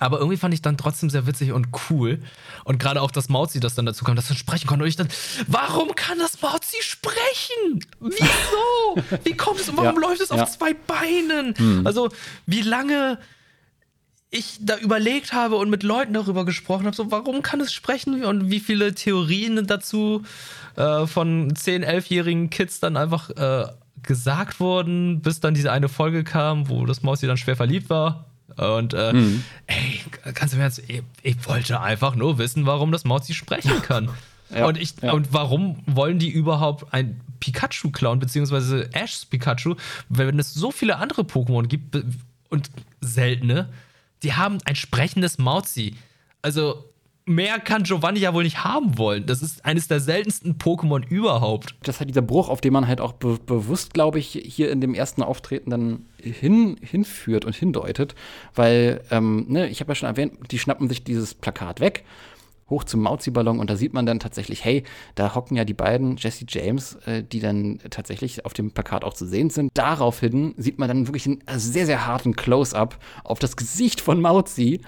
Aber 0.00 0.18
irgendwie 0.18 0.38
fand 0.38 0.54
ich 0.54 0.62
dann 0.62 0.78
trotzdem 0.78 1.10
sehr 1.10 1.26
witzig 1.26 1.52
und 1.52 1.68
cool. 1.90 2.20
Und 2.64 2.78
gerade 2.78 3.02
auch, 3.02 3.10
dass 3.10 3.28
Mauzi 3.28 3.60
das 3.60 3.74
dann 3.74 3.84
dazu 3.84 4.04
kam, 4.04 4.16
dass 4.16 4.30
er 4.30 4.34
sprechen 4.34 4.66
konnte. 4.66 4.82
Und 4.82 4.88
ich 4.88 4.96
dann, 4.96 5.08
warum 5.46 5.94
kann 5.94 6.18
das 6.18 6.40
Mauzi 6.40 6.78
sprechen? 6.80 7.84
Wieso? 8.00 9.18
Wie 9.24 9.36
kommt 9.36 9.60
es 9.60 9.68
und 9.68 9.76
warum 9.76 10.00
ja, 10.00 10.08
läuft 10.08 10.22
es 10.22 10.30
ja. 10.30 10.42
auf 10.42 10.50
zwei 10.50 10.72
Beinen? 10.72 11.54
Hm. 11.54 11.86
Also, 11.86 12.08
wie 12.46 12.62
lange 12.62 13.18
ich 14.30 14.58
da 14.60 14.78
überlegt 14.78 15.34
habe 15.34 15.56
und 15.56 15.68
mit 15.68 15.82
Leuten 15.82 16.14
darüber 16.14 16.46
gesprochen 16.46 16.86
habe, 16.86 16.96
so 16.96 17.10
warum 17.10 17.42
kann 17.42 17.60
es 17.60 17.72
sprechen 17.72 18.24
und 18.24 18.50
wie 18.50 18.60
viele 18.60 18.94
Theorien 18.94 19.66
dazu 19.66 20.22
äh, 20.76 21.06
von 21.06 21.52
10-, 21.52 21.84
11-jährigen 21.84 22.48
Kids 22.48 22.80
dann 22.80 22.96
einfach 22.96 23.30
äh, 23.30 23.66
gesagt 24.02 24.60
wurden, 24.60 25.20
bis 25.20 25.40
dann 25.40 25.52
diese 25.52 25.72
eine 25.72 25.90
Folge 25.90 26.24
kam, 26.24 26.70
wo 26.70 26.86
das 26.86 27.02
Mausi 27.02 27.26
dann 27.26 27.36
schwer 27.36 27.56
verliebt 27.56 27.90
war 27.90 28.29
und 28.56 28.94
äh, 28.94 29.12
mhm. 29.12 29.44
ey, 29.66 30.00
du 30.54 30.56
mir 30.56 30.64
jetzt, 30.64 30.82
ich, 30.88 31.02
ich, 31.22 31.46
wollte 31.46 31.80
einfach 31.80 32.14
nur 32.14 32.38
wissen, 32.38 32.66
warum 32.66 32.92
das 32.92 33.04
Mauzi 33.04 33.34
sprechen 33.34 33.82
kann. 33.82 34.10
ja, 34.54 34.66
und, 34.66 34.78
ich, 34.78 34.94
ja. 35.00 35.12
und 35.12 35.32
warum 35.32 35.82
wollen 35.86 36.18
die 36.18 36.30
überhaupt 36.30 36.92
ein 36.92 37.20
Pikachu 37.40 37.90
klauen, 37.90 38.18
beziehungsweise 38.18 38.90
Ashs 38.92 39.24
Pikachu, 39.24 39.76
wenn 40.08 40.38
es 40.38 40.52
so 40.54 40.70
viele 40.70 40.96
andere 40.96 41.22
Pokémon 41.22 41.66
gibt 41.66 41.96
und 42.48 42.70
seltene, 43.00 43.68
die 44.22 44.34
haben 44.34 44.58
ein 44.64 44.76
sprechendes 44.76 45.38
Mauzi. 45.38 45.96
Also, 46.42 46.89
mehr 47.30 47.58
kann 47.60 47.84
Giovanni 47.84 48.20
ja 48.20 48.34
wohl 48.34 48.42
nicht 48.42 48.64
haben 48.64 48.98
wollen. 48.98 49.24
Das 49.26 49.42
ist 49.42 49.64
eines 49.64 49.88
der 49.88 50.00
seltensten 50.00 50.56
Pokémon 50.56 51.06
überhaupt. 51.08 51.74
Das 51.82 51.96
ist 51.96 52.00
halt 52.00 52.10
dieser 52.10 52.22
Bruch, 52.22 52.48
auf 52.48 52.60
den 52.60 52.72
man 52.72 52.86
halt 52.86 53.00
auch 53.00 53.12
be 53.12 53.38
bewusst, 53.46 53.94
glaube 53.94 54.18
ich, 54.18 54.28
hier 54.44 54.70
in 54.70 54.80
dem 54.80 54.94
ersten 54.94 55.22
Auftreten 55.22 55.70
dann 55.70 56.06
hin, 56.20 56.76
hinführt 56.82 57.44
und 57.44 57.54
hindeutet. 57.54 58.14
Weil, 58.54 59.00
ähm, 59.10 59.46
ne, 59.48 59.68
ich 59.68 59.80
habe 59.80 59.92
ja 59.92 59.94
schon 59.94 60.08
erwähnt, 60.08 60.34
die 60.50 60.58
schnappen 60.58 60.88
sich 60.88 61.04
dieses 61.04 61.34
Plakat 61.34 61.80
weg 61.80 62.04
hoch 62.70 62.84
zum 62.84 63.02
Mauzi-Ballon 63.02 63.58
und 63.58 63.68
da 63.68 63.76
sieht 63.76 63.92
man 63.92 64.06
dann 64.06 64.20
tatsächlich, 64.20 64.64
hey, 64.64 64.84
da 65.14 65.34
hocken 65.34 65.56
ja 65.56 65.64
die 65.64 65.74
beiden 65.74 66.16
Jesse 66.16 66.46
James, 66.48 66.94
äh, 67.06 67.22
die 67.22 67.40
dann 67.40 67.80
tatsächlich 67.90 68.46
auf 68.46 68.54
dem 68.54 68.70
Plakat 68.70 69.04
auch 69.04 69.14
zu 69.14 69.26
sehen 69.26 69.50
sind. 69.50 69.70
Daraufhin 69.74 70.54
sieht 70.56 70.78
man 70.78 70.88
dann 70.88 71.06
wirklich 71.06 71.26
einen 71.26 71.42
sehr, 71.56 71.86
sehr 71.86 72.06
harten 72.06 72.36
Close-up 72.36 72.98
auf 73.24 73.38
das 73.38 73.56
Gesicht 73.56 74.00
von 74.00 74.20
Mauzi 74.20 74.80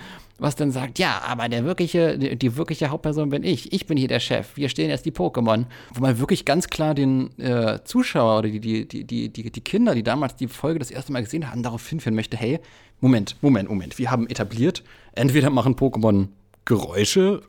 was 0.43 0.57
dann 0.57 0.73
sagt, 0.73 0.99
ja, 0.99 1.23
aber 1.25 1.49
der 1.49 1.65
wirkliche, 1.65 2.19
die 2.19 2.57
wirkliche 2.57 2.91
Hauptperson 2.91 3.31
bin 3.31 3.45
ich. 3.45 3.73
Ich 3.73 3.87
bin 3.87 3.97
hier 3.97 4.09
der 4.09 4.19
Chef. 4.19 4.57
Wir 4.57 4.69
stehen 4.69 4.91
jetzt 4.91 5.07
die 5.07 5.13
Pokémon. 5.13 5.67
Wo 5.95 6.01
man 6.01 6.19
wirklich 6.19 6.45
ganz 6.45 6.69
klar 6.69 6.95
den 6.95 7.39
äh, 7.39 7.79
Zuschauer 7.85 8.41
oder 8.41 8.49
die, 8.49 8.61
die, 8.61 9.05
die, 9.07 9.29
die, 9.29 9.51
die 9.51 9.61
Kinder, 9.61 9.95
die 9.95 10.03
damals 10.03 10.35
die 10.37 10.49
Folge 10.49 10.81
das 10.81 10.91
erste 10.91 11.13
Mal 11.13 11.23
gesehen 11.23 11.51
haben, 11.51 11.63
darauf 11.63 11.87
hinführen 11.87 12.17
möchte, 12.17 12.37
hey, 12.37 12.59
Moment, 13.01 13.37
Moment, 13.41 13.69
Moment. 13.69 13.99
Wir 13.99 14.11
haben 14.11 14.27
etabliert, 14.27 14.83
entweder 15.15 15.51
machen 15.51 15.77
Pokémon 15.77 16.29
Geräusche 16.65 17.43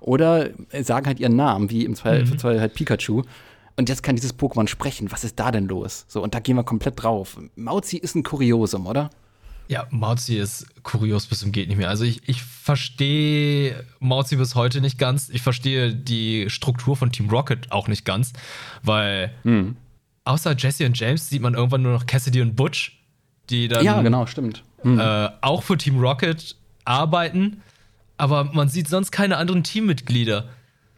oder 0.00 0.50
sagen 0.82 1.06
halt 1.06 1.20
ihren 1.20 1.36
Namen, 1.36 1.70
wie 1.70 1.84
im 1.84 1.94
Zweifelsfall 1.94 2.56
mhm. 2.56 2.60
halt 2.60 2.74
Pikachu. 2.74 3.22
Und 3.76 3.88
jetzt 3.88 4.04
kann 4.04 4.14
dieses 4.14 4.38
Pokémon 4.38 4.68
sprechen. 4.68 5.10
Was 5.10 5.24
ist 5.24 5.40
da 5.40 5.50
denn 5.50 5.66
los? 5.66 6.04
So, 6.06 6.22
und 6.22 6.34
da 6.34 6.38
gehen 6.38 6.54
wir 6.56 6.62
komplett 6.62 7.02
drauf. 7.02 7.36
Mauzi 7.56 7.96
ist 7.96 8.14
ein 8.14 8.22
Kuriosum, 8.22 8.86
oder? 8.86 9.10
Ja, 9.66 9.86
Mauzi 9.90 10.36
ist 10.36 10.66
kurios 10.82 11.26
bis 11.26 11.40
zum 11.40 11.50
geht 11.50 11.68
nicht 11.68 11.78
mehr. 11.78 11.88
Also 11.88 12.04
ich, 12.04 12.28
ich 12.28 12.42
verstehe 12.42 13.84
Mauzi 13.98 14.36
bis 14.36 14.54
heute 14.54 14.80
nicht 14.80 14.98
ganz. 14.98 15.30
Ich 15.30 15.42
verstehe 15.42 15.94
die 15.94 16.50
Struktur 16.50 16.96
von 16.96 17.10
Team 17.10 17.30
Rocket 17.30 17.72
auch 17.72 17.88
nicht 17.88 18.04
ganz, 18.04 18.34
weil 18.82 19.32
mhm. 19.42 19.76
außer 20.24 20.54
Jesse 20.56 20.84
und 20.84 20.98
James 20.98 21.30
sieht 21.30 21.40
man 21.40 21.54
irgendwann 21.54 21.82
nur 21.82 21.92
noch 21.92 22.06
Cassidy 22.06 22.42
und 22.42 22.56
Butch, 22.56 23.00
die 23.48 23.68
dann 23.68 23.84
ja 23.84 24.02
genau 24.02 24.26
stimmt 24.26 24.62
mhm. 24.84 25.00
äh, 25.00 25.30
auch 25.40 25.62
für 25.62 25.76
Team 25.76 25.98
Rocket 25.98 26.56
arbeiten, 26.84 27.62
aber 28.16 28.44
man 28.44 28.68
sieht 28.68 28.88
sonst 28.88 29.10
keine 29.10 29.36
anderen 29.36 29.64
Teammitglieder. 29.64 30.48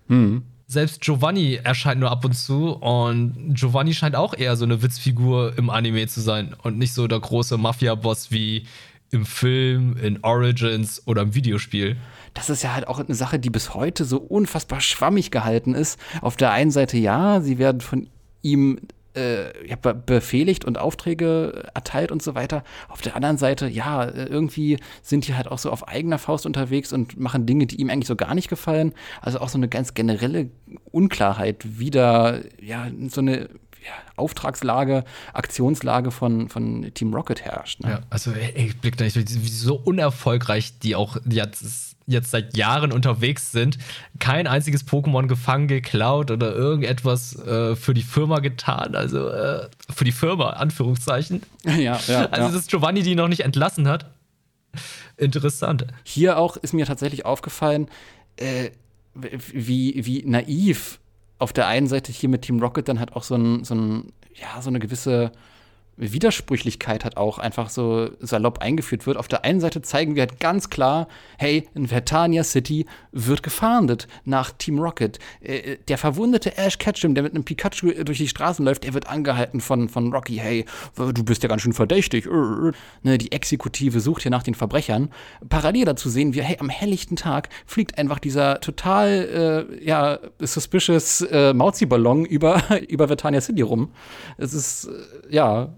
Mhm 0.08 0.42
selbst 0.68 1.00
Giovanni 1.00 1.60
erscheint 1.62 2.00
nur 2.00 2.10
ab 2.10 2.24
und 2.24 2.34
zu 2.34 2.70
und 2.72 3.54
Giovanni 3.54 3.94
scheint 3.94 4.16
auch 4.16 4.34
eher 4.34 4.56
so 4.56 4.64
eine 4.64 4.82
Witzfigur 4.82 5.56
im 5.56 5.70
Anime 5.70 6.06
zu 6.08 6.20
sein 6.20 6.54
und 6.62 6.76
nicht 6.76 6.92
so 6.92 7.06
der 7.06 7.20
große 7.20 7.56
Mafia-Boss 7.56 8.30
wie 8.32 8.66
im 9.12 9.24
Film, 9.24 9.96
in 9.96 10.22
Origins 10.24 11.02
oder 11.06 11.22
im 11.22 11.34
Videospiel. 11.34 11.96
Das 12.34 12.50
ist 12.50 12.64
ja 12.64 12.74
halt 12.74 12.88
auch 12.88 12.98
eine 12.98 13.14
Sache, 13.14 13.38
die 13.38 13.50
bis 13.50 13.74
heute 13.74 14.04
so 14.04 14.18
unfassbar 14.18 14.80
schwammig 14.80 15.30
gehalten 15.30 15.74
ist. 15.74 16.00
Auf 16.20 16.36
der 16.36 16.50
einen 16.50 16.72
Seite 16.72 16.98
ja, 16.98 17.40
sie 17.40 17.58
werden 17.58 17.80
von 17.80 18.08
ihm 18.42 18.80
äh, 19.16 19.66
ja, 19.66 19.76
befehligt 19.76 20.64
und 20.64 20.78
Aufträge 20.78 21.64
erteilt 21.74 22.12
und 22.12 22.22
so 22.22 22.34
weiter. 22.34 22.62
Auf 22.88 23.00
der 23.00 23.16
anderen 23.16 23.38
Seite, 23.38 23.66
ja, 23.68 24.08
irgendwie 24.08 24.78
sind 25.02 25.26
die 25.26 25.34
halt 25.34 25.48
auch 25.48 25.58
so 25.58 25.70
auf 25.70 25.88
eigener 25.88 26.18
Faust 26.18 26.46
unterwegs 26.46 26.92
und 26.92 27.18
machen 27.18 27.46
Dinge, 27.46 27.66
die 27.66 27.80
ihm 27.80 27.90
eigentlich 27.90 28.08
so 28.08 28.16
gar 28.16 28.34
nicht 28.34 28.48
gefallen. 28.48 28.94
Also 29.20 29.40
auch 29.40 29.48
so 29.48 29.58
eine 29.58 29.68
ganz 29.68 29.94
generelle 29.94 30.50
Unklarheit, 30.92 31.64
wie 31.78 31.90
da, 31.90 32.38
ja, 32.60 32.88
so 33.08 33.20
eine 33.20 33.48
ja, 33.86 33.92
Auftragslage, 34.16 35.04
Aktionslage 35.32 36.10
von, 36.10 36.48
von 36.48 36.90
Team 36.94 37.14
Rocket 37.14 37.42
herrscht. 37.42 37.80
Ne? 37.80 37.90
Ja, 37.90 38.00
also 38.10 38.32
ich 38.54 38.78
blick 38.80 38.96
da 38.96 39.04
nicht, 39.04 39.16
wie 39.16 39.48
so 39.48 39.76
unerfolgreich 39.76 40.78
die 40.78 40.96
auch 40.96 41.16
jetzt 41.28 41.95
jetzt 42.06 42.30
seit 42.30 42.56
Jahren 42.56 42.92
unterwegs 42.92 43.52
sind, 43.52 43.78
kein 44.18 44.46
einziges 44.46 44.86
Pokémon 44.86 45.26
gefangen, 45.26 45.68
geklaut 45.68 46.30
oder 46.30 46.54
irgendetwas 46.54 47.36
äh, 47.44 47.74
für 47.74 47.94
die 47.94 48.02
Firma 48.02 48.38
getan. 48.38 48.94
Also 48.94 49.28
äh, 49.28 49.68
für 49.94 50.04
die 50.04 50.12
Firma, 50.12 50.50
Anführungszeichen. 50.50 51.42
Ja, 51.64 51.98
ja. 52.06 52.26
Also, 52.30 52.48
ja. 52.48 52.52
dass 52.52 52.66
Giovanni 52.66 53.02
die 53.02 53.14
noch 53.14 53.28
nicht 53.28 53.40
entlassen 53.40 53.88
hat. 53.88 54.06
Interessant. 55.16 55.86
Hier 56.04 56.38
auch 56.38 56.56
ist 56.56 56.74
mir 56.74 56.86
tatsächlich 56.86 57.24
aufgefallen, 57.24 57.88
äh, 58.36 58.70
wie, 59.14 60.04
wie 60.04 60.22
naiv 60.26 60.98
auf 61.38 61.52
der 61.52 61.66
einen 61.66 61.86
Seite 61.86 62.12
hier 62.12 62.28
mit 62.28 62.42
Team 62.42 62.60
Rocket 62.60 62.88
dann 62.88 63.00
halt 63.00 63.14
auch 63.14 63.22
so, 63.22 63.34
ein, 63.34 63.64
so, 63.64 63.74
ein, 63.74 64.12
ja, 64.34 64.60
so 64.60 64.68
eine 64.68 64.78
gewisse 64.78 65.32
Widersprüchlichkeit 65.96 67.04
hat 67.04 67.16
auch 67.16 67.38
einfach 67.38 67.70
so 67.70 68.10
salopp 68.20 68.58
eingeführt 68.58 69.06
wird. 69.06 69.16
Auf 69.16 69.28
der 69.28 69.44
einen 69.44 69.60
Seite 69.60 69.80
zeigen 69.82 70.14
wir 70.14 70.22
halt 70.22 70.40
ganz 70.40 70.68
klar, 70.68 71.08
hey, 71.38 71.68
in 71.74 71.88
Vertania 71.88 72.44
City 72.44 72.86
wird 73.12 73.42
gefahndet 73.42 74.06
nach 74.24 74.50
Team 74.50 74.78
Rocket. 74.78 75.18
Äh, 75.40 75.56
äh, 75.56 75.78
der 75.88 75.98
verwundete 75.98 76.56
Ash 76.58 76.78
Ketchum, 76.78 77.14
der 77.14 77.22
mit 77.22 77.34
einem 77.34 77.44
Pikachu 77.44 77.92
durch 78.04 78.18
die 78.18 78.28
Straßen 78.28 78.64
läuft, 78.64 78.84
der 78.84 78.94
wird 78.94 79.08
angehalten 79.08 79.60
von, 79.60 79.88
von 79.88 80.12
Rocky. 80.12 80.36
Hey, 80.36 80.66
du 80.96 81.24
bist 81.24 81.42
ja 81.42 81.48
ganz 81.48 81.62
schön 81.62 81.72
verdächtig. 81.72 82.26
Äh, 82.26 82.72
ne, 83.02 83.18
die 83.18 83.32
Exekutive 83.32 84.00
sucht 84.00 84.22
hier 84.22 84.30
nach 84.30 84.42
den 84.42 84.54
Verbrechern. 84.54 85.10
Parallel 85.48 85.86
dazu 85.86 86.10
sehen 86.10 86.34
wir, 86.34 86.42
hey, 86.42 86.58
am 86.60 86.68
helllichten 86.68 87.16
Tag 87.16 87.48
fliegt 87.64 87.96
einfach 87.98 88.18
dieser 88.18 88.60
total, 88.60 89.66
äh, 89.70 89.84
ja, 89.84 90.18
suspicious 90.40 91.22
äh, 91.22 91.54
Mauzi-Ballon 91.54 92.26
über, 92.26 92.62
über 92.88 93.08
Vertania 93.08 93.40
City 93.40 93.62
rum. 93.62 93.92
Es 94.36 94.52
ist, 94.52 94.90
ja, 95.30 95.74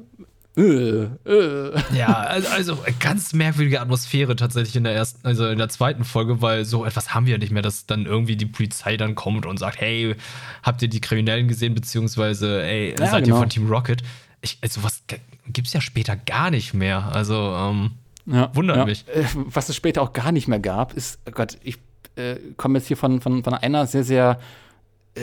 äh, 0.58 1.08
äh. 1.24 1.72
Ja, 1.96 2.08
also, 2.14 2.48
also 2.48 2.78
ganz 2.98 3.32
merkwürdige 3.32 3.80
Atmosphäre 3.80 4.34
tatsächlich 4.34 4.74
in 4.74 4.84
der 4.84 4.94
ersten, 4.94 5.24
also 5.26 5.46
in 5.46 5.58
der 5.58 5.68
zweiten 5.68 6.04
Folge, 6.04 6.42
weil 6.42 6.64
so 6.64 6.84
etwas 6.84 7.14
haben 7.14 7.26
wir 7.26 7.32
ja 7.32 7.38
nicht 7.38 7.52
mehr, 7.52 7.62
dass 7.62 7.86
dann 7.86 8.06
irgendwie 8.06 8.36
die 8.36 8.46
Polizei 8.46 8.96
dann 8.96 9.14
kommt 9.14 9.46
und 9.46 9.58
sagt, 9.58 9.80
hey, 9.80 10.16
habt 10.62 10.82
ihr 10.82 10.88
die 10.88 11.00
Kriminellen 11.00 11.46
gesehen, 11.46 11.74
beziehungsweise, 11.74 12.62
ey, 12.62 12.90
ja, 12.98 13.06
seid 13.06 13.24
genau. 13.24 13.36
ihr 13.36 13.40
von 13.40 13.48
Team 13.48 13.68
Rocket? 13.68 14.02
Ich, 14.40 14.58
also 14.60 14.82
was 14.82 15.02
gibt's 15.46 15.72
ja 15.72 15.80
später 15.80 16.16
gar 16.16 16.50
nicht 16.50 16.74
mehr. 16.74 17.10
Also, 17.14 17.34
ähm, 17.34 17.92
ja, 18.26 18.50
wundert 18.54 18.78
ja. 18.78 18.84
mich. 18.84 19.06
Äh, 19.08 19.24
was 19.34 19.68
es 19.68 19.76
später 19.76 20.02
auch 20.02 20.12
gar 20.12 20.32
nicht 20.32 20.48
mehr 20.48 20.60
gab, 20.60 20.92
ist, 20.92 21.20
oh 21.26 21.30
Gott, 21.30 21.56
ich 21.62 21.78
äh, 22.16 22.36
komme 22.56 22.78
jetzt 22.78 22.88
hier 22.88 22.96
von, 22.96 23.20
von, 23.20 23.44
von 23.44 23.54
einer 23.54 23.86
sehr, 23.86 24.04
sehr 24.04 24.40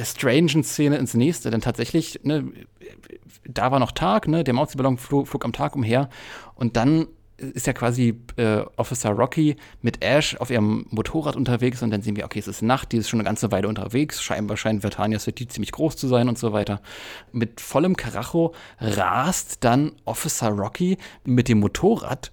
strangen 0.04 0.64
Szene 0.64 0.98
ins 0.98 1.14
nächste, 1.14 1.52
denn 1.52 1.62
tatsächlich, 1.62 2.20
ne, 2.24 2.52
da 3.48 3.72
war 3.72 3.80
noch 3.80 3.92
Tag, 3.92 4.28
ne, 4.28 4.44
der 4.44 4.54
Mauzi-Ballon 4.54 4.98
flog, 4.98 5.28
flog, 5.28 5.46
am 5.46 5.54
Tag 5.54 5.76
umher 5.76 6.10
und 6.56 6.76
dann 6.76 7.08
ist 7.38 7.68
ja 7.68 7.74
quasi 7.74 8.22
äh, 8.38 8.62
Officer 8.78 9.10
Rocky 9.10 9.58
mit 9.82 10.02
Ash 10.02 10.38
auf 10.38 10.50
ihrem 10.50 10.86
Motorrad 10.90 11.36
unterwegs 11.36 11.82
und 11.84 11.92
dann 11.92 12.02
sehen 12.02 12.16
wir, 12.16 12.26
okay, 12.26 12.40
es 12.40 12.48
ist 12.48 12.62
Nacht, 12.62 12.92
die 12.92 12.98
ist 12.98 13.10
schon 13.10 13.20
eine 13.20 13.28
ganze 13.28 13.52
Weile 13.52 13.68
unterwegs, 13.68 14.22
scheinbar 14.22 14.56
scheint 14.56 14.82
Vertania 14.82 15.20
City 15.20 15.48
ziemlich 15.48 15.74
groß 15.74 15.98
zu 15.98 16.08
sein 16.08 16.30
und 16.30 16.38
so 16.38 16.54
weiter. 16.54 16.82
Mit 17.34 17.60
vollem 17.60 17.98
Karacho 17.98 18.54
rast 18.80 19.64
dann 19.66 19.94
Officer 20.06 20.50
Rocky 20.50 20.98
mit 21.26 21.50
dem 21.50 21.60
Motorrad 21.60 22.32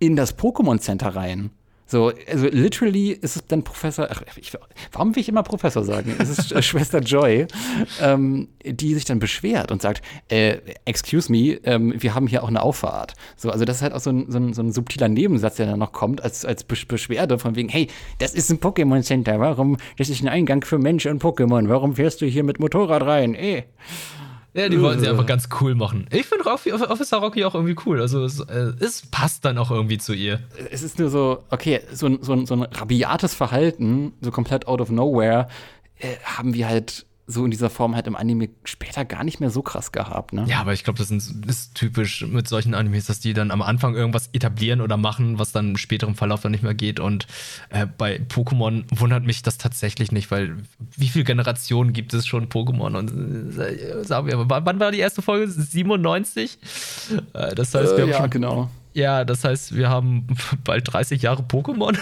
in 0.00 0.16
das 0.16 0.36
Pokémon 0.36 0.80
Center 0.80 1.14
rein. 1.14 1.50
So, 1.92 2.10
also 2.26 2.46
literally 2.46 3.10
ist 3.10 3.36
es 3.36 3.46
dann 3.48 3.64
Professor, 3.64 4.08
ach, 4.10 4.22
ich, 4.36 4.50
warum 4.92 5.14
will 5.14 5.20
ich 5.20 5.28
immer 5.28 5.42
Professor 5.42 5.84
sagen? 5.84 6.14
Es 6.18 6.30
ist 6.30 6.64
Schwester 6.64 7.00
Joy, 7.00 7.46
ähm, 8.00 8.48
die 8.64 8.94
sich 8.94 9.04
dann 9.04 9.18
beschwert 9.18 9.70
und 9.70 9.82
sagt, 9.82 10.02
äh, 10.28 10.56
excuse 10.86 11.30
me, 11.30 11.60
ähm, 11.64 11.92
wir 11.98 12.14
haben 12.14 12.28
hier 12.28 12.44
auch 12.44 12.48
eine 12.48 12.62
Auffahrt. 12.62 13.12
So, 13.36 13.50
also 13.50 13.66
das 13.66 13.76
ist 13.76 13.82
halt 13.82 13.92
auch 13.92 14.00
so 14.00 14.08
ein, 14.08 14.30
so 14.30 14.38
ein, 14.38 14.54
so 14.54 14.62
ein 14.62 14.72
subtiler 14.72 15.10
Nebensatz, 15.10 15.56
der 15.56 15.66
dann 15.66 15.80
noch 15.80 15.92
kommt, 15.92 16.22
als, 16.22 16.46
als 16.46 16.64
Beschwerde 16.64 17.38
von 17.38 17.56
wegen, 17.56 17.68
hey, 17.68 17.88
das 18.20 18.32
ist 18.32 18.50
ein 18.50 18.58
Pokémon 18.58 19.02
Center, 19.02 19.38
warum, 19.38 19.76
das 19.98 20.08
ist 20.08 20.22
ein 20.22 20.28
Eingang 20.28 20.64
für 20.64 20.78
Menschen 20.78 21.10
und 21.10 21.22
Pokémon, 21.22 21.68
warum 21.68 21.96
fährst 21.96 22.22
du 22.22 22.26
hier 22.26 22.42
mit 22.42 22.58
Motorrad 22.58 23.02
rein? 23.02 23.34
Eh. 23.34 23.64
Ja, 24.54 24.68
die 24.68 24.80
wollten 24.80 25.00
sie 25.00 25.08
einfach 25.08 25.24
ganz 25.24 25.48
cool 25.60 25.74
machen. 25.74 26.06
Ich 26.10 26.26
finde 26.26 26.44
Officer 26.44 27.16
Rocky 27.18 27.44
auch 27.44 27.54
irgendwie 27.54 27.76
cool. 27.86 28.00
Also 28.00 28.24
es, 28.24 28.40
äh, 28.40 28.72
es, 28.80 29.06
passt 29.10 29.46
dann 29.46 29.56
auch 29.56 29.70
irgendwie 29.70 29.96
zu 29.96 30.12
ihr. 30.12 30.40
Es 30.70 30.82
ist 30.82 30.98
nur 30.98 31.08
so, 31.08 31.42
okay, 31.50 31.80
so, 31.92 32.18
so, 32.20 32.44
so 32.44 32.54
ein 32.54 32.62
rabiates 32.62 33.34
Verhalten, 33.34 34.12
so 34.20 34.30
komplett 34.30 34.66
out 34.66 34.82
of 34.82 34.90
nowhere, 34.90 35.48
äh, 35.98 36.16
haben 36.24 36.52
wir 36.52 36.68
halt 36.68 37.06
so 37.32 37.44
in 37.44 37.50
dieser 37.50 37.70
Form 37.70 37.94
halt 37.94 38.06
im 38.06 38.16
Anime 38.16 38.48
später 38.64 39.04
gar 39.04 39.24
nicht 39.24 39.40
mehr 39.40 39.50
so 39.50 39.62
krass 39.62 39.92
gehabt. 39.92 40.32
Ne? 40.32 40.44
Ja, 40.46 40.60
aber 40.60 40.72
ich 40.72 40.84
glaube, 40.84 40.98
das 40.98 41.10
ist 41.10 41.74
typisch 41.74 42.24
mit 42.26 42.48
solchen 42.48 42.74
Animes, 42.74 43.06
dass 43.06 43.20
die 43.20 43.32
dann 43.32 43.50
am 43.50 43.62
Anfang 43.62 43.94
irgendwas 43.94 44.28
etablieren 44.32 44.80
oder 44.80 44.96
machen, 44.96 45.38
was 45.38 45.52
dann 45.52 45.70
im 45.70 45.76
späteren 45.76 46.14
Verlauf 46.14 46.42
dann 46.42 46.52
nicht 46.52 46.62
mehr 46.62 46.74
geht. 46.74 47.00
Und 47.00 47.26
äh, 47.70 47.86
bei 47.86 48.20
Pokémon 48.28 48.84
wundert 48.94 49.24
mich 49.24 49.42
das 49.42 49.58
tatsächlich 49.58 50.12
nicht, 50.12 50.30
weil 50.30 50.56
wie 50.96 51.08
viele 51.08 51.24
Generationen 51.24 51.92
gibt 51.92 52.14
es 52.14 52.26
schon 52.26 52.48
Pokémon? 52.48 52.96
Und 52.96 53.58
äh, 53.58 54.04
sagen 54.04 54.26
wir, 54.28 54.44
wann 54.48 54.80
war 54.80 54.92
die 54.92 54.98
erste 54.98 55.22
Folge? 55.22 55.50
97? 55.50 56.58
Äh, 57.32 57.54
das 57.54 57.74
heißt, 57.74 57.96
wir 57.96 58.04
äh, 58.04 58.14
haben 58.14 58.22
ja, 58.22 58.26
genau. 58.26 58.70
Ja, 58.94 59.24
das 59.24 59.44
heißt, 59.44 59.74
wir 59.74 59.88
haben 59.88 60.26
bald 60.64 60.92
30 60.92 61.22
Jahre 61.22 61.42
Pokémon. 61.42 61.96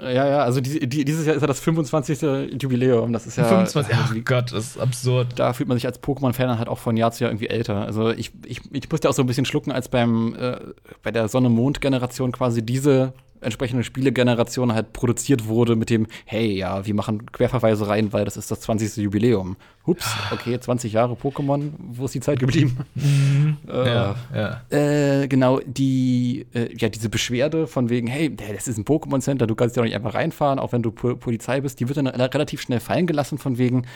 Ja, 0.00 0.26
ja, 0.26 0.42
also 0.42 0.60
die, 0.60 0.88
die, 0.88 1.04
dieses 1.04 1.26
Jahr 1.26 1.36
ist 1.36 1.42
ja 1.42 1.46
das 1.46 1.60
25. 1.60 2.60
Jubiläum. 2.60 3.12
Das 3.12 3.26
ist 3.26 3.36
ja. 3.36 3.44
25, 3.44 3.96
oh 3.96 4.20
Gott, 4.24 4.52
das 4.52 4.66
ist 4.68 4.78
absurd. 4.78 5.38
Da 5.38 5.52
fühlt 5.52 5.68
man 5.68 5.76
sich 5.76 5.86
als 5.86 6.02
Pokémon-Fan 6.02 6.58
halt 6.58 6.68
auch 6.68 6.78
von 6.78 6.96
Jahr 6.96 7.12
zu 7.12 7.24
Jahr 7.24 7.30
irgendwie 7.30 7.48
älter. 7.48 7.82
Also 7.82 8.10
ich, 8.10 8.32
ich, 8.44 8.60
ich 8.72 8.90
musste 8.90 9.08
auch 9.08 9.14
so 9.14 9.22
ein 9.22 9.26
bisschen 9.26 9.44
schlucken, 9.44 9.72
als 9.72 9.88
beim 9.88 10.34
äh, 10.34 10.58
bei 11.02 11.10
der 11.10 11.28
Sonne-Mond-Generation 11.28 12.32
quasi 12.32 12.64
diese 12.64 13.12
entsprechende 13.42 13.84
Spielegeneration 13.84 14.72
halt 14.72 14.92
produziert 14.92 15.46
wurde 15.46 15.76
mit 15.76 15.90
dem, 15.90 16.06
hey, 16.24 16.56
ja, 16.56 16.86
wir 16.86 16.94
machen 16.94 17.26
Querverweise 17.26 17.88
rein, 17.88 18.12
weil 18.12 18.24
das 18.24 18.36
ist 18.36 18.50
das 18.50 18.60
20. 18.60 18.96
Jubiläum. 18.96 19.56
Hups, 19.84 20.06
okay, 20.30 20.58
20 20.60 20.92
Jahre 20.92 21.14
Pokémon, 21.14 21.72
wo 21.78 22.04
ist 22.04 22.14
die 22.14 22.20
Zeit 22.20 22.38
geblieben? 22.38 22.78
Mhm. 22.94 23.56
äh, 23.68 23.86
ja, 23.86 24.14
ja. 24.32 24.76
Äh, 24.76 25.28
genau, 25.28 25.60
die, 25.66 26.46
äh, 26.54 26.68
ja, 26.76 26.88
diese 26.88 27.08
Beschwerde 27.08 27.66
von 27.66 27.88
wegen, 27.88 28.06
hey, 28.06 28.34
das 28.34 28.68
ist 28.68 28.78
ein 28.78 28.84
Pokémon-Center, 28.84 29.46
du 29.48 29.56
kannst 29.56 29.76
ja 29.76 29.82
doch 29.82 29.86
nicht 29.86 29.96
einfach 29.96 30.14
reinfahren, 30.14 30.60
auch 30.60 30.72
wenn 30.72 30.82
du 30.82 30.92
po 30.92 31.16
Polizei 31.16 31.60
bist, 31.60 31.80
die 31.80 31.88
wird 31.88 31.98
dann 31.98 32.06
relativ 32.06 32.60
schnell 32.60 32.78
fallen 32.78 33.06
gelassen 33.06 33.38
von 33.38 33.58
wegen, 33.58 33.86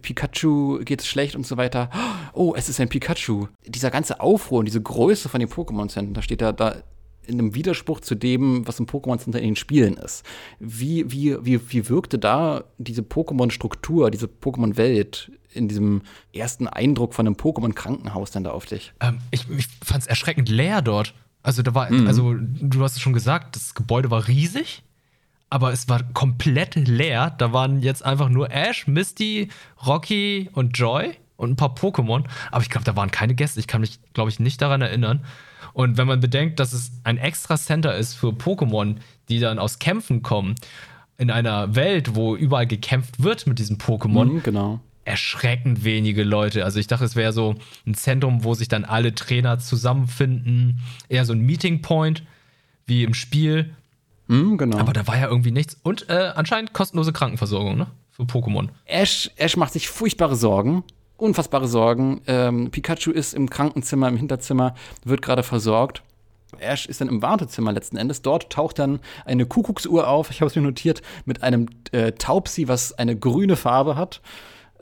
Pikachu 0.00 0.80
geht 0.84 1.00
es 1.00 1.06
schlecht 1.06 1.36
und 1.36 1.46
so 1.46 1.56
weiter. 1.58 1.90
Oh, 2.32 2.54
es 2.56 2.68
ist 2.68 2.80
ein 2.80 2.88
Pikachu. 2.88 3.48
Dieser 3.66 3.90
ganze 3.90 4.20
Aufruhr 4.20 4.60
und 4.60 4.64
diese 4.64 4.80
Größe 4.80 5.28
von 5.28 5.40
den 5.40 5.50
Pokémon-Centern, 5.50 6.14
da 6.14 6.22
steht 6.22 6.40
da, 6.40 6.52
da 6.52 6.76
in 7.26 7.38
einem 7.38 7.54
Widerspruch 7.54 8.00
zu 8.00 8.14
dem, 8.14 8.66
was 8.66 8.78
im 8.78 8.86
Pokémon 8.86 9.18
Center 9.18 9.38
in 9.38 9.50
den 9.50 9.56
Spielen 9.56 9.94
ist. 9.94 10.24
Wie, 10.58 11.10
wie, 11.10 11.36
wie, 11.44 11.60
wie 11.70 11.88
wirkte 11.88 12.18
da 12.18 12.64
diese 12.78 13.02
Pokémon-Struktur, 13.02 14.10
diese 14.10 14.26
Pokémon-Welt 14.26 15.30
in 15.52 15.68
diesem 15.68 16.02
ersten 16.32 16.68
Eindruck 16.68 17.14
von 17.14 17.26
einem 17.26 17.36
Pokémon-Krankenhaus 17.36 18.30
denn 18.30 18.44
da 18.44 18.50
auf 18.50 18.66
dich? 18.66 18.92
Ähm, 19.00 19.18
ich 19.30 19.48
ich 19.50 19.66
fand 19.82 20.02
es 20.02 20.06
erschreckend 20.06 20.48
leer 20.48 20.82
dort. 20.82 21.14
Also 21.42 21.62
da 21.62 21.74
war, 21.74 21.90
mhm. 21.90 22.06
also 22.06 22.34
du 22.36 22.82
hast 22.82 22.96
es 22.96 23.00
schon 23.00 23.12
gesagt, 23.12 23.56
das 23.56 23.74
Gebäude 23.74 24.10
war 24.10 24.26
riesig, 24.26 24.82
aber 25.48 25.72
es 25.72 25.88
war 25.88 26.02
komplett 26.12 26.74
leer. 26.74 27.30
Da 27.38 27.52
waren 27.52 27.80
jetzt 27.80 28.04
einfach 28.04 28.28
nur 28.28 28.50
Ash, 28.50 28.86
Misty, 28.86 29.48
Rocky 29.86 30.50
und 30.52 30.76
Joy 30.76 31.16
und 31.36 31.50
ein 31.50 31.56
paar 31.56 31.74
Pokémon. 31.74 32.24
Aber 32.50 32.62
ich 32.62 32.70
glaube, 32.70 32.84
da 32.84 32.96
waren 32.96 33.10
keine 33.10 33.34
Gäste. 33.34 33.60
Ich 33.60 33.66
kann 33.66 33.80
mich, 33.80 34.00
glaube 34.12 34.30
ich, 34.30 34.40
nicht 34.40 34.60
daran 34.60 34.82
erinnern. 34.82 35.24
Und 35.76 35.98
wenn 35.98 36.06
man 36.06 36.20
bedenkt, 36.20 36.58
dass 36.58 36.72
es 36.72 36.90
ein 37.04 37.18
extra 37.18 37.58
Center 37.58 37.94
ist 37.94 38.14
für 38.14 38.28
Pokémon, 38.28 38.96
die 39.28 39.40
dann 39.40 39.58
aus 39.58 39.78
Kämpfen 39.78 40.22
kommen, 40.22 40.54
in 41.18 41.30
einer 41.30 41.76
Welt, 41.76 42.14
wo 42.14 42.34
überall 42.34 42.66
gekämpft 42.66 43.22
wird 43.22 43.46
mit 43.46 43.58
diesen 43.58 43.76
Pokémon, 43.76 44.24
mhm, 44.24 44.42
genau. 44.42 44.80
erschreckend 45.04 45.84
wenige 45.84 46.24
Leute. 46.24 46.64
Also 46.64 46.80
ich 46.80 46.86
dachte, 46.86 47.04
es 47.04 47.14
wäre 47.14 47.34
so 47.34 47.56
ein 47.86 47.92
Zentrum, 47.92 48.42
wo 48.42 48.54
sich 48.54 48.68
dann 48.68 48.86
alle 48.86 49.14
Trainer 49.14 49.58
zusammenfinden, 49.58 50.80
eher 51.10 51.26
so 51.26 51.34
ein 51.34 51.40
Meeting 51.40 51.82
Point 51.82 52.22
wie 52.86 53.04
im 53.04 53.12
Spiel. 53.12 53.74
Mhm, 54.28 54.56
genau. 54.56 54.78
Aber 54.78 54.94
da 54.94 55.06
war 55.06 55.18
ja 55.18 55.28
irgendwie 55.28 55.50
nichts. 55.50 55.76
Und 55.82 56.08
äh, 56.08 56.32
anscheinend 56.34 56.72
kostenlose 56.72 57.12
Krankenversorgung, 57.12 57.76
ne? 57.76 57.88
Für 58.12 58.22
Pokémon. 58.22 58.70
Ash, 58.86 59.30
Ash 59.36 59.58
macht 59.58 59.74
sich 59.74 59.88
furchtbare 59.88 60.36
Sorgen 60.36 60.84
unfassbare 61.16 61.68
Sorgen. 61.68 62.22
Ähm, 62.26 62.70
Pikachu 62.70 63.10
ist 63.10 63.34
im 63.34 63.50
Krankenzimmer, 63.50 64.08
im 64.08 64.16
Hinterzimmer, 64.16 64.74
wird 65.04 65.22
gerade 65.22 65.42
versorgt. 65.42 66.02
Ash 66.58 66.86
ist 66.86 67.00
dann 67.00 67.08
im 67.08 67.22
Wartezimmer 67.22 67.72
letzten 67.72 67.96
Endes. 67.96 68.22
Dort 68.22 68.50
taucht 68.50 68.78
dann 68.78 69.00
eine 69.24 69.46
Kuckucksuhr 69.46 70.08
auf, 70.08 70.30
ich 70.30 70.40
habe 70.40 70.48
es 70.48 70.56
mir 70.56 70.62
notiert, 70.62 71.02
mit 71.24 71.42
einem 71.42 71.66
äh, 71.92 72.12
Taubsi, 72.12 72.68
was 72.68 72.92
eine 72.92 73.16
grüne 73.16 73.56
Farbe 73.56 73.96
hat. 73.96 74.20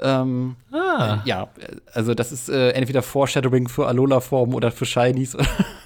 Ähm, 0.04 0.56
ah. 0.70 1.20
Äh, 1.24 1.28
ja, 1.28 1.48
also 1.94 2.12
das 2.14 2.30
ist 2.30 2.50
äh, 2.50 2.70
entweder 2.72 3.00
Foreshadowing 3.00 3.68
für 3.68 3.88
Alola-Formen 3.88 4.54
oder 4.54 4.70
für 4.70 4.84
Shinies 4.84 5.34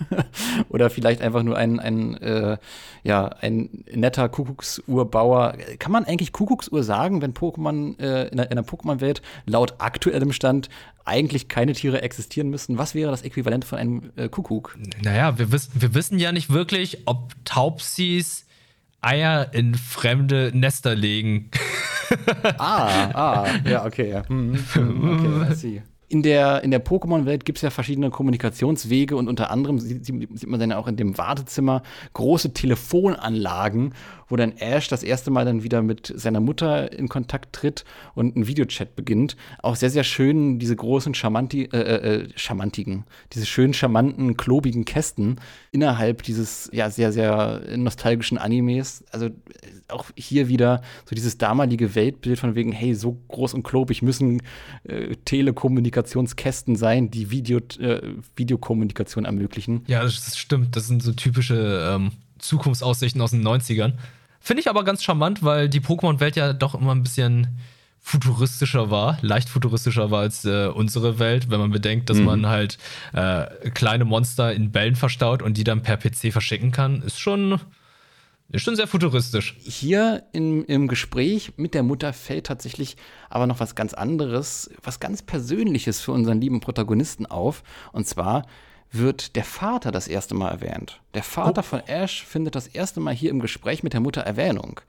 oder 0.69 0.91
vielleicht 0.91 1.23
einfach 1.23 1.45
nur 1.45 1.57
ein, 1.57 1.79
ein, 1.79 2.17
äh, 2.17 2.59
ja, 3.05 3.29
ein 3.41 3.85
netter 3.95 4.29
Kuckucksuhrbauer. 4.29 5.55
Kann 5.79 5.93
man 5.93 6.05
eigentlich 6.05 6.33
Kuckucksuhr 6.33 6.83
sagen, 6.83 7.23
wenn 7.23 7.33
Pokémon 7.33 7.99
äh, 8.01 8.27
in 8.29 8.41
einer 8.41 8.63
Pokémon-Welt 8.63 9.23
laut 9.47 9.75
aktuellem 9.79 10.33
Stand 10.33 10.69
eigentlich 11.05 11.47
keine 11.47 11.75
Tiere 11.75 12.03
existieren 12.03 12.51
müssten? 12.51 12.77
Was 12.77 12.97
wäre 12.97 13.13
das 13.13 13.23
Äquivalent 13.23 13.65
von 13.65 13.79
einem 13.79 14.11
äh, 14.17 14.29
Kuckuck? 14.29 14.77
Naja, 15.01 15.39
wir, 15.39 15.53
wiss 15.53 15.71
wir 15.75 15.95
wissen 15.95 16.19
ja 16.19 16.33
nicht 16.33 16.51
wirklich, 16.51 17.03
ob 17.07 17.35
Taubsis 17.45 18.48
Eier 19.01 19.53
in 19.53 19.75
fremde 19.75 20.51
Nester 20.55 20.95
legen. 20.95 21.51
ah, 22.59 23.11
ah, 23.15 23.47
ja, 23.65 23.87
okay. 23.87 24.11
Ja. 24.11 24.29
Hm, 24.29 24.59
hm, 24.73 25.45
okay, 25.45 25.53
I 25.53 25.55
see 25.57 25.83
in 26.09 26.23
der, 26.23 26.65
in 26.65 26.71
der 26.71 26.85
Pokémon-Welt 26.85 27.45
gibt 27.45 27.59
es 27.59 27.63
ja 27.63 27.71
verschiedene 27.71 28.11
Kommunikationswege 28.11 29.17
und 29.17 29.29
unter 29.29 29.51
anderem 29.51 29.79
sieht, 29.79 30.07
sieht 30.07 30.47
man 30.47 30.59
dann 30.59 30.73
auch 30.73 30.89
in 30.89 30.97
dem 30.97 31.19
Wartezimmer 31.19 31.83
große 32.15 32.55
Telefonanlagen, 32.55 33.95
wo 34.29 34.37
dann 34.37 34.53
Ash 34.53 34.89
das 34.89 35.03
erste 35.03 35.31
Mal 35.31 35.45
dann 35.45 35.63
wieder 35.63 35.83
mit 35.83 36.13
seiner 36.15 36.41
Mutter 36.41 36.93
in 36.93 37.09
Kontakt 37.09 37.55
tritt 37.55 37.85
und 38.15 38.37
ein 38.37 38.47
Videochat 38.47 38.97
beginnt. 38.97 39.37
Auch 39.63 39.77
sehr, 39.77 39.91
sehr 39.91 40.05
schön 40.05 40.59
diese 40.59 40.77
großen 40.77 41.15
charmanti, 41.15 41.65
äh, 41.65 41.79
äh, 41.79 42.23
äh 42.23 42.29
charmantigen, 42.37 43.05
diese 43.33 43.47
schönen 43.47 43.75
charmanten, 43.75 44.37
klobigen 44.37 44.85
Kästen 44.85 45.37
innerhalb 45.73 46.23
dieses 46.23 46.71
ja 46.73 46.91
sehr, 46.91 47.13
sehr 47.13 47.63
nostalgischen 47.77 48.39
Animes. 48.39 49.05
Also 49.11 49.27
äh, 49.27 49.33
auch 49.89 50.07
hier 50.17 50.49
wieder 50.49 50.83
so 51.07 51.15
dieses 51.15 51.39
damalige 51.39 51.95
Weltbild 51.95 52.39
von 52.39 52.55
wegen, 52.55 52.73
hey, 52.73 52.95
so 52.95 53.19
groß 53.29 53.55
und 53.55 53.63
klobig 53.63 54.03
müssen 54.03 54.43
äh, 54.85 55.17
Telekommunikationskästen 55.25 56.77
sein, 56.77 57.11
die 57.11 57.31
Video, 57.31 57.59
äh, 57.79 58.01
Videokommunikation 58.37 59.25
ermöglichen. 59.25 59.85
Ja, 59.87 60.03
das 60.03 60.37
stimmt. 60.37 60.77
Das 60.77 60.87
sind 60.87 61.03
so 61.03 61.13
typische 61.13 61.95
ähm, 61.95 62.13
Zukunftsaussichten 62.39 63.21
aus 63.21 63.31
den 63.31 63.47
90ern. 63.47 63.95
Finde 64.49 64.63
ich 64.63 64.71
aber 64.71 64.83
ganz 64.83 65.05
charmant, 65.05 65.43
weil 65.43 65.69
die 65.69 65.83
Pokémon-Welt 65.83 66.35
ja 66.35 66.55
doch 66.55 66.75
immer 66.75 66.95
ein 66.95 67.03
bisschen 67.03 67.59
futuristischer 68.01 68.91
war, 68.91 69.19
leicht 69.21 69.51
futuristischer 69.51 70.11
war 70.11 70.21
als 70.21 70.47
äh, 70.47 70.69
unsere 70.69 71.19
Welt, 71.19 71.51
wenn 71.51 71.61
man 71.61 71.71
bedenkt, 71.71 72.09
dass 72.09 72.17
mhm. 72.17 72.25
man 72.25 72.47
halt 72.47 72.79
äh, 73.13 73.45
kleine 73.73 74.07
Monster 74.07 74.55
in 74.55 74.73
Bällen 74.73 74.97
verstaut 74.97 75.43
und 75.43 75.59
die 75.59 75.65
dann 75.65 75.83
per 75.83 75.99
PC 75.99 76.33
verschicken 76.33 76.71
kann, 76.73 77.03
ist 77.03 77.21
schon, 77.21 77.61
ist 78.49 78.63
schon 78.63 78.75
sehr 78.75 78.87
futuristisch. 78.87 79.55
Hier 79.61 80.23
im, 80.33 80.65
im 80.65 80.89
Gespräch 80.89 81.53
mit 81.59 81.75
der 81.75 81.83
Mutter 81.83 82.15
fällt 82.15 82.47
tatsächlich 82.47 82.97
aber 83.29 83.47
noch 83.47 83.61
was 83.61 83.75
ganz 83.75 83.93
anderes, 83.93 84.71
was 84.83 84.99
ganz 84.99 85.21
Persönliches 85.21 86.01
für 86.01 86.13
unseren 86.13 86.41
lieben 86.41 86.61
Protagonisten 86.61 87.27
auf. 87.27 87.63
Und 87.93 88.07
zwar 88.07 88.47
wird 88.91 89.37
der 89.37 89.45
Vater 89.45 89.93
das 89.93 90.09
erste 90.09 90.35
Mal 90.35 90.51
erwähnt. 90.51 91.01
Der 91.15 91.23
Vater 91.23 91.61
oh. 91.61 91.65
von 91.65 91.81
Ash 91.81 92.25
findet 92.25 92.55
das 92.55 92.67
erste 92.67 93.01
Mal 93.01 93.15
hier 93.15 93.31
im 93.31 93.41
Gespräch 93.41 93.83
mit 93.83 93.93
der 93.93 94.01
Mutter 94.01 94.23
Erwähnung. 94.23 94.81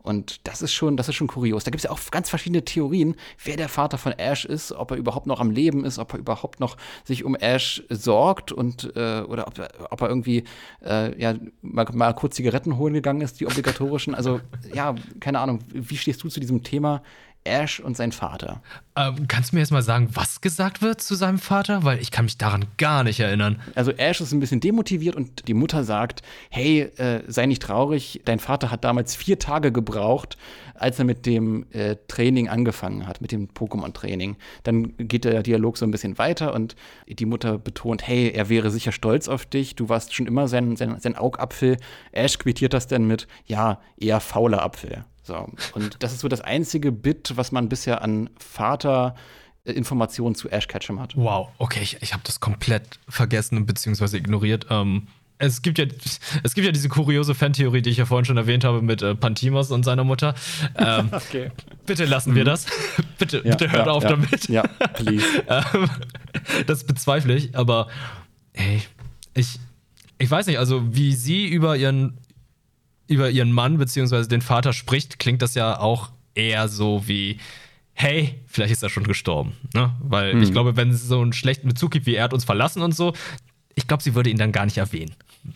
Und 0.00 0.46
das 0.46 0.62
ist 0.62 0.72
schon, 0.72 0.96
das 0.96 1.08
ist 1.08 1.16
schon 1.16 1.26
kurios. 1.26 1.64
Da 1.64 1.70
gibt 1.70 1.80
es 1.80 1.84
ja 1.84 1.90
auch 1.90 1.98
ganz 2.10 2.30
verschiedene 2.30 2.64
Theorien, 2.64 3.16
wer 3.44 3.56
der 3.56 3.68
Vater 3.68 3.98
von 3.98 4.12
Ash 4.12 4.44
ist, 4.44 4.72
ob 4.72 4.92
er 4.92 4.96
überhaupt 4.96 5.26
noch 5.26 5.40
am 5.40 5.50
Leben 5.50 5.84
ist, 5.84 5.98
ob 5.98 6.14
er 6.14 6.20
überhaupt 6.20 6.60
noch 6.60 6.76
sich 7.04 7.24
um 7.24 7.34
Ash 7.34 7.82
sorgt 7.90 8.52
und 8.52 8.96
äh, 8.96 9.22
oder 9.22 9.48
ob, 9.48 9.60
ob, 9.90 10.00
er 10.00 10.08
irgendwie 10.08 10.44
äh, 10.84 11.20
ja 11.20 11.34
mal, 11.62 11.86
mal 11.92 12.14
kurz 12.14 12.36
Zigaretten 12.36 12.78
holen 12.78 12.94
gegangen 12.94 13.20
ist, 13.20 13.40
die 13.40 13.46
obligatorischen. 13.46 14.14
Also 14.14 14.40
ja, 14.72 14.94
keine 15.20 15.40
Ahnung. 15.40 15.58
Wie 15.72 15.96
stehst 15.96 16.22
du 16.22 16.28
zu 16.28 16.40
diesem 16.40 16.62
Thema? 16.62 17.02
Ash 17.48 17.80
und 17.80 17.96
sein 17.96 18.12
Vater. 18.12 18.62
Ähm, 18.96 19.26
kannst 19.28 19.52
du 19.52 19.56
mir 19.56 19.60
jetzt 19.60 19.70
mal 19.70 19.82
sagen, 19.82 20.08
was 20.14 20.40
gesagt 20.40 20.82
wird 20.82 21.00
zu 21.00 21.14
seinem 21.14 21.38
Vater? 21.38 21.84
Weil 21.84 22.00
ich 22.00 22.10
kann 22.10 22.24
mich 22.24 22.38
daran 22.38 22.66
gar 22.76 23.04
nicht 23.04 23.20
erinnern. 23.20 23.60
Also 23.74 23.92
Ash 23.92 24.20
ist 24.20 24.32
ein 24.32 24.40
bisschen 24.40 24.60
demotiviert 24.60 25.16
und 25.16 25.48
die 25.48 25.54
Mutter 25.54 25.84
sagt, 25.84 26.22
hey, 26.50 26.82
äh, 26.96 27.22
sei 27.26 27.46
nicht 27.46 27.62
traurig, 27.62 28.20
dein 28.24 28.38
Vater 28.38 28.70
hat 28.70 28.84
damals 28.84 29.16
vier 29.16 29.38
Tage 29.38 29.72
gebraucht, 29.72 30.36
als 30.74 30.98
er 30.98 31.04
mit 31.04 31.26
dem 31.26 31.66
äh, 31.72 31.96
Training 32.08 32.48
angefangen 32.48 33.06
hat, 33.06 33.20
mit 33.20 33.32
dem 33.32 33.48
Pokémon-Training. 33.48 34.36
Dann 34.62 34.94
geht 34.98 35.24
der 35.24 35.42
Dialog 35.42 35.78
so 35.78 35.84
ein 35.84 35.90
bisschen 35.90 36.18
weiter 36.18 36.54
und 36.54 36.76
die 37.08 37.26
Mutter 37.26 37.58
betont, 37.58 38.06
hey, 38.06 38.30
er 38.30 38.48
wäre 38.48 38.70
sicher 38.70 38.92
stolz 38.92 39.28
auf 39.28 39.46
dich, 39.46 39.76
du 39.76 39.88
warst 39.88 40.14
schon 40.14 40.26
immer 40.26 40.48
sein, 40.48 40.76
sein, 40.76 40.98
sein 41.00 41.16
Augapfel. 41.16 41.76
Ash 42.12 42.38
quittiert 42.38 42.74
das 42.74 42.86
dann 42.86 43.06
mit, 43.06 43.26
ja, 43.46 43.80
eher 43.96 44.20
fauler 44.20 44.62
Apfel. 44.62 45.04
So. 45.28 45.46
Und 45.74 46.02
das 46.02 46.14
ist 46.14 46.20
so 46.20 46.28
das 46.28 46.40
einzige 46.40 46.90
Bit, 46.90 47.34
was 47.36 47.52
man 47.52 47.68
bisher 47.68 48.00
an 48.00 48.30
Vater 48.38 49.14
Informationen 49.64 50.34
zu 50.34 50.48
Ash 50.48 50.66
Ketchum 50.66 50.98
hat. 51.00 51.14
Wow, 51.16 51.50
okay, 51.58 51.80
ich, 51.82 51.98
ich 52.00 52.14
habe 52.14 52.22
das 52.24 52.40
komplett 52.40 52.98
vergessen 53.10 53.66
bzw. 53.66 54.16
ignoriert. 54.16 54.66
Ähm, 54.70 55.06
es 55.36 55.60
gibt 55.60 55.78
ja, 55.78 55.84
es 56.42 56.54
gibt 56.54 56.64
ja 56.64 56.72
diese 56.72 56.88
kuriose 56.88 57.34
Fantheorie, 57.34 57.82
die 57.82 57.90
ich 57.90 57.98
ja 57.98 58.06
vorhin 58.06 58.24
schon 58.24 58.38
erwähnt 58.38 58.64
habe 58.64 58.80
mit 58.80 59.02
äh, 59.02 59.14
Pantimos 59.14 59.70
und 59.70 59.84
seiner 59.84 60.02
Mutter. 60.02 60.34
Ähm, 60.76 61.10
okay. 61.12 61.50
Bitte 61.84 62.06
lassen 62.06 62.34
wir 62.34 62.44
mhm. 62.44 62.46
das. 62.46 62.66
bitte, 63.18 63.42
ja, 63.44 63.50
bitte 63.50 63.70
hört 63.70 63.86
ja, 63.86 63.92
auf 63.92 64.02
ja. 64.04 64.08
damit. 64.08 64.48
Ja, 64.48 64.62
please. 64.94 65.26
ähm, 65.46 65.90
das 66.66 66.84
bezweifle 66.84 67.34
ich, 67.34 67.54
aber 67.54 67.88
hey, 68.54 68.80
ich, 69.34 69.60
ich 70.16 70.30
weiß 70.30 70.46
nicht, 70.46 70.58
also 70.58 70.94
wie 70.96 71.12
sie 71.12 71.46
über 71.46 71.76
ihren 71.76 72.16
über 73.08 73.30
ihren 73.30 73.52
Mann 73.52 73.78
bzw. 73.78 74.26
den 74.26 74.42
Vater 74.42 74.72
spricht, 74.72 75.18
klingt 75.18 75.42
das 75.42 75.54
ja 75.54 75.78
auch 75.80 76.10
eher 76.34 76.68
so 76.68 77.08
wie, 77.08 77.38
hey, 77.94 78.40
vielleicht 78.46 78.72
ist 78.72 78.82
er 78.82 78.90
schon 78.90 79.04
gestorben. 79.04 79.54
Ne? 79.74 79.92
Weil 80.00 80.32
hm. 80.32 80.42
ich 80.42 80.52
glaube, 80.52 80.76
wenn 80.76 80.90
es 80.90 81.08
so 81.08 81.20
einen 81.20 81.32
schlechten 81.32 81.68
Bezug 81.68 81.90
gibt, 81.90 82.06
wie 82.06 82.14
er 82.14 82.24
hat 82.24 82.32
uns 82.32 82.44
verlassen 82.44 82.82
und 82.82 82.94
so, 82.94 83.14
ich 83.74 83.86
glaube, 83.86 84.02
sie 84.02 84.14
würde 84.14 84.30
ihn 84.30 84.38
dann 84.38 84.52
gar 84.52 84.64
nicht 84.64 84.78
erwähnen. 84.78 85.14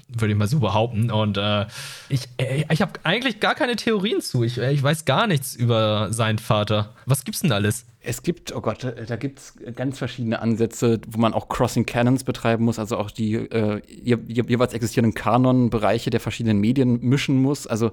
Würde 0.09 0.33
ich 0.33 0.39
mal 0.39 0.49
so 0.49 0.61
behaupten. 0.61 1.11
Und 1.11 1.37
äh, 1.37 1.67
ich, 2.09 2.29
äh, 2.39 2.65
ich 2.71 2.81
habe 2.81 2.93
eigentlich 3.03 3.41
gar 3.41 3.55
keine 3.55 3.77
Theorien 3.77 4.21
zu. 4.21 4.43
Ich, 4.43 4.59
ich 4.59 4.83
weiß 4.83 5.05
gar 5.05 5.27
nichts 5.27 5.55
über 5.55 6.13
seinen 6.13 6.39
Vater. 6.39 6.95
Was 7.05 7.25
gibt's 7.25 7.41
denn 7.41 7.53
alles? 7.53 7.85
Es 8.05 8.23
gibt, 8.23 8.55
oh 8.55 8.61
Gott, 8.61 8.85
da 8.85 9.17
gibt 9.17 9.39
es 9.39 9.55
ganz 9.77 9.99
verschiedene 9.99 10.41
Ansätze, 10.41 11.01
wo 11.09 11.21
man 11.21 11.35
auch 11.35 11.49
Crossing 11.49 11.87
Canons 11.87 12.25
betreiben 12.25 12.65
muss, 12.65 12.79
also 12.81 12.97
auch 12.97 13.13
die 13.13 13.35
äh, 13.35 13.81
jeweils 13.87 14.73
existierenden 14.75 15.15
Kanonbereiche 15.15 16.11
der 16.11 16.19
verschiedenen 16.19 16.59
Medien 16.59 17.01
mischen 17.01 17.41
muss. 17.41 17.67
Also 17.67 17.93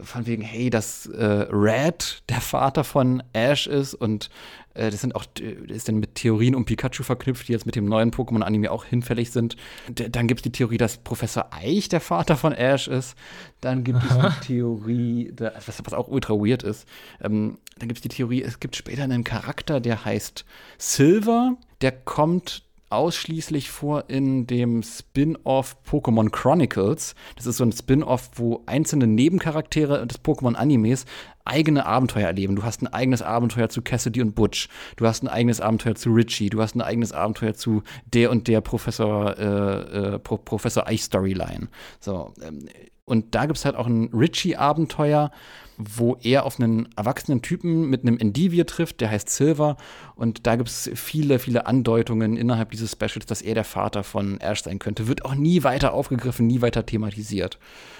von 0.00 0.26
wegen, 0.26 0.42
hey, 0.42 0.70
dass 0.70 1.06
äh, 1.06 1.24
Red 1.50 2.22
der 2.28 2.40
Vater 2.40 2.84
von 2.84 3.22
Ash 3.32 3.66
ist 3.66 3.94
und 3.94 4.30
äh, 4.67 4.67
das 4.78 5.00
sind 5.00 5.14
auch, 5.14 5.24
das 5.34 5.76
ist 5.76 5.88
dann 5.88 5.96
mit 5.96 6.14
Theorien 6.14 6.54
um 6.54 6.64
Pikachu 6.64 7.02
verknüpft, 7.02 7.48
die 7.48 7.52
jetzt 7.52 7.66
mit 7.66 7.74
dem 7.74 7.86
neuen 7.86 8.10
Pokémon-Anime 8.10 8.70
auch 8.70 8.84
hinfällig 8.84 9.30
sind. 9.30 9.56
D 9.88 10.08
dann 10.08 10.26
gibt 10.26 10.40
es 10.40 10.42
die 10.42 10.52
Theorie, 10.52 10.78
dass 10.78 10.98
Professor 10.98 11.50
Eich 11.52 11.88
der 11.88 12.00
Vater 12.00 12.36
von 12.36 12.52
Ash 12.52 12.88
ist. 12.88 13.16
Dann 13.60 13.84
gibt 13.84 14.02
es 14.02 14.08
die 14.10 14.46
Theorie, 14.46 15.32
was, 15.38 15.82
was, 15.84 15.92
auch 15.92 16.08
ultra 16.08 16.34
weird 16.34 16.62
ist. 16.62 16.86
Ähm, 17.20 17.58
dann 17.78 17.88
gibt 17.88 17.98
es 17.98 18.02
die 18.02 18.08
Theorie, 18.08 18.42
es 18.42 18.60
gibt 18.60 18.76
später 18.76 19.04
einen 19.04 19.24
Charakter, 19.24 19.80
der 19.80 20.04
heißt 20.04 20.44
Silver. 20.78 21.56
Der 21.80 21.92
kommt 21.92 22.67
ausschließlich 22.90 23.70
vor 23.70 24.04
in 24.08 24.46
dem 24.46 24.82
Spin-off 24.82 25.76
Pokémon 25.88 26.30
Chronicles. 26.30 27.14
Das 27.36 27.46
ist 27.46 27.58
so 27.58 27.64
ein 27.64 27.72
Spin-off, 27.72 28.30
wo 28.36 28.62
einzelne 28.66 29.06
Nebencharaktere 29.06 30.06
des 30.06 30.22
Pokémon-Animes 30.22 31.04
eigene 31.44 31.86
Abenteuer 31.86 32.26
erleben. 32.26 32.56
Du 32.56 32.62
hast 32.62 32.82
ein 32.82 32.86
eigenes 32.88 33.22
Abenteuer 33.22 33.68
zu 33.68 33.82
Cassidy 33.82 34.20
und 34.22 34.34
Butch. 34.34 34.68
Du 34.96 35.06
hast 35.06 35.22
ein 35.22 35.28
eigenes 35.28 35.60
Abenteuer 35.60 35.94
zu 35.94 36.10
Richie. 36.10 36.50
Du 36.50 36.60
hast 36.60 36.74
ein 36.74 36.82
eigenes 36.82 37.12
Abenteuer 37.12 37.54
zu 37.54 37.82
der 38.06 38.30
und 38.30 38.48
der 38.48 38.60
Professor, 38.60 39.36
äh, 39.38 40.14
äh, 40.14 40.18
Pro 40.18 40.36
Professor 40.36 40.86
Eich 40.86 41.02
Storyline. 41.02 41.68
So, 42.00 42.32
ähm, 42.42 42.68
und 43.04 43.34
da 43.34 43.46
gibt 43.46 43.58
es 43.58 43.64
halt 43.64 43.76
auch 43.76 43.86
ein 43.86 44.10
Richie-Abenteuer, 44.12 45.30
wo 45.78 46.18
er 46.22 46.44
auf 46.44 46.58
einen 46.58 46.88
erwachsenen 46.96 47.40
Typen 47.40 47.88
mit 47.88 48.02
einem 48.02 48.18
Endivir 48.18 48.66
trifft, 48.66 49.00
der 49.00 49.10
heißt 49.10 49.30
Silver. 49.30 49.76
Und 50.16 50.46
da 50.46 50.56
gibt 50.56 50.68
es 50.68 50.90
viele, 50.94 51.38
viele 51.38 51.66
Andeutungen 51.66 52.36
innerhalb 52.36 52.72
dieses 52.72 52.92
Specials, 52.92 53.26
dass 53.26 53.40
er 53.40 53.54
der 53.54 53.64
Vater 53.64 54.02
von 54.02 54.40
Ash 54.40 54.62
sein 54.62 54.80
könnte. 54.80 55.06
Wird 55.06 55.24
auch 55.24 55.36
nie 55.36 55.62
weiter 55.62 55.92
aufgegriffen, 55.92 56.48
nie 56.48 56.60
weiter 56.60 56.84
thematisiert. 56.84 57.58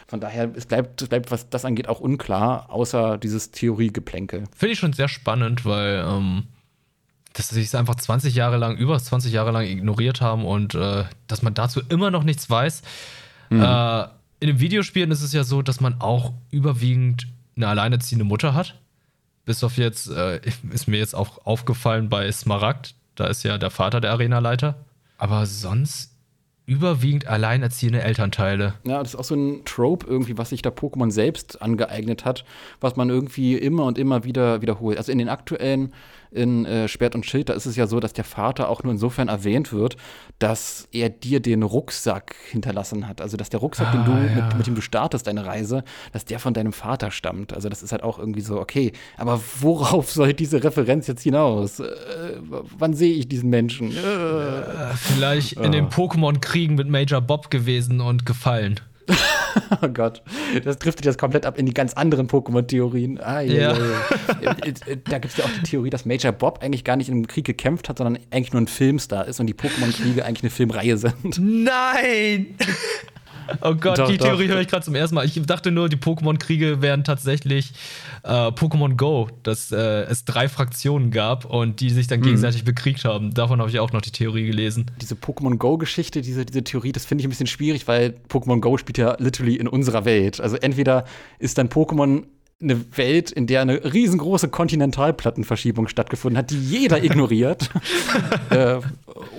Von 0.08 0.20
daher, 0.20 0.50
es 0.56 0.66
bleibt, 0.66 1.00
es 1.00 1.08
bleibt 1.08 1.30
was 1.30 1.48
das 1.48 1.64
angeht, 1.64 1.88
auch 1.88 2.00
unklar, 2.00 2.68
außer 2.70 3.16
dieses 3.16 3.52
Theoriegeplänkel. 3.52 4.44
Finde 4.56 4.72
ich 4.72 4.78
schon 4.80 4.92
sehr 4.92 5.08
spannend, 5.08 5.64
weil 5.64 6.04
ähm, 6.04 6.44
dass 7.34 7.50
sie 7.50 7.62
es 7.62 7.74
einfach 7.76 7.94
20 7.94 8.34
Jahre 8.34 8.56
lang, 8.56 8.76
über 8.76 8.98
20 8.98 9.32
Jahre 9.32 9.52
lang 9.52 9.64
ignoriert 9.64 10.20
haben 10.20 10.44
und 10.44 10.74
äh, 10.74 11.04
dass 11.28 11.42
man 11.42 11.54
dazu 11.54 11.80
immer 11.88 12.10
noch 12.10 12.24
nichts 12.24 12.50
weiß. 12.50 12.82
Mhm. 13.50 13.62
Äh, 13.62 14.02
in 14.40 14.48
den 14.48 14.60
Videospielen 14.60 15.10
ist 15.10 15.22
es 15.22 15.32
ja 15.32 15.44
so, 15.44 15.62
dass 15.62 15.80
man 15.80 16.00
auch 16.00 16.32
überwiegend 16.50 17.28
eine 17.58 17.68
alleinerziehende 17.68 18.24
Mutter 18.24 18.54
hat. 18.54 18.80
Bis 19.44 19.62
auf 19.62 19.76
jetzt, 19.76 20.08
äh, 20.10 20.40
ist 20.70 20.88
mir 20.88 20.98
jetzt 20.98 21.14
auch 21.14 21.44
aufgefallen 21.44 22.08
bei 22.08 22.30
Smaragd, 22.32 22.94
da 23.14 23.26
ist 23.26 23.42
ja 23.42 23.58
der 23.58 23.70
Vater 23.70 24.00
der 24.00 24.12
Arenaleiter. 24.12 24.76
Aber 25.18 25.44
sonst 25.46 26.12
überwiegend 26.66 27.26
alleinerziehende 27.26 28.02
Elternteile. 28.02 28.74
Ja, 28.84 28.98
das 28.98 29.14
ist 29.14 29.16
auch 29.18 29.24
so 29.24 29.34
ein 29.34 29.64
Trope 29.64 30.06
irgendwie, 30.06 30.36
was 30.36 30.50
sich 30.50 30.60
da 30.60 30.68
Pokémon 30.68 31.10
selbst 31.10 31.62
angeeignet 31.62 32.26
hat, 32.26 32.44
was 32.80 32.94
man 32.94 33.08
irgendwie 33.08 33.56
immer 33.56 33.84
und 33.84 33.96
immer 33.96 34.22
wieder 34.24 34.60
wiederholt. 34.60 34.98
Also 34.98 35.10
in 35.10 35.18
den 35.18 35.30
aktuellen 35.30 35.94
in 36.30 36.64
äh, 36.64 36.88
Schwert 36.88 37.14
und 37.14 37.24
Schild, 37.26 37.48
da 37.48 37.54
ist 37.54 37.66
es 37.66 37.76
ja 37.76 37.86
so, 37.86 38.00
dass 38.00 38.12
der 38.12 38.24
Vater 38.24 38.68
auch 38.68 38.82
nur 38.82 38.92
insofern 38.92 39.28
erwähnt 39.28 39.72
wird, 39.72 39.96
dass 40.38 40.88
er 40.92 41.08
dir 41.08 41.40
den 41.40 41.62
Rucksack 41.62 42.34
hinterlassen 42.50 43.08
hat. 43.08 43.20
Also, 43.20 43.36
dass 43.36 43.50
der 43.50 43.60
Rucksack, 43.60 43.88
ah, 43.88 43.92
den 43.92 44.04
du, 44.04 44.12
ja. 44.12 44.44
mit, 44.44 44.58
mit, 44.58 44.66
dem 44.66 44.74
du 44.74 44.80
startest, 44.80 45.26
deine 45.26 45.46
Reise, 45.46 45.84
dass 46.12 46.24
der 46.24 46.38
von 46.38 46.54
deinem 46.54 46.72
Vater 46.72 47.10
stammt. 47.10 47.52
Also, 47.52 47.68
das 47.68 47.82
ist 47.82 47.92
halt 47.92 48.02
auch 48.02 48.18
irgendwie 48.18 48.40
so, 48.40 48.60
okay, 48.60 48.92
aber 49.16 49.40
worauf 49.60 50.10
soll 50.12 50.34
diese 50.34 50.62
Referenz 50.62 51.06
jetzt 51.06 51.22
hinaus? 51.22 51.80
Äh, 51.80 51.86
wann 52.40 52.94
sehe 52.94 53.14
ich 53.14 53.28
diesen 53.28 53.50
Menschen? 53.50 53.90
Äh. 53.90 54.94
Vielleicht 54.96 55.52
in 55.54 55.72
den 55.72 55.88
Pokémon-Kriegen 55.88 56.74
mit 56.74 56.88
Major 56.88 57.20
Bob 57.20 57.50
gewesen 57.50 58.00
und 58.00 58.26
gefallen. 58.26 58.80
oh 59.82 59.88
Gott, 59.88 60.22
das 60.64 60.78
driftet 60.78 61.06
jetzt 61.06 61.18
komplett 61.18 61.46
ab 61.46 61.58
in 61.58 61.66
die 61.66 61.74
ganz 61.74 61.94
anderen 61.94 62.28
Pokémon-Theorien. 62.28 63.20
Ah, 63.20 63.40
ja. 63.40 63.72
Äh, 63.72 64.70
äh, 64.70 64.96
da 65.08 65.18
gibt 65.18 65.32
es 65.32 65.36
ja 65.36 65.44
auch 65.44 65.50
die 65.50 65.62
Theorie, 65.62 65.90
dass 65.90 66.04
Major 66.04 66.32
Bob 66.32 66.60
eigentlich 66.62 66.84
gar 66.84 66.96
nicht 66.96 67.08
im 67.08 67.26
Krieg 67.26 67.44
gekämpft 67.44 67.88
hat, 67.88 67.98
sondern 67.98 68.22
eigentlich 68.30 68.52
nur 68.52 68.62
ein 68.62 68.68
Filmstar 68.68 69.26
ist 69.26 69.40
und 69.40 69.46
die 69.46 69.54
Pokémon-Kriege 69.54 70.24
eigentlich 70.24 70.42
eine 70.42 70.50
Filmreihe 70.50 70.96
sind. 70.96 71.38
Nein! 71.38 72.54
Oh 73.62 73.74
Gott, 73.74 73.98
doch, 73.98 74.08
die 74.08 74.18
Theorie 74.18 74.48
höre 74.48 74.60
ich 74.60 74.68
gerade 74.68 74.84
zum 74.84 74.94
ersten 74.94 75.14
Mal. 75.14 75.24
Ich 75.24 75.40
dachte 75.46 75.70
nur, 75.70 75.88
die 75.88 75.96
Pokémon-Kriege 75.96 76.82
wären 76.82 77.04
tatsächlich 77.04 77.72
äh, 78.22 78.28
Pokémon 78.28 78.96
Go, 78.96 79.28
dass 79.42 79.72
äh, 79.72 79.76
es 80.02 80.24
drei 80.24 80.48
Fraktionen 80.48 81.10
gab 81.10 81.44
und 81.44 81.80
die 81.80 81.90
sich 81.90 82.06
dann 82.06 82.20
hm. 82.20 82.26
gegenseitig 82.26 82.64
bekriegt 82.64 83.04
haben. 83.04 83.34
Davon 83.34 83.60
habe 83.60 83.70
ich 83.70 83.80
auch 83.80 83.92
noch 83.92 84.00
die 84.00 84.12
Theorie 84.12 84.46
gelesen. 84.46 84.90
Diese 85.00 85.14
Pokémon 85.14 85.56
Go-Geschichte, 85.56 86.22
diese, 86.22 86.44
diese 86.44 86.64
Theorie, 86.64 86.92
das 86.92 87.04
finde 87.04 87.22
ich 87.22 87.26
ein 87.26 87.30
bisschen 87.30 87.46
schwierig, 87.46 87.88
weil 87.88 88.14
Pokémon 88.28 88.60
Go 88.60 88.76
spielt 88.76 88.98
ja 88.98 89.16
literally 89.18 89.56
in 89.56 89.68
unserer 89.68 90.04
Welt. 90.04 90.40
Also 90.40 90.56
entweder 90.56 91.04
ist 91.38 91.58
dann 91.58 91.68
Pokémon 91.68 92.24
eine 92.60 92.96
Welt, 92.96 93.30
in 93.30 93.46
der 93.46 93.60
eine 93.60 93.92
riesengroße 93.92 94.48
Kontinentalplattenverschiebung 94.48 95.86
stattgefunden 95.86 96.36
hat, 96.36 96.50
die 96.50 96.58
jeder 96.58 97.02
ignoriert. 97.02 97.70
äh, 98.50 98.78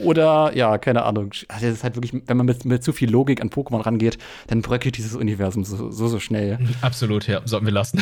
oder, 0.01 0.55
ja, 0.55 0.77
keine 0.77 1.03
Ahnung. 1.03 1.31
Also 1.49 1.65
das 1.65 1.75
ist 1.75 1.83
halt 1.83 1.97
wirklich, 1.97 2.13
wenn 2.25 2.37
man 2.37 2.45
mit, 2.45 2.63
mit 2.63 2.81
zu 2.81 2.93
viel 2.93 3.09
Logik 3.09 3.41
an 3.41 3.49
Pokémon 3.49 3.85
rangeht, 3.85 4.17
dann 4.47 4.61
bröckelt 4.61 4.97
dieses 4.97 5.15
Universum 5.15 5.65
so, 5.65 5.91
so, 5.91 6.07
so 6.07 6.19
schnell. 6.19 6.59
Absolut, 6.81 7.27
ja. 7.27 7.41
Sollten 7.43 7.65
wir 7.65 7.73
lassen. 7.73 8.01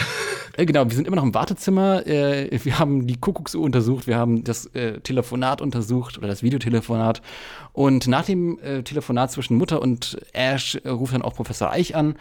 Äh, 0.56 0.68
genau, 0.68 0.88
wir 0.88 0.96
sind 0.96 1.08
immer 1.08 1.16
noch 1.16 1.24
im 1.24 1.34
Wartezimmer. 1.34 2.06
Äh, 2.06 2.50
wir 2.64 2.78
haben 2.78 3.08
die 3.08 3.18
Kuckucksuhr 3.18 3.64
untersucht, 3.64 4.06
wir 4.06 4.18
haben 4.18 4.44
das 4.44 4.68
äh, 4.68 5.00
Telefonat 5.00 5.62
untersucht 5.62 6.20
oder 6.20 6.28
das 6.28 6.44
Videotelefonat. 6.44 7.24
Und 7.74 8.08
nach 8.08 8.26
dem 8.26 8.60
äh, 8.60 8.84
Telefonat 8.84 9.32
zwischen 9.32 9.58
Mutter 9.58 9.82
und 9.82 10.18
Ash 10.34 10.80
ruft 10.86 11.14
dann 11.14 11.24
auch 11.24 11.36
Professor 11.36 11.72
Eich 11.72 11.96
an 11.96 12.16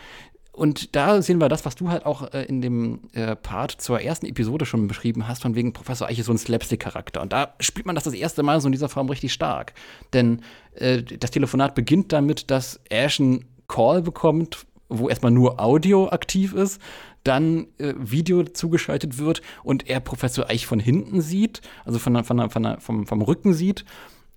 Und 0.57 0.97
da 0.97 1.21
sehen 1.21 1.39
wir 1.39 1.51
das, 1.51 1.67
was 1.67 1.75
du 1.75 1.91
halt 1.91 2.07
auch 2.07 2.33
äh, 2.33 2.45
in 2.45 2.63
dem 2.63 3.01
äh, 3.13 3.37
Part 3.37 3.73
zur 3.73 4.01
ersten 4.01 4.25
Episode 4.25 4.65
schon 4.65 4.89
beschrieben 4.89 5.29
hast, 5.29 5.43
von 5.43 5.55
wegen 5.55 5.75
Professor 5.75 6.09
Eich 6.09 6.19
ist 6.19 6.27
so 6.27 6.33
ein 6.33 6.39
Slapstick-Charakter. 6.39 7.21
Und 7.21 7.35
da 7.35 7.55
spielt 7.61 7.85
man 7.85 7.95
das 7.95 8.05
das 8.05 8.15
erste 8.15 8.43
Mal 8.43 8.59
so 8.63 8.69
in 8.69 8.73
dieser 8.73 8.89
Form 8.89 9.11
richtig 9.11 9.35
stark. 9.35 9.75
Denn 10.15 10.41
äh, 10.75 11.03
das 11.03 11.31
Telefonat 11.31 11.75
beginnt 11.75 12.11
damit, 12.11 12.51
dass 12.51 12.81
Ash 12.89 13.21
einen 13.21 13.45
Call 13.69 14.01
bekommt, 14.01 14.67
wo 14.89 15.11
erstmal 15.11 15.31
nur 15.31 15.61
Audio 15.61 16.09
aktiv 16.09 16.55
ist, 16.55 16.81
dann 17.23 17.67
äh, 17.77 17.93
Video 17.99 18.45
zugeschaltet 18.45 19.19
wird 19.19 19.43
und 19.63 19.91
er 19.91 20.01
Professor 20.01 20.49
Eich 20.49 20.67
von 20.67 20.81
hinten 20.81 21.21
sieht, 21.21 21.61
also 21.85 21.99
von, 21.99 22.25
von, 22.25 22.49
von, 22.49 22.81
vom, 22.81 23.07
vom 23.07 23.23
Rücken 23.23 23.53
sieht 23.53 23.85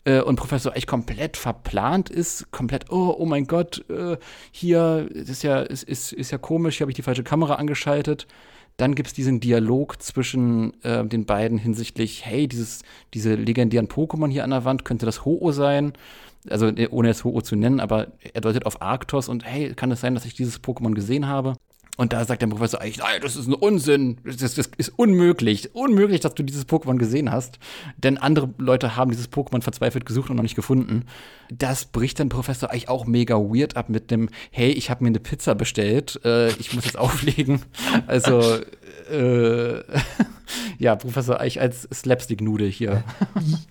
äh, 0.10 0.22
und 0.22 0.36
Professor 0.36 0.76
Eich 0.76 0.88
komplett 0.88 1.38
verplant 1.38 2.10
ist, 2.10 2.52
komplett, 2.52 2.92
oh, 2.92 3.16
oh 3.18 3.26
mein 3.26 3.46
Gott, 3.46 3.86
äh, 3.90 4.18
hier 4.52 5.08
ist 5.14 5.44
ja, 5.44 5.62
ist, 5.62 5.84
ist, 5.84 6.14
ist 6.14 6.32
ja 6.32 6.38
komisch, 6.38 6.78
hier 6.78 6.86
habe 6.86 6.92
ich 6.92 6.96
die 6.96 7.04
falsche 7.04 7.24
Kamera 7.24 7.56
angeschaltet. 7.56 8.28
Dann 8.78 8.96
gibt 8.96 9.08
es 9.08 9.14
diesen 9.14 9.40
Dialog 9.40 10.02
zwischen 10.02 10.82
äh, 10.84 11.06
den 11.06 11.26
beiden 11.26 11.58
hinsichtlich, 11.58 12.26
hey, 12.26 12.48
dieses, 12.48 12.82
diese 13.14 13.36
legendären 13.36 13.88
Pokémon 13.88 14.30
hier 14.30 14.44
an 14.44 14.52
der 14.52 14.66
Wand, 14.66 14.86
könnte 14.86 15.06
das 15.06 15.26
Ho-Oh 15.26 15.52
sein? 15.52 15.94
Also 16.50 16.68
äh, 16.68 16.88
ohne 16.90 17.10
es 17.10 17.24
Ho-Oh 17.24 17.42
zu 17.42 17.56
nennen, 17.56 17.80
aber 17.80 18.08
er 18.34 18.42
deutet 18.42 18.66
auf 18.66 18.82
Arctos 18.82 19.30
und 19.30 19.46
hey, 19.46 19.74
kann 19.76 19.92
es 19.92 20.02
sein, 20.02 20.16
dass 20.16 20.26
ich 20.26 20.34
dieses 20.34 20.64
Pokémon 20.64 20.94
gesehen 20.94 21.28
habe? 21.28 21.56
Und 22.00 22.14
da 22.14 22.24
sagt 22.24 22.42
der 22.42 22.48
Professor 22.48 22.80
eigentlich, 22.80 23.00
nein, 23.00 23.20
das 23.22 23.36
ist 23.36 23.48
ein 23.48 23.54
Unsinn, 23.54 24.20
das, 24.24 24.56
das 24.56 24.72
ist 24.78 24.94
unmöglich, 24.96 25.76
unmöglich, 25.76 26.22
dass 26.22 26.34
du 26.34 26.44
dieses 26.44 26.66
Pokémon 26.66 26.96
gesehen 26.96 27.30
hast, 27.30 27.60
denn 27.98 28.18
andere 28.18 28.54
Leute 28.58 28.96
haben 28.96 29.12
dieses 29.12 29.30
Pokémon 29.30 29.62
verzweifelt 29.62 30.06
gesucht 30.06 30.30
und 30.30 30.38
noch 30.38 30.44
nicht 30.44 30.56
gefunden. 30.56 31.04
Das 31.52 31.84
bricht 31.84 32.22
dann 32.22 32.30
Professor 32.30 32.72
eigentlich 32.72 32.88
auch 32.88 33.06
mega 33.06 33.36
weird 33.36 33.76
ab 33.76 33.90
mit 33.90 34.12
dem, 34.12 34.30
hey, 34.50 34.72
ich 34.72 34.90
habe 34.90 35.04
mir 35.04 35.10
eine 35.10 35.20
Pizza 35.20 35.56
bestellt, 35.56 36.22
äh, 36.24 36.52
ich 36.52 36.74
muss 36.74 36.86
jetzt 36.86 36.98
auflegen. 36.98 37.64
Also 38.08 38.60
äh, 39.12 39.80
ja, 40.78 40.96
Professor 40.96 41.42
Eich 41.42 41.60
als 41.60 41.82
Slapstick-Nude 41.94 42.66
hier. 42.66 43.04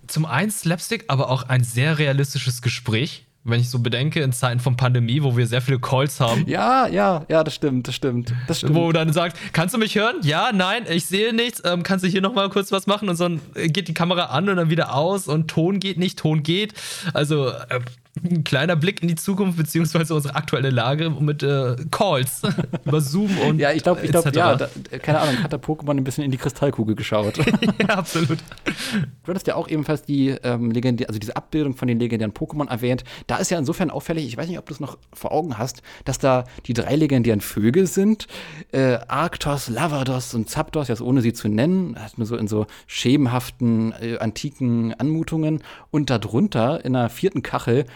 Zum 0.06 0.26
einen 0.26 0.50
Slapstick, 0.50 1.06
aber 1.08 1.30
auch 1.30 1.44
ein 1.44 1.64
sehr 1.64 1.98
realistisches 1.98 2.60
Gespräch 2.60 3.24
wenn 3.48 3.60
ich 3.60 3.70
so 3.70 3.78
bedenke, 3.78 4.20
in 4.20 4.32
Zeiten 4.32 4.60
von 4.60 4.76
Pandemie, 4.76 5.22
wo 5.22 5.36
wir 5.36 5.46
sehr 5.46 5.62
viele 5.62 5.78
Calls 5.78 6.20
haben. 6.20 6.44
Ja, 6.46 6.86
ja, 6.86 7.24
ja, 7.28 7.44
das 7.44 7.54
stimmt, 7.54 7.88
das 7.88 7.94
stimmt. 7.94 8.32
Das 8.46 8.58
stimmt. 8.58 8.74
Wo 8.74 8.92
dann 8.92 9.12
sagt, 9.12 9.36
kannst 9.52 9.74
du 9.74 9.78
mich 9.78 9.94
hören? 9.94 10.16
Ja, 10.22 10.50
nein, 10.52 10.84
ich 10.88 11.06
sehe 11.06 11.34
nichts. 11.34 11.62
Ähm, 11.64 11.82
kannst 11.82 12.04
du 12.04 12.08
hier 12.08 12.20
noch 12.20 12.34
mal 12.34 12.48
kurz 12.48 12.72
was 12.72 12.86
machen? 12.86 13.08
Und 13.08 13.20
dann 13.20 13.40
geht 13.54 13.88
die 13.88 13.94
Kamera 13.94 14.26
an 14.26 14.48
und 14.48 14.56
dann 14.56 14.70
wieder 14.70 14.94
aus 14.94 15.28
und 15.28 15.48
Ton 15.48 15.80
geht 15.80 15.98
nicht, 15.98 16.18
Ton 16.18 16.42
geht. 16.42 16.74
Also 17.12 17.48
äh, 17.48 17.80
ein 18.24 18.44
kleiner 18.44 18.76
Blick 18.76 19.02
in 19.02 19.08
die 19.08 19.14
Zukunft 19.14 19.56
beziehungsweise 19.56 20.14
unsere 20.14 20.34
aktuelle 20.34 20.70
Lage 20.70 21.10
mit 21.10 21.42
äh, 21.42 21.76
Calls 21.90 22.42
über 22.84 23.00
Zoom 23.00 23.36
und 23.38 23.58
ja, 23.58 23.72
ich 23.72 23.82
glaube, 23.82 24.00
ich 24.02 24.10
glaube, 24.10 24.30
ja, 24.34 24.56
da, 24.56 24.68
keine 25.02 25.20
Ahnung, 25.20 25.42
hat 25.42 25.52
der 25.52 25.60
Pokémon 25.60 25.96
ein 25.96 26.04
bisschen 26.04 26.24
in 26.24 26.30
die 26.30 26.36
Kristallkugel 26.36 26.94
geschaut. 26.94 27.38
ja, 27.80 27.88
absolut. 27.88 28.38
Du 29.24 29.30
hattest 29.30 29.46
ja 29.46 29.54
auch 29.54 29.68
ebenfalls 29.68 30.02
die 30.02 30.30
ähm, 30.42 30.70
legendär, 30.70 31.08
also 31.08 31.18
diese 31.18 31.36
Abbildung 31.36 31.74
von 31.74 31.88
den 31.88 31.98
legendären 31.98 32.32
Pokémon 32.32 32.68
erwähnt. 32.68 33.04
Da 33.26 33.36
ist 33.36 33.50
ja 33.50 33.58
insofern 33.58 33.90
auffällig, 33.90 34.26
ich 34.26 34.36
weiß 34.36 34.48
nicht, 34.48 34.58
ob 34.58 34.66
du 34.66 34.74
es 34.74 34.80
noch 34.80 34.98
vor 35.12 35.32
Augen 35.32 35.58
hast, 35.58 35.82
dass 36.04 36.18
da 36.18 36.44
die 36.66 36.74
drei 36.74 36.96
legendären 36.96 37.40
Vögel 37.40 37.86
sind, 37.86 38.26
äh, 38.72 38.98
Arctos, 39.08 39.68
Lavados 39.68 40.34
und 40.34 40.48
Zapdos, 40.48 40.88
jetzt 40.88 41.00
ohne 41.00 41.20
sie 41.20 41.32
zu 41.32 41.48
nennen, 41.48 41.96
hat 41.98 42.18
nur 42.18 42.26
so 42.26 42.36
in 42.36 42.48
so 42.48 42.66
schemenhaften 42.86 43.92
äh, 43.92 44.18
antiken 44.18 44.94
Anmutungen 44.94 45.62
und 45.90 46.10
darunter 46.10 46.84
in 46.84 46.96
einer 46.96 47.08
vierten 47.08 47.42
Kachel 47.42 47.86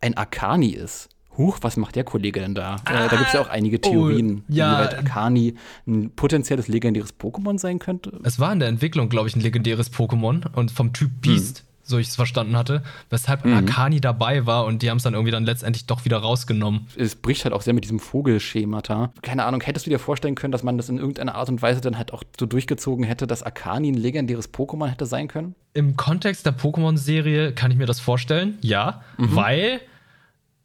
ein 0.00 0.16
Akani 0.16 0.70
ist. 0.70 1.08
Huch, 1.36 1.58
was 1.62 1.76
macht 1.76 1.96
der 1.96 2.04
Kollege 2.04 2.40
denn 2.40 2.54
da? 2.54 2.76
Ah, 2.84 3.06
äh, 3.06 3.08
da 3.08 3.16
gibt 3.16 3.28
es 3.28 3.32
ja 3.32 3.40
auch 3.40 3.48
einige 3.48 3.76
ah, 3.76 3.80
Theorien, 3.80 4.42
oh, 4.48 4.52
ja. 4.52 4.72
inwieweit 4.72 4.98
Akani 4.98 5.54
ein 5.86 6.10
potenzielles 6.10 6.68
legendäres 6.68 7.14
Pokémon 7.18 7.58
sein 7.58 7.78
könnte. 7.78 8.20
Es 8.24 8.40
war 8.40 8.52
in 8.52 8.58
der 8.58 8.68
Entwicklung, 8.68 9.08
glaube 9.08 9.28
ich, 9.28 9.36
ein 9.36 9.40
legendäres 9.40 9.92
Pokémon 9.92 10.52
und 10.54 10.70
vom 10.70 10.92
Typ 10.92 11.10
Beast. 11.22 11.60
Hm 11.60 11.69
so 11.90 11.98
ich 11.98 12.08
es 12.08 12.16
verstanden 12.16 12.56
hatte, 12.56 12.82
weshalb 13.10 13.44
mhm. 13.44 13.54
Akani 13.54 14.00
dabei 14.00 14.46
war 14.46 14.64
und 14.64 14.82
die 14.82 14.90
haben 14.90 14.96
es 14.96 15.02
dann 15.02 15.14
irgendwie 15.14 15.32
dann 15.32 15.44
letztendlich 15.44 15.86
doch 15.86 16.04
wieder 16.04 16.18
rausgenommen. 16.18 16.86
Es 16.96 17.16
bricht 17.16 17.44
halt 17.44 17.52
auch 17.52 17.62
sehr 17.62 17.74
mit 17.74 17.84
diesem 17.84 18.00
Vogelschemata. 18.00 19.12
Keine 19.22 19.44
Ahnung, 19.44 19.60
hättest 19.60 19.86
du 19.86 19.90
dir 19.90 19.98
vorstellen 19.98 20.34
können, 20.34 20.52
dass 20.52 20.62
man 20.62 20.76
das 20.78 20.88
in 20.88 20.96
irgendeiner 20.96 21.34
Art 21.34 21.48
und 21.48 21.60
Weise 21.60 21.80
dann 21.80 21.98
halt 21.98 22.12
auch 22.12 22.22
so 22.38 22.46
durchgezogen 22.46 23.04
hätte, 23.04 23.26
dass 23.26 23.42
Akani 23.42 23.90
ein 23.90 23.94
legendäres 23.94 24.52
Pokémon 24.52 24.88
hätte 24.88 25.06
sein 25.06 25.28
können? 25.28 25.54
Im 25.74 25.96
Kontext 25.96 26.46
der 26.46 26.56
Pokémon-Serie 26.56 27.52
kann 27.52 27.70
ich 27.70 27.76
mir 27.76 27.86
das 27.86 28.00
vorstellen, 28.00 28.58
ja, 28.62 29.02
mhm. 29.18 29.36
weil 29.36 29.80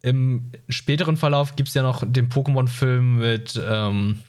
im 0.02 0.52
späteren 0.68 1.16
Verlauf 1.16 1.56
gibt 1.56 1.68
es 1.68 1.74
ja 1.74 1.82
noch 1.82 2.04
den 2.06 2.28
Pokémon-Film 2.28 3.18
mit 3.18 3.60
ähm, 3.68 4.20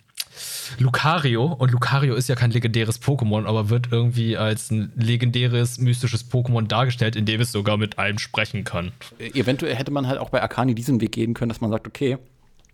Lucario. 0.80 1.46
Und 1.46 1.72
Lucario 1.72 2.16
ist 2.16 2.30
ja 2.30 2.36
kein 2.36 2.52
legendäres 2.52 3.02
Pokémon, 3.02 3.46
aber 3.46 3.70
wird 3.70 3.90
irgendwie 3.92 4.38
als 4.38 4.72
ein 4.72 4.92
legendäres, 4.96 5.80
mystisches 5.80 6.30
Pokémon 6.32 6.68
dargestellt, 6.68 7.16
in 7.16 7.26
dem 7.26 7.42
es 7.42 7.52
sogar 7.52 7.78
mit 7.78 8.00
einem 8.00 8.20
sprechen 8.20 8.64
kann. 8.64 8.92
Eventuell 9.20 9.76
hätte 9.76 9.92
man 9.92 10.08
halt 10.08 10.20
auch 10.20 10.30
bei 10.30 10.42
Akani 10.42 10.76
diesen 10.76 11.02
Weg 11.02 11.12
gehen 11.12 11.34
können, 11.34 11.50
dass 11.50 11.62
man 11.62 11.72
sagt, 11.72 11.88
okay, 11.88 12.18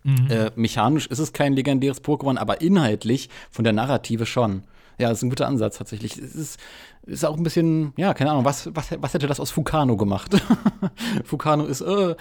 mhm. 0.02 0.30
äh, 0.30 0.50
mechanisch 0.56 1.06
ist 1.06 1.18
es 1.18 1.32
kein 1.32 1.54
legendäres 1.54 2.02
Pokémon, 2.02 2.36
aber 2.38 2.60
inhaltlich 2.60 3.28
von 3.50 3.64
der 3.64 3.72
Narrative 3.72 4.26
schon. 4.26 4.62
Ja, 4.98 5.08
das 5.08 5.18
ist 5.18 5.22
ein 5.24 5.30
guter 5.30 5.46
Ansatz 5.46 5.78
tatsächlich. 5.78 6.16
Es 6.16 6.34
ist, 6.34 6.60
ist 7.06 7.24
auch 7.24 7.36
ein 7.36 7.42
bisschen, 7.42 7.92
ja, 7.96 8.14
keine 8.14 8.30
Ahnung, 8.30 8.44
was, 8.44 8.70
was, 8.74 8.94
was 8.98 9.14
hätte 9.14 9.26
das 9.26 9.40
aus 9.40 9.50
Fukano 9.50 9.96
gemacht? 9.96 10.36
Fukano 11.24 11.66
ist, 11.66 11.82
äh, 11.82 12.14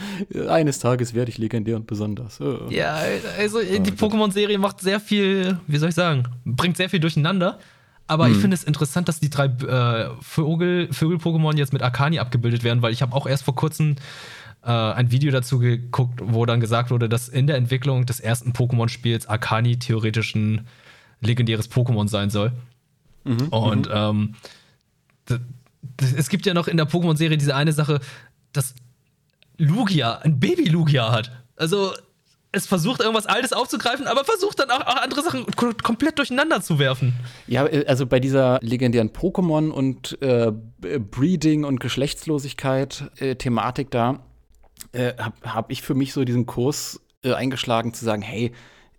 eines 0.47 0.79
Tages 0.79 1.13
werde 1.13 1.29
ich 1.29 1.37
legendär 1.37 1.75
und 1.75 1.87
besonders. 1.87 2.39
Äh. 2.39 2.57
Ja, 2.69 2.97
also 3.37 3.59
die 3.61 3.91
Pokémon-Serie 3.91 4.57
macht 4.57 4.81
sehr 4.81 4.99
viel, 4.99 5.59
wie 5.67 5.77
soll 5.77 5.89
ich 5.89 5.95
sagen, 5.95 6.23
bringt 6.45 6.77
sehr 6.77 6.89
viel 6.89 6.99
durcheinander. 6.99 7.59
Aber 8.07 8.25
hm. 8.25 8.33
ich 8.33 8.39
finde 8.39 8.55
es 8.55 8.63
interessant, 8.63 9.07
dass 9.07 9.19
die 9.19 9.29
drei 9.29 9.45
äh, 9.45 10.09
Vögel, 10.21 10.91
Vögel-Pokémon 10.91 11.55
jetzt 11.55 11.71
mit 11.71 11.81
Akani 11.81 12.19
abgebildet 12.19 12.63
werden, 12.63 12.81
weil 12.81 12.91
ich 12.91 13.01
habe 13.01 13.15
auch 13.15 13.25
erst 13.27 13.43
vor 13.43 13.55
kurzem 13.55 13.95
äh, 14.63 14.69
ein 14.69 15.11
Video 15.11 15.31
dazu 15.31 15.59
geguckt, 15.59 16.19
wo 16.21 16.45
dann 16.45 16.59
gesagt 16.59 16.91
wurde, 16.91 17.07
dass 17.07 17.29
in 17.29 17.47
der 17.47 17.55
Entwicklung 17.55 18.05
des 18.05 18.19
ersten 18.19 18.51
Pokémon-Spiels 18.51 19.27
Akani 19.27 19.79
theoretisch 19.79 20.35
ein 20.35 20.67
legendäres 21.25 21.69
Pokémon 21.69 22.07
sein 22.07 22.29
soll. 22.29 22.53
Mhm, 23.23 23.47
und 23.49 23.87
mhm. 23.87 23.93
ähm, 23.93 24.35
es 26.17 26.29
gibt 26.29 26.45
ja 26.45 26.53
noch 26.53 26.67
in 26.67 26.77
der 26.77 26.87
Pokémon-Serie 26.87 27.37
diese 27.37 27.55
eine 27.55 27.73
Sache, 27.73 27.99
dass 28.51 28.75
Lugia 29.57 30.19
ein 30.19 30.39
Baby-Lugia 30.39 31.11
hat. 31.11 31.31
Also 31.55 31.93
es 32.51 32.67
versucht 32.67 33.01
irgendwas 33.01 33.25
Altes 33.25 33.51
aufzugreifen, 33.51 34.05
aber 34.05 34.23
versucht 34.23 34.59
dann 34.59 34.69
auch, 34.69 34.81
auch, 34.81 35.01
andere 35.01 35.23
Sachen 35.23 35.47
komplett 35.55 36.19
durcheinander 36.19 36.61
zu 36.61 36.77
werfen. 36.79 37.13
Ja, 37.47 37.65
äh, 37.65 37.85
also 37.87 38.05
bei 38.05 38.19
dieser 38.19 38.59
legendären 38.61 39.09
Pokémon 39.09 39.71
und 39.71 40.21
äh, 40.21 40.51
Breeding 40.81 41.63
und 41.63 41.79
Geschlechtslosigkeit-Thematik 41.79 43.87
äh, 43.87 43.89
da 43.89 44.19
äh, 44.91 45.13
habe 45.17 45.35
hab 45.43 45.71
ich 45.71 45.81
für 45.81 45.95
mich 45.95 46.13
so 46.13 46.23
diesen 46.23 46.45
Kurs 46.45 47.01
äh, 47.23 47.33
eingeschlagen 47.33 47.93
zu 47.93 48.05
sagen, 48.05 48.21
hey, 48.21 48.51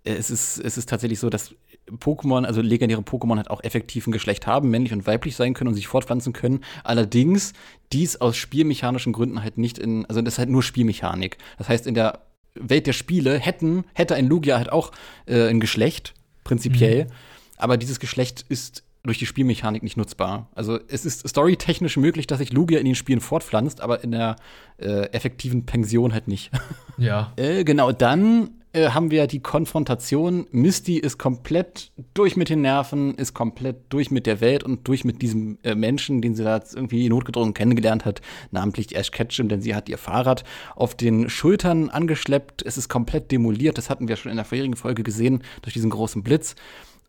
es 0.02 0.30
ist, 0.30 0.58
es 0.58 0.76
ist 0.76 0.88
tatsächlich 0.88 1.20
so, 1.20 1.30
dass 1.30 1.54
Pokémon, 1.90 2.44
also 2.44 2.60
legendäre 2.60 3.02
Pokémon 3.02 3.36
halt 3.36 3.50
auch 3.50 3.62
effektiv 3.62 4.06
ein 4.06 4.12
Geschlecht 4.12 4.46
haben, 4.46 4.70
männlich 4.70 4.92
und 4.92 5.06
weiblich 5.06 5.36
sein 5.36 5.54
können 5.54 5.68
und 5.68 5.74
sich 5.74 5.86
fortpflanzen 5.86 6.32
können. 6.32 6.60
Allerdings 6.82 7.52
dies 7.92 8.20
aus 8.20 8.36
spielmechanischen 8.36 9.12
Gründen 9.12 9.42
halt 9.42 9.58
nicht 9.58 9.78
in, 9.78 10.06
also 10.06 10.22
das 10.22 10.34
ist 10.34 10.38
halt 10.38 10.48
nur 10.48 10.62
Spielmechanik. 10.62 11.38
Das 11.58 11.68
heißt, 11.68 11.86
in 11.86 11.94
der 11.94 12.20
Welt 12.54 12.86
der 12.86 12.92
Spiele 12.92 13.38
hätten, 13.38 13.84
hätte 13.94 14.14
ein 14.14 14.26
Lugia 14.26 14.56
halt 14.56 14.72
auch 14.72 14.92
äh, 15.26 15.48
ein 15.48 15.60
Geschlecht, 15.60 16.14
prinzipiell. 16.44 17.04
Mhm. 17.04 17.10
Aber 17.56 17.76
dieses 17.76 18.00
Geschlecht 18.00 18.44
ist 18.48 18.84
durch 19.04 19.18
die 19.18 19.26
Spielmechanik 19.26 19.82
nicht 19.82 19.96
nutzbar. 19.96 20.48
Also 20.54 20.78
es 20.88 21.04
ist 21.04 21.28
storytechnisch 21.28 21.98
möglich, 21.98 22.26
dass 22.26 22.38
sich 22.38 22.52
Lugia 22.52 22.78
in 22.78 22.86
den 22.86 22.94
Spielen 22.94 23.20
fortpflanzt, 23.20 23.82
aber 23.82 24.02
in 24.02 24.12
der 24.12 24.36
äh, 24.78 25.10
effektiven 25.10 25.66
Pension 25.66 26.12
halt 26.12 26.28
nicht. 26.28 26.50
Ja. 26.96 27.32
äh, 27.34 27.64
genau, 27.64 27.90
dann 27.90 28.50
äh, 28.74 28.90
haben 28.90 29.10
wir 29.10 29.26
die 29.26 29.40
Konfrontation. 29.40 30.46
Misty 30.50 30.98
ist 30.98 31.16
komplett 31.16 31.92
durch 32.12 32.36
mit 32.36 32.48
den 32.48 32.60
Nerven, 32.60 33.14
ist 33.14 33.32
komplett 33.32 33.76
durch 33.88 34.10
mit 34.10 34.26
der 34.26 34.40
Welt 34.40 34.64
und 34.64 34.86
durch 34.88 35.04
mit 35.04 35.22
diesem 35.22 35.58
äh, 35.62 35.74
Menschen, 35.74 36.20
den 36.20 36.34
sie 36.34 36.44
da 36.44 36.60
irgendwie 36.74 37.08
notgedrungen 37.08 37.54
kennengelernt 37.54 38.04
hat, 38.04 38.20
namentlich 38.50 38.94
Ash 38.96 39.10
Ketchum, 39.10 39.48
denn 39.48 39.62
sie 39.62 39.74
hat 39.74 39.88
ihr 39.88 39.98
Fahrrad 39.98 40.44
auf 40.74 40.94
den 40.94 41.30
Schultern 41.30 41.88
angeschleppt. 41.88 42.62
Es 42.62 42.76
ist 42.76 42.88
komplett 42.88 43.30
demoliert. 43.30 43.78
Das 43.78 43.90
hatten 43.90 44.08
wir 44.08 44.16
schon 44.16 44.30
in 44.30 44.36
der 44.36 44.44
vorherigen 44.44 44.76
Folge 44.76 45.02
gesehen, 45.02 45.42
durch 45.62 45.74
diesen 45.74 45.90
großen 45.90 46.22
Blitz. 46.22 46.56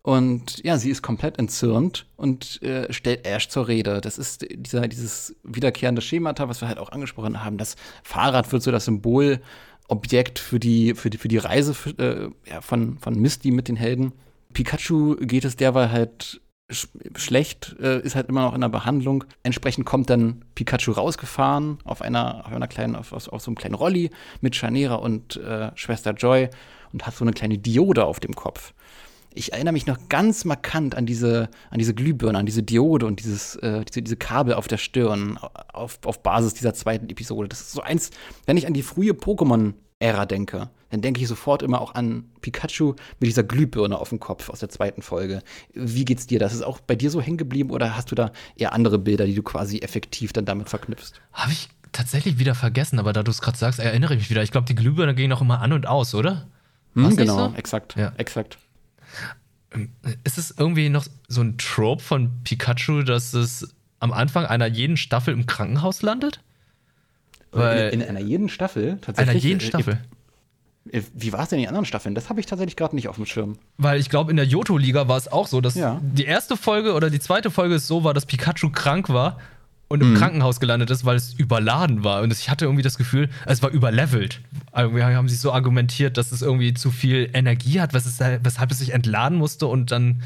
Und 0.05 0.63
ja, 0.63 0.77
sie 0.77 0.91
ist 0.91 1.01
komplett 1.01 1.39
entzürnt 1.39 2.05
und 2.15 2.61
äh, 2.61 2.93
stellt 2.93 3.25
Ash 3.25 3.49
zur 3.49 3.67
Rede. 3.67 4.01
Das 4.01 4.19
ist 4.19 4.45
dieser, 4.53 4.87
dieses 4.87 5.35
wiederkehrende 5.43 6.03
Schemata, 6.03 6.47
was 6.47 6.61
wir 6.61 6.67
halt 6.67 6.77
auch 6.77 6.91
angesprochen 6.91 7.43
haben. 7.43 7.57
Das 7.57 7.75
Fahrrad 8.03 8.51
wird 8.51 8.61
so 8.61 8.69
das 8.69 8.85
Symbol 8.85 9.41
Objekt 9.87 10.39
für 10.39 10.59
die, 10.59 10.95
für 10.95 11.09
die, 11.09 11.17
für 11.17 11.27
die 11.27 11.37
Reise 11.37 11.75
äh, 11.97 12.29
ja, 12.49 12.61
von, 12.61 12.97
von 12.99 13.15
Misty 13.19 13.51
mit 13.51 13.67
den 13.67 13.75
Helden. 13.75 14.13
Pikachu 14.53 15.15
geht 15.17 15.45
es 15.45 15.55
derweil 15.55 15.91
halt 15.91 16.41
sch 16.71 16.87
schlecht, 17.15 17.75
äh, 17.79 18.01
ist 18.01 18.15
halt 18.15 18.29
immer 18.29 18.41
noch 18.41 18.55
in 18.55 18.61
der 18.61 18.69
Behandlung. 18.69 19.23
Entsprechend 19.43 19.85
kommt 19.85 20.09
dann 20.09 20.43
Pikachu 20.55 20.91
rausgefahren 20.91 21.77
auf 21.83 22.01
einer, 22.01 22.45
auf 22.45 22.53
einer 22.53 22.67
kleinen, 22.67 22.95
auf, 22.95 23.13
auf, 23.13 23.27
auf 23.27 23.41
so 23.41 23.49
einem 23.49 23.57
kleinen 23.57 23.75
Rolli 23.75 24.09
mit 24.41 24.55
Chanera 24.55 24.95
und 24.95 25.37
äh, 25.37 25.71
Schwester 25.75 26.13
Joy. 26.13 26.49
und 26.95 27.05
hat 27.05 27.15
so 27.15 27.25
eine 27.25 27.33
kleine 27.33 27.57
Diode 27.57 28.05
auf 28.05 28.19
dem 28.21 28.35
Kopf. 28.35 28.73
Ich 29.35 29.53
erinnere 29.53 29.73
mich 29.73 29.85
noch 29.85 29.97
ganz 30.09 30.45
markant 30.45 30.95
an 30.95 31.05
diese, 31.05 31.49
an 31.69 31.77
diese 31.77 31.93
Glühbirne, 31.93 32.37
an 32.37 32.45
diese 32.45 32.63
Diode 32.63 33.05
und 33.05 33.19
dieses, 33.19 33.57
äh, 33.57 33.83
diese, 33.85 34.01
diese 34.01 34.15
Kabel 34.15 34.53
auf 34.53 34.67
der 34.67 34.77
Stirn 34.77 35.37
auf, 35.73 35.99
auf 36.05 36.23
Basis 36.23 36.53
dieser 36.53 36.73
zweiten 36.73 37.09
Episode. 37.09 37.49
Das 37.49 37.59
ist 37.59 37.73
so 37.73 37.81
eins, 37.81 38.11
wenn 38.45 38.57
ich 38.57 38.65
an 38.65 38.73
die 38.73 38.81
frühe 38.81 39.11
Pokémon-Ära 39.11 40.25
denke, 40.25 40.69
dann 40.89 41.01
denke 41.01 41.21
ich 41.21 41.27
sofort 41.27 41.61
immer 41.61 41.81
auch 41.81 41.95
an 41.95 42.25
Pikachu 42.39 42.95
mit 43.19 43.27
dieser 43.27 43.43
Glühbirne 43.43 43.97
auf 43.97 44.09
dem 44.09 44.21
Kopf 44.21 44.49
aus 44.49 44.59
der 44.59 44.69
zweiten 44.69 45.01
Folge. 45.01 45.41
Wie 45.73 46.05
geht's 46.05 46.27
dir? 46.27 46.39
Das 46.39 46.53
ist 46.53 46.61
auch 46.61 46.79
bei 46.79 46.95
dir 46.95 47.11
so 47.11 47.19
hängen 47.19 47.37
geblieben 47.37 47.71
oder 47.71 47.97
hast 47.97 48.11
du 48.11 48.15
da 48.15 48.31
eher 48.55 48.71
andere 48.71 48.97
Bilder, 48.97 49.25
die 49.25 49.35
du 49.35 49.43
quasi 49.43 49.79
effektiv 49.79 50.31
dann 50.31 50.45
damit 50.45 50.69
verknüpfst? 50.69 51.13
Habe 51.33 51.51
ich 51.51 51.67
tatsächlich 51.91 52.39
wieder 52.39 52.55
vergessen, 52.55 52.99
aber 52.99 53.11
da 53.11 53.23
du 53.23 53.31
es 53.31 53.41
gerade 53.41 53.57
sagst, 53.57 53.79
erinnere 53.79 54.13
ich 54.13 54.19
mich 54.19 54.29
wieder. 54.29 54.43
Ich 54.43 54.51
glaube, 54.51 54.67
die 54.67 54.75
Glühbirne 54.75 55.15
ging 55.15 55.29
noch 55.29 55.41
immer 55.41 55.61
an 55.61 55.73
und 55.73 55.87
aus, 55.87 56.15
oder? 56.15 56.47
Hm, 56.93 57.15
genau, 57.17 57.49
so? 57.49 57.55
exakt. 57.57 57.95
Ja. 57.97 58.13
exakt. 58.17 58.57
Ist 60.23 60.37
es 60.37 60.53
irgendwie 60.57 60.89
noch 60.89 61.05
so 61.27 61.41
ein 61.41 61.57
Trope 61.57 62.01
von 62.01 62.31
Pikachu, 62.43 63.03
dass 63.03 63.33
es 63.33 63.75
am 63.99 64.13
Anfang 64.13 64.45
einer 64.45 64.67
jeden 64.67 64.97
Staffel 64.97 65.33
im 65.33 65.45
Krankenhaus 65.45 66.01
landet? 66.01 66.41
Weil 67.51 67.89
in, 67.89 68.01
in 68.01 68.09
einer 68.09 68.19
jeden 68.19 68.49
Staffel? 68.49 68.97
Tatsächlich? 69.01 69.35
Einer 69.35 69.39
jeden 69.39 69.61
Staffel. 69.61 69.99
Äh, 70.91 71.01
wie 71.13 71.33
war 71.33 71.43
es 71.43 71.49
denn 71.49 71.59
in 71.59 71.63
den 71.63 71.69
anderen 71.69 71.85
Staffeln? 71.85 72.15
Das 72.15 72.29
habe 72.29 72.39
ich 72.39 72.45
tatsächlich 72.45 72.75
gerade 72.75 72.95
nicht 72.95 73.07
auf 73.07 73.15
dem 73.15 73.25
Schirm. 73.25 73.57
Weil 73.77 73.99
ich 73.99 74.09
glaube, 74.09 74.31
in 74.31 74.37
der 74.37 74.45
Johto-Liga 74.45 75.07
war 75.07 75.17
es 75.17 75.27
auch 75.27 75.47
so, 75.47 75.61
dass 75.61 75.75
ja. 75.75 75.99
die 76.01 76.25
erste 76.25 76.57
Folge 76.57 76.93
oder 76.93 77.09
die 77.09 77.19
zweite 77.19 77.49
Folge 77.49 77.79
so 77.79 78.03
war, 78.03 78.13
dass 78.13 78.25
Pikachu 78.25 78.69
krank 78.69 79.09
war 79.09 79.39
und 79.95 80.01
im 80.01 80.13
mhm. 80.13 80.17
Krankenhaus 80.17 80.59
gelandet 80.59 80.89
ist, 80.91 81.05
weil 81.05 81.15
es 81.15 81.33
überladen 81.33 82.03
war. 82.03 82.21
Und 82.21 82.31
ich 82.31 82.49
hatte 82.49 82.65
irgendwie 82.65 82.83
das 82.83 82.97
Gefühl, 82.97 83.29
es 83.45 83.63
war 83.63 83.71
überlevelt. 83.71 84.41
Irgendwie 84.75 85.03
haben 85.03 85.29
sie 85.29 85.35
so 85.35 85.51
argumentiert, 85.51 86.17
dass 86.17 86.31
es 86.31 86.41
irgendwie 86.41 86.73
zu 86.73 86.91
viel 86.91 87.29
Energie 87.33 87.81
hat, 87.81 87.93
weshalb 87.93 88.71
es 88.71 88.79
sich 88.79 88.93
entladen 88.93 89.37
musste 89.37 89.67
und 89.67 89.91
dann 89.91 90.21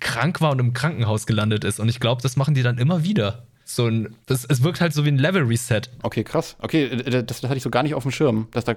krank 0.00 0.40
war 0.40 0.50
und 0.50 0.58
im 0.58 0.72
Krankenhaus 0.72 1.26
gelandet 1.26 1.64
ist. 1.64 1.80
Und 1.80 1.88
ich 1.88 2.00
glaube, 2.00 2.22
das 2.22 2.36
machen 2.36 2.54
die 2.54 2.62
dann 2.62 2.78
immer 2.78 3.04
wieder. 3.04 3.44
So 3.64 3.86
ein, 3.86 4.14
das, 4.26 4.44
es 4.44 4.62
wirkt 4.62 4.80
halt 4.80 4.92
so 4.92 5.04
wie 5.04 5.08
ein 5.08 5.18
Level-Reset. 5.18 5.82
Okay, 6.02 6.24
krass. 6.24 6.56
Okay, 6.58 6.88
das, 6.96 7.24
das 7.26 7.42
hatte 7.44 7.56
ich 7.56 7.62
so 7.62 7.70
gar 7.70 7.82
nicht 7.82 7.94
auf 7.94 8.02
dem 8.02 8.12
Schirm, 8.12 8.48
dass 8.50 8.64
da 8.64 8.74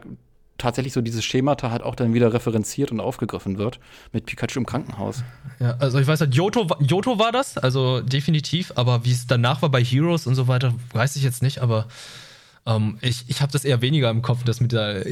tatsächlich 0.57 0.93
so 0.93 1.01
dieses 1.01 1.23
Schemata 1.25 1.71
halt 1.71 1.83
auch 1.83 1.95
dann 1.95 2.13
wieder 2.13 2.33
referenziert 2.33 2.91
und 2.91 2.99
aufgegriffen 2.99 3.57
wird 3.57 3.79
mit 4.13 4.25
Pikachu 4.25 4.59
im 4.59 4.65
Krankenhaus. 4.65 5.23
Ja, 5.59 5.75
also 5.79 5.99
ich 5.99 6.07
weiß 6.07 6.21
halt, 6.21 6.33
Johto, 6.33 6.67
Johto 6.79 7.19
war 7.19 7.31
das, 7.31 7.57
also 7.57 8.01
definitiv, 8.01 8.71
aber 8.75 9.05
wie 9.05 9.11
es 9.11 9.27
danach 9.27 9.61
war 9.61 9.69
bei 9.69 9.83
Heroes 9.83 10.27
und 10.27 10.35
so 10.35 10.47
weiter, 10.47 10.73
weiß 10.93 11.15
ich 11.17 11.23
jetzt 11.23 11.43
nicht, 11.43 11.59
aber 11.59 11.87
ähm, 12.65 12.97
ich, 13.01 13.25
ich 13.27 13.41
habe 13.41 13.51
das 13.51 13.65
eher 13.65 13.81
weniger 13.81 14.09
im 14.09 14.21
Kopf, 14.21 14.43
das 14.43 14.61
mit 14.61 14.71
der 14.71 15.05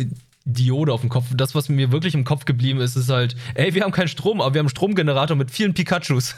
Diode 0.45 0.91
auf 0.91 1.01
dem 1.01 1.09
Kopf. 1.09 1.27
Das, 1.35 1.55
was 1.55 1.69
mir 1.69 1.91
wirklich 1.91 2.13
im 2.13 2.25
Kopf 2.25 2.43
geblieben 2.43 2.81
ist, 2.81 2.97
ist 2.97 3.09
halt, 3.09 3.35
ey, 3.55 3.73
wir 3.73 3.83
haben 3.83 3.91
keinen 3.93 4.09
Strom, 4.09 4.41
aber 4.41 4.53
wir 4.53 4.59
haben 4.59 4.65
einen 4.65 4.71
Stromgenerator 4.71 5.37
mit 5.37 5.51
vielen 5.51 5.73
Pikachus. 5.73 6.35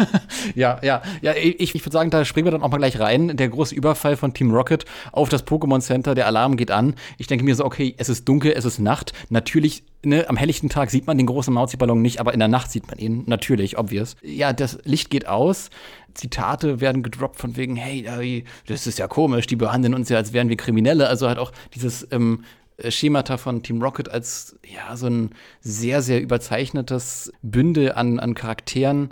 ja, 0.54 0.78
ja, 0.82 1.02
ja, 1.22 1.32
ich, 1.34 1.74
ich 1.74 1.84
würde 1.84 1.92
sagen, 1.92 2.10
da 2.10 2.24
springen 2.24 2.46
wir 2.46 2.52
dann 2.52 2.62
auch 2.62 2.70
mal 2.70 2.78
gleich 2.78 3.00
rein. 3.00 3.36
Der 3.36 3.48
große 3.48 3.74
Überfall 3.74 4.16
von 4.16 4.32
Team 4.32 4.52
Rocket 4.52 4.84
auf 5.10 5.28
das 5.28 5.44
Pokémon 5.44 5.80
Center, 5.80 6.14
der 6.14 6.26
Alarm 6.26 6.56
geht 6.56 6.70
an. 6.70 6.94
Ich 7.16 7.26
denke 7.26 7.44
mir 7.44 7.56
so, 7.56 7.64
okay, 7.64 7.94
es 7.98 8.08
ist 8.08 8.28
dunkel, 8.28 8.52
es 8.52 8.64
ist 8.64 8.78
Nacht. 8.78 9.12
Natürlich, 9.28 9.82
ne, 10.04 10.28
am 10.28 10.36
helllichten 10.36 10.68
Tag 10.68 10.90
sieht 10.90 11.08
man 11.08 11.18
den 11.18 11.26
großen 11.26 11.52
Mauzi-Ballon 11.52 12.00
nicht, 12.00 12.20
aber 12.20 12.34
in 12.34 12.38
der 12.38 12.48
Nacht 12.48 12.70
sieht 12.70 12.86
man 12.86 12.98
ihn. 12.98 13.24
Natürlich, 13.26 13.76
obvious. 13.76 14.14
Ja, 14.22 14.52
das 14.52 14.78
Licht 14.84 15.10
geht 15.10 15.26
aus. 15.26 15.70
Zitate 16.14 16.80
werden 16.80 17.02
gedroppt 17.02 17.38
von 17.38 17.56
wegen, 17.56 17.76
hey, 17.76 18.44
das 18.66 18.86
ist 18.86 18.98
ja 18.98 19.06
komisch, 19.06 19.46
die 19.46 19.56
behandeln 19.56 19.94
uns 19.94 20.08
ja, 20.08 20.16
als 20.16 20.32
wären 20.32 20.48
wir 20.48 20.56
Kriminelle. 20.56 21.08
Also 21.08 21.28
halt 21.28 21.38
auch 21.38 21.52
dieses 21.74 22.06
ähm, 22.10 22.44
äh, 22.44 22.57
Schemata 22.88 23.36
von 23.36 23.62
Team 23.62 23.82
Rocket 23.82 24.08
als 24.08 24.58
ja 24.64 24.96
so 24.96 25.06
ein 25.06 25.30
sehr, 25.60 26.02
sehr 26.02 26.20
überzeichnetes 26.20 27.32
Bündel 27.42 27.92
an, 27.92 28.20
an 28.20 28.34
Charakteren. 28.34 29.10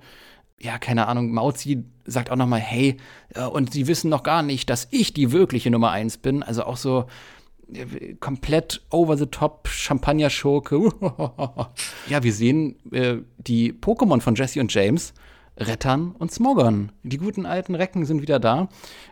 Ja, 0.61 0.79
keine 0.79 1.09
Ahnung, 1.09 1.33
Mauzi 1.33 1.85
sagt 2.07 2.31
auch 2.31 2.37
noch 2.37 2.47
mal, 2.47 2.61
hey, 2.61 2.97
und 3.53 3.73
sie 3.73 3.89
wissen 3.89 4.09
noch 4.09 4.23
gar 4.23 4.43
nicht, 4.43 4.71
dass 4.71 4.89
ich 4.91 5.13
die 5.13 5.33
wirkliche 5.33 5.71
Nummer 5.71 5.91
eins 5.91 6.17
bin. 6.17 6.43
Also 6.43 6.65
auch 6.65 6.77
so 6.77 7.07
äh, 7.73 8.15
komplett 8.15 8.83
over 8.91 9.17
the 9.17 9.27
top 9.27 9.69
Champagner-Schurke. 9.69 10.93
ja, 12.09 12.23
wir 12.23 12.33
sehen 12.33 12.77
äh, 12.93 13.17
die 13.39 13.73
Pokémon 13.73 14.21
von 14.21 14.35
Jesse 14.35 14.61
und 14.61 14.73
James 14.73 15.13
Rettern 15.59 16.13
und 16.13 16.33
Smoggern. 16.33 16.93
Die 17.03 17.17
guten 17.17 17.47
alten 17.47 17.75
Recken 17.75 18.05
sind 18.05 18.23
wieder 18.23 18.39
da, 18.39 18.69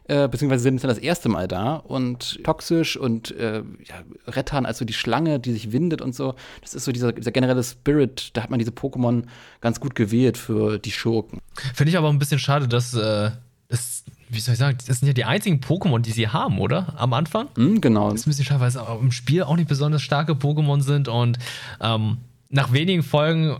äh, 0.08 0.28
beziehungsweise 0.28 0.62
sind 0.62 0.82
das 0.84 0.98
erste 0.98 1.28
Mal 1.28 1.48
da 1.48 1.76
und 1.76 2.42
toxisch 2.44 2.96
und 2.96 3.30
äh, 3.32 3.62
ja, 3.84 3.94
Rettern, 4.26 4.66
also 4.66 4.84
die 4.84 4.92
Schlange, 4.92 5.40
die 5.40 5.52
sich 5.52 5.72
windet 5.72 6.02
und 6.02 6.14
so. 6.14 6.34
Das 6.60 6.74
ist 6.74 6.84
so 6.84 6.92
dieser, 6.92 7.12
dieser 7.12 7.32
generelle 7.32 7.62
Spirit, 7.62 8.30
da 8.34 8.42
hat 8.42 8.50
man 8.50 8.58
diese 8.58 8.72
Pokémon 8.72 9.24
ganz 9.60 9.80
gut 9.80 9.94
gewählt 9.94 10.36
für 10.36 10.78
die 10.78 10.92
Schurken. 10.92 11.40
Finde 11.74 11.90
ich 11.90 11.96
aber 11.96 12.10
ein 12.10 12.18
bisschen 12.18 12.38
schade, 12.38 12.68
dass 12.68 12.94
äh, 12.94 13.30
es 13.68 14.04
wie 14.28 14.40
soll 14.40 14.54
ich 14.54 14.58
sagen, 14.58 14.78
das 14.86 14.98
sind 14.98 15.06
ja 15.06 15.14
die 15.14 15.24
einzigen 15.24 15.60
Pokémon, 15.60 16.00
die 16.00 16.10
sie 16.10 16.28
haben, 16.28 16.58
oder? 16.58 16.94
Am 16.98 17.12
Anfang? 17.12 17.48
Mm, 17.56 17.80
genau. 17.80 18.10
Das 18.10 18.20
ist 18.20 18.26
ein 18.26 18.30
bisschen 18.30 18.46
schade, 18.46 18.60
weil 18.60 18.68
es 18.68 18.76
im 18.76 19.12
Spiel 19.12 19.44
auch 19.44 19.54
nicht 19.54 19.68
besonders 19.68 20.02
starke 20.02 20.32
Pokémon 20.32 20.80
sind 20.80 21.08
und 21.08 21.38
ähm, 21.80 22.18
nach 22.48 22.72
wenigen 22.72 23.02
Folgen 23.02 23.56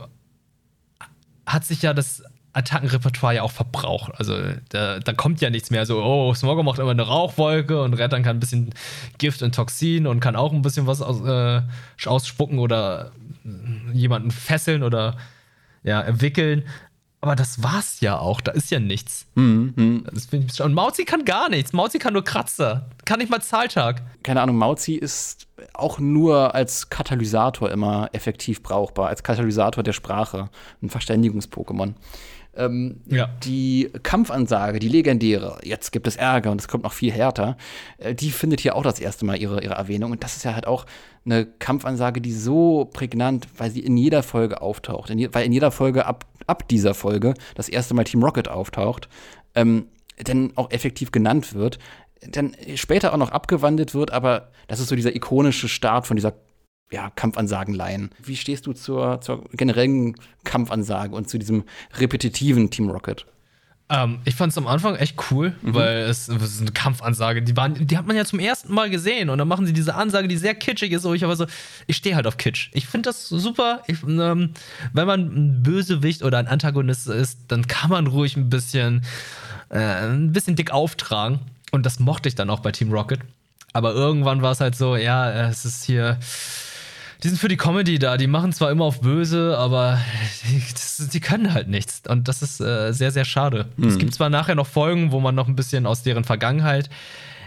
hat 1.47 1.65
sich 1.65 1.83
ja 1.83 1.95
das 1.95 2.23
Attackenrepertoire 2.55 3.35
ja 3.35 3.43
auch 3.43 3.51
verbraucht. 3.51 4.13
Also 4.17 4.39
da, 4.71 5.01
da, 5.01 5.13
kommt 5.13 5.41
ja 5.41 5.51
nichts 5.51 5.71
mehr 5.71 5.85
so, 5.87 6.03
oh, 6.03 6.33
Smogger 6.35 6.63
macht 6.63 6.79
immer 6.79 6.93
eine 6.93 7.03
Rauchwolke 7.03 7.83
und 7.83 7.95
Rettern 7.95 8.23
kann 8.23 8.37
ein 8.37 8.41
bisschen 8.41 8.71
Gift 9.19 9.43
und 9.43 9.55
Toxin 9.55 10.07
und 10.07 10.21
kann 10.21 10.37
auch 10.37 10.53
ein 10.53 10.63
bisschen 10.63 10.87
was 10.87 11.03
aus, 11.03 11.21
äh, 11.27 11.63
ausspucken 12.07 12.59
oder 12.59 13.11
jemanden 13.93 14.31
fesseln 14.31 14.83
oder 14.83 15.17
ja, 15.83 16.01
entwickeln. 16.01 16.65
Aber 17.21 17.37
das 17.37 17.63
war's 17.63 18.01
ja 18.01 18.19
auch, 18.19 18.43
da 18.43 18.53
ist 18.53 18.71
ja 18.71 18.79
nichts. 18.79 19.27
Mhm. 19.35 20.05
Das 20.13 20.29
ich 20.31 20.61
und 20.61 20.75
Mauzi 20.75 21.07
kann 21.07 21.25
gar 21.25 21.49
nichts. 21.49 21.73
Mauzi 21.73 21.99
kann 21.99 22.13
nur 22.13 22.23
Kratzer. 22.23 22.91
Kann 23.07 23.19
nicht 23.19 23.31
mal 23.31 23.41
Zahltag. 23.41 24.03
Keine 24.23 24.43
Ahnung, 24.43 24.57
Mauzi 24.57 24.93
ist 24.93 25.47
auch 25.73 25.99
nur 25.99 26.55
als 26.55 26.91
Katalysator 26.91 27.71
immer 27.71 28.11
effektiv 28.13 28.63
brauchbar, 28.63 29.09
als 29.09 29.23
Katalysator 29.23 29.83
der 29.83 29.95
Sprache, 29.95 30.51
ein 30.83 30.91
Verständigungs-Pokémon. 30.91 31.95
Ähm, 32.57 33.01
ja. 33.07 33.29
Die 33.45 33.91
Kampfansage, 34.03 34.79
die 34.79 34.89
legendäre, 34.89 35.59
jetzt 35.63 35.93
gibt 35.93 36.07
es 36.07 36.17
Ärger 36.17 36.51
und 36.51 36.61
es 36.61 36.69
kommt 36.69 36.85
noch 36.85 36.93
viel 36.93 37.13
härter, 37.13 37.57
äh, 37.99 38.15
die 38.15 38.31
findet 38.31 38.61
hier 38.61 38.77
auch 38.77 38.83
das 38.83 39.01
erste 39.01 39.25
Mal 39.25 39.37
ihre, 39.37 39.63
ihre 39.63 39.75
Erwähnung. 39.75 40.13
Und 40.13 40.23
das 40.23 40.37
ist 40.37 40.45
ja 40.45 40.55
halt 40.55 40.67
auch 40.67 40.87
eine 41.25 41.47
Kampfansage, 41.47 42.21
die 42.21 42.33
so 42.33 42.91
prägnant, 42.93 43.49
weil 43.57 43.71
sie 43.71 43.81
in 43.81 43.97
jeder 43.97 44.23
Folge 44.23 44.63
auftaucht. 44.63 45.11
In 45.11 45.19
je, 45.19 45.29
weil 45.33 45.47
in 45.47 45.53
jeder 45.53 45.71
Folge 45.71 46.07
ab, 46.07 46.27
ab 46.47 46.69
dieser 46.69 46.95
Folge 46.95 47.35
das 47.55 47.69
erste 47.69 47.95
Mal 47.95 48.05
Team 48.05 48.23
Rocket 48.23 48.49
auftaucht, 48.49 49.09
ähm, 49.55 49.89
denn 50.21 50.53
auch 50.55 50.71
effektiv 50.71 51.11
genannt 51.11 51.55
wird 51.55 51.79
dann 52.31 52.57
später 52.75 53.13
auch 53.13 53.19
noch 53.19 53.31
abgewandelt 53.31 53.95
wird, 53.95 54.13
aber 54.13 54.51
das 54.67 54.81
ist 54.81 54.89
so 54.89 54.97
dieser 54.97 55.15
ikonische 55.15 55.69
Start 55.69 56.07
von 56.07 56.17
dieser 56.17 56.35
ja, 56.95 57.11
Kampfansagenleihen. 57.11 58.11
Wie 58.23 58.37
stehst 58.37 58.67
du 58.67 58.73
zur, 58.73 59.21
zur 59.21 59.45
generellen 59.53 60.15
Kampfansage 60.45 61.15
und 61.15 61.29
zu 61.29 61.39
diesem 61.39 61.65
repetitiven 61.99 62.71
Team 62.71 62.89
Rocket? 62.89 63.27
Ähm, 63.91 64.21
ich 64.25 64.37
fand 64.37 64.53
es 64.53 64.59
am 64.59 64.67
Anfang 64.67 64.95
echt 64.95 65.17
cool, 65.31 65.55
mhm. 65.61 65.75
weil 65.75 65.97
es, 66.05 66.29
es, 66.29 66.43
ist 66.43 66.61
eine 66.61 66.71
Kampfansage. 66.71 67.43
Die, 67.43 67.57
waren, 67.57 67.87
die 67.87 67.99
hat 67.99 68.07
man 68.07 68.17
ja 68.17 68.25
zum 68.25 68.39
ersten 68.39 68.73
Mal 68.73 68.89
gesehen 68.89 69.29
und 69.29 69.39
dann 69.39 69.49
machen 69.49 69.67
sie 69.67 69.73
diese 69.73 69.95
Ansage, 69.97 70.29
die 70.29 70.37
sehr 70.37 70.55
kitschig 70.55 70.93
ist. 70.93 71.05
Und 71.05 71.17
ich 71.17 71.25
aber 71.25 71.37
so, 71.37 71.47
ich 71.89 71.97
stehe 71.97 72.15
halt 72.15 72.29
auf 72.29 72.37
Kitsch. 72.37 72.71
Ich 72.73 72.87
finde 72.87 73.09
das 73.09 73.29
super. 73.29 73.83
Ich, 73.89 74.03
ähm, 74.05 74.51
wenn 74.93 75.07
man 75.07 75.21
ein 75.21 75.63
Bösewicht 75.65 76.23
oder 76.23 76.39
ein 76.39 76.47
Antagonist 76.47 77.09
ist, 77.09 77.41
dann 77.49 77.67
kann 77.67 77.91
man 77.91 78.07
ruhig 78.07 78.37
ein 78.37 78.49
bisschen, 78.49 79.03
äh, 79.69 79.79
ein 79.79 80.33
bisschen 80.33 80.55
dick 80.55 80.71
auftragen. 80.71 81.41
Und 81.73 81.85
das 81.85 81.99
mochte 81.99 82.29
ich 82.29 82.37
dann 82.37 82.51
auch 82.51 82.61
bei 82.61 82.71
Team 82.71 82.93
Rocket. 82.93 83.21
Aber 83.75 83.93
irgendwann 83.93 84.41
war 84.41 84.53
es 84.53 84.61
halt 84.61 84.77
so, 84.77 84.95
ja, 84.95 85.49
es 85.49 85.65
ist 85.65 85.85
hier 85.85 86.19
die 87.25 87.29
sind 87.31 87.39
für 87.39 87.49
die 87.49 87.57
Comedy 87.57 87.99
da. 87.99 88.19
Die 88.19 88.27
machen 88.27 88.53
zwar 88.53 88.71
immer 88.71 88.85
auf 88.85 89.01
böse, 89.01 89.57
aber 89.57 89.99
die, 90.47 90.63
das, 90.73 91.09
die 91.11 91.21
können 91.21 91.55
halt 91.55 91.69
nichts. 91.69 92.03
Und 92.07 92.29
das 92.29 92.43
ist 92.43 92.61
äh, 92.61 92.93
sehr, 92.93 93.11
sehr 93.11 93.25
schade. 93.25 93.67
Mhm. 93.79 93.89
Es 93.89 93.99
gibt 93.99 94.15
zwar 94.15 94.29
nachher 94.29 94.55
noch 94.55 94.67
Folgen, 94.67 95.11
wo 95.11 95.21
man 95.21 95.35
noch 95.35 95.49
ein 95.49 95.57
bisschen 95.57 95.87
aus 95.87 96.03
deren 96.03 96.25
Vergangenheit 96.25 96.91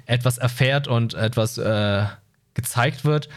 etwas 0.08 0.40
erfährt 0.40 0.88
und 0.88 1.14
etwas 1.14 1.60
äh, 1.60 2.06
gezeigt 2.56 3.06
wird. 3.06 3.30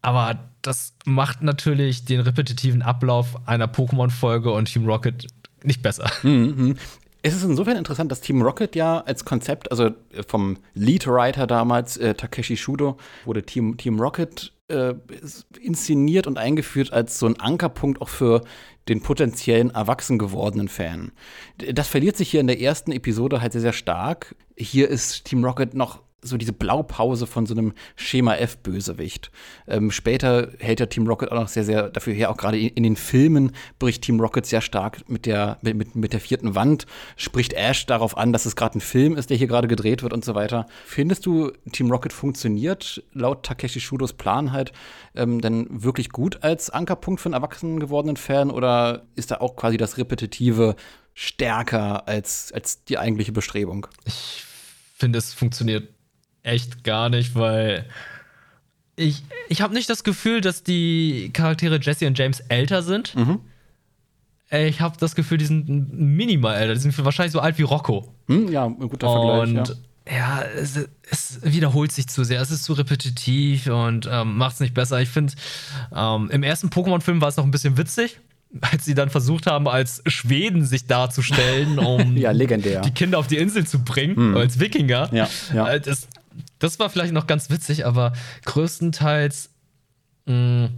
Aber 0.00 0.40
das 0.60 0.94
macht 1.04 1.42
natürlich 1.42 2.04
den 2.04 2.20
repetitiven 2.20 2.82
Ablauf 2.82 3.46
einer 3.46 3.68
Pokémon-Folge 3.68 4.50
und 4.50 4.64
Team 4.64 4.86
Rocket 4.86 5.28
nicht 5.62 5.82
besser. 5.82 6.10
Mhm. 6.24 6.76
Es 7.22 7.36
ist 7.36 7.44
insofern 7.44 7.76
interessant, 7.76 8.10
dass 8.10 8.20
Team 8.20 8.42
Rocket 8.42 8.74
ja 8.74 8.98
als 8.98 9.24
Konzept, 9.24 9.70
also 9.70 9.90
vom 10.26 10.56
Lead-Writer 10.74 11.46
damals, 11.46 11.96
äh, 11.96 12.14
Takeshi 12.14 12.56
Shudo, 12.56 12.98
wurde 13.24 13.44
Team, 13.44 13.76
Team 13.76 14.00
Rocket 14.00 14.52
äh, 14.72 14.94
inszeniert 15.60 16.26
und 16.26 16.38
eingeführt 16.38 16.92
als 16.92 17.18
so 17.18 17.26
ein 17.26 17.38
Ankerpunkt 17.38 18.00
auch 18.00 18.08
für 18.08 18.42
den 18.88 19.00
potenziellen 19.00 19.70
erwachsen 19.70 20.18
gewordenen 20.18 20.68
Fan. 20.68 21.12
Das 21.72 21.88
verliert 21.88 22.16
sich 22.16 22.30
hier 22.30 22.40
in 22.40 22.48
der 22.48 22.60
ersten 22.60 22.90
Episode 22.90 23.40
halt 23.40 23.52
sehr, 23.52 23.60
sehr 23.60 23.72
stark. 23.72 24.34
Hier 24.56 24.88
ist 24.88 25.24
Team 25.24 25.44
Rocket 25.44 25.74
noch 25.74 26.02
so 26.22 26.36
diese 26.36 26.52
Blaupause 26.52 27.26
von 27.26 27.46
so 27.46 27.54
einem 27.54 27.72
Schema 27.96 28.36
F-Bösewicht. 28.36 29.30
Ähm, 29.66 29.90
später 29.90 30.48
hält 30.58 30.80
ja 30.80 30.86
Team 30.86 31.06
Rocket 31.06 31.32
auch 31.32 31.36
noch 31.36 31.48
sehr, 31.48 31.64
sehr 31.64 31.90
dafür 31.90 32.14
her, 32.14 32.30
auch 32.30 32.36
gerade 32.36 32.58
in, 32.58 32.68
in, 32.68 32.82
den 32.84 32.96
Filmen 32.96 33.52
bricht 33.78 34.02
Team 34.02 34.20
Rocket 34.20 34.46
sehr 34.46 34.60
stark 34.60 35.08
mit 35.08 35.26
der, 35.26 35.58
mit, 35.62 35.76
mit, 35.76 35.96
mit 35.96 36.12
der 36.12 36.20
vierten 36.20 36.54
Wand, 36.54 36.86
spricht 37.16 37.52
Ash 37.54 37.86
darauf 37.86 38.16
an, 38.16 38.32
dass 38.32 38.46
es 38.46 38.56
gerade 38.56 38.78
ein 38.78 38.80
Film 38.80 39.16
ist, 39.16 39.30
der 39.30 39.36
hier 39.36 39.48
gerade 39.48 39.68
gedreht 39.68 40.02
wird 40.02 40.12
und 40.12 40.24
so 40.24 40.34
weiter. 40.34 40.66
Findest 40.84 41.26
du, 41.26 41.50
Team 41.72 41.90
Rocket 41.90 42.12
funktioniert 42.12 43.02
laut 43.12 43.44
Takeshi 43.44 43.80
Shudos 43.80 44.12
Plan 44.12 44.52
halt 44.52 44.72
ähm, 45.14 45.40
denn 45.40 45.66
wirklich 45.70 46.10
gut 46.10 46.42
als 46.42 46.70
Ankerpunkt 46.70 47.20
für 47.20 47.26
einen 47.26 47.34
erwachsenen 47.34 47.80
gewordenen 47.80 48.16
Fan 48.16 48.50
oder 48.50 49.02
ist 49.14 49.30
da 49.30 49.36
auch 49.36 49.56
quasi 49.56 49.76
das 49.76 49.98
Repetitive 49.98 50.76
stärker 51.14 52.08
als, 52.08 52.52
als 52.52 52.84
die 52.84 52.98
eigentliche 52.98 53.32
Bestrebung? 53.32 53.86
Ich 54.04 54.44
finde, 54.94 55.18
es 55.18 55.34
funktioniert 55.34 55.88
echt 56.42 56.84
gar 56.84 57.08
nicht, 57.08 57.34
weil 57.34 57.86
ich, 58.96 59.22
ich 59.48 59.62
habe 59.62 59.74
nicht 59.74 59.88
das 59.88 60.04
Gefühl, 60.04 60.40
dass 60.40 60.62
die 60.62 61.30
Charaktere 61.32 61.78
Jesse 61.80 62.06
und 62.06 62.18
James 62.18 62.40
älter 62.48 62.82
sind. 62.82 63.14
Mhm. 63.14 63.40
Ich 64.50 64.80
habe 64.82 64.96
das 64.98 65.14
Gefühl, 65.14 65.38
die 65.38 65.46
sind 65.46 65.68
minimal 65.68 66.56
älter. 66.56 66.74
Die 66.74 66.80
sind 66.80 67.04
wahrscheinlich 67.04 67.32
so 67.32 67.40
alt 67.40 67.56
wie 67.56 67.62
Rocco. 67.62 68.12
Hm, 68.28 68.52
ja, 68.52 68.66
ein 68.66 68.78
guter 68.78 69.10
Vergleich. 69.10 69.56
Und 69.56 69.76
ja, 70.06 70.14
ja 70.14 70.42
es, 70.42 70.78
es, 71.10 71.40
wiederholt 71.42 71.90
sich 71.90 72.06
zu 72.08 72.22
sehr. 72.22 72.40
Es 72.42 72.50
ist 72.50 72.64
zu 72.64 72.74
repetitiv 72.74 73.66
und 73.68 74.06
ähm, 74.10 74.36
macht 74.36 74.54
es 74.54 74.60
nicht 74.60 74.74
besser. 74.74 75.00
Ich 75.00 75.08
finde, 75.08 75.32
ähm, 75.96 76.28
im 76.30 76.42
ersten 76.42 76.68
Pokémon-Film 76.68 77.22
war 77.22 77.28
es 77.28 77.38
noch 77.38 77.44
ein 77.44 77.50
bisschen 77.50 77.78
witzig 77.78 78.20
als 78.60 78.84
sie 78.84 78.94
dann 78.94 79.10
versucht 79.10 79.46
haben, 79.46 79.68
als 79.68 80.02
Schweden 80.06 80.64
sich 80.64 80.86
darzustellen, 80.86 81.78
um 81.78 82.16
ja, 82.16 82.32
die 82.32 82.90
Kinder 82.90 83.18
auf 83.18 83.26
die 83.26 83.36
Insel 83.36 83.66
zu 83.66 83.82
bringen, 83.82 84.30
mhm. 84.30 84.36
als 84.36 84.60
Wikinger. 84.60 85.08
Ja, 85.12 85.28
ja. 85.54 85.68
Äh, 85.68 85.80
das, 85.80 86.08
das 86.62 86.78
war 86.78 86.88
vielleicht 86.88 87.12
noch 87.12 87.26
ganz 87.26 87.50
witzig, 87.50 87.84
aber 87.84 88.12
größtenteils, 88.44 89.50
mh, 90.26 90.34
mm, 90.34 90.68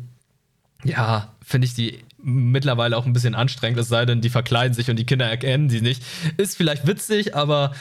ja, 0.85 1.35
finde 1.45 1.67
ich 1.67 1.75
die 1.75 2.01
mittlerweile 2.23 2.97
auch 2.97 3.05
ein 3.05 3.13
bisschen 3.13 3.35
anstrengend, 3.35 3.79
es 3.79 3.89
sei 3.89 4.07
denn, 4.07 4.23
die 4.23 4.31
verkleiden 4.31 4.75
sich 4.75 4.89
und 4.89 4.97
die 4.97 5.05
Kinder 5.05 5.27
erkennen 5.27 5.69
die 5.69 5.83
nicht. 5.83 6.03
Ist 6.39 6.57
vielleicht 6.57 6.87
witzig, 6.87 7.37
aber 7.37 7.73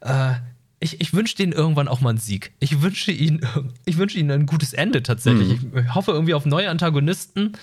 äh, 0.00 0.34
ich, 0.78 1.00
ich 1.00 1.12
wünsche 1.12 1.34
denen 1.34 1.52
irgendwann 1.52 1.88
auch 1.88 2.00
mal 2.00 2.10
einen 2.10 2.18
Sieg. 2.18 2.52
Ich 2.60 2.80
wünsche 2.80 3.10
ihnen, 3.10 3.40
ich 3.84 3.98
wünsche 3.98 4.18
ihnen 4.18 4.30
ein 4.30 4.46
gutes 4.46 4.72
Ende 4.72 5.02
tatsächlich. 5.02 5.60
Mhm. 5.60 5.78
Ich 5.78 5.94
hoffe 5.96 6.12
irgendwie 6.12 6.34
auf 6.34 6.46
neue 6.46 6.70
Antagonisten, 6.70 7.54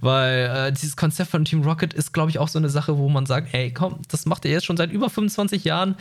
weil 0.00 0.68
äh, 0.68 0.72
dieses 0.72 0.96
Konzept 0.96 1.32
von 1.32 1.44
Team 1.44 1.62
Rocket 1.62 1.92
ist, 1.92 2.12
glaube 2.12 2.30
ich, 2.30 2.38
auch 2.38 2.48
so 2.48 2.60
eine 2.60 2.70
Sache, 2.70 2.98
wo 2.98 3.08
man 3.08 3.26
sagt, 3.26 3.52
ey, 3.52 3.72
komm, 3.72 4.00
das 4.08 4.26
macht 4.26 4.44
ihr 4.44 4.52
jetzt 4.52 4.66
schon 4.66 4.76
seit 4.76 4.92
über 4.92 5.10
25 5.10 5.64
Jahren. 5.64 5.96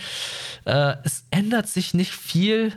Äh, 0.66 0.98
es 1.04 1.26
ändert 1.32 1.68
sich 1.68 1.96
nicht 1.96 2.12
viel. 2.12 2.74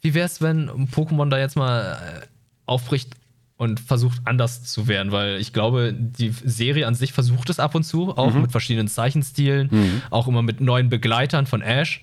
Wie 0.00 0.14
wäre 0.14 0.26
es, 0.26 0.40
wenn 0.40 0.70
Pokémon 0.88 1.28
da 1.28 1.38
jetzt 1.38 1.56
mal 1.56 1.92
äh, 1.92 2.26
aufbricht 2.66 3.14
und 3.56 3.78
versucht 3.78 4.22
anders 4.24 4.62
zu 4.62 4.88
werden, 4.88 5.12
weil 5.12 5.38
ich 5.38 5.52
glaube, 5.52 5.92
die 5.94 6.30
Serie 6.30 6.86
an 6.86 6.94
sich 6.94 7.12
versucht 7.12 7.50
es 7.50 7.60
ab 7.60 7.74
und 7.74 7.82
zu, 7.82 8.16
auch 8.16 8.32
mhm. 8.32 8.42
mit 8.42 8.52
verschiedenen 8.52 8.88
Zeichenstilen, 8.88 9.68
mhm. 9.70 10.02
auch 10.08 10.28
immer 10.28 10.40
mit 10.40 10.62
neuen 10.62 10.88
Begleitern 10.88 11.46
von 11.46 11.60
Ash. 11.60 12.02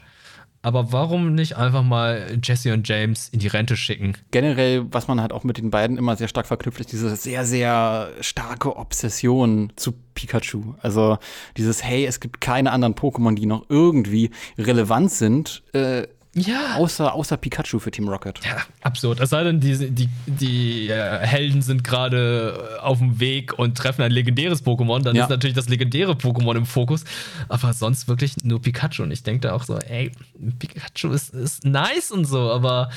Aber 0.62 0.92
warum 0.92 1.34
nicht 1.34 1.56
einfach 1.56 1.82
mal 1.82 2.40
Jesse 2.44 2.74
und 2.74 2.88
James 2.88 3.30
in 3.30 3.40
die 3.40 3.48
Rente 3.48 3.78
schicken? 3.78 4.14
Generell, 4.32 4.86
was 4.92 5.08
man 5.08 5.22
halt 5.22 5.32
auch 5.32 5.44
mit 5.44 5.58
den 5.58 5.72
beiden 5.72 5.98
immer 5.98 6.16
sehr 6.16 6.28
stark 6.28 6.46
verknüpft, 6.46 6.80
ist 6.80 6.92
diese 6.92 7.16
sehr, 7.16 7.46
sehr 7.46 8.10
starke 8.22 8.76
Obsession 8.76 9.72
zu 9.78 9.94
Pikachu. 10.14 10.76
Also 10.82 11.20
dieses, 11.58 11.84
hey, 11.84 12.06
es 12.06 12.20
gibt 12.20 12.42
keine 12.42 12.72
anderen 12.72 12.96
Pokémon, 12.96 13.34
die 13.34 13.46
noch 13.46 13.66
irgendwie 13.70 14.32
relevant 14.58 15.12
sind. 15.12 15.64
Äh, 15.74 16.08
ja. 16.38 16.76
Außer, 16.76 17.14
außer 17.14 17.38
Pikachu 17.38 17.80
für 17.80 17.92
Team 17.92 18.08
Rocket. 18.08 18.40
Ja, 18.46 18.58
absurd. 18.82 19.20
Es 19.20 19.30
sei 19.32 19.44
denn, 19.44 19.60
die, 19.60 19.90
die, 19.90 20.10
die 20.26 20.90
äh, 20.90 21.20
Helden 21.26 21.62
sind 21.62 21.84
gerade 21.84 22.78
äh, 22.78 22.80
auf 22.80 23.00
dem 23.00 23.20
Weg 23.20 23.58
und 23.58 23.78
treffen 23.78 24.04
ein 24.04 24.12
legendäres 24.12 24.64
Pokémon. 24.64 25.02
Dann 25.02 25.16
ja. 25.16 25.24
ist 25.24 25.30
natürlich 25.30 25.56
das 25.56 25.70
legendäre 25.70 26.14
Pokémon 26.14 26.56
im 26.56 26.66
Fokus. 26.66 27.04
Aber 27.50 27.74
sonst 27.74 28.08
wirklich 28.08 28.36
nur 28.44 28.62
Pikachu. 28.62 29.04
Und 29.04 29.12
ich 29.12 29.24
denke 29.24 29.48
da 29.48 29.54
auch 29.54 29.64
so, 29.64 29.78
ey, 29.78 30.12
Pikachu 30.60 31.12
ist, 31.12 31.34
ist 31.34 31.66
nice 31.66 32.12
und 32.12 32.26
so, 32.26 32.52
aber 32.52 32.90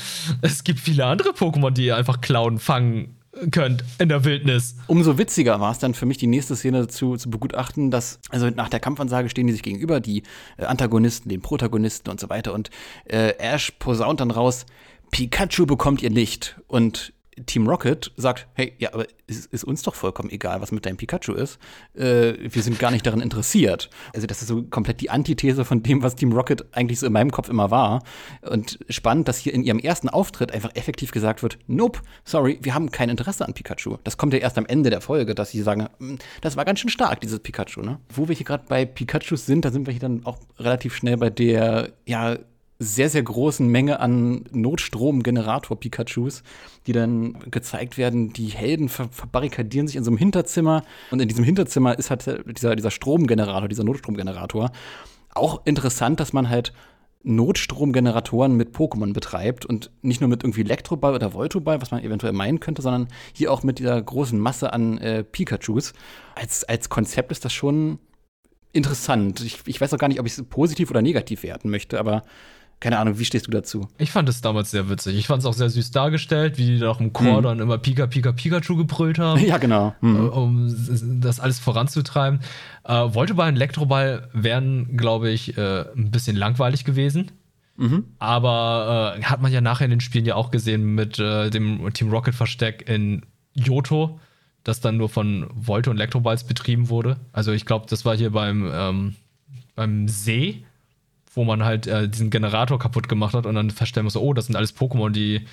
es 0.42 0.64
gibt 0.64 0.80
viele 0.80 1.06
andere 1.06 1.30
Pokémon, 1.30 1.70
die 1.70 1.92
einfach 1.92 2.20
klauen, 2.20 2.58
fangen 2.58 3.16
könnt 3.50 3.84
in 3.98 4.08
der 4.08 4.24
Wildnis. 4.24 4.76
Umso 4.86 5.18
witziger 5.18 5.60
war 5.60 5.72
es 5.72 5.78
dann 5.78 5.94
für 5.94 6.06
mich, 6.06 6.18
die 6.18 6.26
nächste 6.26 6.56
Szene 6.56 6.88
zu, 6.88 7.16
zu 7.16 7.30
begutachten, 7.30 7.90
dass, 7.90 8.20
also 8.30 8.50
nach 8.50 8.68
der 8.68 8.80
Kampfansage 8.80 9.28
stehen 9.28 9.46
die 9.46 9.52
sich 9.52 9.62
gegenüber, 9.62 10.00
die 10.00 10.22
äh, 10.56 10.64
Antagonisten, 10.64 11.28
den 11.28 11.40
Protagonisten 11.40 12.10
und 12.10 12.20
so 12.20 12.28
weiter. 12.28 12.52
Und 12.52 12.70
äh, 13.04 13.34
Ash 13.38 13.72
posaunt 13.78 14.20
dann 14.20 14.30
raus, 14.30 14.66
Pikachu 15.10 15.66
bekommt 15.66 16.02
ihr 16.02 16.10
nicht. 16.10 16.60
Und 16.66 17.12
Team 17.46 17.68
Rocket 17.68 18.12
sagt, 18.16 18.46
hey, 18.54 18.74
ja, 18.78 18.92
aber 18.92 19.06
es 19.26 19.46
ist 19.46 19.64
uns 19.64 19.82
doch 19.82 19.94
vollkommen 19.94 20.30
egal, 20.30 20.60
was 20.60 20.72
mit 20.72 20.86
deinem 20.86 20.96
Pikachu 20.96 21.32
ist. 21.32 21.58
Äh, 21.94 22.34
wir 22.38 22.62
sind 22.62 22.78
gar 22.78 22.90
nicht 22.90 23.06
daran 23.06 23.20
interessiert. 23.20 23.90
Also 24.14 24.26
das 24.26 24.42
ist 24.42 24.48
so 24.48 24.62
komplett 24.62 25.00
die 25.00 25.10
Antithese 25.10 25.64
von 25.64 25.82
dem, 25.82 26.02
was 26.02 26.16
Team 26.16 26.32
Rocket 26.32 26.64
eigentlich 26.72 27.00
so 27.00 27.06
in 27.06 27.12
meinem 27.12 27.30
Kopf 27.30 27.48
immer 27.48 27.70
war. 27.70 28.02
Und 28.42 28.78
spannend, 28.88 29.28
dass 29.28 29.38
hier 29.38 29.54
in 29.54 29.62
ihrem 29.62 29.78
ersten 29.78 30.08
Auftritt 30.08 30.52
einfach 30.52 30.74
effektiv 30.74 31.12
gesagt 31.12 31.42
wird, 31.42 31.58
nope, 31.66 32.00
sorry, 32.24 32.58
wir 32.62 32.74
haben 32.74 32.90
kein 32.90 33.08
Interesse 33.08 33.46
an 33.46 33.54
Pikachu. 33.54 33.98
Das 34.04 34.16
kommt 34.16 34.32
ja 34.32 34.40
erst 34.40 34.58
am 34.58 34.66
Ende 34.66 34.90
der 34.90 35.00
Folge, 35.00 35.34
dass 35.34 35.50
sie 35.50 35.62
sagen, 35.62 35.88
hm, 35.98 36.18
das 36.40 36.56
war 36.56 36.64
ganz 36.64 36.80
schön 36.80 36.90
stark, 36.90 37.20
dieses 37.20 37.40
Pikachu. 37.40 37.82
Ne? 37.82 37.98
Wo 38.12 38.28
wir 38.28 38.34
hier 38.34 38.46
gerade 38.46 38.64
bei 38.68 38.84
Pikachu 38.84 39.36
sind, 39.36 39.64
da 39.64 39.70
sind 39.70 39.86
wir 39.86 39.92
hier 39.92 40.00
dann 40.00 40.24
auch 40.24 40.38
relativ 40.58 40.94
schnell 40.94 41.16
bei 41.16 41.30
der, 41.30 41.90
ja, 42.06 42.36
sehr, 42.82 43.10
sehr 43.10 43.22
großen 43.22 43.68
Menge 43.68 44.00
an 44.00 44.44
Notstromgenerator-Pikachus, 44.52 46.42
die 46.86 46.92
dann 46.92 47.38
gezeigt 47.50 47.98
werden. 47.98 48.32
Die 48.32 48.46
Helden 48.46 48.88
ver 48.88 49.08
verbarrikadieren 49.10 49.86
sich 49.86 49.96
in 49.96 50.04
so 50.04 50.10
einem 50.10 50.16
Hinterzimmer 50.16 50.82
und 51.10 51.20
in 51.20 51.28
diesem 51.28 51.44
Hinterzimmer 51.44 51.98
ist 51.98 52.10
halt 52.10 52.26
dieser, 52.46 52.74
dieser 52.74 52.90
Stromgenerator, 52.90 53.68
dieser 53.68 53.84
Notstromgenerator. 53.84 54.72
Auch 55.34 55.60
interessant, 55.66 56.20
dass 56.20 56.32
man 56.32 56.48
halt 56.48 56.72
Notstromgeneratoren 57.22 58.56
mit 58.56 58.74
Pokémon 58.74 59.12
betreibt 59.12 59.66
und 59.66 59.90
nicht 60.00 60.22
nur 60.22 60.30
mit 60.30 60.42
irgendwie 60.42 60.62
Elektroball 60.62 61.14
oder 61.14 61.34
Voltoball, 61.34 61.82
was 61.82 61.90
man 61.90 62.02
eventuell 62.02 62.32
meinen 62.32 62.60
könnte, 62.60 62.80
sondern 62.80 63.08
hier 63.34 63.52
auch 63.52 63.62
mit 63.62 63.78
dieser 63.78 64.00
großen 64.00 64.38
Masse 64.38 64.72
an 64.72 64.96
äh, 64.98 65.22
Pikachus. 65.22 65.92
Als, 66.34 66.64
als 66.64 66.88
Konzept 66.88 67.30
ist 67.30 67.44
das 67.44 67.52
schon 67.52 67.98
interessant. 68.72 69.40
Ich, 69.40 69.58
ich 69.66 69.80
weiß 69.80 69.92
auch 69.92 69.98
gar 69.98 70.08
nicht, 70.08 70.20
ob 70.20 70.26
ich 70.26 70.32
es 70.32 70.42
positiv 70.44 70.90
oder 70.90 71.02
negativ 71.02 71.42
werten 71.42 71.68
möchte, 71.68 72.00
aber 72.00 72.22
keine 72.80 72.98
Ahnung, 72.98 73.18
wie 73.18 73.26
stehst 73.26 73.46
du 73.46 73.50
dazu? 73.50 73.88
Ich 73.98 74.10
fand 74.10 74.26
es 74.30 74.40
damals 74.40 74.70
sehr 74.70 74.88
witzig. 74.88 75.16
Ich 75.16 75.26
fand 75.26 75.40
es 75.40 75.46
auch 75.46 75.52
sehr 75.52 75.68
süß 75.68 75.90
dargestellt, 75.90 76.56
wie 76.56 76.64
die 76.64 76.78
da 76.78 76.90
auch 76.90 76.98
im 76.98 77.12
Chor 77.12 77.38
mhm. 77.38 77.42
dann 77.42 77.60
immer 77.60 77.76
Pika, 77.76 78.06
Pika, 78.06 78.32
Pikachu 78.32 78.76
gebrüllt 78.76 79.18
haben. 79.18 79.38
Ja, 79.50 79.58
genau. 79.58 79.94
Mhm. 80.00 80.28
Um 80.28 81.20
das 81.20 81.40
alles 81.40 81.58
voranzutreiben. 81.58 82.40
Äh, 82.84 82.92
Voltoball 83.12 83.50
und 83.50 83.56
Elektroball 83.56 84.28
wären, 84.32 84.96
glaube 84.96 85.30
ich, 85.30 85.58
äh, 85.58 85.84
ein 85.94 86.10
bisschen 86.10 86.36
langweilig 86.36 86.84
gewesen. 86.84 87.32
Mhm. 87.76 88.04
Aber 88.18 89.16
äh, 89.18 89.22
hat 89.24 89.42
man 89.42 89.52
ja 89.52 89.60
nachher 89.60 89.84
in 89.84 89.90
den 89.90 90.00
Spielen 90.00 90.24
ja 90.24 90.36
auch 90.36 90.50
gesehen 90.50 90.94
mit 90.94 91.18
äh, 91.18 91.50
dem 91.50 91.92
Team 91.92 92.10
Rocket 92.10 92.34
Versteck 92.34 92.88
in 92.88 93.26
Johto, 93.54 94.20
das 94.64 94.80
dann 94.80 94.96
nur 94.96 95.10
von 95.10 95.50
Volte 95.54 95.90
und 95.90 95.96
Elektroballs 95.98 96.44
betrieben 96.44 96.88
wurde. 96.88 97.18
Also 97.32 97.52
ich 97.52 97.66
glaube, 97.66 97.86
das 97.90 98.06
war 98.06 98.16
hier 98.16 98.30
beim, 98.30 98.70
ähm, 98.72 99.16
beim 99.74 100.08
See 100.08 100.64
wo 101.34 101.44
man 101.44 101.64
halt 101.64 101.86
äh, 101.86 102.08
diesen 102.08 102.30
Generator 102.30 102.78
kaputt 102.78 103.08
gemacht 103.08 103.34
hat 103.34 103.46
und 103.46 103.54
dann 103.54 103.70
feststellen 103.70 104.04
muss, 104.04 104.16
oh, 104.16 104.32
das 104.32 104.46
sind 104.46 104.56
alles 104.56 104.76
Pokémon, 104.76 105.10
die 105.10 105.46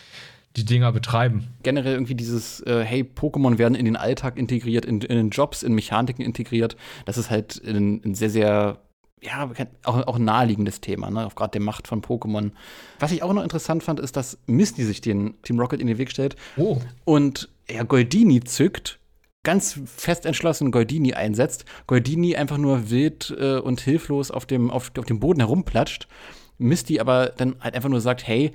die 0.56 0.66
Dinger 0.66 0.92
betreiben. 0.92 1.50
Generell 1.62 1.94
irgendwie 1.94 2.16
dieses, 2.16 2.62
äh, 2.62 2.84
hey, 2.84 3.04
Pokémon 3.04 3.60
werden 3.60 3.76
in 3.76 3.86
den 3.86 3.96
Alltag 3.96 4.38
integriert, 4.38 4.86
in, 4.86 5.02
in 5.02 5.16
den 5.18 5.30
Jobs, 5.30 5.62
in 5.62 5.74
Mechaniken 5.74 6.26
integriert. 6.26 6.76
Das 7.06 7.18
ist 7.18 7.30
halt 7.30 7.62
ein, 7.64 8.02
ein 8.04 8.16
sehr, 8.16 8.32
sehr 8.32 8.80
ja, 9.22 9.50
auch, 9.84 10.08
auch 10.08 10.18
naheliegendes 10.18 10.82
Thema, 10.82 11.10
ne? 11.10 11.26
Auf 11.26 11.36
gerade 11.36 11.52
der 11.52 11.62
Macht 11.62 11.88
von 11.88 12.02
Pokémon. 12.02 12.52
Was 13.00 13.12
ich 13.12 13.24
auch 13.24 13.34
noch 13.34 13.44
interessant 13.44 13.84
fand, 13.84 14.00
ist, 14.00 14.16
dass 14.16 14.38
Misty 14.46 14.84
sich 14.84 15.02
den 15.02 15.42
Team 15.42 15.60
Rocket 15.60 15.80
in 15.80 15.88
den 15.88 15.98
Weg 15.98 16.12
stellt 16.12 16.36
oh. 16.56 16.80
und 17.04 17.50
ja, 17.70 17.84
Goldini 17.84 18.42
zückt 18.42 19.00
ganz 19.48 19.80
fest 19.86 20.26
entschlossen 20.26 20.72
Goldini 20.72 21.14
einsetzt. 21.14 21.64
Goldini 21.88 22.36
einfach 22.36 22.58
nur 22.58 22.90
wild 22.90 23.34
äh, 23.40 23.60
und 23.60 23.80
hilflos 23.80 24.30
auf 24.30 24.46
dem, 24.46 24.70
auf, 24.70 24.92
auf 24.98 25.06
dem 25.06 25.22
Boden 25.22 25.40
herumplatscht. 25.40 26.10
Misty 26.58 27.00
aber 27.00 27.28
dann 27.28 27.56
halt 27.62 27.74
einfach 27.74 27.88
nur 27.88 28.02
sagt, 28.02 28.28
hey, 28.28 28.52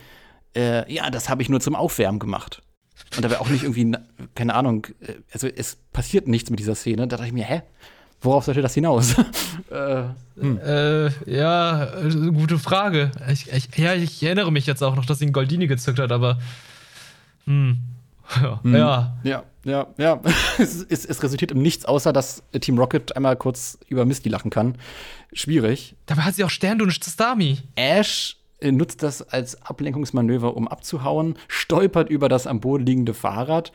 äh, 0.55 0.93
ja, 0.93 1.09
das 1.09 1.31
habe 1.31 1.40
ich 1.40 1.48
nur 1.48 1.60
zum 1.60 1.74
Aufwärmen 1.74 2.19
gemacht. 2.19 2.60
Und 3.16 3.24
da 3.24 3.31
wäre 3.31 3.40
auch 3.40 3.48
nicht 3.48 3.62
irgendwie, 3.62 3.97
keine 4.35 4.55
Ahnung, 4.55 4.86
äh, 5.01 5.14
also 5.32 5.47
es 5.47 5.78
passiert 5.94 6.28
nichts 6.28 6.51
mit 6.51 6.60
dieser 6.60 6.74
Szene. 6.74 7.09
Da 7.09 7.16
dachte 7.16 7.27
ich 7.27 7.32
mir, 7.32 7.47
hä? 7.47 7.62
Worauf 8.20 8.44
sollte 8.44 8.60
das 8.60 8.74
hinaus? 8.74 9.14
äh, 9.70 10.02
hm. 10.39 10.59
äh, 10.59 11.09
ja, 11.24 11.89
gute 12.35 12.59
Frage. 12.59 13.12
Ich, 13.31 13.51
ich, 13.51 13.78
ja, 13.78 13.94
ich 13.94 14.23
erinnere 14.23 14.52
mich 14.52 14.66
jetzt 14.66 14.82
auch 14.82 14.94
noch, 14.94 15.06
dass 15.06 15.23
ihn 15.23 15.32
Goldini 15.32 15.69
gezückt 15.69 16.01
hat, 16.01 16.12
aber 16.12 16.39
hm. 17.47 17.78
Ja. 18.43 18.60
Hm. 18.62 18.74
ja. 18.74 19.16
Ja, 19.24 19.44
ja, 19.64 19.89
ja. 19.98 20.20
es, 20.59 20.82
es, 20.82 21.05
es, 21.05 21.22
resultiert 21.22 21.52
im 21.52 21.62
Nichts, 21.62 21.84
außer 21.84 22.12
dass 22.12 22.43
Team 22.60 22.78
Rocket 22.78 23.16
einmal 23.16 23.36
kurz 23.36 23.78
über 23.89 24.05
Misty 24.05 24.28
lachen 24.28 24.51
kann. 24.51 24.76
Schwierig. 25.32 25.94
Dabei 26.06 26.22
hat 26.22 26.34
sie 26.34 26.44
auch 26.44 26.51
Sterndunisch 26.51 27.01
Stami. 27.02 27.59
Ash 27.76 28.36
äh, 28.60 28.72
nutzt 28.72 29.02
das 29.02 29.22
als 29.22 29.60
Ablenkungsmanöver, 29.62 30.56
um 30.56 30.68
abzuhauen, 30.68 31.36
stolpert 31.48 32.10
über 32.10 32.28
das 32.28 32.47
am 32.47 32.60
Boden 32.60 32.86
liegende 32.86 33.14
Fahrrad 33.14 33.72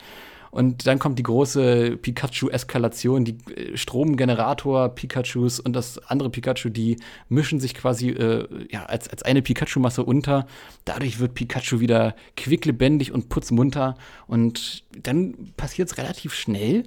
und 0.52 0.88
dann 0.88 1.00
kommt 1.00 1.20
die 1.20 1.24
große 1.24 1.98
Pikachu-Eskalation, 1.98 3.26
die 3.26 3.38
äh, 3.54 3.78
Stromgenerator 3.78 4.90
Pikachus 4.90 5.60
und 5.60 5.74
das 5.74 5.98
andere 6.08 6.30
Pikachu, 6.30 6.70
die 6.70 6.98
mischen 7.30 7.60
sich 7.60 7.74
quasi 7.74 8.10
äh, 8.10 8.48
ja, 8.72 8.86
als, 8.86 9.08
als 9.10 9.24
eine 9.24 9.42
Pikachu-Masse 9.42 10.04
unter. 10.04 10.48
Dadurch 10.86 11.20
wird 11.20 11.34
Pikachu 11.34 11.80
wieder 11.80 12.16
quicklebendig 12.36 13.12
und 13.12 13.30
putzmunter. 13.30 13.96
Und 14.28 14.84
dann 15.02 15.54
passiert 15.58 15.90
es 15.90 15.98
relativ 15.98 16.34
schnell, 16.34 16.84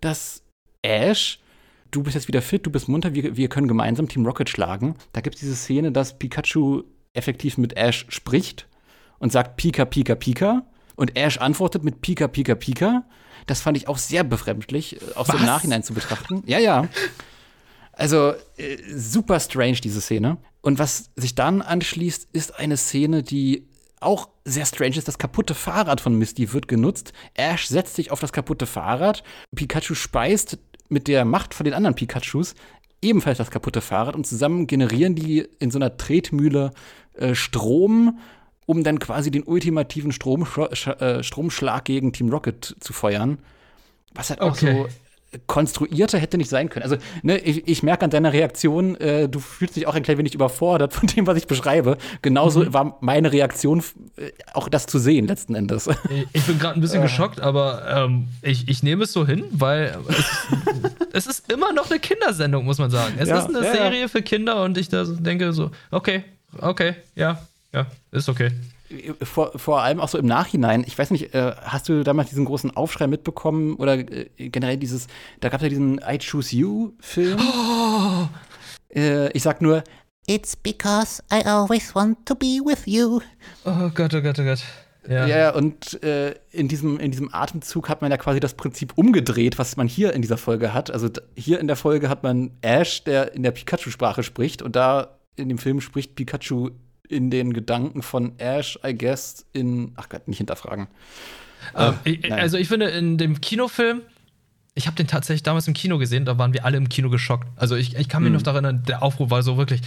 dass 0.00 0.42
Ash 0.82 1.40
du 1.94 2.02
bist 2.02 2.14
jetzt 2.14 2.28
wieder 2.28 2.42
fit, 2.42 2.66
du 2.66 2.70
bist 2.70 2.88
munter, 2.88 3.14
wir, 3.14 3.36
wir 3.36 3.48
können 3.48 3.68
gemeinsam 3.68 4.08
Team 4.08 4.26
Rocket 4.26 4.48
schlagen. 4.48 4.96
Da 5.12 5.20
gibt 5.20 5.36
es 5.36 5.40
diese 5.40 5.54
Szene, 5.54 5.92
dass 5.92 6.18
Pikachu 6.18 6.82
effektiv 7.12 7.56
mit 7.56 7.76
Ash 7.76 8.06
spricht 8.08 8.66
und 9.18 9.32
sagt 9.32 9.56
Pika, 9.56 9.84
Pika, 9.84 10.14
Pika. 10.14 10.66
Und 10.96 11.16
Ash 11.16 11.38
antwortet 11.38 11.84
mit 11.84 12.00
Pika, 12.00 12.28
Pika, 12.28 12.54
Pika. 12.54 13.04
Das 13.46 13.60
fand 13.60 13.76
ich 13.76 13.88
auch 13.88 13.98
sehr 13.98 14.24
befremdlich, 14.24 15.00
äh, 15.00 15.14
auch 15.16 15.26
so 15.26 15.36
im 15.36 15.44
Nachhinein 15.44 15.82
zu 15.82 15.94
betrachten. 15.94 16.42
Ja, 16.46 16.58
ja. 16.58 16.88
Also 17.92 18.32
äh, 18.56 18.76
super 18.94 19.38
strange, 19.40 19.76
diese 19.82 20.00
Szene. 20.00 20.38
Und 20.60 20.78
was 20.78 21.10
sich 21.16 21.34
dann 21.34 21.62
anschließt, 21.62 22.28
ist 22.32 22.58
eine 22.58 22.76
Szene, 22.76 23.22
die 23.22 23.68
auch 24.00 24.28
sehr 24.44 24.66
strange 24.66 24.96
ist. 24.96 25.08
Das 25.08 25.18
kaputte 25.18 25.54
Fahrrad 25.54 26.00
von 26.00 26.14
Misty 26.16 26.52
wird 26.52 26.68
genutzt. 26.68 27.12
Ash 27.34 27.66
setzt 27.66 27.94
sich 27.96 28.10
auf 28.10 28.20
das 28.20 28.32
kaputte 28.32 28.66
Fahrrad. 28.66 29.22
Pikachu 29.54 29.94
speist 29.94 30.58
mit 30.88 31.08
der 31.08 31.24
Macht 31.24 31.54
von 31.54 31.64
den 31.64 31.74
anderen 31.74 31.94
Pikachus 31.94 32.54
ebenfalls 33.04 33.38
das 33.38 33.50
kaputte 33.50 33.80
Fahrrad 33.80 34.16
und 34.16 34.26
zusammen 34.26 34.66
generieren 34.66 35.14
die 35.14 35.46
in 35.58 35.70
so 35.70 35.78
einer 35.78 35.96
Tretmühle 35.96 36.72
äh, 37.14 37.34
Strom 37.34 38.18
um 38.66 38.84
dann 38.84 38.98
quasi 38.98 39.30
den 39.30 39.44
ultimativen 39.44 40.12
Strom, 40.12 40.46
äh, 40.66 41.22
Stromschlag 41.22 41.84
gegen 41.84 42.12
Team 42.12 42.30
Rocket 42.30 42.76
zu 42.80 42.92
feuern. 42.92 43.38
Was 44.14 44.30
halt 44.30 44.40
auch 44.40 44.52
okay. 44.52 44.84
so 44.84 44.88
konstruierter 45.46 46.18
hätte 46.18 46.38
nicht 46.38 46.50
sein 46.50 46.68
können. 46.68 46.84
Also, 46.84 46.96
ne, 47.22 47.38
ich, 47.38 47.66
ich 47.66 47.82
merke 47.82 48.04
an 48.04 48.10
deiner 48.10 48.32
Reaktion, 48.32 48.96
äh, 48.96 49.28
du 49.28 49.40
fühlst 49.40 49.76
dich 49.76 49.86
auch 49.86 49.94
ein 49.94 50.02
klein 50.02 50.18
wenig 50.18 50.34
überfordert 50.34 50.92
von 50.92 51.06
dem, 51.08 51.26
was 51.26 51.36
ich 51.36 51.46
beschreibe. 51.46 51.98
Genauso 52.22 52.60
mhm. 52.60 52.74
war 52.74 52.98
meine 53.00 53.32
Reaktion, 53.32 53.82
äh, 54.16 54.30
auch 54.52 54.68
das 54.68 54.86
zu 54.86 54.98
sehen, 54.98 55.26
letzten 55.26 55.54
Endes. 55.54 55.88
Ich 56.32 56.44
bin 56.44 56.58
gerade 56.58 56.78
ein 56.78 56.80
bisschen 56.80 57.00
äh. 57.00 57.04
geschockt, 57.04 57.40
aber 57.40 57.84
ähm, 57.88 58.28
ich, 58.42 58.68
ich 58.68 58.82
nehme 58.82 59.04
es 59.04 59.12
so 59.12 59.26
hin, 59.26 59.44
weil 59.50 59.96
es, 60.08 60.46
es, 61.12 61.26
ist 61.26 61.52
immer 61.52 61.72
noch 61.72 61.90
eine 61.90 61.98
Kindersendung, 61.98 62.64
muss 62.64 62.78
man 62.78 62.90
sagen. 62.90 63.14
Es 63.18 63.28
ja, 63.28 63.38
ist 63.38 63.48
eine 63.48 63.64
ja, 63.64 63.72
Serie 63.72 64.00
ja. 64.02 64.08
für 64.08 64.22
Kinder 64.22 64.62
und 64.62 64.78
ich 64.78 64.88
da 64.88 65.04
denke 65.04 65.52
so, 65.52 65.70
okay, 65.90 66.24
okay, 66.60 66.94
ja, 67.14 67.40
ja, 67.74 67.86
ist 68.12 68.28
okay. 68.28 68.50
Vor, 69.22 69.58
vor 69.58 69.82
allem 69.82 70.00
auch 70.00 70.08
so 70.08 70.18
im 70.18 70.26
Nachhinein, 70.26 70.84
ich 70.86 70.96
weiß 70.96 71.10
nicht, 71.10 71.34
äh, 71.34 71.52
hast 71.62 71.88
du 71.88 72.04
damals 72.04 72.28
diesen 72.28 72.44
großen 72.44 72.76
Aufschrei 72.76 73.08
mitbekommen 73.08 73.74
oder 73.74 73.94
äh, 73.94 74.28
generell 74.36 74.76
dieses, 74.76 75.08
da 75.40 75.48
gab 75.48 75.60
es 75.60 75.64
ja 75.64 75.68
diesen 75.68 75.98
I 75.98 76.18
Choose 76.18 76.54
You-Film. 76.56 77.40
Oh. 77.40 78.28
Äh, 78.96 79.32
ich 79.32 79.42
sag 79.42 79.60
nur, 79.60 79.82
It's 80.28 80.54
because 80.54 81.20
I 81.32 81.44
always 81.44 81.92
want 81.96 82.24
to 82.26 82.36
be 82.36 82.60
with 82.64 82.86
you. 82.86 83.20
Oh 83.64 83.90
Gott, 83.92 84.14
oh 84.14 84.22
Gott, 84.22 84.38
oh 84.38 84.44
Gott. 84.44 84.62
Ja, 85.08 85.26
ja 85.26 85.50
und 85.50 86.02
äh, 86.02 86.34
in, 86.50 86.68
diesem, 86.68 86.98
in 86.98 87.10
diesem 87.10 87.34
Atemzug 87.34 87.88
hat 87.88 88.02
man 88.02 88.10
ja 88.10 88.16
quasi 88.16 88.40
das 88.40 88.54
Prinzip 88.54 88.92
umgedreht, 88.96 89.58
was 89.58 89.76
man 89.76 89.88
hier 89.88 90.12
in 90.12 90.22
dieser 90.22 90.36
Folge 90.36 90.72
hat. 90.72 90.90
Also 90.90 91.10
hier 91.34 91.58
in 91.58 91.66
der 91.66 91.76
Folge 91.76 92.08
hat 92.08 92.22
man 92.22 92.52
Ash, 92.62 93.04
der 93.04 93.34
in 93.34 93.42
der 93.42 93.50
Pikachu-Sprache 93.50 94.22
spricht, 94.22 94.62
und 94.62 94.76
da 94.76 95.18
in 95.36 95.48
dem 95.48 95.58
Film 95.58 95.80
spricht 95.80 96.14
Pikachu 96.14 96.70
in 97.08 97.30
den 97.30 97.52
Gedanken 97.52 98.02
von 98.02 98.38
Ash, 98.38 98.78
I 98.84 98.96
guess, 98.96 99.46
in, 99.52 99.92
ach 99.96 100.08
Gott, 100.08 100.26
nicht 100.28 100.38
hinterfragen. 100.38 100.88
Äh, 101.74 101.92
ich, 102.04 102.32
also 102.32 102.56
ich 102.56 102.68
finde, 102.68 102.86
in 102.86 103.18
dem 103.18 103.40
Kinofilm, 103.40 104.02
ich 104.74 104.86
habe 104.86 104.96
den 104.96 105.06
tatsächlich 105.06 105.42
damals 105.42 105.68
im 105.68 105.74
Kino 105.74 105.98
gesehen, 105.98 106.24
da 106.24 106.38
waren 106.38 106.52
wir 106.52 106.64
alle 106.64 106.76
im 106.76 106.88
Kino 106.88 107.10
geschockt. 107.10 107.46
Also 107.56 107.76
ich, 107.76 107.94
ich 107.96 108.08
kann 108.08 108.22
mich 108.22 108.30
hm. 108.30 108.36
noch 108.36 108.42
daran 108.42 108.64
erinnern, 108.64 108.84
der 108.86 109.02
Aufruf 109.02 109.30
war 109.30 109.42
so 109.42 109.56
wirklich, 109.56 109.80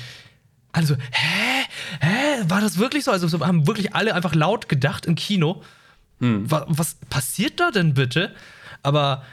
also, 0.72 0.96
hä? 0.96 1.66
Hä? 2.02 2.44
War 2.48 2.62
das 2.62 2.78
wirklich 2.78 3.04
so? 3.04 3.12
Also 3.12 3.46
haben 3.46 3.68
wirklich 3.68 3.96
alle 3.96 4.14
einfach 4.14 4.36
laut 4.36 4.70
gedacht 4.70 5.06
im 5.06 5.16
Kino. 5.16 5.64
Hm. 6.20 6.50
Was, 6.50 6.64
was 6.68 6.96
passiert 7.10 7.60
da 7.60 7.72
denn 7.72 7.94
bitte? 7.94 8.34
Aber 8.84 9.24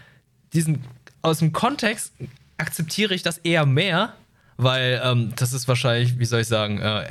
diesen, 0.52 0.84
aus 1.22 1.38
dem 1.38 1.52
Kontext 1.52 2.12
akzeptiere 2.56 3.14
ich 3.14 3.22
das 3.22 3.38
eher 3.38 3.66
mehr, 3.66 4.14
weil 4.56 5.00
ähm, 5.04 5.32
das 5.36 5.52
ist 5.52 5.68
wahrscheinlich, 5.68 6.18
wie 6.18 6.24
soll 6.24 6.40
ich 6.40 6.48
sagen, 6.48 6.80
äh, 6.80 7.08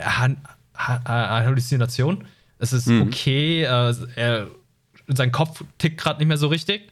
Halluzination. 0.76 2.26
Es 2.60 2.74
ist 2.74 2.88
mhm. 2.88 3.04
okay, 3.04 3.64
äh, 3.64 3.95
er, 4.16 4.48
sein 5.08 5.32
Kopf 5.32 5.64
tickt 5.78 6.00
gerade 6.00 6.20
nicht 6.20 6.28
mehr 6.28 6.38
so 6.38 6.48
richtig, 6.48 6.90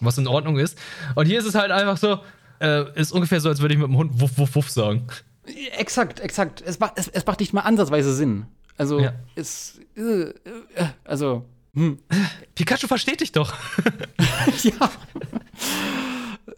was 0.00 0.18
in 0.18 0.26
Ordnung 0.26 0.58
ist. 0.58 0.78
Und 1.14 1.26
hier 1.26 1.38
ist 1.38 1.46
es 1.46 1.54
halt 1.54 1.70
einfach 1.70 1.96
so, 1.96 2.20
äh, 2.60 2.84
ist 2.98 3.12
ungefähr 3.12 3.40
so, 3.40 3.48
als 3.48 3.60
würde 3.60 3.74
ich 3.74 3.80
mit 3.80 3.88
dem 3.88 3.96
Hund 3.96 4.20
wuff, 4.20 4.38
wuff, 4.38 4.54
wuff 4.54 4.70
sagen. 4.70 5.06
Exakt, 5.76 6.20
exakt. 6.20 6.62
Es 6.64 6.78
macht, 6.78 6.94
es, 6.96 7.08
es 7.08 7.26
macht 7.26 7.40
nicht 7.40 7.52
mal 7.52 7.62
ansatzweise 7.62 8.14
Sinn. 8.14 8.46
Also, 8.76 9.00
ja. 9.00 9.12
es, 9.34 9.80
äh, 9.96 10.02
äh 10.02 10.32
also, 11.04 11.44
hm. 11.74 11.98
Pikachu 12.54 12.86
versteht 12.86 13.20
dich 13.20 13.32
doch. 13.32 13.54
ja 14.62 14.90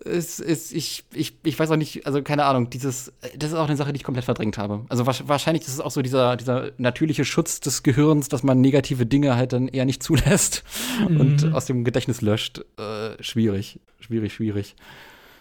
es, 0.04 0.40
es, 0.40 0.72
ich, 0.72 1.04
ich, 1.12 1.36
ich 1.42 1.58
weiß 1.58 1.70
auch 1.70 1.76
nicht, 1.76 2.06
also 2.06 2.22
keine 2.22 2.44
Ahnung, 2.44 2.70
dieses, 2.70 3.12
das 3.36 3.50
ist 3.50 3.56
auch 3.56 3.66
eine 3.66 3.76
Sache, 3.76 3.92
die 3.92 3.96
ich 3.96 4.04
komplett 4.04 4.24
verdrängt 4.24 4.58
habe. 4.58 4.84
Also 4.88 5.06
wahrscheinlich 5.06 5.62
ist 5.62 5.74
es 5.74 5.80
auch 5.80 5.90
so 5.90 6.02
dieser, 6.02 6.36
dieser 6.36 6.72
natürliche 6.78 7.24
Schutz 7.24 7.60
des 7.60 7.82
Gehirns, 7.82 8.28
dass 8.28 8.42
man 8.42 8.60
negative 8.60 9.06
Dinge 9.06 9.36
halt 9.36 9.52
dann 9.52 9.68
eher 9.68 9.84
nicht 9.84 10.02
zulässt 10.02 10.64
mhm. 11.08 11.20
und 11.20 11.52
aus 11.54 11.66
dem 11.66 11.84
Gedächtnis 11.84 12.20
löscht. 12.20 12.60
Äh, 12.78 13.22
schwierig, 13.22 13.80
schwierig, 14.00 14.34
schwierig. 14.34 14.74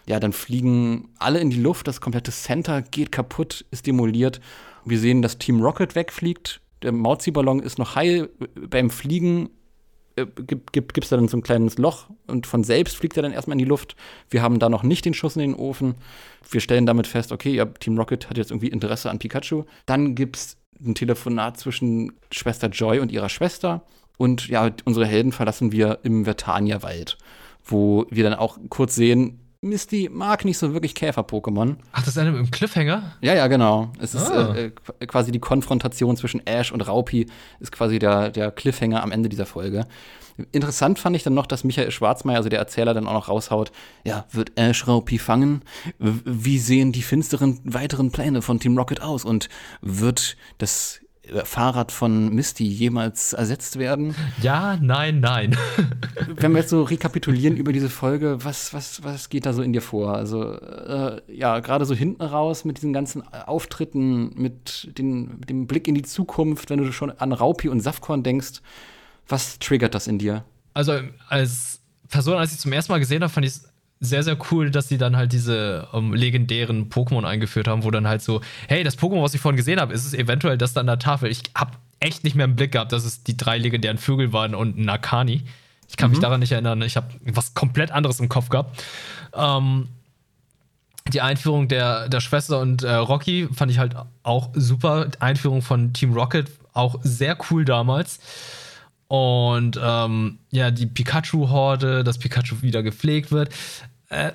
Ja, 0.06 0.18
dann 0.18 0.32
fliegen 0.32 1.10
alle 1.18 1.38
in 1.38 1.50
die 1.50 1.60
Luft, 1.60 1.86
das 1.86 2.00
komplette 2.00 2.32
Center 2.32 2.82
geht 2.82 3.12
kaputt, 3.12 3.64
ist 3.70 3.86
demoliert. 3.86 4.40
Wir 4.84 4.98
sehen, 4.98 5.22
dass 5.22 5.38
Team 5.38 5.60
Rocket 5.60 5.94
wegfliegt. 5.94 6.60
Der 6.82 6.92
Mauzi-Ballon 6.92 7.60
ist 7.60 7.78
noch 7.78 7.94
heil 7.94 8.28
beim 8.68 8.90
Fliegen 8.90 9.50
äh, 10.16 10.26
gibt, 10.26 10.94
gibt 10.94 11.10
da 11.10 11.16
dann 11.16 11.28
so 11.28 11.36
ein 11.36 11.42
kleines 11.42 11.78
Loch 11.78 12.06
und 12.26 12.46
von 12.46 12.64
selbst 12.64 12.96
fliegt 12.96 13.16
er 13.16 13.22
dann 13.22 13.32
erstmal 13.32 13.54
in 13.54 13.58
die 13.58 13.64
Luft. 13.64 13.96
Wir 14.30 14.42
haben 14.42 14.58
da 14.58 14.68
noch 14.68 14.82
nicht 14.82 15.04
den 15.04 15.14
Schuss 15.14 15.36
in 15.36 15.42
den 15.42 15.54
Ofen. 15.54 15.94
Wir 16.50 16.60
stellen 16.60 16.86
damit 16.86 17.06
fest, 17.06 17.32
okay, 17.32 17.54
ja, 17.54 17.64
Team 17.66 17.98
Rocket 17.98 18.28
hat 18.28 18.36
jetzt 18.36 18.50
irgendwie 18.50 18.68
Interesse 18.68 19.10
an 19.10 19.18
Pikachu. 19.18 19.64
Dann 19.86 20.14
gibt 20.14 20.36
es 20.36 20.56
ein 20.84 20.94
Telefonat 20.94 21.58
zwischen 21.58 22.12
Schwester 22.30 22.68
Joy 22.68 23.00
und 23.00 23.12
ihrer 23.12 23.28
Schwester. 23.28 23.84
Und 24.18 24.48
ja, 24.48 24.70
unsere 24.84 25.06
Helden 25.06 25.32
verlassen 25.32 25.72
wir 25.72 26.00
im 26.02 26.24
Vertania-Wald, 26.24 27.18
wo 27.64 28.06
wir 28.10 28.24
dann 28.24 28.34
auch 28.34 28.58
kurz 28.68 28.94
sehen, 28.94 29.41
Misty 29.64 30.10
mag 30.12 30.44
nicht 30.44 30.58
so 30.58 30.72
wirklich 30.72 30.94
Käfer-Pokémon. 30.94 31.76
Ach, 31.92 32.00
das 32.00 32.08
ist 32.08 32.18
eine 32.18 32.32
dem 32.32 32.50
Cliffhanger? 32.50 33.12
Ja, 33.20 33.34
ja, 33.34 33.46
genau. 33.46 33.92
Es 34.00 34.12
ist 34.12 34.28
ah. 34.28 34.54
äh, 34.56 34.72
äh, 34.98 35.06
quasi 35.06 35.30
die 35.30 35.38
Konfrontation 35.38 36.16
zwischen 36.16 36.44
Ash 36.44 36.72
und 36.72 36.80
Raupi, 36.86 37.26
ist 37.60 37.70
quasi 37.70 38.00
der, 38.00 38.30
der 38.30 38.50
Cliffhanger 38.50 39.00
am 39.00 39.12
Ende 39.12 39.28
dieser 39.28 39.46
Folge. 39.46 39.86
Interessant 40.50 40.98
fand 40.98 41.14
ich 41.14 41.22
dann 41.22 41.34
noch, 41.34 41.46
dass 41.46 41.62
Michael 41.62 41.92
Schwarzmeier, 41.92 42.38
also 42.38 42.48
der 42.48 42.58
Erzähler, 42.58 42.92
dann 42.92 43.06
auch 43.06 43.12
noch 43.12 43.28
raushaut, 43.28 43.70
ja, 44.04 44.26
wird 44.32 44.50
Ash 44.56 44.88
Raupi 44.88 45.18
fangen? 45.18 45.62
Wie 45.98 46.58
sehen 46.58 46.90
die 46.90 47.02
finsteren 47.02 47.60
weiteren 47.62 48.10
Pläne 48.10 48.42
von 48.42 48.58
Team 48.58 48.76
Rocket 48.76 49.00
aus? 49.00 49.24
Und 49.24 49.48
wird 49.80 50.36
das 50.58 51.01
Fahrrad 51.44 51.92
von 51.92 52.34
Misty 52.34 52.64
jemals 52.64 53.32
ersetzt 53.32 53.78
werden? 53.78 54.14
Ja, 54.40 54.76
nein, 54.80 55.20
nein. 55.20 55.56
Wenn 56.36 56.52
wir 56.52 56.60
jetzt 56.60 56.70
so 56.70 56.82
rekapitulieren 56.82 57.56
über 57.56 57.72
diese 57.72 57.88
Folge, 57.88 58.44
was, 58.44 58.74
was, 58.74 59.04
was 59.04 59.28
geht 59.28 59.46
da 59.46 59.52
so 59.52 59.62
in 59.62 59.72
dir 59.72 59.82
vor? 59.82 60.16
Also, 60.16 60.54
äh, 60.54 61.20
ja, 61.28 61.60
gerade 61.60 61.84
so 61.84 61.94
hinten 61.94 62.22
raus 62.22 62.64
mit 62.64 62.78
diesen 62.78 62.92
ganzen 62.92 63.22
Auftritten, 63.32 64.34
mit, 64.34 64.98
den, 64.98 65.38
mit 65.38 65.48
dem 65.48 65.66
Blick 65.68 65.86
in 65.86 65.94
die 65.94 66.02
Zukunft, 66.02 66.70
wenn 66.70 66.78
du 66.78 66.92
schon 66.92 67.12
an 67.12 67.32
Raupi 67.32 67.68
und 67.68 67.80
Safkorn 67.80 68.24
denkst, 68.24 68.60
was 69.28 69.60
triggert 69.60 69.94
das 69.94 70.08
in 70.08 70.18
dir? 70.18 70.44
Also, 70.74 70.98
als 71.28 71.80
Person, 72.08 72.34
als 72.34 72.52
ich 72.52 72.58
zum 72.58 72.72
ersten 72.72 72.92
Mal 72.92 72.98
gesehen 72.98 73.22
habe, 73.22 73.32
fand 73.32 73.46
ich 73.46 73.52
es 73.52 73.71
sehr, 74.02 74.24
sehr 74.24 74.36
cool, 74.50 74.70
dass 74.70 74.88
sie 74.88 74.98
dann 74.98 75.16
halt 75.16 75.32
diese 75.32 75.86
ähm, 75.92 76.12
legendären 76.12 76.90
Pokémon 76.90 77.24
eingeführt 77.24 77.68
haben, 77.68 77.84
wo 77.84 77.90
dann 77.92 78.08
halt 78.08 78.20
so, 78.20 78.40
hey, 78.66 78.82
das 78.82 78.98
Pokémon, 78.98 79.22
was 79.22 79.32
ich 79.32 79.40
vorhin 79.40 79.56
gesehen 79.56 79.80
habe, 79.80 79.94
ist 79.94 80.04
es 80.04 80.12
eventuell 80.12 80.58
das 80.58 80.72
da 80.72 80.80
an 80.80 80.88
der 80.88 80.98
Tafel. 80.98 81.30
Ich 81.30 81.42
habe 81.54 81.70
echt 82.00 82.24
nicht 82.24 82.34
mehr 82.34 82.46
im 82.46 82.56
Blick 82.56 82.72
gehabt, 82.72 82.90
dass 82.90 83.04
es 83.04 83.22
die 83.22 83.36
drei 83.36 83.58
legendären 83.58 83.98
Vögel 83.98 84.32
waren 84.32 84.56
und 84.56 84.76
ein 84.76 84.88
Akani. 84.88 85.42
Ich 85.88 85.96
kann 85.96 86.10
mhm. 86.10 86.16
mich 86.16 86.20
daran 86.20 86.40
nicht 86.40 86.50
erinnern. 86.50 86.82
Ich 86.82 86.96
habe 86.96 87.06
was 87.26 87.54
komplett 87.54 87.92
anderes 87.92 88.18
im 88.18 88.28
Kopf 88.28 88.48
gehabt. 88.48 88.82
Ähm, 89.34 89.86
die 91.12 91.20
Einführung 91.20 91.68
der, 91.68 92.08
der 92.08 92.20
Schwester 92.20 92.58
und 92.58 92.82
äh, 92.82 92.94
Rocky 92.94 93.48
fand 93.52 93.70
ich 93.70 93.78
halt 93.78 93.94
auch 94.24 94.50
super. 94.54 95.06
Die 95.06 95.20
Einführung 95.20 95.62
von 95.62 95.92
Team 95.92 96.12
Rocket 96.12 96.50
auch 96.72 96.96
sehr 97.04 97.38
cool 97.50 97.64
damals. 97.64 98.18
Und 99.06 99.78
ähm, 99.82 100.38
ja, 100.50 100.70
die 100.70 100.86
Pikachu-Horde, 100.86 102.02
dass 102.02 102.16
Pikachu 102.16 102.62
wieder 102.62 102.82
gepflegt 102.82 103.30
wird. 103.30 103.50
Äh, 104.12 104.32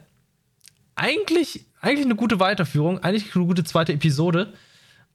eigentlich, 0.95 1.65
eigentlich 1.81 2.05
eine 2.05 2.15
gute 2.15 2.39
Weiterführung, 2.39 3.03
eigentlich 3.03 3.35
eine 3.35 3.45
gute 3.45 3.63
zweite 3.63 3.93
Episode. 3.93 4.53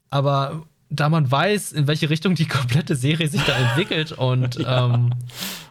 Aber 0.08 0.66
da 0.88 1.08
man 1.08 1.30
weiß, 1.30 1.72
in 1.72 1.88
welche 1.88 2.10
Richtung 2.10 2.36
die 2.36 2.46
komplette 2.48 2.94
Serie 2.94 3.28
sich 3.28 3.42
da 3.42 3.54
entwickelt 3.54 4.12
und 4.12 4.54
ja. 4.58 4.94
ähm, 4.94 5.14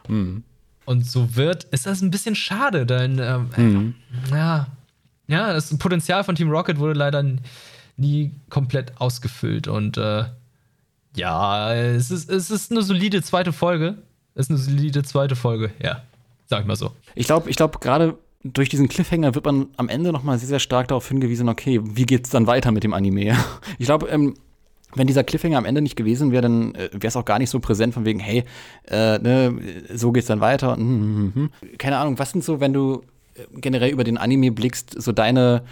mhm. 0.07 0.43
und 0.85 1.05
so 1.05 1.35
wird, 1.35 1.63
ist 1.65 1.85
das 1.85 2.01
ein 2.01 2.11
bisschen 2.11 2.35
schade, 2.35 2.85
denn 2.85 3.19
ähm, 3.19 3.49
mhm. 3.55 3.95
ja, 4.31 4.67
ja, 5.27 5.53
das 5.53 5.75
Potenzial 5.77 6.23
von 6.23 6.35
Team 6.35 6.49
Rocket 6.49 6.77
wurde 6.79 6.93
leider 6.93 7.23
nie 7.95 8.31
komplett 8.49 8.99
ausgefüllt 8.99 9.67
und 9.67 9.97
äh, 9.97 10.25
ja, 11.15 11.73
es 11.73 12.11
ist, 12.11 12.29
es 12.29 12.49
ist 12.49 12.71
eine 12.71 12.81
solide 12.81 13.21
zweite 13.21 13.53
Folge. 13.53 13.97
Es 14.33 14.45
ist 14.45 14.49
eine 14.49 14.59
solide 14.59 15.03
zweite 15.03 15.35
Folge, 15.35 15.71
ja. 15.83 16.01
Sag 16.45 16.61
ich 16.61 16.67
mal 16.67 16.77
so. 16.77 16.95
Ich 17.15 17.25
glaube, 17.25 17.49
ich 17.49 17.57
glaube, 17.57 17.79
gerade 17.79 18.17
durch 18.43 18.69
diesen 18.69 18.87
Cliffhanger 18.87 19.35
wird 19.35 19.45
man 19.45 19.67
am 19.77 19.89
Ende 19.89 20.11
noch 20.11 20.23
mal 20.23 20.37
sehr, 20.39 20.47
sehr 20.47 20.59
stark 20.59 20.87
darauf 20.87 21.07
hingewiesen, 21.07 21.49
okay, 21.49 21.79
wie 21.83 22.05
geht's 22.05 22.29
dann 22.29 22.47
weiter 22.47 22.71
mit 22.71 22.83
dem 22.83 22.93
Anime? 22.93 23.37
Ich 23.77 23.85
glaube, 23.85 24.07
ähm, 24.09 24.35
wenn 24.95 25.07
dieser 25.07 25.23
Cliffhanger 25.23 25.57
am 25.57 25.65
Ende 25.65 25.81
nicht 25.81 25.95
gewesen 25.95 26.31
wäre, 26.31 26.41
dann 26.41 26.75
äh, 26.75 26.89
wäre 26.93 27.07
es 27.07 27.15
auch 27.15 27.25
gar 27.25 27.39
nicht 27.39 27.49
so 27.49 27.59
präsent 27.59 27.93
von 27.93 28.05
wegen, 28.05 28.19
hey, 28.19 28.43
äh, 28.87 29.19
ne, 29.19 29.87
so 29.93 30.11
geht's 30.11 30.27
dann 30.27 30.41
weiter. 30.41 30.75
Hm, 30.75 31.31
hm, 31.33 31.49
hm. 31.61 31.77
Keine 31.77 31.97
Ahnung, 31.97 32.19
was 32.19 32.31
sind 32.31 32.43
so, 32.43 32.59
wenn 32.59 32.73
du 32.73 33.03
äh, 33.35 33.43
generell 33.53 33.91
über 33.91 34.03
den 34.03 34.17
Anime 34.17 34.51
blickst, 34.51 35.01
so 35.01 35.11
deine 35.11 35.63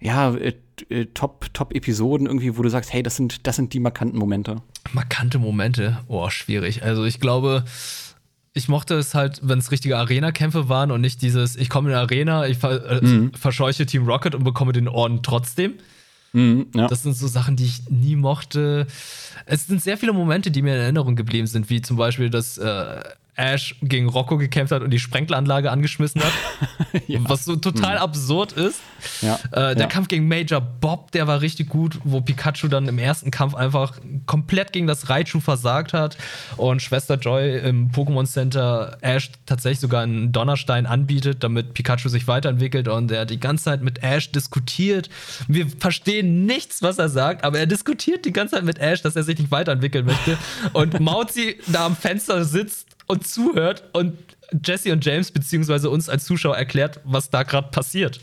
ja, 0.00 0.34
äh, 0.34 0.54
äh, 0.88 1.06
Top, 1.06 1.46
Top-Episoden 1.52 2.26
irgendwie, 2.26 2.56
wo 2.56 2.62
du 2.62 2.68
sagst, 2.68 2.92
hey, 2.92 3.02
das 3.02 3.16
sind, 3.16 3.46
das 3.46 3.56
sind 3.56 3.72
die 3.72 3.80
markanten 3.80 4.18
Momente? 4.18 4.56
Markante 4.92 5.38
Momente? 5.38 5.98
Oh, 6.08 6.28
schwierig. 6.30 6.82
Also 6.82 7.04
ich 7.04 7.20
glaube, 7.20 7.64
ich 8.56 8.68
mochte 8.68 8.94
es 8.94 9.14
halt, 9.14 9.40
wenn 9.42 9.58
es 9.58 9.70
richtige 9.70 9.98
Arena-Kämpfe 9.98 10.70
waren 10.70 10.90
und 10.90 11.02
nicht 11.02 11.20
dieses, 11.20 11.56
ich 11.56 11.68
komme 11.68 11.90
in 11.90 11.94
eine 11.94 12.02
Arena, 12.02 12.46
ich 12.46 12.56
ver 12.56 13.02
äh, 13.02 13.04
mhm. 13.04 13.32
verscheuche 13.34 13.84
Team 13.84 14.08
Rocket 14.08 14.34
und 14.34 14.44
bekomme 14.44 14.72
den 14.72 14.88
Orden 14.88 15.22
trotzdem. 15.22 15.74
Mhm, 16.32 16.68
ja. 16.74 16.86
Das 16.86 17.02
sind 17.02 17.14
so 17.14 17.28
Sachen, 17.28 17.56
die 17.56 17.66
ich 17.66 17.90
nie 17.90 18.16
mochte. 18.16 18.86
Es 19.44 19.66
sind 19.66 19.82
sehr 19.82 19.98
viele 19.98 20.14
Momente, 20.14 20.50
die 20.50 20.62
mir 20.62 20.74
in 20.74 20.80
Erinnerung 20.80 21.16
geblieben 21.16 21.46
sind, 21.46 21.68
wie 21.68 21.82
zum 21.82 21.98
Beispiel 21.98 22.30
das 22.30 22.56
äh, 22.56 23.02
Ash 23.36 23.76
gegen 23.82 24.08
Rocco 24.08 24.38
gekämpft 24.38 24.72
hat 24.72 24.82
und 24.82 24.90
die 24.90 24.98
Sprenkleranlage 24.98 25.70
angeschmissen 25.70 26.22
hat. 26.22 26.32
ja. 27.06 27.20
Was 27.22 27.44
so 27.44 27.56
total 27.56 27.96
hm. 27.96 28.02
absurd 28.02 28.52
ist. 28.52 28.80
Ja. 29.20 29.38
Äh, 29.52 29.74
der 29.74 29.84
ja. 29.84 29.86
Kampf 29.86 30.08
gegen 30.08 30.26
Major 30.26 30.60
Bob, 30.60 31.12
der 31.12 31.26
war 31.26 31.40
richtig 31.40 31.68
gut, 31.68 31.98
wo 32.04 32.20
Pikachu 32.20 32.68
dann 32.68 32.88
im 32.88 32.98
ersten 32.98 33.30
Kampf 33.30 33.54
einfach 33.54 33.94
komplett 34.24 34.72
gegen 34.72 34.86
das 34.86 35.10
Raichu 35.10 35.40
versagt 35.40 35.92
hat 35.92 36.16
und 36.56 36.80
Schwester 36.80 37.16
Joy 37.16 37.58
im 37.58 37.90
Pokémon 37.90 38.26
Center 38.26 38.96
Ash 39.02 39.30
tatsächlich 39.44 39.80
sogar 39.80 40.02
einen 40.02 40.32
Donnerstein 40.32 40.86
anbietet, 40.86 41.44
damit 41.44 41.74
Pikachu 41.74 42.08
sich 42.08 42.26
weiterentwickelt 42.26 42.88
und 42.88 43.10
er 43.10 43.26
die 43.26 43.40
ganze 43.40 43.64
Zeit 43.64 43.82
mit 43.82 44.02
Ash 44.02 44.32
diskutiert. 44.32 45.10
Wir 45.46 45.66
verstehen 45.68 46.46
nichts, 46.46 46.82
was 46.82 46.98
er 46.98 47.08
sagt, 47.08 47.44
aber 47.44 47.58
er 47.58 47.66
diskutiert 47.66 48.24
die 48.24 48.32
ganze 48.32 48.56
Zeit 48.56 48.64
mit 48.64 48.78
Ash, 48.78 49.02
dass 49.02 49.14
er 49.14 49.22
sich 49.22 49.38
nicht 49.38 49.50
weiterentwickeln 49.50 50.06
möchte. 50.06 50.38
und 50.72 51.00
Mauzi 51.00 51.56
da 51.66 51.86
am 51.86 51.96
Fenster 51.96 52.44
sitzt 52.44 52.85
und 53.06 53.26
zuhört 53.26 53.84
und 53.92 54.16
Jesse 54.64 54.92
und 54.92 55.04
James 55.04 55.30
beziehungsweise 55.30 55.90
uns 55.90 56.08
als 56.08 56.24
Zuschauer 56.24 56.56
erklärt, 56.56 57.00
was 57.04 57.30
da 57.30 57.42
gerade 57.42 57.68
passiert. 57.68 58.20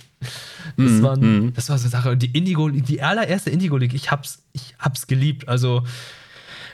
Das, 0.77 0.91
mm, 0.91 1.03
war, 1.03 1.17
mm. 1.17 1.53
das 1.53 1.69
war 1.69 1.77
so 1.77 1.83
eine 1.83 1.91
Sache. 1.91 2.17
Die 2.17 2.37
Indigo, 2.37 2.69
die 2.69 3.01
allererste 3.01 3.49
Indigo 3.49 3.77
League, 3.77 3.93
ich 3.93 4.11
hab's, 4.11 4.43
ich 4.53 4.75
hab's 4.79 5.07
geliebt. 5.07 5.47
Also 5.49 5.83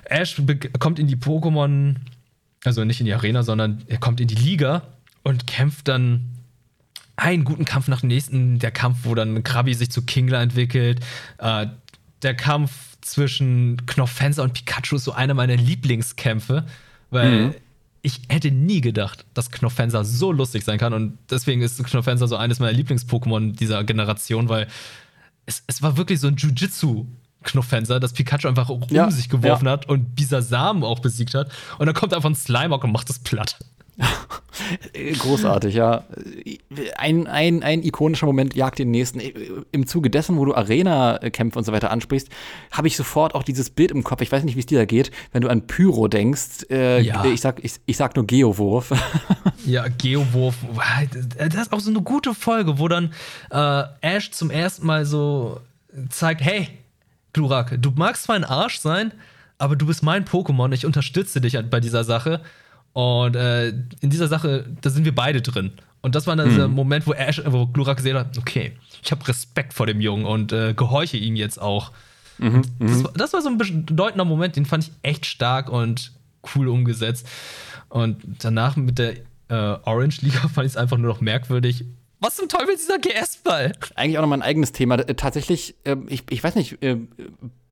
Ash 0.06 0.40
kommt 0.80 1.00
in 1.00 1.08
die 1.08 1.16
Pokémon, 1.16 1.96
also 2.64 2.84
nicht 2.84 3.00
in 3.00 3.06
die 3.06 3.14
Arena, 3.14 3.44
sondern 3.44 3.84
er 3.88 3.98
kommt 3.98 4.22
in 4.22 4.28
die 4.28 4.36
Liga 4.36 4.84
und 5.24 5.48
kämpft 5.48 5.88
dann 5.88 6.26
einen 7.16 7.44
guten 7.44 7.66
Kampf 7.66 7.88
nach 7.88 8.02
dem 8.02 8.10
nächsten. 8.10 8.60
Der 8.60 8.72
Kampf, 8.72 9.00
wo 9.04 9.16
dann 9.16 9.44
Krabi 9.44 9.74
sich 9.74 9.90
zu 9.90 10.04
Kingler 10.04 10.42
entwickelt. 10.42 11.00
Äh, 11.40 11.68
der 12.22 12.36
Kampf 12.36 12.72
zwischen 13.02 13.86
Knopfenser 13.88 14.44
und 14.44 14.54
Pikachu 14.54 14.98
ist 14.98 15.06
so 15.06 15.14
einer 15.14 15.34
meiner 15.34 15.56
Lieblingskämpfe, 15.56 16.66
weil 17.10 17.32
mhm 17.32 17.56
ich 18.02 18.22
hätte 18.30 18.52
nie 18.52 18.82
gedacht, 18.82 19.26
dass 19.34 19.52
Knopfenser 19.52 20.06
so 20.06 20.32
lustig 20.32 20.64
sein 20.64 20.78
kann. 20.78 20.94
Und 20.94 21.18
deswegen 21.30 21.62
ist 21.62 21.84
Knopfenser 21.84 22.28
so 22.28 22.36
eines 22.36 22.60
meiner 22.60 22.78
Lieblings-Pokémon 22.78 23.54
dieser 23.56 23.84
Generation, 23.84 24.50
weil 24.50 24.68
es, 25.46 25.64
es 25.68 25.82
war 25.82 25.98
wirklich 25.98 26.20
so 26.20 26.28
ein 26.28 26.36
Jiu-Jitsu. 26.36 27.06
Knopfenser, 27.42 28.02
das 28.02 28.12
Pikachu 28.12 28.50
einfach 28.50 28.68
um 28.68 28.84
ja, 28.90 29.10
sich 29.10 29.30
geworfen 29.30 29.68
ja. 29.68 29.72
hat 29.72 29.88
und 29.88 30.14
Bisasam 30.14 30.84
auch 30.84 31.00
besiegt 31.00 31.34
hat. 31.36 31.50
Und 31.78 31.86
dann 31.86 31.96
kommt 31.96 32.14
einfach 32.14 32.30
ein 32.30 32.36
Slimeock 32.36 32.84
und 32.84 32.92
macht 32.92 33.08
das 33.08 33.20
platt. 33.20 33.58
Großartig, 35.20 35.76
ja. 35.76 36.04
Ein, 36.98 37.28
ein, 37.28 37.64
ein 37.64 37.84
ikonischer 37.84 38.26
Moment 38.26 38.56
jagt 38.56 38.80
den 38.80 38.92
nächsten. 38.92 39.20
Im 39.72 39.88
Zuge 39.88 40.10
dessen, 40.10 40.38
wo 40.38 40.46
du 40.46 40.54
Arena-Kämpfe 40.54 41.60
und 41.60 41.66
so 41.66 41.72
weiter 41.72 41.92
ansprichst, 41.92 42.30
habe 42.72 42.88
ich 42.88 42.96
sofort 42.96 43.36
auch 43.36 43.44
dieses 43.44 43.70
Bild 43.70 43.92
im 43.92 44.04
Kopf. 44.04 44.22
Ich 44.22 44.32
weiß 44.32 44.44
nicht, 44.44 44.56
wie 44.56 44.60
es 44.60 44.66
dir 44.66 44.80
da 44.80 44.86
geht, 44.86 45.12
wenn 45.32 45.42
du 45.42 45.50
an 45.50 45.68
Pyro 45.68 46.08
denkst. 46.08 46.66
Äh, 46.70 47.02
ja. 47.02 47.24
Ich, 47.26 47.42
sag, 47.42 47.64
ich, 47.64 47.76
ich 47.86 47.98
sag 47.98 48.16
nur 48.16 48.26
Geowurf. 48.26 48.92
Ja, 49.66 49.88
Geowurf. 49.88 50.56
Das 51.38 51.54
ist 51.54 51.74
auch 51.74 51.82
so 51.82 51.92
eine 51.92 52.02
gute 52.02 52.34
Folge, 52.34 52.80
wo 52.80 52.88
dann 52.88 53.14
äh, 53.52 53.84
Ash 54.02 54.32
zum 54.32 54.50
ersten 54.50 54.86
Mal 54.88 55.06
so 55.06 55.60
zeigt: 56.10 56.42
Hey, 56.42 56.70
Glurak, 57.34 57.76
du 57.80 57.92
magst 57.92 58.24
zwar 58.24 58.36
ein 58.36 58.46
Arsch 58.46 58.80
sein, 58.80 59.12
aber 59.58 59.76
du 59.76 59.86
bist 59.86 60.02
mein 60.02 60.26
Pokémon. 60.26 60.72
Ich 60.72 60.86
unterstütze 60.86 61.42
dich 61.42 61.60
bei 61.70 61.80
dieser 61.82 62.04
Sache. 62.04 62.42
Und 63.00 63.38
äh, 63.38 63.70
in 64.02 64.10
dieser 64.10 64.28
Sache, 64.28 64.66
da 64.82 64.90
sind 64.90 65.06
wir 65.06 65.16
beide 65.16 65.42
drin. 65.42 65.72
Und 66.02 66.16
das 66.16 66.28
war 66.28 66.36
dann 66.36 66.50
dieser 66.50 66.68
Moment, 66.68 67.08
wo, 67.08 67.14
Ash, 67.14 67.42
wo 67.46 67.66
Glurak 67.66 67.96
gesehen 67.96 68.18
hat, 68.18 68.38
okay, 68.38 68.74
ich 69.02 69.12
habe 69.12 69.26
Respekt 69.26 69.74
vor 69.74 69.86
dem 69.86 70.02
Jungen 70.02 70.26
und 70.26 70.52
äh, 70.52 70.74
gehorche 70.74 71.16
ihm 71.16 71.38
jetzt 71.38 71.62
auch. 71.62 71.94
Mhm, 72.40 72.64
das, 72.80 72.98
mhm. 72.98 73.08
das, 73.16 73.32
war 73.32 73.42
so 73.42 73.48
ein 73.48 73.58
bedeutender 73.58 74.26
Moment, 74.26 74.58
den 74.58 74.66
fand 74.66 74.84
ich 74.84 74.92
echt 75.02 75.26
stark 75.26 75.70
und 75.70 76.12
cool 76.54 76.68
umgesetzt. 76.68 77.26
Und 77.88 78.18
danach 78.40 78.76
mit 78.76 79.00
der 79.00 79.14
äh, 79.48 79.78
Orange 79.86 80.20
Liga 80.22 80.40
fand 80.54 80.66
ich 80.66 80.74
es 80.74 80.78
einfach 80.78 80.98
nur 80.98 81.10
noch 81.10 81.22
merkwürdig. 81.22 81.86
Was 82.20 82.36
zum 82.36 82.50
Teufel 82.50 82.74
ist 82.74 82.86
dieser 82.86 83.00
GS-Ball? 83.00 83.72
Eigentlich 83.96 84.18
auch 84.18 84.24
noch 84.24 84.30
mal 84.30 84.36
ein 84.36 84.42
eigenes 84.42 84.74
Thema. 84.74 84.96
Äh, 84.96 85.16
tatsächlich, 85.16 85.76
äh, 85.86 85.96
ich, 86.08 86.24
ich 86.30 86.44
weiß 86.44 86.56
nicht, 86.56 86.84
äh, 86.84 86.98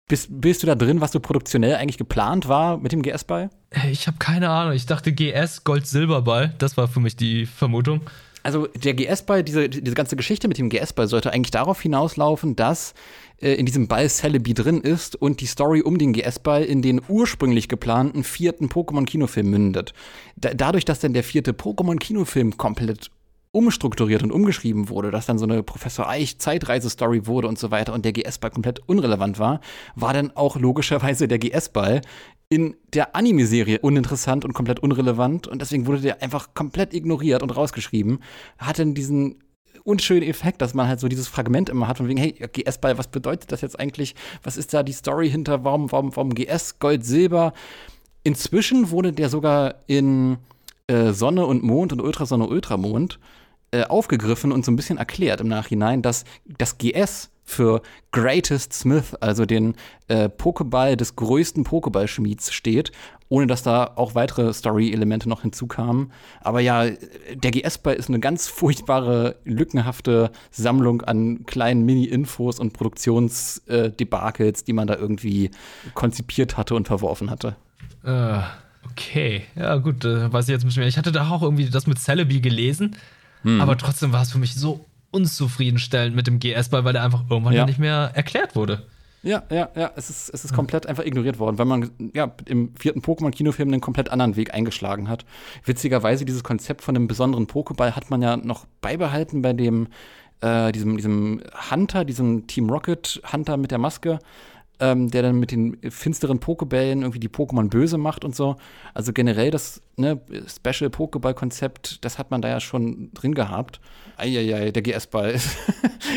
bist, 0.07 0.29
bist 0.29 0.63
du 0.63 0.67
da 0.67 0.75
drin, 0.75 1.01
was 1.01 1.11
so 1.11 1.19
produktionell 1.19 1.75
eigentlich 1.75 1.97
geplant 1.97 2.47
war 2.47 2.77
mit 2.77 2.91
dem 2.91 3.01
GS-Ball? 3.01 3.49
Ich 3.89 4.07
habe 4.07 4.17
keine 4.17 4.49
Ahnung. 4.49 4.73
Ich 4.73 4.85
dachte 4.85 5.11
GS, 5.11 5.63
Gold-Silber-Ball. 5.63 6.53
Das 6.57 6.77
war 6.77 6.87
für 6.87 6.99
mich 6.99 7.15
die 7.15 7.45
Vermutung. 7.45 8.01
Also 8.43 8.67
der 8.67 8.93
GS-Ball, 8.93 9.43
diese, 9.43 9.67
diese 9.67 9.95
ganze 9.95 10.15
Geschichte 10.15 10.47
mit 10.47 10.57
dem 10.57 10.69
GS-Ball 10.69 11.09
sollte 11.09 11.33
eigentlich 11.33 11.51
darauf 11.51 11.81
hinauslaufen, 11.81 12.55
dass 12.55 12.93
äh, 13.41 13.55
in 13.55 13.65
diesem 13.65 13.89
Ball 13.89 14.07
Celebi 14.07 14.53
drin 14.53 14.79
ist 14.79 15.17
und 15.17 15.41
die 15.41 15.47
Story 15.47 15.81
um 15.81 15.97
den 15.97 16.13
GS-Ball 16.13 16.63
in 16.63 16.81
den 16.81 17.01
ursprünglich 17.09 17.67
geplanten 17.67 18.23
vierten 18.23 18.69
Pokémon-Kinofilm 18.69 19.49
mündet. 19.49 19.93
Da, 20.37 20.53
dadurch, 20.53 20.85
dass 20.85 20.99
dann 20.99 21.11
der 21.11 21.25
vierte 21.25 21.51
Pokémon-Kinofilm 21.51 22.55
komplett 22.55 23.11
umstrukturiert 23.51 24.23
und 24.23 24.31
umgeschrieben 24.31 24.89
wurde, 24.89 25.11
dass 25.11 25.25
dann 25.25 25.37
so 25.37 25.45
eine 25.45 25.63
Professor 25.63 26.07
Eich 26.07 26.39
Zeitreise-Story 26.39 27.27
wurde 27.27 27.47
und 27.47 27.57
so 27.57 27.71
weiter 27.71 27.93
und 27.93 28.05
der 28.05 28.13
GS-Ball 28.13 28.51
komplett 28.51 28.79
unrelevant 28.87 29.39
war, 29.39 29.61
war 29.95 30.13
dann 30.13 30.31
auch 30.35 30.57
logischerweise 30.57 31.27
der 31.27 31.39
GS-Ball 31.39 32.01
in 32.49 32.75
der 32.93 33.15
Anime-Serie 33.15 33.79
uninteressant 33.79 34.45
und 34.45 34.53
komplett 34.53 34.79
unrelevant 34.79 35.47
und 35.47 35.61
deswegen 35.61 35.85
wurde 35.85 36.01
der 36.01 36.21
einfach 36.21 36.53
komplett 36.53 36.93
ignoriert 36.93 37.43
und 37.43 37.55
rausgeschrieben. 37.55 38.19
Hat 38.57 38.79
dann 38.79 38.93
diesen 38.93 39.43
unschönen 39.83 40.23
Effekt, 40.23 40.61
dass 40.61 40.73
man 40.73 40.87
halt 40.87 40.99
so 40.99 41.07
dieses 41.07 41.27
Fragment 41.27 41.69
immer 41.69 41.87
hat 41.87 41.97
von 41.97 42.07
wegen, 42.07 42.19
hey, 42.19 42.33
GS-Ball, 42.33 42.97
was 42.97 43.07
bedeutet 43.07 43.51
das 43.51 43.61
jetzt 43.61 43.79
eigentlich? 43.79 44.15
Was 44.43 44.57
ist 44.57 44.73
da 44.73 44.83
die 44.83 44.93
Story 44.93 45.29
hinter? 45.29 45.63
Warum, 45.63 45.91
warum, 45.91 46.15
warum 46.15 46.33
GS, 46.33 46.79
Gold, 46.79 47.05
Silber? 47.05 47.53
Inzwischen 48.23 48.91
wurde 48.91 49.13
der 49.13 49.29
sogar 49.29 49.75
in 49.87 50.37
äh, 50.87 51.11
Sonne 51.11 51.45
und 51.45 51.63
Mond 51.63 51.93
und 51.93 52.01
Ultrasonne, 52.01 52.47
Ultramond 52.47 53.19
äh, 53.71 53.83
aufgegriffen 53.83 54.51
und 54.51 54.65
so 54.65 54.71
ein 54.71 54.75
bisschen 54.75 54.97
erklärt 54.97 55.41
im 55.41 55.47
Nachhinein, 55.47 56.01
dass 56.01 56.23
das 56.45 56.77
GS 56.77 57.29
für 57.47 57.81
Greatest 58.11 58.73
Smith, 58.73 59.15
also 59.15 59.45
den 59.45 59.75
äh, 60.09 60.27
Pokéball 60.27 60.97
des 60.97 61.15
größten 61.15 61.63
Pokéball-Schmieds 61.63 62.51
steht, 62.51 62.91
ohne 63.29 63.47
dass 63.47 63.63
da 63.63 63.93
auch 63.95 64.15
weitere 64.15 64.53
Story-Elemente 64.53 65.29
noch 65.29 65.41
hinzukamen. 65.41 66.11
Aber 66.41 66.59
ja, 66.59 66.85
der 67.33 67.51
GS-Ball 67.51 67.95
ist 67.95 68.09
eine 68.09 68.19
ganz 68.19 68.47
furchtbare, 68.47 69.37
lückenhafte 69.45 70.31
Sammlung 70.51 71.01
an 71.03 71.45
kleinen 71.45 71.85
Mini-Infos 71.85 72.59
und 72.59 72.73
Produktionsdebakels, 72.73 74.61
äh, 74.61 74.65
die 74.65 74.73
man 74.73 74.87
da 74.87 74.95
irgendwie 74.95 75.51
konzipiert 75.93 76.57
hatte 76.57 76.75
und 76.75 76.87
verworfen 76.87 77.29
hatte. 77.29 77.55
Uh, 78.05 78.41
okay, 78.91 79.43
ja 79.55 79.77
gut, 79.77 80.03
äh, 80.03 80.31
weiß 80.31 80.49
ich 80.49 80.51
jetzt 80.51 80.65
ein 80.65 80.71
mehr. 80.75 80.87
Ich 80.87 80.97
hatte 80.97 81.13
da 81.13 81.29
auch 81.29 81.43
irgendwie 81.43 81.69
das 81.69 81.87
mit 81.87 81.97
Celebi 81.97 82.41
gelesen 82.41 82.95
hm. 83.43 83.61
Aber 83.61 83.77
trotzdem 83.77 84.11
war 84.11 84.21
es 84.21 84.31
für 84.31 84.39
mich 84.39 84.55
so 84.55 84.85
unzufriedenstellend 85.11 86.15
mit 86.15 86.27
dem 86.27 86.39
GS-Ball, 86.39 86.83
weil 86.83 86.93
der 86.93 87.03
einfach 87.03 87.23
irgendwann 87.29 87.53
ja. 87.53 87.65
nicht 87.65 87.79
mehr 87.79 88.11
erklärt 88.13 88.55
wurde. 88.55 88.85
Ja, 89.23 89.43
ja, 89.49 89.69
ja, 89.75 89.91
es 89.95 90.09
ist, 90.09 90.29
es 90.29 90.45
ist 90.45 90.53
komplett 90.53 90.85
einfach 90.85 91.03
ignoriert 91.03 91.39
worden, 91.39 91.57
weil 91.57 91.65
man 91.65 91.91
ja 92.13 92.31
im 92.45 92.73
vierten 92.75 93.01
Pokémon-Kinofilm 93.01 93.67
einen 93.67 93.81
komplett 93.81 94.09
anderen 94.09 94.35
Weg 94.35 94.53
eingeschlagen 94.53 95.09
hat. 95.09 95.25
Witzigerweise, 95.65 96.23
dieses 96.23 96.43
Konzept 96.43 96.81
von 96.81 96.95
einem 96.95 97.07
besonderen 97.07 97.47
Pokéball 97.47 97.91
hat 97.91 98.09
man 98.09 98.21
ja 98.21 98.37
noch 98.37 98.65
beibehalten 98.79 99.41
bei 99.41 99.53
dem, 99.53 99.87
äh, 100.41 100.71
diesem, 100.71 100.97
diesem 100.97 101.41
Hunter, 101.71 102.05
diesem 102.05 102.47
Team 102.47 102.69
Rocket 102.69 103.21
Hunter 103.31 103.57
mit 103.57 103.71
der 103.71 103.79
Maske. 103.79 104.19
Ähm, 104.79 105.09
der 105.09 105.23
dann 105.23 105.39
mit 105.39 105.51
den 105.51 105.77
finsteren 105.89 106.39
Pokebällen 106.39 107.01
irgendwie 107.01 107.19
die 107.19 107.29
Pokémon 107.29 107.69
böse 107.69 107.97
macht 107.97 108.23
und 108.23 108.35
so. 108.35 108.55
Also 108.93 109.13
generell 109.13 109.51
das 109.51 109.81
ne, 109.95 110.19
Special 110.47 110.89
Pokéball-Konzept, 110.89 112.03
das 112.05 112.17
hat 112.17 112.31
man 112.31 112.41
da 112.41 112.49
ja 112.49 112.59
schon 112.59 113.11
drin 113.13 113.33
gehabt. 113.33 113.79
Eieiei, 114.17 114.71
der 114.71 114.81
GS-Ball. 114.81 115.35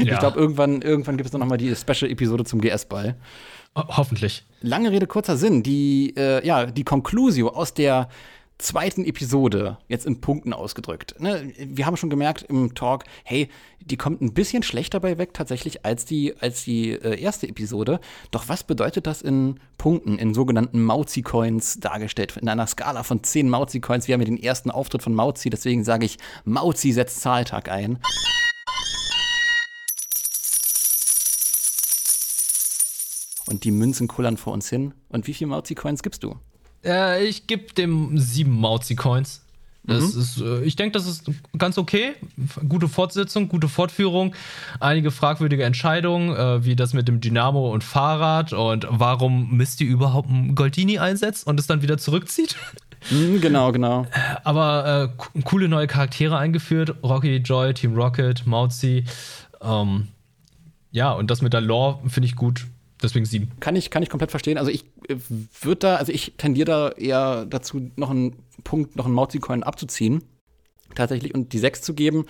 Ja. 0.04 0.14
Ich 0.14 0.18
glaube, 0.20 0.38
irgendwann, 0.38 0.82
irgendwann 0.82 1.16
gibt 1.16 1.26
es 1.26 1.32
noch 1.32 1.44
mal 1.44 1.56
die 1.56 1.74
Special-Episode 1.74 2.44
zum 2.44 2.60
GS-Ball. 2.60 3.16
Ho 3.76 3.84
hoffentlich. 3.96 4.44
Lange 4.60 4.90
Rede, 4.92 5.06
kurzer 5.06 5.36
Sinn. 5.36 5.62
Die, 5.62 6.14
äh, 6.16 6.46
ja, 6.46 6.66
die 6.66 6.84
Conclusio 6.84 7.48
aus 7.48 7.74
der 7.74 8.08
zweiten 8.60 9.04
Episode, 9.04 9.78
jetzt 9.88 10.06
in 10.06 10.20
Punkten 10.20 10.52
ausgedrückt. 10.52 11.16
Ne? 11.18 11.52
Wir 11.58 11.86
haben 11.86 11.96
schon 11.96 12.10
gemerkt 12.10 12.42
im 12.42 12.74
Talk, 12.74 13.04
hey, 13.24 13.48
die 13.80 13.96
kommt 13.96 14.20
ein 14.20 14.34
bisschen 14.34 14.62
schlechter 14.62 15.00
bei 15.00 15.18
weg 15.18 15.34
tatsächlich 15.34 15.84
als 15.84 16.04
die, 16.04 16.34
als 16.38 16.64
die 16.64 16.90
äh, 16.90 17.20
erste 17.20 17.48
Episode. 17.48 18.00
Doch 18.30 18.48
was 18.48 18.64
bedeutet 18.64 19.06
das 19.06 19.22
in 19.22 19.58
Punkten, 19.78 20.18
in 20.18 20.34
sogenannten 20.34 20.82
Mauzi-Coins 20.82 21.80
dargestellt? 21.80 22.36
In 22.36 22.48
einer 22.48 22.66
Skala 22.66 23.02
von 23.02 23.22
10 23.22 23.48
Mauzi-Coins. 23.48 24.06
Wir 24.06 24.14
haben 24.14 24.20
ja 24.20 24.26
den 24.26 24.42
ersten 24.42 24.70
Auftritt 24.70 25.02
von 25.02 25.14
Mauzi, 25.14 25.50
deswegen 25.50 25.84
sage 25.84 26.06
ich, 26.06 26.18
Mauzi 26.44 26.92
setzt 26.92 27.20
Zahltag 27.20 27.70
ein. 27.70 27.98
Und 33.46 33.64
die 33.64 33.72
Münzen 33.72 34.06
kullern 34.06 34.36
vor 34.36 34.52
uns 34.52 34.68
hin. 34.68 34.94
Und 35.08 35.26
wie 35.26 35.34
viele 35.34 35.48
Mauzi-Coins 35.48 36.02
gibst 36.02 36.22
du? 36.22 36.36
Äh, 36.84 37.24
ich 37.24 37.46
gebe 37.46 37.72
dem 37.74 38.16
sieben 38.16 38.60
Mauzi-Coins. 38.60 39.42
Das 39.90 40.14
ist, 40.14 40.40
äh, 40.40 40.62
ich 40.62 40.76
denke, 40.76 40.92
das 40.92 41.06
ist 41.06 41.30
ganz 41.58 41.76
okay. 41.78 42.12
Gute 42.68 42.88
Fortsetzung, 42.88 43.48
gute 43.48 43.68
Fortführung. 43.68 44.34
Einige 44.80 45.10
fragwürdige 45.10 45.64
Entscheidungen, 45.64 46.34
äh, 46.34 46.64
wie 46.64 46.76
das 46.76 46.92
mit 46.94 47.08
dem 47.08 47.20
Dynamo 47.20 47.72
und 47.72 47.84
Fahrrad 47.84 48.52
und 48.52 48.86
warum 48.90 49.56
Misty 49.56 49.84
überhaupt 49.84 50.30
ein 50.30 50.54
Goldini 50.54 50.98
einsetzt 50.98 51.46
und 51.46 51.58
es 51.60 51.66
dann 51.66 51.82
wieder 51.82 51.98
zurückzieht. 51.98 52.56
Mhm, 53.10 53.40
genau, 53.40 53.72
genau. 53.72 54.06
Aber 54.44 55.10
äh, 55.12 55.16
co- 55.16 55.30
coole 55.44 55.68
neue 55.68 55.86
Charaktere 55.86 56.36
eingeführt. 56.38 56.94
Rocky, 57.02 57.36
Joy, 57.36 57.72
Team 57.74 57.94
Rocket, 57.94 58.46
Mauzi. 58.46 59.04
Ähm, 59.62 60.08
ja, 60.92 61.12
und 61.12 61.30
das 61.30 61.40
mit 61.42 61.52
der 61.52 61.60
Lore 61.60 62.00
finde 62.08 62.26
ich 62.26 62.36
gut. 62.36 62.66
Deswegen 63.02 63.24
sieben. 63.24 63.50
Kann 63.60 63.76
ich, 63.76 63.90
kann 63.90 64.02
ich 64.02 64.10
komplett 64.10 64.30
verstehen. 64.30 64.58
Also 64.58 64.70
ich 64.70 64.84
würde 65.60 65.78
da, 65.78 65.96
also 65.96 66.12
ich 66.12 66.34
tendiere 66.36 66.66
da 66.66 66.88
eher 66.90 67.46
dazu, 67.46 67.90
noch 67.96 68.10
einen 68.10 68.36
Punkt, 68.64 68.96
noch 68.96 69.06
einen 69.06 69.14
Mauzi-Coin 69.14 69.62
abzuziehen. 69.62 70.22
Tatsächlich 70.94 71.34
und 71.34 71.52
die 71.52 71.58
sechs 71.58 71.82
zu 71.82 71.94
geben. 71.94 72.26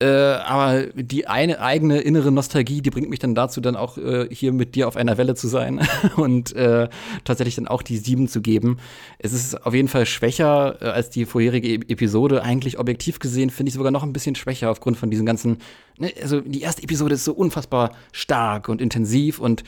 Äh, 0.00 0.06
aber 0.06 0.86
die 0.94 1.26
eine 1.26 1.60
eigene 1.60 2.00
innere 2.00 2.30
Nostalgie, 2.30 2.82
die 2.82 2.90
bringt 2.90 3.10
mich 3.10 3.18
dann 3.18 3.34
dazu, 3.34 3.60
dann 3.60 3.74
auch 3.74 3.98
äh, 3.98 4.28
hier 4.30 4.52
mit 4.52 4.76
dir 4.76 4.86
auf 4.86 4.96
einer 4.96 5.18
Welle 5.18 5.34
zu 5.34 5.48
sein 5.48 5.80
und 6.16 6.54
äh, 6.54 6.88
tatsächlich 7.24 7.56
dann 7.56 7.66
auch 7.66 7.82
die 7.82 7.96
sieben 7.96 8.28
zu 8.28 8.40
geben. 8.40 8.78
Es 9.18 9.32
ist 9.32 9.66
auf 9.66 9.74
jeden 9.74 9.88
Fall 9.88 10.06
schwächer 10.06 10.80
äh, 10.80 10.84
als 10.84 11.10
die 11.10 11.24
vorherige 11.24 11.66
e 11.66 11.80
Episode. 11.88 12.44
Eigentlich 12.44 12.78
objektiv 12.78 13.18
gesehen 13.18 13.50
finde 13.50 13.70
ich 13.70 13.74
sogar 13.74 13.90
noch 13.90 14.04
ein 14.04 14.12
bisschen 14.12 14.36
schwächer 14.36 14.70
aufgrund 14.70 14.96
von 14.96 15.10
diesen 15.10 15.26
ganzen. 15.26 15.58
Ne, 15.98 16.12
also 16.22 16.42
die 16.42 16.60
erste 16.60 16.84
Episode 16.84 17.16
ist 17.16 17.24
so 17.24 17.32
unfassbar 17.32 17.90
stark 18.12 18.68
und 18.68 18.80
intensiv 18.80 19.40
und 19.40 19.64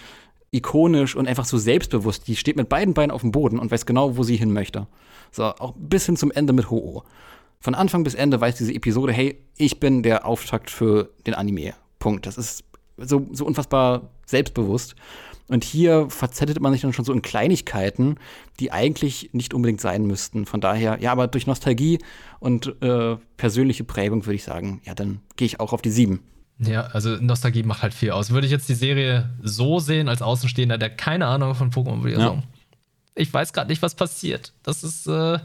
ikonisch 0.52 1.14
und 1.14 1.28
einfach 1.28 1.44
so 1.44 1.59
selbstbewusst. 1.59 2.27
Die 2.27 2.36
steht 2.36 2.56
mit 2.56 2.68
beiden 2.68 2.94
Beinen 2.94 3.10
auf 3.10 3.20
dem 3.20 3.32
Boden 3.32 3.59
und 3.59 3.70
weiß 3.70 3.86
genau, 3.86 4.16
wo 4.16 4.22
sie 4.22 4.36
hin 4.36 4.52
möchte. 4.52 4.86
So, 5.31 5.44
auch 5.44 5.74
bis 5.77 6.06
hin 6.06 6.16
zum 6.16 6.31
Ende 6.31 6.52
mit 6.52 6.70
Ho-Oh. 6.70 7.05
Von 7.60 7.74
Anfang 7.74 8.05
bis 8.05 8.14
Ende 8.14 8.40
weiß 8.40 8.56
diese 8.56 8.72
Episode, 8.72 9.12
hey, 9.12 9.39
ich 9.56 9.78
bin 9.81 10.02
der 10.02 10.27
Auftakt 10.27 10.70
für 10.70 11.10
den 11.27 11.35
Anime. 11.35 11.74
Punkt. 11.98 12.27
Das 12.27 12.39
ist 12.39 12.64
so, 12.97 13.27
so 13.32 13.44
unfassbar 13.44 14.10
selbstbewusst. 14.27 14.97
Und 15.47 15.64
hier 15.64 16.09
verzettelt 16.10 16.60
man 16.60 16.72
sich 16.72 16.82
dann 16.82 16.93
schon 16.93 17.05
so 17.05 17.12
in 17.12 17.22
Kleinigkeiten, 17.22 18.16
die 18.60 18.70
eigentlich 18.70 19.31
nicht 19.32 19.52
unbedingt 19.52 19.81
sein 19.81 20.06
müssten. 20.06 20.47
Von 20.47 20.60
daher, 20.60 20.98
ja, 21.01 21.10
aber 21.10 21.27
durch 21.27 21.47
Nostalgie 21.47 21.98
und 22.39 22.81
äh, 22.82 23.16
persönliche 23.36 23.85
Prägung 23.85 24.27
würde 24.27 24.36
ich 24.36 24.44
sagen, 24.44 24.81
ja, 24.85 24.94
dann 24.94 25.20
gehe 25.36 25.47
ich 25.47 25.59
auch 25.59 25.72
auf 25.72 25.82
die 25.82 25.90
sieben. 25.90 26.22
Ja, 26.62 26.82
also 26.93 27.16
Nostalgie 27.16 27.62
macht 27.62 27.82
halt 27.82 27.95
viel 27.95 28.11
aus. 28.11 28.31
Würde 28.31 28.47
ich 28.47 28.51
jetzt 28.53 28.69
die 28.69 28.74
Serie 28.74 29.31
so 29.43 29.78
sehen, 29.78 30.09
als 30.09 30.20
Außenstehender, 30.23 30.77
der 30.78 30.91
keine 30.91 31.27
Ahnung 31.27 31.55
von 31.55 31.70
Pokémon 31.70 31.99
würde 32.03 32.11
ich 32.12 32.19
Ja. 32.19 32.24
sagen, 32.28 32.43
ich 33.15 33.32
weiß 33.32 33.53
gerade 33.53 33.69
nicht, 33.70 33.81
was 33.82 33.95
passiert. 33.95 34.53
Das 34.62 34.85
ist, 34.85 35.07
äh, 35.07 35.39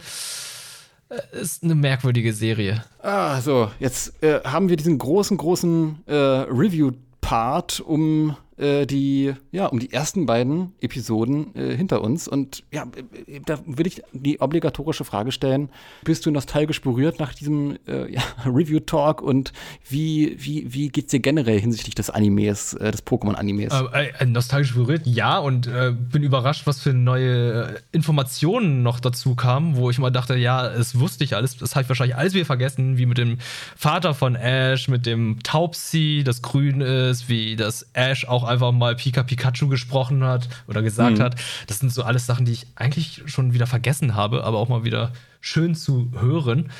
ist 1.31 1.63
eine 1.63 1.75
merkwürdige 1.75 2.33
Serie. 2.33 2.83
Ah, 3.01 3.39
so, 3.41 3.71
jetzt 3.79 4.21
äh, 4.23 4.41
haben 4.43 4.69
wir 4.69 4.75
diesen 4.77 4.97
großen, 4.97 5.37
großen 5.37 5.99
äh, 6.05 6.13
Review-Part 6.13 7.79
um 7.79 8.35
äh, 8.57 8.85
die, 8.85 9.33
ja, 9.51 9.65
um 9.65 9.79
die 9.79 9.91
ersten 9.91 10.25
beiden 10.25 10.71
Episoden 10.79 11.53
äh, 11.55 11.75
hinter 11.75 12.01
uns. 12.01 12.27
Und 12.27 12.63
ja, 12.71 12.83
äh, 13.27 13.41
da 13.45 13.59
will 13.65 13.85
ich 13.85 14.01
die 14.13 14.39
obligatorische 14.39 15.03
Frage 15.03 15.33
stellen: 15.33 15.69
Bist 16.05 16.25
du 16.25 16.31
nostalgisch 16.31 16.81
berührt 16.81 17.19
nach 17.19 17.33
diesem 17.33 17.77
äh, 17.85 18.09
ja, 18.11 18.21
Review-Talk 18.45 19.21
und 19.21 19.51
wie, 19.89 20.37
wie, 20.39 20.73
wie 20.73 20.87
geht's 20.87 21.11
dir 21.11 21.19
generell 21.19 21.59
hinsichtlich 21.59 21.95
des 21.95 22.09
Animes, 22.09 22.73
äh, 22.75 22.91
des 22.91 23.05
Pokémon-Animes? 23.05 23.73
Äh, 23.93 24.11
äh, 24.19 24.25
nostalgisch 24.25 24.73
berührt, 24.73 25.05
ja, 25.05 25.37
und 25.37 25.69
bin 26.11 26.23
überrascht, 26.23 26.65
was 26.65 26.79
für 26.79 26.93
neue 26.93 27.81
Informationen 27.91 28.83
noch 28.83 28.99
dazu 28.99 29.35
kamen, 29.35 29.75
wo 29.75 29.89
ich 29.89 29.99
mal 29.99 30.11
dachte, 30.11 30.35
ja, 30.35 30.67
es 30.67 30.99
wusste 30.99 31.23
ich 31.23 31.35
alles, 31.35 31.57
das 31.57 31.75
habe 31.75 31.83
ich 31.83 31.89
wahrscheinlich 31.89 32.15
alles 32.15 32.33
wieder 32.33 32.45
vergessen, 32.45 32.97
wie 32.97 33.05
mit 33.05 33.17
dem 33.17 33.37
Vater 33.75 34.13
von 34.13 34.35
Ash, 34.35 34.87
mit 34.87 35.05
dem 35.05 35.39
Taubsi, 35.43 36.23
das 36.25 36.41
grün 36.41 36.81
ist, 36.81 37.29
wie 37.29 37.55
das 37.55 37.87
Ash 37.93 38.25
auch 38.25 38.44
einfach 38.45 38.71
mal 38.71 38.95
Pika 38.95 39.23
Pikachu 39.23 39.67
gesprochen 39.67 40.23
hat 40.23 40.47
oder 40.67 40.81
gesagt 40.81 41.17
Mhm. 41.19 41.23
hat. 41.23 41.35
Das 41.67 41.79
sind 41.79 41.91
so 41.91 42.03
alles 42.03 42.25
Sachen, 42.25 42.45
die 42.45 42.51
ich 42.53 42.67
eigentlich 42.75 43.23
schon 43.25 43.53
wieder 43.53 43.67
vergessen 43.67 44.15
habe, 44.15 44.43
aber 44.43 44.59
auch 44.59 44.69
mal 44.69 44.83
wieder 44.83 45.11
schön 45.41 45.75
zu 45.75 46.11
hören. 46.19 46.71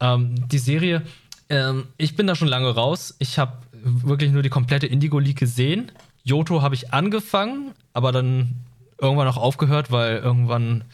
Ähm, 0.00 0.48
die 0.48 0.58
Serie, 0.58 1.02
ähm, 1.50 1.84
ich 1.96 2.14
bin 2.16 2.26
da 2.26 2.34
schon 2.34 2.48
lange 2.48 2.68
raus. 2.74 3.14
Ich 3.18 3.38
habe 3.38 3.52
wirklich 3.72 4.30
nur 4.32 4.42
die 4.42 4.48
komplette 4.48 4.86
Indigo 4.86 5.18
League 5.18 5.38
gesehen. 5.38 5.90
Yoto 6.24 6.62
habe 6.62 6.74
ich 6.74 6.92
angefangen, 6.92 7.72
aber 7.92 8.12
dann 8.12 8.56
irgendwann 9.00 9.28
auch 9.28 9.36
aufgehört, 9.36 9.90
weil 9.90 10.16
irgendwann 10.18 10.84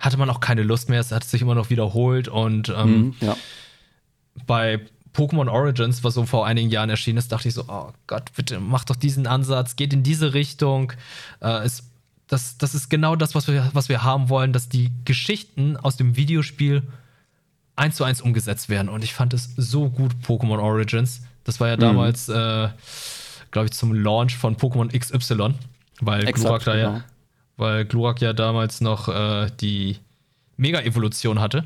hatte 0.00 0.16
man 0.16 0.28
auch 0.30 0.40
keine 0.40 0.62
Lust 0.64 0.88
mehr. 0.88 1.00
Es 1.00 1.12
hat 1.12 1.22
sich 1.24 1.40
immer 1.42 1.54
noch 1.54 1.70
wiederholt 1.70 2.26
und 2.28 2.68
ähm, 2.70 2.90
Mhm, 2.98 3.14
ja. 3.20 3.36
bei 4.46 4.80
Pokémon 5.14 5.48
Origins, 5.48 6.02
was 6.04 6.14
so 6.14 6.24
vor 6.24 6.46
einigen 6.46 6.70
Jahren 6.70 6.90
erschienen 6.90 7.18
ist, 7.18 7.32
dachte 7.32 7.48
ich 7.48 7.54
so, 7.54 7.64
oh 7.68 7.92
Gott, 8.06 8.32
bitte 8.34 8.60
mach 8.60 8.84
doch 8.84 8.96
diesen 8.96 9.26
Ansatz, 9.26 9.76
geht 9.76 9.92
in 9.92 10.02
diese 10.02 10.34
Richtung. 10.34 10.92
Äh, 11.40 11.64
es, 11.64 11.84
das, 12.28 12.56
das 12.56 12.74
ist 12.74 12.88
genau 12.88 13.14
das, 13.14 13.34
was 13.34 13.46
wir, 13.46 13.70
was 13.74 13.88
wir 13.88 14.02
haben 14.02 14.30
wollen, 14.30 14.52
dass 14.52 14.68
die 14.68 14.90
Geschichten 15.04 15.76
aus 15.76 15.96
dem 15.96 16.16
Videospiel 16.16 16.82
eins 17.76 17.96
zu 17.96 18.04
eins 18.04 18.20
umgesetzt 18.20 18.68
werden. 18.68 18.88
Und 18.88 19.04
ich 19.04 19.12
fand 19.12 19.34
es 19.34 19.50
so 19.56 19.90
gut, 19.90 20.12
Pokémon 20.26 20.58
Origins. 20.58 21.22
Das 21.44 21.60
war 21.60 21.68
ja 21.68 21.76
damals, 21.76 22.28
äh, 22.28 22.68
glaube 23.50 23.66
ich, 23.66 23.72
zum 23.72 23.92
Launch 23.92 24.36
von 24.36 24.56
Pokémon 24.56 24.96
XY, 24.96 25.54
weil 26.00 26.26
Exakt, 26.26 26.44
Glurak 26.44 26.64
da 26.64 26.74
genau. 26.74 26.92
ja, 26.92 27.04
weil 27.56 27.84
Glurak 27.84 28.20
ja 28.20 28.32
damals 28.32 28.80
noch 28.80 29.08
äh, 29.08 29.50
die 29.60 29.98
Mega-Evolution 30.56 31.40
hatte. 31.40 31.64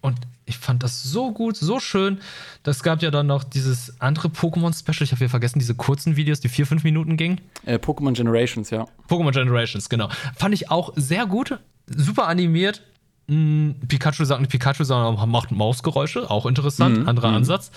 Und 0.00 0.16
ich 0.52 0.58
fand 0.58 0.82
das 0.82 1.02
so 1.02 1.32
gut, 1.32 1.56
so 1.56 1.80
schön. 1.80 2.18
Das 2.62 2.82
gab 2.82 3.02
ja 3.02 3.10
dann 3.10 3.26
noch 3.26 3.42
dieses 3.42 4.00
andere 4.00 4.28
Pokémon-Special. 4.28 5.02
Ich 5.02 5.12
habe 5.12 5.20
wieder 5.20 5.30
vergessen, 5.30 5.58
diese 5.58 5.74
kurzen 5.74 6.16
Videos, 6.16 6.40
die 6.40 6.48
vier, 6.48 6.66
fünf 6.66 6.84
Minuten 6.84 7.16
gingen. 7.16 7.40
Äh, 7.64 7.76
Pokémon 7.76 8.12
Generations, 8.12 8.70
ja. 8.70 8.86
Pokémon 9.08 9.32
Generations, 9.32 9.88
genau. 9.88 10.08
Fand 10.36 10.54
ich 10.54 10.70
auch 10.70 10.92
sehr 10.96 11.26
gut. 11.26 11.58
Super 11.86 12.28
animiert. 12.28 12.82
Hm, 13.28 13.76
Pikachu 13.88 14.24
sagt 14.24 14.42
nicht 14.42 14.50
Pikachu, 14.50 14.84
sondern 14.84 15.28
macht 15.30 15.50
Mausgeräusche. 15.50 16.30
Auch 16.30 16.44
interessant. 16.44 16.98
Mhm, 16.98 17.08
Anderer 17.08 17.30
mhm. 17.30 17.36
Ansatz. 17.36 17.70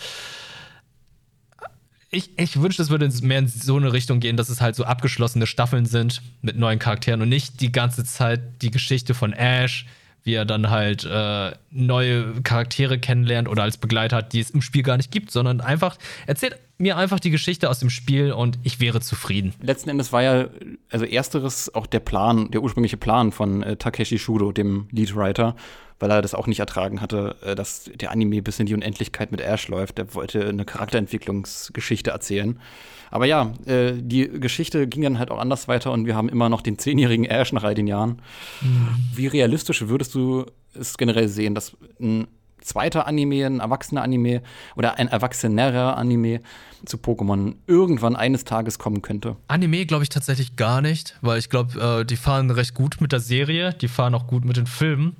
Ich, 2.11 2.37
ich 2.37 2.61
wünschte, 2.61 2.81
es 2.81 2.89
würde 2.89 3.09
mehr 3.23 3.39
in 3.39 3.47
so 3.47 3.77
eine 3.77 3.93
Richtung 3.93 4.19
gehen, 4.19 4.37
dass 4.37 4.49
es 4.49 4.61
halt 4.61 4.75
so 4.75 4.83
abgeschlossene 4.83 5.47
Staffeln 5.47 5.85
sind 5.85 6.21
mit 6.41 6.57
neuen 6.57 6.79
Charakteren 6.79 7.21
und 7.21 7.29
nicht 7.29 7.61
die 7.61 7.71
ganze 7.71 8.03
Zeit 8.03 8.61
die 8.61 8.71
Geschichte 8.71 9.13
von 9.13 9.33
Ash, 9.33 9.85
wie 10.25 10.33
er 10.33 10.43
dann 10.43 10.71
halt 10.71 11.05
äh, 11.05 11.51
neue 11.69 12.41
Charaktere 12.41 12.99
kennenlernt 12.99 13.47
oder 13.47 13.63
als 13.63 13.77
Begleiter 13.77 14.17
hat, 14.17 14.33
die 14.33 14.39
es 14.39 14.49
im 14.49 14.61
Spiel 14.61 14.83
gar 14.83 14.97
nicht 14.97 15.11
gibt, 15.11 15.31
sondern 15.31 15.61
einfach 15.61 15.97
erzählt 16.25 16.59
mir 16.77 16.97
einfach 16.97 17.19
die 17.19 17.29
Geschichte 17.29 17.69
aus 17.69 17.79
dem 17.79 17.89
Spiel 17.89 18.33
und 18.33 18.57
ich 18.63 18.79
wäre 18.79 18.99
zufrieden. 18.99 19.53
Letzten 19.61 19.89
Endes 19.89 20.11
war 20.11 20.23
ja, 20.23 20.47
also 20.89 21.05
ersteres 21.05 21.73
auch 21.73 21.85
der 21.85 21.99
Plan, 21.99 22.51
der 22.51 22.61
ursprüngliche 22.63 22.97
Plan 22.97 23.31
von 23.31 23.63
äh, 23.63 23.75
Takeshi 23.77 24.19
Shudo, 24.19 24.51
dem 24.51 24.87
Leadwriter, 24.91 25.55
weil 25.99 26.11
er 26.11 26.21
das 26.21 26.33
auch 26.33 26.47
nicht 26.47 26.59
ertragen 26.59 27.01
hatte, 27.01 27.35
äh, 27.43 27.55
dass 27.55 27.89
der 27.93 28.11
Anime 28.11 28.41
bis 28.41 28.59
in 28.59 28.65
die 28.65 28.73
Unendlichkeit 28.73 29.31
mit 29.31 29.41
Ash 29.41 29.67
läuft. 29.67 29.99
Der 29.99 30.13
wollte 30.15 30.49
eine 30.49 30.65
Charakterentwicklungsgeschichte 30.65 32.09
erzählen. 32.09 32.59
Aber 33.15 33.25
ja, 33.25 33.53
äh, 33.65 33.93
die 33.95 34.27
Geschichte 34.27 34.87
ging 34.87 35.01
dann 35.01 35.19
halt 35.19 35.31
auch 35.31 35.39
anders 35.39 35.69
weiter 35.69 35.93
und 35.93 36.05
wir 36.05 36.17
haben 36.17 36.27
immer 36.27 36.49
noch 36.49 36.59
den 36.59 36.77
zehnjährigen 36.77 37.23
Ash 37.23 37.53
nach 37.53 37.63
all 37.63 37.73
den 37.73 37.87
Jahren. 37.87 38.21
Wie 39.13 39.27
realistisch 39.27 39.87
würdest 39.87 40.13
du 40.15 40.45
es 40.73 40.97
generell 40.97 41.29
sehen, 41.29 41.55
dass 41.55 41.77
ein 41.97 42.27
zweiter 42.59 43.07
Anime, 43.07 43.45
ein 43.45 43.61
erwachsener 43.61 44.01
Anime 44.01 44.41
oder 44.75 44.99
ein 44.99 45.07
erwachsenerer 45.07 45.95
Anime 45.95 46.41
zu 46.85 46.97
Pokémon 46.97 47.55
irgendwann 47.67 48.17
eines 48.17 48.43
Tages 48.43 48.79
kommen 48.79 49.01
könnte? 49.01 49.37
Anime 49.47 49.85
glaube 49.85 50.03
ich 50.03 50.09
tatsächlich 50.09 50.57
gar 50.57 50.81
nicht, 50.81 51.17
weil 51.21 51.39
ich 51.39 51.49
glaube, 51.49 52.01
äh, 52.01 52.05
die 52.05 52.17
fahren 52.17 52.51
recht 52.51 52.73
gut 52.73 52.99
mit 52.99 53.13
der 53.13 53.21
Serie, 53.21 53.73
die 53.73 53.87
fahren 53.87 54.13
auch 54.13 54.27
gut 54.27 54.43
mit 54.43 54.57
den 54.57 54.67
Filmen. 54.67 55.15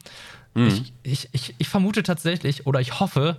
Mhm. 0.54 0.68
Ich, 0.68 0.94
ich, 1.04 1.30
ich, 1.32 1.56
ich 1.60 1.70
vermute 1.70 2.04
tatsächlich 2.04 2.68
oder 2.68 2.82
ich 2.82 3.00
hoffe, 3.00 3.38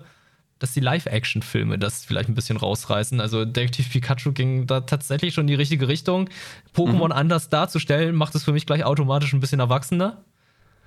dass 0.59 0.73
die 0.73 0.81
Live-Action-Filme 0.81 1.78
das 1.78 2.05
vielleicht 2.05 2.28
ein 2.28 2.35
bisschen 2.35 2.57
rausreißen. 2.57 3.20
Also 3.20 3.45
Detective 3.45 3.89
Pikachu 3.89 4.33
ging 4.33 4.66
da 4.66 4.81
tatsächlich 4.81 5.35
schon 5.35 5.43
in 5.43 5.49
die 5.49 5.55
richtige 5.55 5.89
Richtung. 5.89 6.31
Pokémon 6.74 7.07
mhm. 7.07 7.12
anders 7.12 7.51
darzustellen, 7.51 8.15
macht 8.15 8.35
es 8.35 8.45
für 8.45 8.53
mich 8.53 8.66
gleich 8.66 8.85
automatisch 8.85 9.33
ein 9.33 9.41
bisschen 9.41 9.61
erwachsener. 9.61 10.24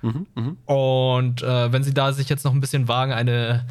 Mhm, 0.02 0.26
mh. 0.34 0.72
Und 0.72 1.42
äh, 1.42 1.72
wenn 1.72 1.84
sie 1.84 1.94
da 1.94 2.12
sich 2.12 2.28
jetzt 2.28 2.44
noch 2.44 2.52
ein 2.52 2.60
bisschen 2.60 2.88
wagen, 2.88 3.12
eine 3.12 3.66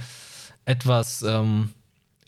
etwas 0.65 1.21
ähm, 1.23 1.69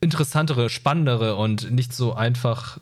interessantere, 0.01 0.69
spannendere 0.69 1.35
und 1.35 1.71
nicht 1.71 1.93
so 1.93 2.13
einfach 2.13 2.79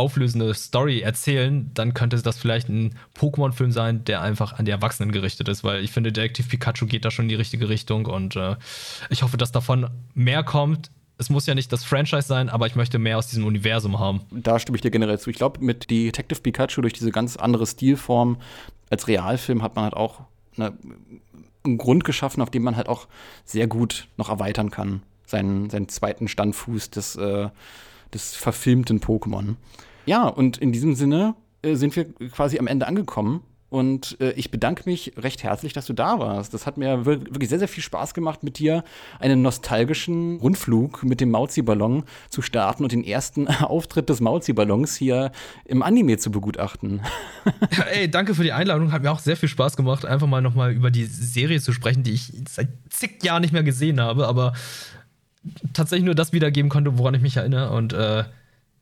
auflösende 0.00 0.54
Story 0.54 1.00
erzählen, 1.00 1.70
dann 1.74 1.92
könnte 1.92 2.20
das 2.22 2.38
vielleicht 2.38 2.70
ein 2.70 2.94
Pokémon-Film 3.18 3.70
sein, 3.70 4.02
der 4.04 4.22
einfach 4.22 4.54
an 4.54 4.64
die 4.64 4.70
Erwachsenen 4.70 5.12
gerichtet 5.12 5.48
ist, 5.48 5.62
weil 5.62 5.84
ich 5.84 5.92
finde, 5.92 6.10
Detective 6.10 6.48
Pikachu 6.48 6.86
geht 6.86 7.04
da 7.04 7.10
schon 7.10 7.26
in 7.26 7.28
die 7.28 7.34
richtige 7.34 7.68
Richtung 7.68 8.06
und 8.06 8.34
äh, 8.34 8.56
ich 9.10 9.22
hoffe, 9.22 9.36
dass 9.36 9.52
davon 9.52 9.90
mehr 10.14 10.42
kommt. 10.42 10.90
Es 11.18 11.28
muss 11.28 11.44
ja 11.44 11.54
nicht 11.54 11.70
das 11.70 11.84
Franchise 11.84 12.26
sein, 12.26 12.48
aber 12.48 12.66
ich 12.66 12.76
möchte 12.76 12.98
mehr 12.98 13.18
aus 13.18 13.28
diesem 13.28 13.44
Universum 13.44 13.98
haben. 13.98 14.22
Da 14.30 14.58
stimme 14.58 14.76
ich 14.76 14.82
dir 14.82 14.90
generell 14.90 15.18
zu. 15.18 15.28
Ich 15.28 15.36
glaube, 15.36 15.62
mit 15.62 15.90
Detective 15.90 16.40
Pikachu 16.40 16.80
durch 16.80 16.94
diese 16.94 17.10
ganz 17.10 17.36
andere 17.36 17.66
Stilform 17.66 18.38
als 18.88 19.06
Realfilm 19.06 19.62
hat 19.62 19.76
man 19.76 19.84
halt 19.84 19.94
auch 19.94 20.22
eine, 20.56 20.72
einen 21.62 21.76
Grund 21.76 22.04
geschaffen, 22.04 22.40
auf 22.42 22.50
dem 22.50 22.62
man 22.62 22.76
halt 22.76 22.88
auch 22.88 23.06
sehr 23.44 23.66
gut 23.66 24.08
noch 24.16 24.30
erweitern 24.30 24.70
kann. 24.70 25.02
Seinen, 25.26 25.68
seinen 25.68 25.90
zweiten 25.90 26.26
Standfuß 26.26 26.88
des, 26.88 27.16
äh, 27.16 27.50
des 28.14 28.34
verfilmten 28.34 29.00
Pokémon. 29.00 29.56
Ja, 30.10 30.26
und 30.26 30.58
in 30.58 30.72
diesem 30.72 30.96
Sinne 30.96 31.36
äh, 31.62 31.76
sind 31.76 31.94
wir 31.94 32.12
quasi 32.32 32.58
am 32.58 32.66
Ende 32.66 32.88
angekommen. 32.88 33.44
Und 33.68 34.20
äh, 34.20 34.32
ich 34.32 34.50
bedanke 34.50 34.82
mich 34.90 35.12
recht 35.16 35.44
herzlich, 35.44 35.72
dass 35.72 35.86
du 35.86 35.92
da 35.92 36.18
warst. 36.18 36.52
Das 36.52 36.66
hat 36.66 36.78
mir 36.78 37.06
wirklich 37.06 37.48
sehr, 37.48 37.60
sehr 37.60 37.68
viel 37.68 37.84
Spaß 37.84 38.12
gemacht, 38.12 38.42
mit 38.42 38.58
dir 38.58 38.82
einen 39.20 39.40
nostalgischen 39.40 40.38
Rundflug 40.40 41.04
mit 41.04 41.20
dem 41.20 41.30
Mauzi-Ballon 41.30 42.02
zu 42.28 42.42
starten 42.42 42.82
und 42.82 42.90
den 42.90 43.04
ersten 43.04 43.46
Auftritt 43.62 44.08
des 44.08 44.20
Mauzi-Ballons 44.20 44.96
hier 44.96 45.30
im 45.64 45.80
Anime 45.84 46.18
zu 46.18 46.32
begutachten. 46.32 47.02
Ja, 47.76 47.84
ey, 47.84 48.10
danke 48.10 48.34
für 48.34 48.42
die 48.42 48.52
Einladung. 48.52 48.90
Hat 48.90 49.02
mir 49.02 49.12
auch 49.12 49.20
sehr 49.20 49.36
viel 49.36 49.48
Spaß 49.48 49.76
gemacht, 49.76 50.04
einfach 50.04 50.26
mal 50.26 50.42
nochmal 50.42 50.72
über 50.72 50.90
die 50.90 51.04
Serie 51.04 51.60
zu 51.60 51.72
sprechen, 51.72 52.02
die 52.02 52.14
ich 52.14 52.32
seit 52.48 52.68
zig 52.88 53.22
Jahren 53.22 53.42
nicht 53.42 53.52
mehr 53.52 53.62
gesehen 53.62 54.00
habe, 54.00 54.26
aber 54.26 54.54
tatsächlich 55.72 56.04
nur 56.04 56.16
das 56.16 56.32
wiedergeben 56.32 56.68
konnte, 56.68 56.98
woran 56.98 57.14
ich 57.14 57.22
mich 57.22 57.36
erinnere. 57.36 57.70
Und 57.70 57.92
äh, 57.92 58.24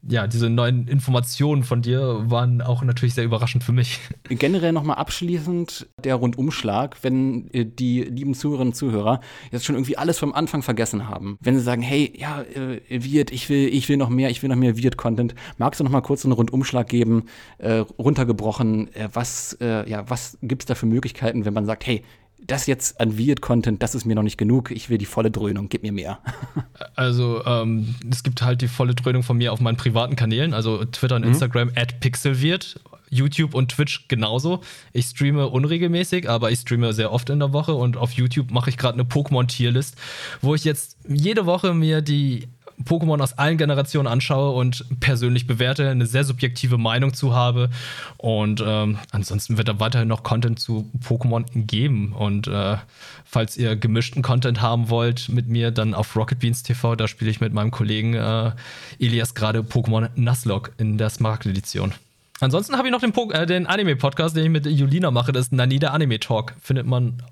ja, 0.06 0.26
diese 0.26 0.48
neuen 0.48 0.86
Informationen 0.86 1.64
von 1.64 1.82
dir 1.82 2.22
waren 2.30 2.62
auch 2.62 2.82
natürlich 2.82 3.14
sehr 3.14 3.24
überraschend 3.24 3.64
für 3.64 3.72
mich. 3.72 3.98
Generell 4.28 4.72
nochmal 4.72 4.96
abschließend 4.96 5.88
der 6.04 6.14
Rundumschlag, 6.14 6.96
wenn 7.02 7.50
äh, 7.52 7.64
die 7.64 8.02
lieben 8.02 8.34
Zuhörerinnen 8.34 8.72
und 8.72 8.74
Zuhörer 8.74 9.20
jetzt 9.50 9.64
schon 9.64 9.74
irgendwie 9.74 9.98
alles 9.98 10.18
vom 10.18 10.32
Anfang 10.32 10.62
vergessen 10.62 11.08
haben. 11.08 11.36
Wenn 11.40 11.56
sie 11.56 11.62
sagen, 11.62 11.82
hey, 11.82 12.12
ja, 12.16 12.42
äh, 12.42 12.80
Wirt, 12.88 13.32
ich 13.32 13.48
will, 13.48 13.68
ich 13.68 13.88
will 13.88 13.96
noch 13.96 14.08
mehr, 14.08 14.30
ich 14.30 14.42
will 14.42 14.48
noch 14.48 14.56
mehr 14.56 14.76
Wirt-Content, 14.76 15.34
magst 15.56 15.80
du 15.80 15.84
nochmal 15.84 16.02
kurz 16.02 16.24
einen 16.24 16.32
Rundumschlag 16.32 16.88
geben, 16.88 17.24
äh, 17.58 17.84
runtergebrochen, 17.98 18.94
äh, 18.94 19.08
was, 19.12 19.54
äh, 19.60 19.88
ja, 19.90 20.08
was 20.08 20.38
gibt's 20.42 20.66
da 20.66 20.76
für 20.76 20.86
Möglichkeiten, 20.86 21.44
wenn 21.44 21.54
man 21.54 21.66
sagt, 21.66 21.86
hey, 21.86 22.04
das 22.46 22.66
jetzt 22.66 23.00
an 23.00 23.18
Weird-Content, 23.18 23.82
das 23.82 23.94
ist 23.94 24.04
mir 24.04 24.14
noch 24.14 24.22
nicht 24.22 24.38
genug. 24.38 24.70
Ich 24.70 24.88
will 24.88 24.98
die 24.98 25.06
volle 25.06 25.30
Dröhnung, 25.30 25.68
gib 25.68 25.82
mir 25.82 25.92
mehr. 25.92 26.18
also, 26.94 27.44
ähm, 27.44 27.94
es 28.10 28.22
gibt 28.22 28.42
halt 28.42 28.62
die 28.62 28.68
volle 28.68 28.94
Dröhnung 28.94 29.22
von 29.22 29.36
mir 29.36 29.52
auf 29.52 29.60
meinen 29.60 29.76
privaten 29.76 30.16
Kanälen, 30.16 30.54
also 30.54 30.84
Twitter 30.84 31.16
und 31.16 31.22
mhm. 31.22 31.28
Instagram 31.28 31.72
at 31.74 32.00
pixelweird, 32.00 32.80
YouTube 33.10 33.54
und 33.54 33.70
Twitch 33.70 34.06
genauso. 34.08 34.60
Ich 34.92 35.06
streame 35.06 35.48
unregelmäßig, 35.48 36.28
aber 36.28 36.50
ich 36.50 36.60
streame 36.60 36.92
sehr 36.92 37.12
oft 37.12 37.30
in 37.30 37.38
der 37.38 37.52
Woche 37.52 37.74
und 37.74 37.96
auf 37.96 38.12
YouTube 38.12 38.50
mache 38.50 38.70
ich 38.70 38.76
gerade 38.76 38.94
eine 38.94 39.04
Pokémon-Tierlist, 39.04 39.96
wo 40.40 40.54
ich 40.54 40.64
jetzt 40.64 40.96
jede 41.08 41.46
Woche 41.46 41.74
mir 41.74 42.02
die 42.02 42.48
Pokémon 42.84 43.20
aus 43.20 43.38
allen 43.38 43.58
Generationen 43.58 44.06
anschaue 44.06 44.56
und 44.56 44.84
persönlich 45.00 45.46
bewerte, 45.46 45.88
eine 45.88 46.06
sehr 46.06 46.24
subjektive 46.24 46.78
Meinung 46.78 47.14
zu 47.14 47.34
habe. 47.34 47.70
Und 48.16 48.62
ähm, 48.64 48.98
ansonsten 49.10 49.58
wird 49.58 49.68
da 49.68 49.80
weiterhin 49.80 50.08
noch 50.08 50.22
Content 50.22 50.58
zu 50.58 50.90
Pokémon 51.04 51.44
geben. 51.54 52.12
Und 52.12 52.46
äh, 52.46 52.76
falls 53.24 53.56
ihr 53.56 53.76
gemischten 53.76 54.22
Content 54.22 54.60
haben 54.60 54.90
wollt 54.90 55.28
mit 55.28 55.48
mir, 55.48 55.70
dann 55.70 55.94
auf 55.94 56.14
Rocket 56.16 56.38
Beans 56.38 56.62
TV, 56.62 56.96
da 56.96 57.08
spiele 57.08 57.30
ich 57.30 57.40
mit 57.40 57.52
meinem 57.52 57.70
Kollegen 57.70 58.14
äh, 58.14 58.52
Elias 58.98 59.34
gerade 59.34 59.60
Pokémon 59.60 60.08
Nuzlocke 60.14 60.72
in 60.78 60.98
der 60.98 61.10
Smart-Edition. 61.10 61.94
Ansonsten 62.40 62.76
habe 62.76 62.88
ich 62.88 62.92
noch 62.92 63.00
den, 63.00 63.12
äh, 63.32 63.46
den 63.46 63.66
Anime-Podcast, 63.66 64.36
den 64.36 64.44
ich 64.44 64.50
mit 64.50 64.66
Julina 64.66 65.10
mache. 65.10 65.32
Das 65.32 65.46
ist 65.46 65.52
Nanida 65.52 65.88
Anime 65.88 66.20
Talk. 66.20 66.54
Findet 66.60 66.86
man 66.86 67.22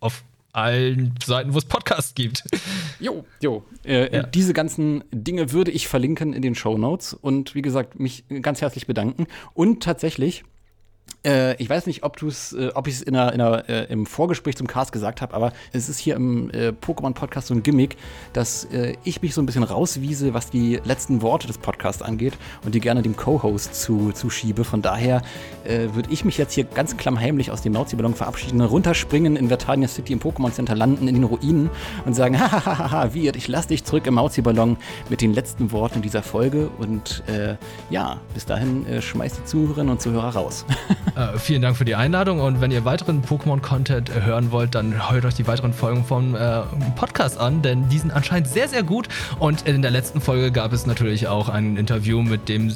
auf 0.00 0.22
allen 0.54 1.14
Seiten, 1.24 1.52
wo 1.52 1.58
es 1.58 1.64
Podcasts 1.64 2.14
gibt. 2.14 2.44
Jo, 3.00 3.24
jo. 3.40 3.64
Äh, 3.84 4.16
ja. 4.16 4.22
Diese 4.22 4.52
ganzen 4.52 5.04
Dinge 5.10 5.52
würde 5.52 5.70
ich 5.70 5.88
verlinken 5.88 6.32
in 6.32 6.42
den 6.42 6.54
Show 6.54 6.78
Notes 6.78 7.12
und 7.12 7.54
wie 7.54 7.62
gesagt, 7.62 7.98
mich 7.98 8.24
ganz 8.40 8.60
herzlich 8.60 8.86
bedanken. 8.86 9.26
Und 9.52 9.82
tatsächlich 9.82 10.44
äh, 11.24 11.54
ich 11.56 11.68
weiß 11.68 11.86
nicht, 11.86 12.02
ob 12.02 12.16
du 12.16 12.28
es, 12.28 12.52
äh, 12.52 12.70
ob 12.74 12.86
ich 12.86 12.94
es 12.94 13.02
in 13.02 13.14
in 13.14 13.40
äh, 13.40 13.84
im 13.84 14.06
Vorgespräch 14.06 14.56
zum 14.56 14.66
Cast 14.66 14.92
gesagt 14.92 15.22
habe, 15.22 15.34
aber 15.34 15.52
es 15.72 15.88
ist 15.88 15.98
hier 15.98 16.16
im 16.16 16.50
äh, 16.50 16.72
Pokémon-Podcast 16.72 17.48
so 17.48 17.54
ein 17.54 17.62
Gimmick, 17.62 17.96
dass 18.32 18.64
äh, 18.66 18.94
ich 19.04 19.22
mich 19.22 19.34
so 19.34 19.42
ein 19.42 19.46
bisschen 19.46 19.62
rauswiese, 19.62 20.34
was 20.34 20.50
die 20.50 20.80
letzten 20.84 21.22
Worte 21.22 21.46
des 21.46 21.58
Podcasts 21.58 22.02
angeht 22.02 22.34
und 22.64 22.74
die 22.74 22.80
gerne 22.80 23.02
dem 23.02 23.16
Co-Host 23.16 23.74
zu, 23.74 24.12
zuschiebe. 24.12 24.64
Von 24.64 24.82
daher 24.82 25.22
äh, 25.64 25.88
würde 25.94 26.10
ich 26.10 26.24
mich 26.24 26.38
jetzt 26.38 26.52
hier 26.52 26.64
ganz 26.64 26.96
klammheimlich 26.96 27.50
aus 27.50 27.62
dem 27.62 27.72
Mauzi-Ballon 27.72 28.14
verabschieden, 28.14 28.60
runterspringen 28.60 29.36
in 29.36 29.48
Vertania 29.48 29.88
City 29.88 30.12
im 30.12 30.20
Pokémon 30.20 30.52
Center, 30.52 30.74
landen 30.74 31.08
in 31.08 31.14
den 31.14 31.24
Ruinen 31.24 31.70
und 32.04 32.14
sagen, 32.14 32.38
hahaha, 32.40 33.14
Wirt, 33.14 33.36
ich 33.36 33.48
lass 33.48 33.68
dich 33.68 33.84
zurück 33.84 34.06
im 34.06 34.14
Mauzi-Ballon 34.14 34.76
mit 35.08 35.20
den 35.20 35.32
letzten 35.32 35.72
Worten 35.72 36.02
dieser 36.02 36.22
Folge 36.22 36.68
und 36.78 37.22
ja, 37.90 38.18
bis 38.32 38.46
dahin 38.46 38.86
schmeißt 39.00 39.38
die 39.38 39.44
Zuhörerinnen 39.44 39.90
und 39.90 40.00
Zuhörer 40.00 40.34
raus. 40.34 40.64
Äh, 41.16 41.38
vielen 41.38 41.62
Dank 41.62 41.76
für 41.76 41.84
die 41.84 41.94
Einladung 41.94 42.40
und 42.40 42.60
wenn 42.60 42.72
ihr 42.72 42.84
weiteren 42.84 43.22
Pokémon-Content 43.22 44.12
hören 44.24 44.50
wollt, 44.50 44.74
dann 44.74 45.10
hört 45.10 45.24
euch 45.24 45.34
die 45.34 45.46
weiteren 45.46 45.72
Folgen 45.72 46.04
vom 46.04 46.34
äh, 46.34 46.62
Podcast 46.96 47.38
an, 47.38 47.62
denn 47.62 47.88
die 47.88 47.98
sind 47.98 48.10
anscheinend 48.10 48.48
sehr, 48.48 48.66
sehr 48.68 48.82
gut. 48.82 49.08
Und 49.38 49.62
in 49.62 49.80
der 49.80 49.92
letzten 49.92 50.20
Folge 50.20 50.50
gab 50.50 50.72
es 50.72 50.86
natürlich 50.86 51.28
auch 51.28 51.48
ein 51.48 51.76
Interview 51.76 52.20
mit 52.22 52.48
dem 52.48 52.72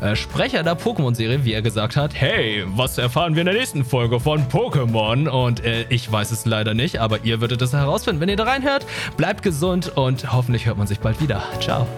äh, 0.00 0.14
Sprecher 0.14 0.62
der 0.62 0.78
Pokémon-Serie, 0.78 1.44
wie 1.44 1.52
er 1.52 1.62
gesagt 1.62 1.96
hat: 1.96 2.14
Hey, 2.14 2.64
was 2.68 2.98
erfahren 2.98 3.34
wir 3.34 3.40
in 3.40 3.46
der 3.46 3.54
nächsten 3.56 3.84
Folge 3.84 4.20
von 4.20 4.46
Pokémon? 4.48 5.28
Und 5.28 5.64
äh, 5.64 5.84
ich 5.88 6.10
weiß 6.10 6.30
es 6.30 6.46
leider 6.46 6.74
nicht, 6.74 7.00
aber 7.00 7.24
ihr 7.24 7.40
würdet 7.40 7.62
es 7.62 7.72
herausfinden, 7.72 8.20
wenn 8.20 8.28
ihr 8.28 8.36
da 8.36 8.44
reinhört. 8.44 8.86
Bleibt 9.16 9.42
gesund 9.42 9.96
und 9.96 10.32
hoffentlich 10.32 10.66
hört 10.66 10.78
man 10.78 10.86
sich 10.86 11.00
bald 11.00 11.20
wieder. 11.20 11.42
Ciao. 11.60 11.88